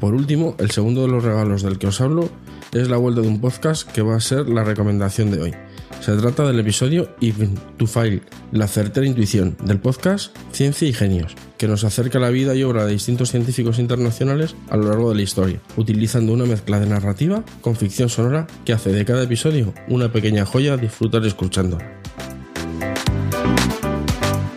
Por 0.00 0.14
último, 0.14 0.54
el 0.58 0.70
segundo 0.70 1.02
de 1.02 1.08
los 1.08 1.24
regalos 1.24 1.62
del 1.62 1.78
que 1.78 1.88
os 1.88 2.00
hablo 2.00 2.28
es 2.72 2.88
la 2.88 2.96
vuelta 2.96 3.20
de 3.20 3.28
un 3.28 3.40
podcast 3.40 3.90
que 3.90 4.02
va 4.02 4.16
a 4.16 4.20
ser 4.20 4.48
la 4.48 4.64
recomendación 4.64 5.30
de 5.30 5.40
hoy. 5.40 5.54
Se 6.00 6.16
trata 6.16 6.46
del 6.46 6.60
episodio 6.60 7.10
Even 7.20 7.58
to 7.76 7.86
File, 7.86 8.22
la 8.52 8.68
certera 8.68 9.06
intuición 9.06 9.56
del 9.64 9.80
podcast 9.80 10.36
Ciencia 10.52 10.86
y 10.86 10.92
Genios, 10.92 11.34
que 11.56 11.66
nos 11.66 11.84
acerca 11.84 12.18
a 12.18 12.20
la 12.20 12.30
vida 12.30 12.54
y 12.54 12.62
obra 12.62 12.86
de 12.86 12.92
distintos 12.92 13.30
científicos 13.30 13.78
internacionales 13.78 14.54
a 14.70 14.76
lo 14.76 14.88
largo 14.88 15.10
de 15.10 15.16
la 15.16 15.22
historia, 15.22 15.60
utilizando 15.76 16.32
una 16.32 16.44
mezcla 16.44 16.78
de 16.78 16.86
narrativa 16.86 17.42
con 17.60 17.74
ficción 17.74 18.08
sonora 18.08 18.46
que 18.64 18.72
hace 18.72 18.92
de 18.92 19.04
cada 19.04 19.24
episodio 19.24 19.74
una 19.88 20.12
pequeña 20.12 20.44
joya 20.44 20.74
a 20.74 20.76
disfrutar 20.76 21.24
escuchando. 21.26 21.78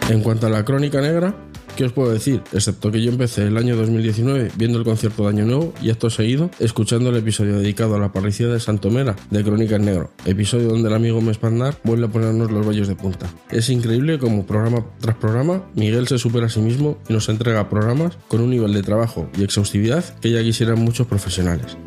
En 0.10 0.22
cuanto 0.22 0.48
a 0.48 0.50
la 0.50 0.66
crónica 0.66 1.02
negra, 1.02 1.34
¿Qué 1.76 1.86
os 1.86 1.94
puedo 1.94 2.12
decir? 2.12 2.44
Excepto 2.52 2.92
que 2.92 3.02
yo 3.02 3.12
empecé 3.12 3.48
el 3.48 3.58
año 3.58 3.76
2019 3.76 4.52
viendo 4.58 4.78
el 4.78 4.84
concierto 4.84 5.24
de 5.24 5.30
Año 5.30 5.46
Nuevo 5.46 5.74
y 5.82 5.90
acto 5.90 6.10
seguido 6.10 6.52
escuchando 6.60 7.10
el 7.10 7.18
episodio 7.18 7.58
dedicado 7.58 7.96
a 7.96 8.00
la 8.00 8.12
parricida 8.12 8.52
de 8.54 8.60
Santomera 8.60 9.16
de 9.30 9.44
Crónica 9.44 9.78
en 9.78 9.86
Negro, 9.86 10.12
episodio 10.26 10.68
donde 10.68 10.90
el 10.90 10.96
amigo 10.96 11.22
Mespandar 11.22 11.78
vuelve 11.84 12.06
a 12.06 12.10
ponernos 12.10 12.52
los 12.52 12.66
rollos 12.66 12.88
de 12.88 12.96
punta. 12.96 13.28
Es 13.50 13.70
increíble 13.70 14.20
como 14.20 14.46
programa 14.46 14.86
tras 15.00 15.16
programa 15.16 15.64
Miguel 15.76 16.08
se 16.08 16.18
supera 16.18 16.48
a 16.48 16.50
sí 16.50 16.60
mismo 16.60 16.98
y 17.08 17.14
nos 17.14 17.30
entrega 17.30 17.70
programas 17.70 18.18
con 18.28 18.42
un 18.42 18.50
nivel 18.50 18.74
de 18.74 18.84
trabajo 18.84 19.30
y 19.38 19.44
exhaustividad 19.44 20.04
que 20.20 20.32
ya 20.32 20.44
quisieran 20.44 20.80
muchos 20.80 21.08
profesionales. 21.08 21.78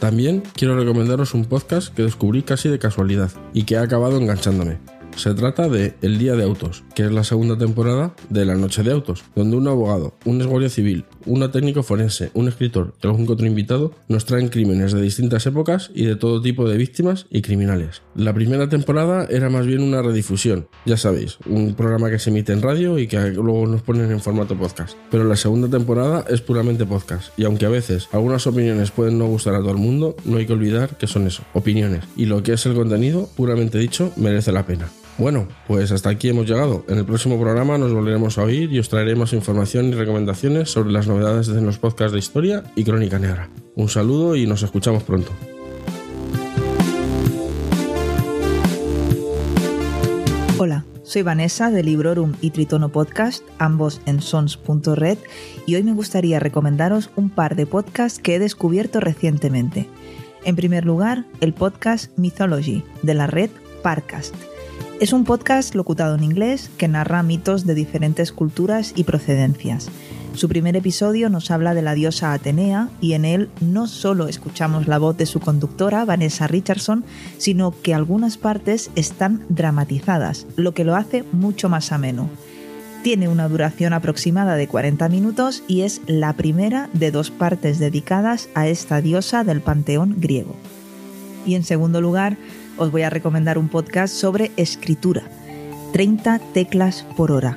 También 0.00 0.42
quiero 0.54 0.76
recomendaros 0.76 1.34
un 1.34 1.44
podcast 1.44 1.94
que 1.94 2.02
descubrí 2.02 2.42
casi 2.42 2.68
de 2.68 2.78
casualidad 2.78 3.30
y 3.52 3.64
que 3.64 3.76
ha 3.76 3.82
acabado 3.82 4.18
enganchándome. 4.18 4.78
Se 5.16 5.32
trata 5.32 5.66
de 5.70 5.94
El 6.02 6.18
Día 6.18 6.36
de 6.36 6.44
Autos, 6.44 6.84
que 6.94 7.02
es 7.02 7.10
la 7.10 7.24
segunda 7.24 7.56
temporada 7.56 8.14
de 8.28 8.44
La 8.44 8.54
Noche 8.54 8.82
de 8.82 8.92
Autos, 8.92 9.24
donde 9.34 9.56
un 9.56 9.66
abogado, 9.66 10.12
un 10.26 10.44
guardia 10.46 10.68
civil, 10.68 11.06
un 11.24 11.50
técnico 11.50 11.82
forense, 11.82 12.30
un 12.34 12.48
escritor 12.48 12.92
y 13.02 13.06
algún 13.06 13.26
otro 13.30 13.46
invitado 13.46 13.92
nos 14.08 14.26
traen 14.26 14.48
crímenes 14.48 14.92
de 14.92 15.00
distintas 15.00 15.46
épocas 15.46 15.90
y 15.94 16.04
de 16.04 16.16
todo 16.16 16.42
tipo 16.42 16.68
de 16.68 16.76
víctimas 16.76 17.26
y 17.30 17.40
criminales. 17.40 18.02
La 18.14 18.34
primera 18.34 18.68
temporada 18.68 19.26
era 19.30 19.48
más 19.48 19.66
bien 19.66 19.80
una 19.80 20.02
redifusión, 20.02 20.68
ya 20.84 20.98
sabéis, 20.98 21.38
un 21.46 21.74
programa 21.74 22.10
que 22.10 22.18
se 22.18 22.28
emite 22.28 22.52
en 22.52 22.60
radio 22.60 22.98
y 22.98 23.06
que 23.06 23.18
luego 23.30 23.66
nos 23.66 23.80
ponen 23.80 24.10
en 24.10 24.20
formato 24.20 24.54
podcast. 24.58 24.98
Pero 25.10 25.24
la 25.24 25.36
segunda 25.36 25.68
temporada 25.68 26.26
es 26.28 26.42
puramente 26.42 26.84
podcast, 26.84 27.36
y 27.38 27.44
aunque 27.44 27.64
a 27.64 27.70
veces 27.70 28.06
algunas 28.12 28.46
opiniones 28.46 28.90
pueden 28.90 29.18
no 29.18 29.26
gustar 29.28 29.54
a 29.54 29.60
todo 29.60 29.70
el 29.70 29.78
mundo, 29.78 30.14
no 30.26 30.36
hay 30.36 30.46
que 30.46 30.52
olvidar 30.52 30.98
que 30.98 31.06
son 31.06 31.26
eso, 31.26 31.42
opiniones, 31.54 32.04
y 32.16 32.26
lo 32.26 32.42
que 32.42 32.52
es 32.52 32.66
el 32.66 32.74
contenido, 32.74 33.30
puramente 33.34 33.78
dicho, 33.78 34.12
merece 34.16 34.52
la 34.52 34.66
pena. 34.66 34.90
Bueno, 35.18 35.48
pues 35.66 35.92
hasta 35.92 36.10
aquí 36.10 36.28
hemos 36.28 36.46
llegado. 36.46 36.84
En 36.88 36.98
el 36.98 37.06
próximo 37.06 37.40
programa 37.40 37.78
nos 37.78 37.92
volveremos 37.92 38.36
a 38.36 38.42
oír 38.42 38.70
y 38.70 38.78
os 38.78 38.90
traeremos 38.90 39.32
información 39.32 39.86
y 39.86 39.92
recomendaciones 39.92 40.70
sobre 40.70 40.92
las 40.92 41.06
novedades 41.06 41.46
de 41.46 41.62
los 41.62 41.78
podcasts 41.78 42.12
de 42.12 42.18
historia 42.18 42.64
y 42.76 42.84
crónica 42.84 43.18
negra. 43.18 43.48
Un 43.76 43.88
saludo 43.88 44.36
y 44.36 44.46
nos 44.46 44.62
escuchamos 44.62 45.04
pronto. 45.04 45.32
Hola, 50.58 50.84
soy 51.02 51.22
Vanessa 51.22 51.70
de 51.70 51.82
Librorum 51.82 52.34
y 52.42 52.50
Tritono 52.50 52.90
Podcast, 52.90 53.42
ambos 53.58 54.02
en 54.04 54.20
sons.red, 54.20 55.16
y 55.66 55.76
hoy 55.76 55.82
me 55.82 55.94
gustaría 55.94 56.40
recomendaros 56.40 57.08
un 57.16 57.30
par 57.30 57.56
de 57.56 57.64
podcasts 57.64 58.18
que 58.18 58.34
he 58.34 58.38
descubierto 58.38 59.00
recientemente. 59.00 59.88
En 60.44 60.56
primer 60.56 60.84
lugar, 60.84 61.24
el 61.40 61.54
podcast 61.54 62.16
Mythology 62.18 62.84
de 63.02 63.14
la 63.14 63.26
red 63.26 63.50
Parcast 63.82 64.34
es 64.98 65.12
un 65.12 65.24
podcast 65.24 65.74
locutado 65.74 66.14
en 66.14 66.24
inglés 66.24 66.70
que 66.78 66.88
narra 66.88 67.22
mitos 67.22 67.66
de 67.66 67.74
diferentes 67.74 68.32
culturas 68.32 68.94
y 68.96 69.04
procedencias. 69.04 69.88
Su 70.34 70.48
primer 70.48 70.74
episodio 70.74 71.28
nos 71.28 71.50
habla 71.50 71.74
de 71.74 71.82
la 71.82 71.94
diosa 71.94 72.32
Atenea 72.32 72.88
y 73.00 73.12
en 73.12 73.26
él 73.26 73.50
no 73.60 73.88
solo 73.88 74.26
escuchamos 74.26 74.86
la 74.86 74.98
voz 74.98 75.16
de 75.18 75.26
su 75.26 75.38
conductora, 75.40 76.04
Vanessa 76.06 76.46
Richardson, 76.46 77.04
sino 77.36 77.74
que 77.82 77.94
algunas 77.94 78.38
partes 78.38 78.90
están 78.96 79.44
dramatizadas, 79.50 80.46
lo 80.56 80.72
que 80.72 80.84
lo 80.84 80.96
hace 80.96 81.24
mucho 81.30 81.68
más 81.68 81.92
ameno. 81.92 82.30
Tiene 83.02 83.28
una 83.28 83.48
duración 83.48 83.92
aproximada 83.92 84.56
de 84.56 84.66
40 84.66 85.08
minutos 85.10 85.62
y 85.68 85.82
es 85.82 86.00
la 86.06 86.32
primera 86.32 86.88
de 86.94 87.10
dos 87.10 87.30
partes 87.30 87.78
dedicadas 87.78 88.48
a 88.54 88.66
esta 88.66 89.02
diosa 89.02 89.44
del 89.44 89.60
panteón 89.60 90.16
griego. 90.18 90.56
Y 91.46 91.54
en 91.54 91.64
segundo 91.64 92.00
lugar, 92.00 92.36
os 92.76 92.90
voy 92.90 93.02
a 93.02 93.10
recomendar 93.10 93.58
un 93.58 93.68
podcast 93.68 94.14
sobre 94.14 94.52
escritura, 94.56 95.22
30 95.92 96.40
teclas 96.52 97.06
por 97.16 97.32
hora. 97.32 97.56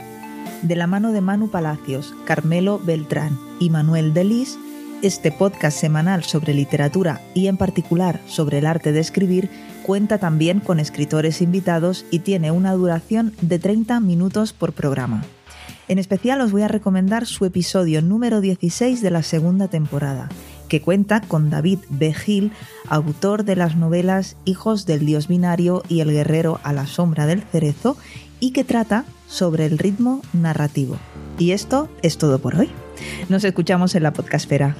De 0.62 0.76
la 0.76 0.88
mano 0.88 1.12
de 1.12 1.22
Manu 1.22 1.50
Palacios, 1.50 2.14
Carmelo 2.26 2.80
Beltrán 2.80 3.38
y 3.60 3.70
Manuel 3.70 4.14
Delis, 4.14 4.58
este 5.02 5.32
podcast 5.32 5.78
semanal 5.78 6.24
sobre 6.24 6.54
literatura 6.54 7.22
y 7.34 7.48
en 7.48 7.58
particular 7.58 8.20
sobre 8.28 8.58
el 8.58 8.66
arte 8.66 8.92
de 8.92 9.00
escribir 9.00 9.50
cuenta 9.84 10.18
también 10.18 10.60
con 10.60 10.80
escritores 10.80 11.42
invitados 11.42 12.06
y 12.12 12.20
tiene 12.20 12.52
una 12.52 12.74
duración 12.74 13.34
de 13.42 13.60
30 13.60 14.00
minutos 14.02 14.54
por 14.54 14.74
programa. 14.74 15.24
En 15.88 15.98
especial 15.98 16.42
os 16.42 16.52
voy 16.52 16.62
a 16.62 16.68
recomendar 16.68 17.26
su 17.26 17.46
episodio 17.46 18.02
número 18.02 18.42
16 18.42 19.02
de 19.02 19.10
la 19.10 19.24
segunda 19.24 19.70
temporada, 19.70 20.30
que 20.70 20.80
cuenta 20.82 21.20
con 21.20 21.50
David 21.50 21.80
B. 21.90 22.16
Autor 22.88 23.44
de 23.44 23.56
las 23.56 23.76
novelas 23.76 24.38
Hijos 24.46 24.86
del 24.86 25.06
Dios 25.06 25.28
Binario 25.28 25.84
y 25.90 26.00
El 26.00 26.12
Guerrero 26.12 26.60
a 26.64 26.72
la 26.72 26.88
Sombra 26.88 27.26
del 27.26 27.42
Cerezo, 27.42 27.98
y 28.40 28.52
que 28.52 28.64
trata 28.64 29.04
sobre 29.28 29.66
el 29.66 29.78
ritmo 29.78 30.22
narrativo. 30.32 30.98
Y 31.38 31.52
esto 31.52 31.90
es 32.02 32.18
todo 32.18 32.40
por 32.40 32.56
hoy. 32.56 32.70
Nos 33.28 33.44
escuchamos 33.44 33.96
en 33.96 34.04
la 34.04 34.14
podcastfera. 34.14 34.76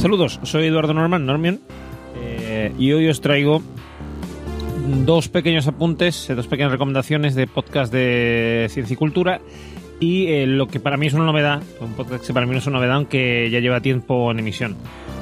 Saludos, 0.00 0.40
soy 0.44 0.66
Eduardo 0.66 0.94
Norman, 0.94 1.26
Normion, 1.26 1.60
eh, 2.22 2.72
y 2.78 2.92
hoy 2.92 3.08
os 3.08 3.20
traigo 3.20 3.62
dos 5.04 5.28
pequeños 5.28 5.66
apuntes, 5.66 6.28
dos 6.34 6.46
pequeñas 6.46 6.72
recomendaciones 6.72 7.34
de 7.34 7.46
podcast 7.46 7.92
de 7.92 8.68
ciencia 8.70 8.94
y 8.94 8.96
cultura 8.96 9.40
y 10.00 10.26
eh, 10.28 10.46
lo 10.46 10.68
que 10.68 10.80
para 10.80 10.96
mí 10.96 11.06
es 11.06 11.14
una 11.14 11.24
novedad, 11.24 11.62
un 11.80 11.92
podcast 11.94 12.26
que 12.26 12.32
para 12.32 12.46
mí 12.46 12.52
no 12.52 12.58
es 12.58 12.66
una 12.66 12.78
novedad, 12.78 12.96
aunque 12.96 13.48
ya 13.50 13.60
lleva 13.60 13.80
tiempo 13.80 14.30
en 14.30 14.38
emisión. 14.38 14.76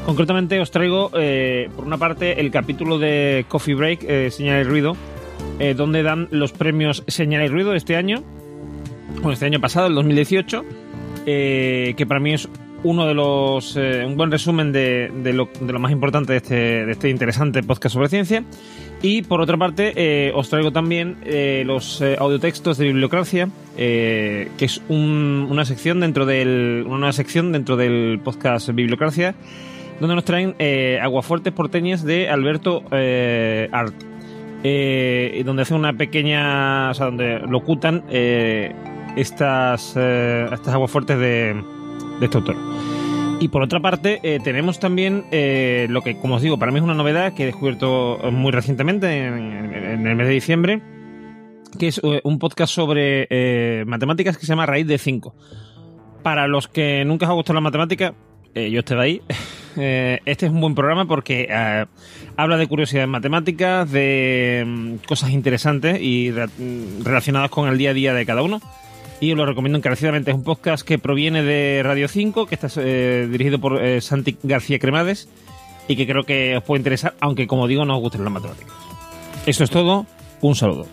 Concretamente 0.07 0.61
os 0.61 0.71
traigo, 0.71 1.11
eh, 1.15 1.69
por 1.75 1.85
una 1.85 1.97
parte, 1.97 2.41
el 2.41 2.51
capítulo 2.51 2.99
de 2.99 3.47
Coffee 3.49 3.75
Break, 3.75 4.31
Señal 4.31 4.61
y 4.61 4.65
Ruido, 4.65 4.97
donde 5.77 6.03
dan 6.03 6.29
los 6.31 6.53
premios 6.53 7.05
Señal 7.07 7.45
y 7.45 7.49
Ruido 7.49 7.71
de 7.71 7.79
este 7.79 7.97
año, 7.97 8.23
bueno, 9.17 9.33
este 9.33 9.47
año 9.47 9.61
pasado, 9.61 9.87
el 9.87 9.95
2018, 9.95 10.65
que 11.25 12.05
para 12.07 12.21
mí 12.21 12.35
es 12.35 12.49
uno 12.83 13.07
de 13.07 13.15
los 13.15 13.77
un 13.77 14.17
buen 14.17 14.31
resumen 14.31 14.73
de, 14.73 15.11
lo, 15.33 15.49
más 15.79 15.93
importante 15.93 16.33
de 16.33 16.39
este, 16.39 16.55
de 16.55 16.93
este 16.93 17.09
interesante 17.09 17.63
podcast 17.63 17.95
sobre 17.95 18.09
ciencia. 18.09 18.45
Y 19.05 19.21
por 19.21 19.43
otra 19.43 19.59
parte, 19.59 19.93
eh, 19.97 20.33
os 20.35 20.49
traigo 20.49 20.73
también 20.73 21.19
eh, 21.27 21.63
los 21.67 22.01
eh, 22.01 22.17
audiotextos 22.19 22.79
de 22.79 22.87
Bibliocracia, 22.87 23.51
que 23.77 24.49
es 24.59 24.81
un, 24.89 25.47
una 25.51 25.67
sección 25.67 26.01
dentro 26.01 26.25
del 26.25 26.87
una 26.89 27.13
sección 27.13 27.53
dentro 27.53 27.77
del 27.77 28.19
podcast 28.25 28.71
Bibliocracia, 28.71 29.35
donde 30.01 30.15
nos 30.15 30.25
traen 30.25 30.55
aguafuertes 31.03 31.53
porteñas 31.53 32.03
de 32.03 32.31
Alberto 32.31 32.83
Art, 33.73 33.95
donde 34.63 35.63
hacen 35.63 35.77
una 35.77 35.93
pequeña, 35.93 36.91
o 36.91 36.95
sea, 36.95 37.07
donde 37.07 37.41
locutan 37.41 38.05
estas 38.09 39.97
estas 39.99 40.69
aguafuertes 40.69 41.19
de 41.19 41.63
este 42.23 42.39
autor. 42.39 42.57
Y 43.41 43.49
por 43.49 43.63
otra 43.63 43.81
parte, 43.81 44.21
eh, 44.23 44.39
tenemos 44.43 44.79
también 44.79 45.25
eh, 45.31 45.87
lo 45.91 46.03
que, 46.03 46.17
como 46.17 46.37
os 46.37 46.43
digo, 46.43 46.59
para 46.59 46.73
mí 46.73 46.79
es 46.79 46.85
una 46.85 46.95
novedad 46.95 47.35
que 47.35 47.43
he 47.43 47.47
descubierto 47.47 48.19
muy 48.33 48.53
recientemente, 48.53 49.27
en, 49.27 50.07
el 50.07 50.17
mes 50.17 50.27
de 50.27 50.33
diciembre, 50.33 50.83
que 51.79 51.89
es 51.89 52.01
eh, 52.03 52.21
un 52.25 52.39
podcast 52.39 52.73
sobre 52.73 53.85
matemáticas 53.87 54.39
que 54.39 54.47
se 54.47 54.53
llama 54.53 54.67
Raíz 54.67 54.87
de 54.87 54.99
5. 54.99 55.35
Para 56.23 56.47
los 56.47 56.69
que 56.69 57.05
nunca 57.05 57.27
os 57.27 57.31
ha 57.31 57.35
gustado 57.35 57.55
la 57.55 57.61
matemática, 57.61 58.15
yo 58.55 58.79
estoy 58.79 58.99
ahí. 58.99 59.23
este 60.25 60.47
es 60.47 60.53
un 60.53 60.61
buen 60.61 60.75
programa 60.75 61.07
porque 61.07 61.49
habla 62.37 62.57
de 62.57 62.67
curiosidades 62.67 63.09
matemáticas, 63.09 63.91
de 63.91 64.65
mm, 64.67 64.95
cosas 65.07 65.31
interesantes 65.31 66.01
y 66.01 66.33
relacionadas 67.03 67.51
con 67.51 67.69
el 67.69 67.77
día 67.77 67.91
a 67.91 67.95
día 67.95 68.15
de 68.15 68.25
cada 68.25 68.43
uno 68.43 68.61
y 69.21 69.33
os 69.33 69.39
lo 69.39 69.47
recomiendo 69.47 69.79
encarecidamente. 69.79 70.31
Es 70.31 70.37
un 70.37 70.45
podcast 70.45 70.87
que 70.87 70.99
proviene 70.99 71.43
de 71.43 71.83
Radio 71.83 72.09
5, 72.09 72.47
que 72.47 72.55
está 72.55 72.69
eh, 72.77 73.29
dirigido 73.31 73.59
por 73.59 73.83
eh, 73.83 74.01
Santi 74.01 74.37
García 74.43 74.79
Cremades 74.79 75.29
y 75.89 75.97
que 75.97 76.07
creo 76.07 76.25
que 76.25 76.57
os 76.57 76.65
puede 76.65 76.81
interesar, 76.81 77.15
aunque 77.21 77.47
como 77.47 77.67
digo 77.67 77.85
no 77.85 77.97
os 77.97 78.01
gusten 78.01 78.25
las 78.25 78.33
matemáticas. 78.33 78.73
Eso 79.47 79.65
es 79.65 79.71
todo, 79.71 80.07
un 80.41 80.55
saludo. 80.55 80.87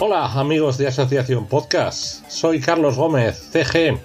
Hola 0.00 0.32
amigos 0.32 0.78
de 0.78 0.88
Asociación 0.88 1.46
Podcast, 1.46 2.28
soy 2.28 2.60
Carlos 2.60 2.96
Gómez, 2.96 3.50
CG, 3.52 3.96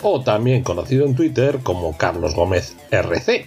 o 0.00 0.22
también 0.22 0.62
conocido 0.62 1.04
en 1.04 1.16
Twitter 1.16 1.58
como 1.62 1.96
Carlos 1.96 2.34
Gómez 2.34 2.76
RC. 2.90 3.46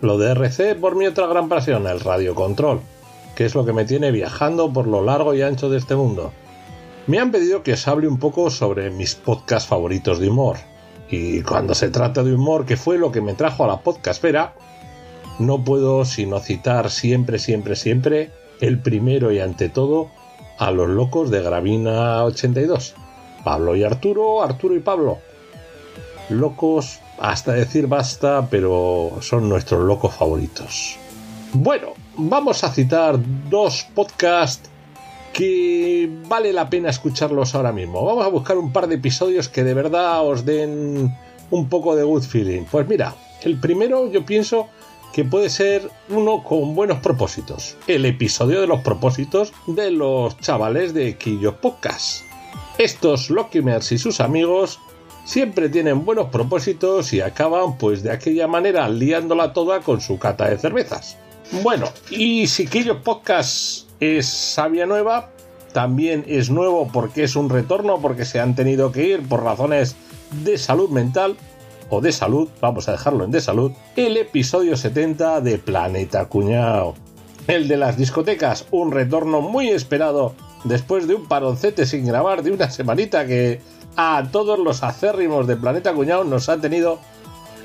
Lo 0.00 0.18
de 0.18 0.32
RC 0.32 0.74
por 0.74 0.96
mi 0.96 1.06
otra 1.06 1.26
gran 1.26 1.48
pasión, 1.48 1.86
el 1.86 2.00
radio 2.00 2.34
control 2.34 2.80
que 3.38 3.44
es 3.44 3.54
lo 3.54 3.64
que 3.64 3.72
me 3.72 3.84
tiene 3.84 4.10
viajando 4.10 4.72
por 4.72 4.88
lo 4.88 5.00
largo 5.00 5.32
y 5.32 5.42
ancho 5.42 5.70
de 5.70 5.78
este 5.78 5.94
mundo. 5.94 6.32
Me 7.06 7.20
han 7.20 7.30
pedido 7.30 7.62
que 7.62 7.74
os 7.74 7.86
hable 7.86 8.08
un 8.08 8.18
poco 8.18 8.50
sobre 8.50 8.90
mis 8.90 9.14
podcasts 9.14 9.68
favoritos 9.68 10.18
de 10.18 10.28
humor. 10.28 10.56
Y 11.08 11.42
cuando 11.42 11.76
se 11.76 11.88
trata 11.90 12.24
de 12.24 12.34
humor, 12.34 12.66
que 12.66 12.76
fue 12.76 12.98
lo 12.98 13.12
que 13.12 13.20
me 13.20 13.34
trajo 13.34 13.62
a 13.62 13.68
la 13.68 13.78
podcastfera, 13.78 14.54
no 15.38 15.62
puedo 15.62 16.04
sino 16.04 16.40
citar 16.40 16.90
siempre, 16.90 17.38
siempre, 17.38 17.76
siempre 17.76 18.32
el 18.60 18.80
primero 18.80 19.30
y 19.30 19.38
ante 19.38 19.68
todo 19.68 20.08
a 20.58 20.72
los 20.72 20.88
locos 20.88 21.30
de 21.30 21.40
Gravina 21.40 22.24
82. 22.24 22.96
Pablo 23.44 23.76
y 23.76 23.84
Arturo, 23.84 24.42
Arturo 24.42 24.74
y 24.74 24.80
Pablo. 24.80 25.18
Locos 26.28 26.98
hasta 27.20 27.52
decir 27.52 27.86
basta, 27.86 28.48
pero 28.50 29.18
son 29.20 29.48
nuestros 29.48 29.84
locos 29.84 30.12
favoritos. 30.12 30.96
Bueno, 31.52 31.92
vamos 32.18 32.64
a 32.64 32.72
citar 32.72 33.18
dos 33.48 33.86
podcasts 33.94 34.68
que 35.32 36.10
vale 36.26 36.52
la 36.52 36.68
pena 36.68 36.90
escucharlos 36.90 37.54
ahora 37.54 37.72
mismo. 37.72 38.04
Vamos 38.04 38.26
a 38.26 38.28
buscar 38.28 38.58
un 38.58 38.72
par 38.72 38.88
de 38.88 38.96
episodios 38.96 39.48
que 39.48 39.62
de 39.62 39.72
verdad 39.72 40.26
os 40.26 40.44
den 40.44 41.16
un 41.50 41.68
poco 41.68 41.94
de 41.94 42.02
good 42.02 42.24
feeling. 42.24 42.64
Pues 42.64 42.88
mira, 42.88 43.14
el 43.42 43.58
primero 43.60 44.10
yo 44.10 44.26
pienso 44.26 44.68
que 45.12 45.24
puede 45.24 45.48
ser 45.48 45.90
uno 46.08 46.42
con 46.42 46.74
buenos 46.74 46.98
propósitos. 46.98 47.76
El 47.86 48.04
episodio 48.04 48.60
de 48.60 48.66
los 48.66 48.80
propósitos 48.80 49.52
de 49.68 49.92
los 49.92 50.36
chavales 50.38 50.92
de 50.94 51.16
Quillo 51.16 51.60
Podcast. 51.60 52.22
Estos 52.78 53.30
Lockymers 53.30 53.92
y 53.92 53.98
sus 53.98 54.20
amigos 54.20 54.80
siempre 55.24 55.68
tienen 55.68 56.04
buenos 56.04 56.30
propósitos 56.30 57.12
y 57.12 57.20
acaban 57.20 57.78
pues 57.78 58.02
de 58.02 58.10
aquella 58.10 58.48
manera 58.48 58.88
liándola 58.88 59.52
toda 59.52 59.80
con 59.80 60.00
su 60.00 60.18
cata 60.18 60.48
de 60.48 60.58
cervezas. 60.58 61.16
Bueno, 61.50 61.86
y 62.10 62.46
si 62.46 62.66
Quillo 62.66 63.02
Podcast 63.02 63.88
es 64.00 64.26
sabia 64.26 64.84
nueva, 64.84 65.30
también 65.72 66.24
es 66.28 66.50
nuevo 66.50 66.88
porque 66.92 67.24
es 67.24 67.36
un 67.36 67.48
retorno, 67.48 68.00
porque 68.02 68.26
se 68.26 68.38
han 68.38 68.54
tenido 68.54 68.92
que 68.92 69.06
ir 69.06 69.26
por 69.26 69.42
razones 69.42 69.96
de 70.44 70.58
salud 70.58 70.90
mental 70.90 71.36
o 71.88 72.02
de 72.02 72.12
salud, 72.12 72.50
vamos 72.60 72.86
a 72.88 72.92
dejarlo 72.92 73.24
en 73.24 73.30
de 73.30 73.40
salud, 73.40 73.72
el 73.96 74.18
episodio 74.18 74.76
70 74.76 75.40
de 75.40 75.56
Planeta 75.56 76.26
Cuñao. 76.26 76.94
El 77.46 77.66
de 77.66 77.78
las 77.78 77.96
discotecas, 77.96 78.66
un 78.70 78.92
retorno 78.92 79.40
muy 79.40 79.68
esperado 79.68 80.34
después 80.64 81.08
de 81.08 81.14
un 81.14 81.28
paroncete 81.28 81.86
sin 81.86 82.06
grabar 82.06 82.42
de 82.42 82.50
una 82.50 82.70
semanita 82.70 83.26
que 83.26 83.62
a 83.96 84.22
todos 84.30 84.58
los 84.58 84.82
acérrimos 84.82 85.46
de 85.46 85.56
Planeta 85.56 85.94
Cuñao 85.94 86.24
nos 86.24 86.50
ha 86.50 86.60
tenido 86.60 86.98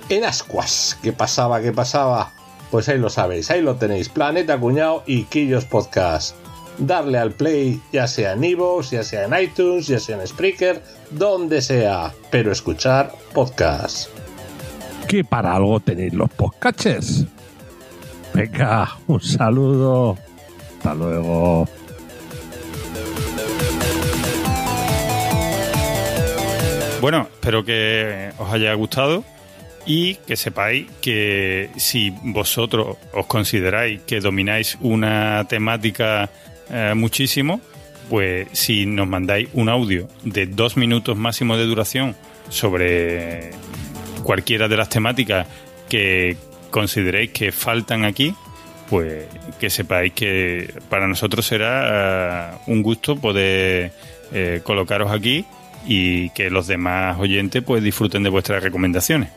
en 0.07 0.23
ascuas. 0.23 0.97
¿Qué 1.03 1.11
pasaba? 1.11 1.61
¿Qué 1.61 1.73
pasaba? 1.73 2.31
Pues 2.73 2.89
ahí 2.89 2.97
lo 2.97 3.11
sabéis, 3.11 3.51
ahí 3.51 3.61
lo 3.61 3.75
tenéis, 3.75 4.09
Planeta 4.09 4.57
Cuñado 4.57 5.03
y 5.05 5.25
Quillos 5.25 5.63
Podcast. 5.63 6.35
Darle 6.79 7.19
al 7.19 7.33
play, 7.33 7.79
ya 7.91 8.07
sea 8.07 8.31
en 8.31 8.43
Evox, 8.43 8.89
ya 8.89 9.03
sea 9.03 9.25
en 9.25 9.43
iTunes, 9.43 9.85
ya 9.85 9.99
sea 9.99 10.19
en 10.19 10.25
Spreaker, 10.27 10.81
donde 11.11 11.61
sea, 11.61 12.11
pero 12.31 12.51
escuchar 12.51 13.11
podcast. 13.31 14.09
Que 15.07 15.23
para 15.23 15.55
algo 15.55 15.81
tenéis 15.81 16.15
los 16.15 16.31
podcasts. 16.31 17.25
Venga, 18.33 18.97
un 19.05 19.21
saludo. 19.21 20.17
Hasta 20.77 20.95
luego. 20.95 21.67
Bueno, 26.99 27.27
espero 27.33 27.63
que 27.63 28.31
os 28.39 28.51
haya 28.51 28.73
gustado 28.73 29.23
y 29.85 30.15
que 30.15 30.37
sepáis 30.37 30.87
que 31.01 31.69
si 31.77 32.11
vosotros 32.23 32.97
os 33.11 33.25
consideráis 33.25 34.01
que 34.05 34.19
domináis 34.19 34.77
una 34.81 35.45
temática 35.47 36.29
eh, 36.69 36.93
muchísimo, 36.95 37.59
pues 38.09 38.47
si 38.53 38.85
nos 38.85 39.07
mandáis 39.07 39.49
un 39.53 39.69
audio 39.69 40.07
de 40.23 40.45
dos 40.45 40.77
minutos 40.77 41.17
máximo 41.17 41.57
de 41.57 41.65
duración 41.65 42.15
sobre 42.49 43.51
cualquiera 44.23 44.67
de 44.67 44.77
las 44.77 44.89
temáticas 44.89 45.47
que 45.89 46.37
consideréis 46.69 47.31
que 47.31 47.51
faltan 47.51 48.05
aquí, 48.05 48.33
pues 48.89 49.25
que 49.59 49.69
sepáis 49.69 50.13
que 50.13 50.73
para 50.89 51.07
nosotros 51.07 51.45
será 51.45 52.53
eh, 52.53 52.57
un 52.67 52.83
gusto 52.83 53.17
poder 53.17 53.91
eh, 54.31 54.61
colocaros 54.63 55.11
aquí 55.11 55.45
y 55.85 56.29
que 56.29 56.49
los 56.49 56.67
demás 56.67 57.19
oyentes 57.19 57.61
pues 57.61 57.83
disfruten 57.83 58.23
de 58.23 58.29
vuestras 58.29 58.63
recomendaciones 58.63 59.29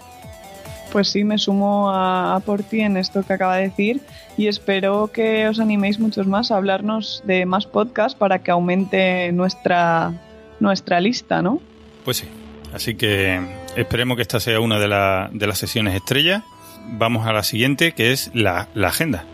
pues 0.92 1.08
sí, 1.08 1.24
me 1.24 1.38
sumo 1.38 1.90
a, 1.90 2.36
a 2.36 2.40
por 2.40 2.62
ti 2.62 2.80
en 2.80 2.96
esto 2.96 3.22
que 3.22 3.32
acaba 3.32 3.56
de 3.56 3.68
decir 3.68 4.00
y 4.36 4.48
espero 4.48 5.10
que 5.12 5.48
os 5.48 5.58
animéis 5.58 5.98
muchos 5.98 6.26
más 6.26 6.50
a 6.50 6.56
hablarnos 6.56 7.22
de 7.24 7.46
más 7.46 7.66
podcasts 7.66 8.18
para 8.18 8.40
que 8.40 8.50
aumente 8.50 9.32
nuestra, 9.32 10.12
nuestra 10.60 11.00
lista, 11.00 11.42
¿no? 11.42 11.60
Pues 12.04 12.18
sí, 12.18 12.28
así 12.74 12.94
que 12.94 13.40
esperemos 13.76 14.16
que 14.16 14.22
esta 14.22 14.40
sea 14.40 14.60
una 14.60 14.78
de, 14.78 14.88
la, 14.88 15.30
de 15.32 15.46
las 15.46 15.58
sesiones 15.58 15.94
estrella. 15.94 16.44
Vamos 16.88 17.26
a 17.26 17.32
la 17.32 17.42
siguiente, 17.42 17.92
que 17.92 18.12
es 18.12 18.30
la, 18.34 18.68
la 18.74 18.88
agenda. 18.88 19.24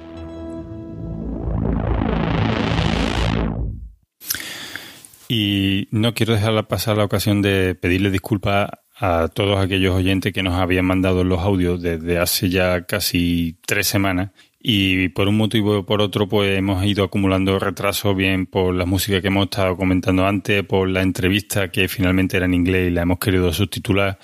Y 5.28 5.88
no 5.90 6.14
quiero 6.14 6.34
dejar 6.34 6.66
pasar 6.68 6.96
la 6.96 7.04
ocasión 7.04 7.42
de 7.42 7.74
pedirle 7.74 8.10
disculpas 8.10 8.68
a 8.98 9.28
todos 9.28 9.58
aquellos 9.58 9.94
oyentes 9.94 10.32
que 10.32 10.42
nos 10.42 10.54
habían 10.54 10.84
mandado 10.84 11.24
los 11.24 11.40
audios 11.40 11.80
desde 11.82 12.18
hace 12.18 12.50
ya 12.50 12.82
casi 12.82 13.56
tres 13.66 13.86
semanas 13.86 14.30
y 14.62 15.08
por 15.08 15.28
un 15.28 15.36
motivo 15.36 15.78
o 15.78 15.86
por 15.86 16.00
otro 16.00 16.28
pues 16.28 16.56
hemos 16.56 16.84
ido 16.84 17.04
acumulando 17.04 17.58
retraso 17.58 18.14
bien 18.14 18.46
por 18.46 18.74
la 18.74 18.86
música 18.86 19.20
que 19.20 19.26
hemos 19.26 19.44
estado 19.44 19.76
comentando 19.76 20.24
antes, 20.24 20.62
por 20.64 20.88
la 20.88 21.02
entrevista 21.02 21.70
que 21.70 21.88
finalmente 21.88 22.36
era 22.36 22.46
en 22.46 22.54
inglés 22.54 22.88
y 22.88 22.90
la 22.94 23.02
hemos 23.02 23.18
querido 23.18 23.52
subtitular. 23.52 24.18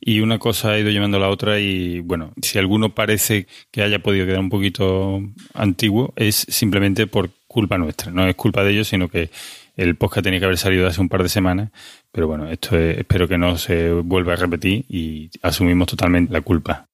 Y 0.00 0.20
una 0.20 0.38
cosa 0.38 0.72
ha 0.72 0.78
ido 0.78 0.90
llevando 0.90 1.16
a 1.16 1.20
la 1.20 1.28
otra 1.28 1.60
y 1.60 2.00
bueno, 2.00 2.32
si 2.42 2.58
alguno 2.58 2.94
parece 2.94 3.46
que 3.70 3.82
haya 3.82 4.00
podido 4.00 4.26
quedar 4.26 4.40
un 4.40 4.50
poquito 4.50 5.20
antiguo 5.54 6.12
es 6.16 6.36
simplemente 6.48 7.06
por 7.06 7.30
culpa 7.46 7.78
nuestra, 7.78 8.10
no 8.12 8.26
es 8.26 8.34
culpa 8.34 8.64
de 8.64 8.72
ellos 8.72 8.88
sino 8.88 9.08
que 9.08 9.30
el 9.76 9.96
podcast 9.96 10.24
tenía 10.24 10.38
que 10.38 10.46
haber 10.46 10.58
salido 10.58 10.86
hace 10.86 11.00
un 11.00 11.08
par 11.08 11.22
de 11.22 11.28
semanas, 11.28 11.70
pero 12.10 12.26
bueno, 12.26 12.48
esto 12.48 12.76
espero 12.78 13.28
que 13.28 13.38
no 13.38 13.56
se 13.56 13.92
vuelva 13.92 14.34
a 14.34 14.36
repetir 14.36 14.84
y 14.88 15.30
asumimos 15.42 15.88
totalmente 15.88 16.32
la 16.32 16.40
culpa. 16.40 16.86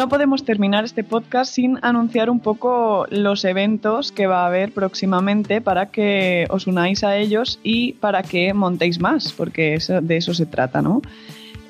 No 0.00 0.08
podemos 0.08 0.44
terminar 0.44 0.84
este 0.84 1.04
podcast 1.04 1.52
sin 1.52 1.78
anunciar 1.82 2.30
un 2.30 2.40
poco 2.40 3.06
los 3.10 3.44
eventos 3.44 4.12
que 4.12 4.26
va 4.26 4.44
a 4.44 4.46
haber 4.46 4.72
próximamente 4.72 5.60
para 5.60 5.90
que 5.90 6.46
os 6.48 6.66
unáis 6.66 7.04
a 7.04 7.18
ellos 7.18 7.58
y 7.62 7.94
para 7.94 8.22
que 8.22 8.54
montéis 8.54 8.98
más, 8.98 9.34
porque 9.34 9.78
de 10.02 10.16
eso 10.16 10.32
se 10.32 10.46
trata, 10.46 10.80
¿no? 10.80 11.02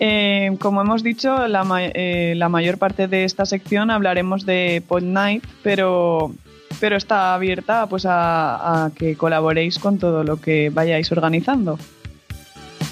Eh, 0.02 0.56
como 0.58 0.80
hemos 0.80 1.02
dicho, 1.02 1.46
la, 1.46 1.62
eh, 1.94 2.32
la, 2.34 2.48
mayor 2.48 2.78
parte 2.78 3.06
de 3.06 3.24
esta 3.24 3.44
sección 3.44 3.90
hablaremos 3.90 4.46
de 4.46 4.82
Pod 4.88 5.02
Night, 5.02 5.44
pero, 5.62 6.32
está 6.80 7.34
abierta 7.34 7.86
pues, 7.86 8.06
a, 8.06 8.86
a 8.86 8.90
que 8.92 9.14
colaboréis 9.16 9.78
con 9.78 9.98
todo 9.98 10.24
lo 10.24 10.40
que 10.40 10.70
vayáis 10.70 11.12
organizando. 11.12 11.78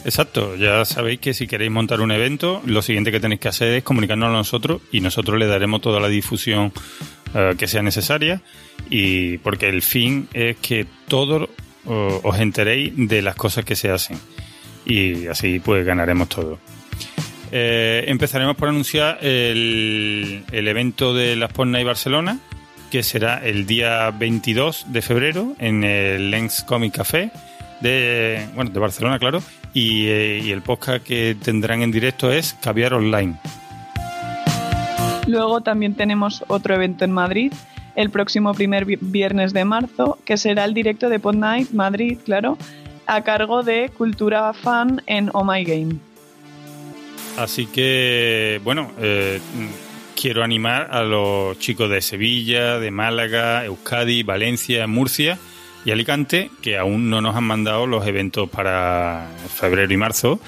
Exacto, 0.05 0.55
ya 0.56 0.85
sabéis 0.85 1.20
que 1.20 1.32
si 1.32 1.47
queréis 1.47 1.70
montar 1.70 2.02
un 2.02 2.12
evento, 2.12 2.60
lo 2.66 2.82
siguiente 2.82 3.10
que 3.10 3.20
tenéis 3.20 3.40
que 3.40 3.48
hacer 3.48 3.72
es 3.72 3.85
comunicarnos 3.85 4.28
a 4.28 4.32
nosotros 4.32 4.82
y 4.93 5.01
nosotros 5.01 5.39
le 5.39 5.47
daremos 5.47 5.80
toda 5.80 6.01
la 6.01 6.09
difusión 6.09 6.72
eh, 7.35 7.55
que 7.56 7.66
sea 7.66 7.80
necesaria 7.80 8.43
y 8.90 9.39
porque 9.39 9.70
el 9.70 9.80
fin 9.80 10.28
es 10.35 10.59
que 10.59 10.86
todos 11.09 11.48
os 11.86 12.39
enteréis 12.39 12.93
de 12.97 13.22
las 13.22 13.35
cosas 13.35 13.64
que 13.64 13.74
se 13.74 13.90
hacen 13.90 14.18
y 14.85 15.26
así 15.26 15.59
pues 15.59 15.86
ganaremos 15.86 16.28
todo. 16.28 16.59
Eh, 17.52 18.04
empezaremos 18.08 18.56
por 18.56 18.68
anunciar 18.68 19.18
el, 19.22 20.44
evento 20.52 21.14
de 21.14 21.36
las 21.36 21.52
Porna 21.52 21.80
y 21.80 21.84
Barcelona, 21.84 22.38
que 22.90 23.02
será 23.02 23.44
el 23.44 23.66
día 23.66 24.10
22 24.10 24.86
de 24.88 25.02
febrero 25.02 25.54
en 25.58 25.84
el 25.84 26.30
Lens 26.30 26.62
Comic 26.62 26.96
Café 26.96 27.30
de, 27.80 28.46
Barcelona, 28.54 29.18
claro, 29.18 29.42
eh, 29.74 30.42
y, 30.44 30.50
el 30.50 30.62
podcast 30.62 31.04
que 31.04 31.36
tendrán 31.42 31.82
en 31.82 31.90
directo 31.90 32.32
es 32.32 32.54
Caviar 32.54 32.94
Online. 32.94 33.38
Luego 35.26 35.60
también 35.60 35.94
tenemos 35.94 36.44
otro 36.48 36.74
evento 36.74 37.04
en 37.04 37.12
Madrid 37.12 37.52
el 37.94 38.10
próximo 38.10 38.54
primer 38.54 38.84
viernes 38.84 39.52
de 39.52 39.64
marzo, 39.64 40.18
que 40.24 40.36
será 40.36 40.64
el 40.64 40.72
directo 40.72 41.08
de 41.08 41.18
Pod 41.18 41.34
Night 41.34 41.72
Madrid, 41.72 42.18
claro, 42.24 42.56
a 43.06 43.22
cargo 43.22 43.64
de 43.64 43.90
Cultura 43.96 44.52
Fan 44.52 45.02
en 45.06 45.30
Oh 45.32 45.44
My 45.44 45.64
Game. 45.64 46.07
Así 47.39 47.66
que, 47.66 48.60
bueno, 48.65 48.90
eh, 48.98 49.39
quiero 50.20 50.43
animar 50.43 50.89
a 50.90 51.05
los 51.05 51.56
chicos 51.60 51.89
de 51.89 52.02
Sevilla, 52.02 52.81
de 52.81 52.90
Málaga, 52.90 53.65
Euskadi, 53.65 54.24
Valencia, 54.24 54.89
Murcia 54.89 55.39
y 55.85 55.93
Alicante, 55.93 56.51
que 56.60 56.77
aún 56.77 57.09
no 57.09 57.20
nos 57.20 57.36
han 57.36 57.44
mandado 57.44 57.86
los 57.86 58.05
eventos 58.09 58.51
para 58.51 59.28
febrero 59.55 59.93
y 59.94 59.97
marzo, 59.97 60.40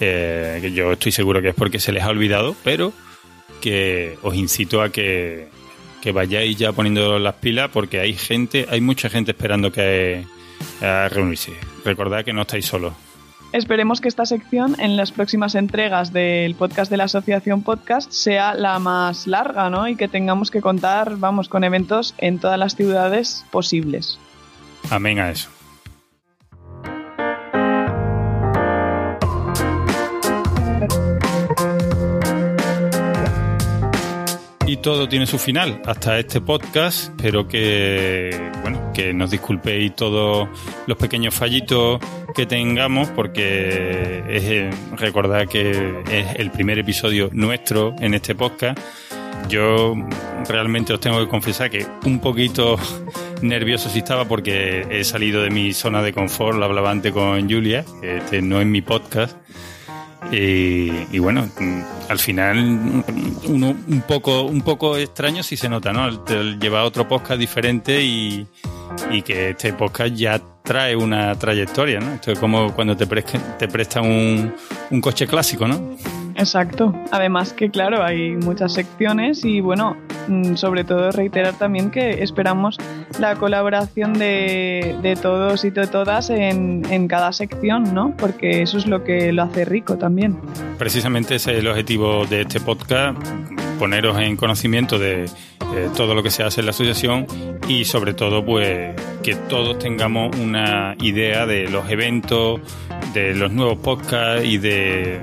eh, 0.00 0.60
que 0.62 0.72
yo 0.72 0.92
estoy 0.92 1.12
seguro 1.12 1.42
que 1.42 1.50
es 1.50 1.54
porque 1.54 1.78
se 1.78 1.92
les 1.92 2.04
ha 2.04 2.08
olvidado, 2.08 2.56
pero 2.64 2.94
que 3.60 4.16
os 4.22 4.34
incito 4.34 4.80
a 4.80 4.88
que, 4.88 5.48
vayáis 6.14 6.56
ya 6.56 6.72
poniendo 6.72 7.18
las 7.18 7.34
pilas 7.34 7.68
porque 7.70 8.00
hay 8.00 8.14
gente, 8.14 8.66
hay 8.70 8.80
mucha 8.80 9.10
gente 9.10 9.32
esperando 9.32 9.70
que 9.70 10.24
a 10.80 11.06
reunirse. 11.10 11.52
Recordad 11.84 12.24
que 12.24 12.32
no 12.32 12.42
estáis 12.42 12.64
solos. 12.64 12.94
Esperemos 13.52 14.00
que 14.00 14.08
esta 14.08 14.26
sección 14.26 14.76
en 14.78 14.96
las 14.96 15.10
próximas 15.10 15.56
entregas 15.56 16.12
del 16.12 16.54
podcast 16.54 16.88
de 16.90 16.96
la 16.96 17.04
Asociación 17.04 17.62
Podcast 17.62 18.12
sea 18.12 18.54
la 18.54 18.78
más 18.78 19.26
larga, 19.26 19.68
¿no? 19.70 19.88
Y 19.88 19.96
que 19.96 20.06
tengamos 20.06 20.52
que 20.52 20.60
contar, 20.60 21.16
vamos, 21.16 21.48
con 21.48 21.64
eventos 21.64 22.14
en 22.18 22.38
todas 22.38 22.58
las 22.58 22.76
ciudades 22.76 23.44
posibles. 23.50 24.20
Amén 24.88 25.18
a 25.18 25.30
eso. 25.30 25.50
Y 34.70 34.76
todo 34.76 35.08
tiene 35.08 35.26
su 35.26 35.36
final 35.36 35.82
hasta 35.84 36.16
este 36.20 36.40
podcast. 36.40 37.08
Espero 37.08 37.48
que, 37.48 38.30
bueno, 38.62 38.92
que 38.94 39.12
nos 39.12 39.32
disculpéis 39.32 39.96
todos 39.96 40.48
los 40.86 40.96
pequeños 40.96 41.34
fallitos 41.34 41.98
que 42.36 42.46
tengamos, 42.46 43.08
porque 43.08 44.22
es 44.28 44.44
eh, 44.44 44.70
recordar 44.92 45.48
que 45.48 46.04
es 46.08 46.36
el 46.36 46.52
primer 46.52 46.78
episodio 46.78 47.30
nuestro 47.32 47.96
en 47.98 48.14
este 48.14 48.36
podcast. 48.36 48.78
Yo 49.48 49.96
realmente 50.48 50.92
os 50.92 51.00
tengo 51.00 51.18
que 51.18 51.26
confesar 51.26 51.68
que 51.68 51.84
un 52.04 52.20
poquito 52.20 52.78
nervioso 53.42 53.90
sí 53.90 53.98
estaba 53.98 54.26
porque 54.26 54.86
he 54.88 55.02
salido 55.02 55.42
de 55.42 55.50
mi 55.50 55.72
zona 55.72 56.00
de 56.00 56.12
confort, 56.12 56.56
lo 56.56 56.66
hablaba 56.66 56.92
antes 56.92 57.12
con 57.12 57.50
Julia, 57.50 57.84
este 58.02 58.40
no 58.40 58.60
es 58.60 58.68
mi 58.68 58.82
podcast. 58.82 59.36
Y, 60.32 61.18
bueno, 61.18 61.48
al 62.08 62.18
final 62.18 63.04
uno 63.48 63.74
un 63.88 64.02
poco, 64.06 64.42
un 64.42 64.62
poco 64.62 64.96
extraño 64.96 65.42
si 65.42 65.56
se 65.56 65.68
nota, 65.68 65.92
¿no? 65.92 66.24
Lleva 66.58 66.84
otro 66.84 67.08
podcast 67.08 67.38
diferente 67.40 68.02
y, 68.02 68.46
que 69.24 69.50
este 69.50 69.72
podcast 69.72 70.14
ya 70.14 70.40
trae 70.62 70.94
una 70.94 71.34
trayectoria, 71.36 72.00
¿no? 72.00 72.14
Esto 72.14 72.32
es 72.32 72.38
como 72.38 72.72
cuando 72.74 72.96
te, 72.96 73.06
te 73.06 73.68
prestan 73.68 74.06
un, 74.06 74.54
un 74.90 75.00
coche 75.00 75.26
clásico, 75.26 75.66
¿no? 75.66 75.96
Exacto. 76.36 76.94
Además 77.10 77.52
que, 77.52 77.70
claro, 77.70 78.02
hay 78.02 78.32
muchas 78.36 78.74
secciones 78.74 79.44
y, 79.44 79.60
bueno, 79.60 79.96
sobre 80.54 80.84
todo 80.84 81.10
reiterar 81.10 81.54
también 81.54 81.90
que 81.90 82.22
esperamos 82.22 82.78
la 83.18 83.36
colaboración 83.36 84.14
de, 84.14 85.18
todos 85.20 85.64
y 85.64 85.70
de 85.70 85.86
todas 85.86 86.30
en, 86.30 86.82
en, 86.90 87.08
cada 87.08 87.32
sección, 87.32 87.94
¿no? 87.94 88.14
Porque 88.16 88.62
eso 88.62 88.78
es 88.78 88.86
lo 88.86 89.04
que 89.04 89.32
lo 89.32 89.42
hace 89.42 89.64
rico 89.64 89.96
también. 89.98 90.38
Precisamente 90.78 91.36
ese 91.36 91.52
es 91.52 91.58
el 91.58 91.68
objetivo 91.68 92.26
de 92.26 92.42
este 92.42 92.60
podcast, 92.60 93.18
poneros 93.78 94.18
en 94.18 94.36
conocimiento 94.36 94.98
de, 94.98 95.26
todo 95.96 96.14
lo 96.14 96.22
que 96.22 96.30
se 96.30 96.42
hace 96.42 96.60
en 96.60 96.66
la 96.66 96.70
asociación 96.70 97.26
y 97.68 97.84
sobre 97.84 98.12
todo 98.12 98.44
pues 98.44 98.94
que 99.22 99.36
todos 99.48 99.78
tengamos 99.78 100.36
una 100.36 100.96
idea 101.00 101.46
de 101.46 101.68
los 101.68 101.88
eventos, 101.88 102.60
de 103.14 103.34
los 103.34 103.52
nuevos 103.52 103.78
podcasts 103.78 104.44
y 104.44 104.58
de 104.58 105.20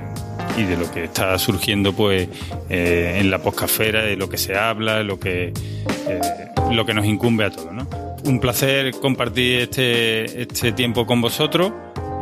y 0.58 0.64
de 0.64 0.76
lo 0.76 0.90
que 0.90 1.04
está 1.04 1.38
surgiendo 1.38 1.92
pues 1.92 2.28
eh, 2.68 3.18
en 3.20 3.30
la 3.30 3.38
poscafera, 3.38 4.02
de 4.02 4.16
lo 4.16 4.28
que 4.28 4.38
se 4.38 4.56
habla, 4.56 5.02
lo 5.02 5.18
que, 5.18 5.52
eh, 6.08 6.20
lo 6.72 6.84
que 6.84 6.94
nos 6.94 7.06
incumbe 7.06 7.44
a 7.44 7.50
todos. 7.50 7.72
¿no? 7.72 7.88
Un 8.24 8.40
placer 8.40 8.92
compartir 8.92 9.60
este, 9.60 10.42
este 10.42 10.72
tiempo 10.72 11.06
con 11.06 11.20
vosotros. 11.20 11.72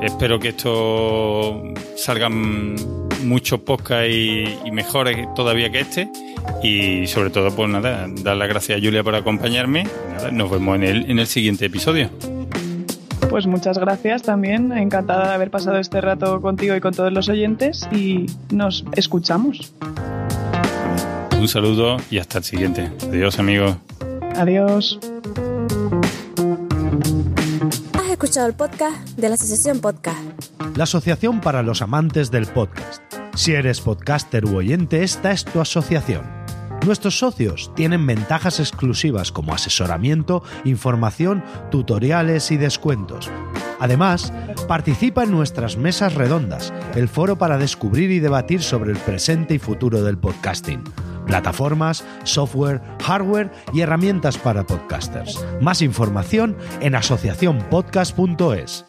Espero 0.03 0.39
que 0.39 0.49
esto 0.49 1.63
salgan 1.97 2.77
muchos 3.25 3.61
podcasts 3.61 4.13
y, 4.13 4.71
mejores 4.71 5.27
todavía 5.35 5.71
que 5.71 5.81
este. 5.81 6.09
Y 6.63 7.07
sobre 7.07 7.31
todo, 7.31 7.51
pues 7.55 7.69
nada, 7.71 8.07
dar 8.09 8.37
las 8.37 8.49
gracias 8.49 8.79
a 8.79 8.83
Julia 8.83 9.03
por 9.03 9.15
acompañarme. 9.15 9.87
nos 10.33 10.51
vemos 10.51 10.77
en 10.77 10.83
el, 10.83 11.11
en 11.11 11.19
el 11.19 11.27
siguiente 11.27 11.65
episodio. 11.65 12.11
Pues 13.37 13.47
muchas 13.47 13.77
gracias 13.77 14.23
también, 14.23 14.73
encantada 14.73 15.29
de 15.29 15.35
haber 15.35 15.51
pasado 15.51 15.77
este 15.77 16.01
rato 16.01 16.41
contigo 16.41 16.75
y 16.75 16.81
con 16.81 16.95
todos 16.95 17.13
los 17.13 17.29
oyentes 17.29 17.87
y 17.93 18.25
nos 18.51 18.83
escuchamos. 18.93 19.75
Un 21.39 21.47
saludo 21.47 21.99
y 22.11 22.17
hasta 22.17 22.39
el 22.39 22.45
siguiente. 22.45 22.91
Adiós 23.11 23.39
amigos. 23.39 23.77
Adiós. 24.37 24.99
Has 27.93 28.11
escuchado 28.11 28.47
el 28.47 28.55
podcast 28.55 29.07
de 29.19 29.29
la 29.29 29.35
Asociación 29.35 29.81
Podcast. 29.81 30.23
La 30.75 30.85
Asociación 30.85 31.43
para 31.43 31.63
los 31.63 31.83
Amantes 31.83 32.31
del 32.31 32.47
Podcast. 32.47 33.03
Si 33.35 33.53
eres 33.53 33.83
podcaster 33.83 34.47
u 34.47 34.57
oyente, 34.57 35.03
esta 35.03 35.33
es 35.33 35.45
tu 35.45 35.61
asociación. 35.61 36.36
Nuestros 36.85 37.19
socios 37.19 37.73
tienen 37.75 38.07
ventajas 38.07 38.61
exclusivas 38.61 39.33
como 39.33 39.55
asesoramiento, 39.55 40.43
información, 40.65 41.43
tutoriales 41.71 42.51
y 42.51 42.57
descuentos. 42.57 43.31
Además, 43.79 44.33
participa 44.69 45.25
en 45.25 45.31
nuestras 45.31 45.77
mesas 45.77 46.15
redondas, 46.15 46.73
el 46.95 47.09
foro 47.09 47.37
para 47.37 47.59
descubrir 47.59 48.11
y 48.11 48.21
debatir 48.21 48.63
sobre 48.63 48.93
el 48.93 48.99
presente 48.99 49.55
y 49.55 49.59
futuro 49.59 50.03
del 50.03 50.19
podcasting. 50.19 50.83
plataformas, 51.27 52.05
software, 52.23 52.81
hardware 53.03 53.51
y 53.73 53.81
herramientas 53.81 54.39
para 54.39 54.65
podcasters. 54.65 55.45
Más 55.61 55.83
información 55.83 56.57
en 56.81 56.95
asociacionpodcast.es. 56.95 58.85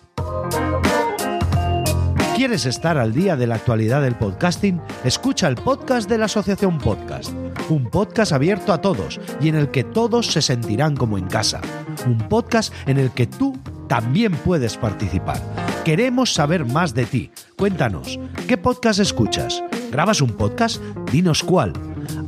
¿Quieres 2.38 2.68
estar 2.68 3.00
al 3.00 3.14
día 3.14 3.36
de 3.36 3.48
la 3.48 3.56
actualidad 3.56 4.04
del 4.04 4.14
podcasting? 4.14 4.80
Escucha 5.04 5.48
el 5.48 5.56
podcast 5.56 6.08
de 6.08 6.20
la 6.20 6.26
Asociación 6.26 6.78
Podcast, 6.78 7.34
un 7.68 7.90
podcast 7.90 8.32
abierto 8.32 8.72
a 8.72 8.80
todos 8.80 9.20
y 9.42 9.50
en 9.50 9.56
el 9.56 9.72
que 9.72 9.84
todos 9.84 10.28
se 10.28 10.44
sentirán 10.44 10.96
como 10.96 11.18
en 11.18 11.26
casa, 11.26 11.62
un 12.06 12.20
podcast 12.30 12.72
en 12.86 13.00
el 13.00 13.10
que 13.10 13.26
tú 13.26 13.58
también 13.88 14.34
puedes 14.34 14.78
participar. 14.78 15.42
Queremos 15.84 16.32
saber 16.32 16.64
más 16.64 16.94
de 16.94 17.08
ti. 17.08 17.32
Cuéntanos, 17.58 18.20
¿qué 18.48 18.56
podcast 18.56 19.00
escuchas? 19.00 19.64
¿Grabas 19.92 20.22
un 20.22 20.30
podcast? 20.30 20.80
Dinos 21.12 21.42
cuál. 21.42 21.74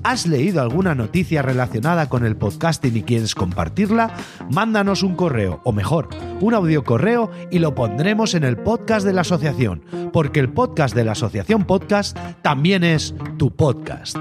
¿Has 0.03 0.25
leído 0.27 0.61
alguna 0.61 0.95
noticia 0.95 1.41
relacionada 1.41 2.07
con 2.07 2.25
el 2.25 2.37
podcasting 2.37 2.95
y 2.95 3.03
quieres 3.03 3.35
compartirla? 3.35 4.15
Mándanos 4.49 5.03
un 5.03 5.15
correo, 5.15 5.61
o 5.65 5.73
mejor, 5.73 6.07
un 6.39 6.53
audio 6.53 6.83
correo 6.83 7.29
y 7.51 7.59
lo 7.59 7.75
pondremos 7.75 8.33
en 8.33 8.45
el 8.45 8.57
podcast 8.57 9.05
de 9.05 9.13
la 9.13 9.21
asociación, 9.21 9.83
porque 10.13 10.39
el 10.39 10.49
podcast 10.49 10.95
de 10.95 11.03
la 11.03 11.11
asociación 11.11 11.65
podcast 11.65 12.17
también 12.41 12.83
es 12.83 13.13
tu 13.37 13.51
podcast. 13.51 14.17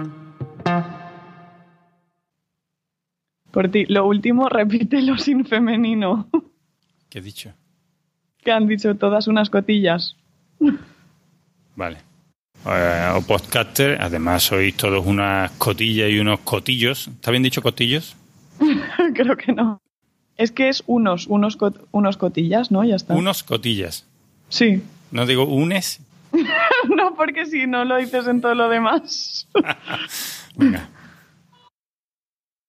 Por 3.53 3.71
ti, 3.71 3.87
lo 3.87 4.07
último, 4.07 4.49
repítelo 4.49 5.17
sin 5.19 5.45
femenino. 5.45 6.29
¿Qué 7.09 7.21
he 7.21 7.23
dicho? 7.23 7.55
Que 8.39 8.51
han 8.51 8.67
dicho 8.67 8.97
todas 8.97 9.29
unas 9.29 9.49
cotillas. 9.49 10.17
Vale. 11.77 12.08
Eh, 12.67 13.13
o 13.15 13.23
podcaster, 13.23 13.97
además 14.01 14.43
sois 14.43 14.75
todos 14.77 15.07
unas 15.07 15.51
cotillas 15.53 16.11
y 16.11 16.19
unos 16.19 16.41
cotillos. 16.41 17.09
¿Está 17.09 17.31
bien 17.31 17.43
dicho 17.43 17.63
cotillos? 17.63 18.17
Creo 19.15 19.37
que 19.37 19.53
no. 19.53 19.81
Es 20.37 20.53
que 20.53 20.69
es 20.69 20.83
unos, 20.87 21.27
unos, 21.27 21.59
cot- 21.59 21.81
unos 21.93 22.17
cotillas, 22.17 22.71
¿no? 22.71 22.85
Ya 22.85 22.97
está. 22.97 23.15
Unos 23.15 23.43
cotillas. 23.43 24.05
Sí. 24.49 24.83
No 25.11 25.25
digo 25.27 25.45
unes. 25.45 26.01
no, 26.97 27.15
porque 27.17 27.47
si 27.47 27.67
no 27.67 27.85
lo 27.85 27.97
dices 27.97 28.27
en 28.27 28.41
todo 28.41 28.55
lo 28.55 28.69
demás. 28.69 29.49
Venga. 30.57 30.89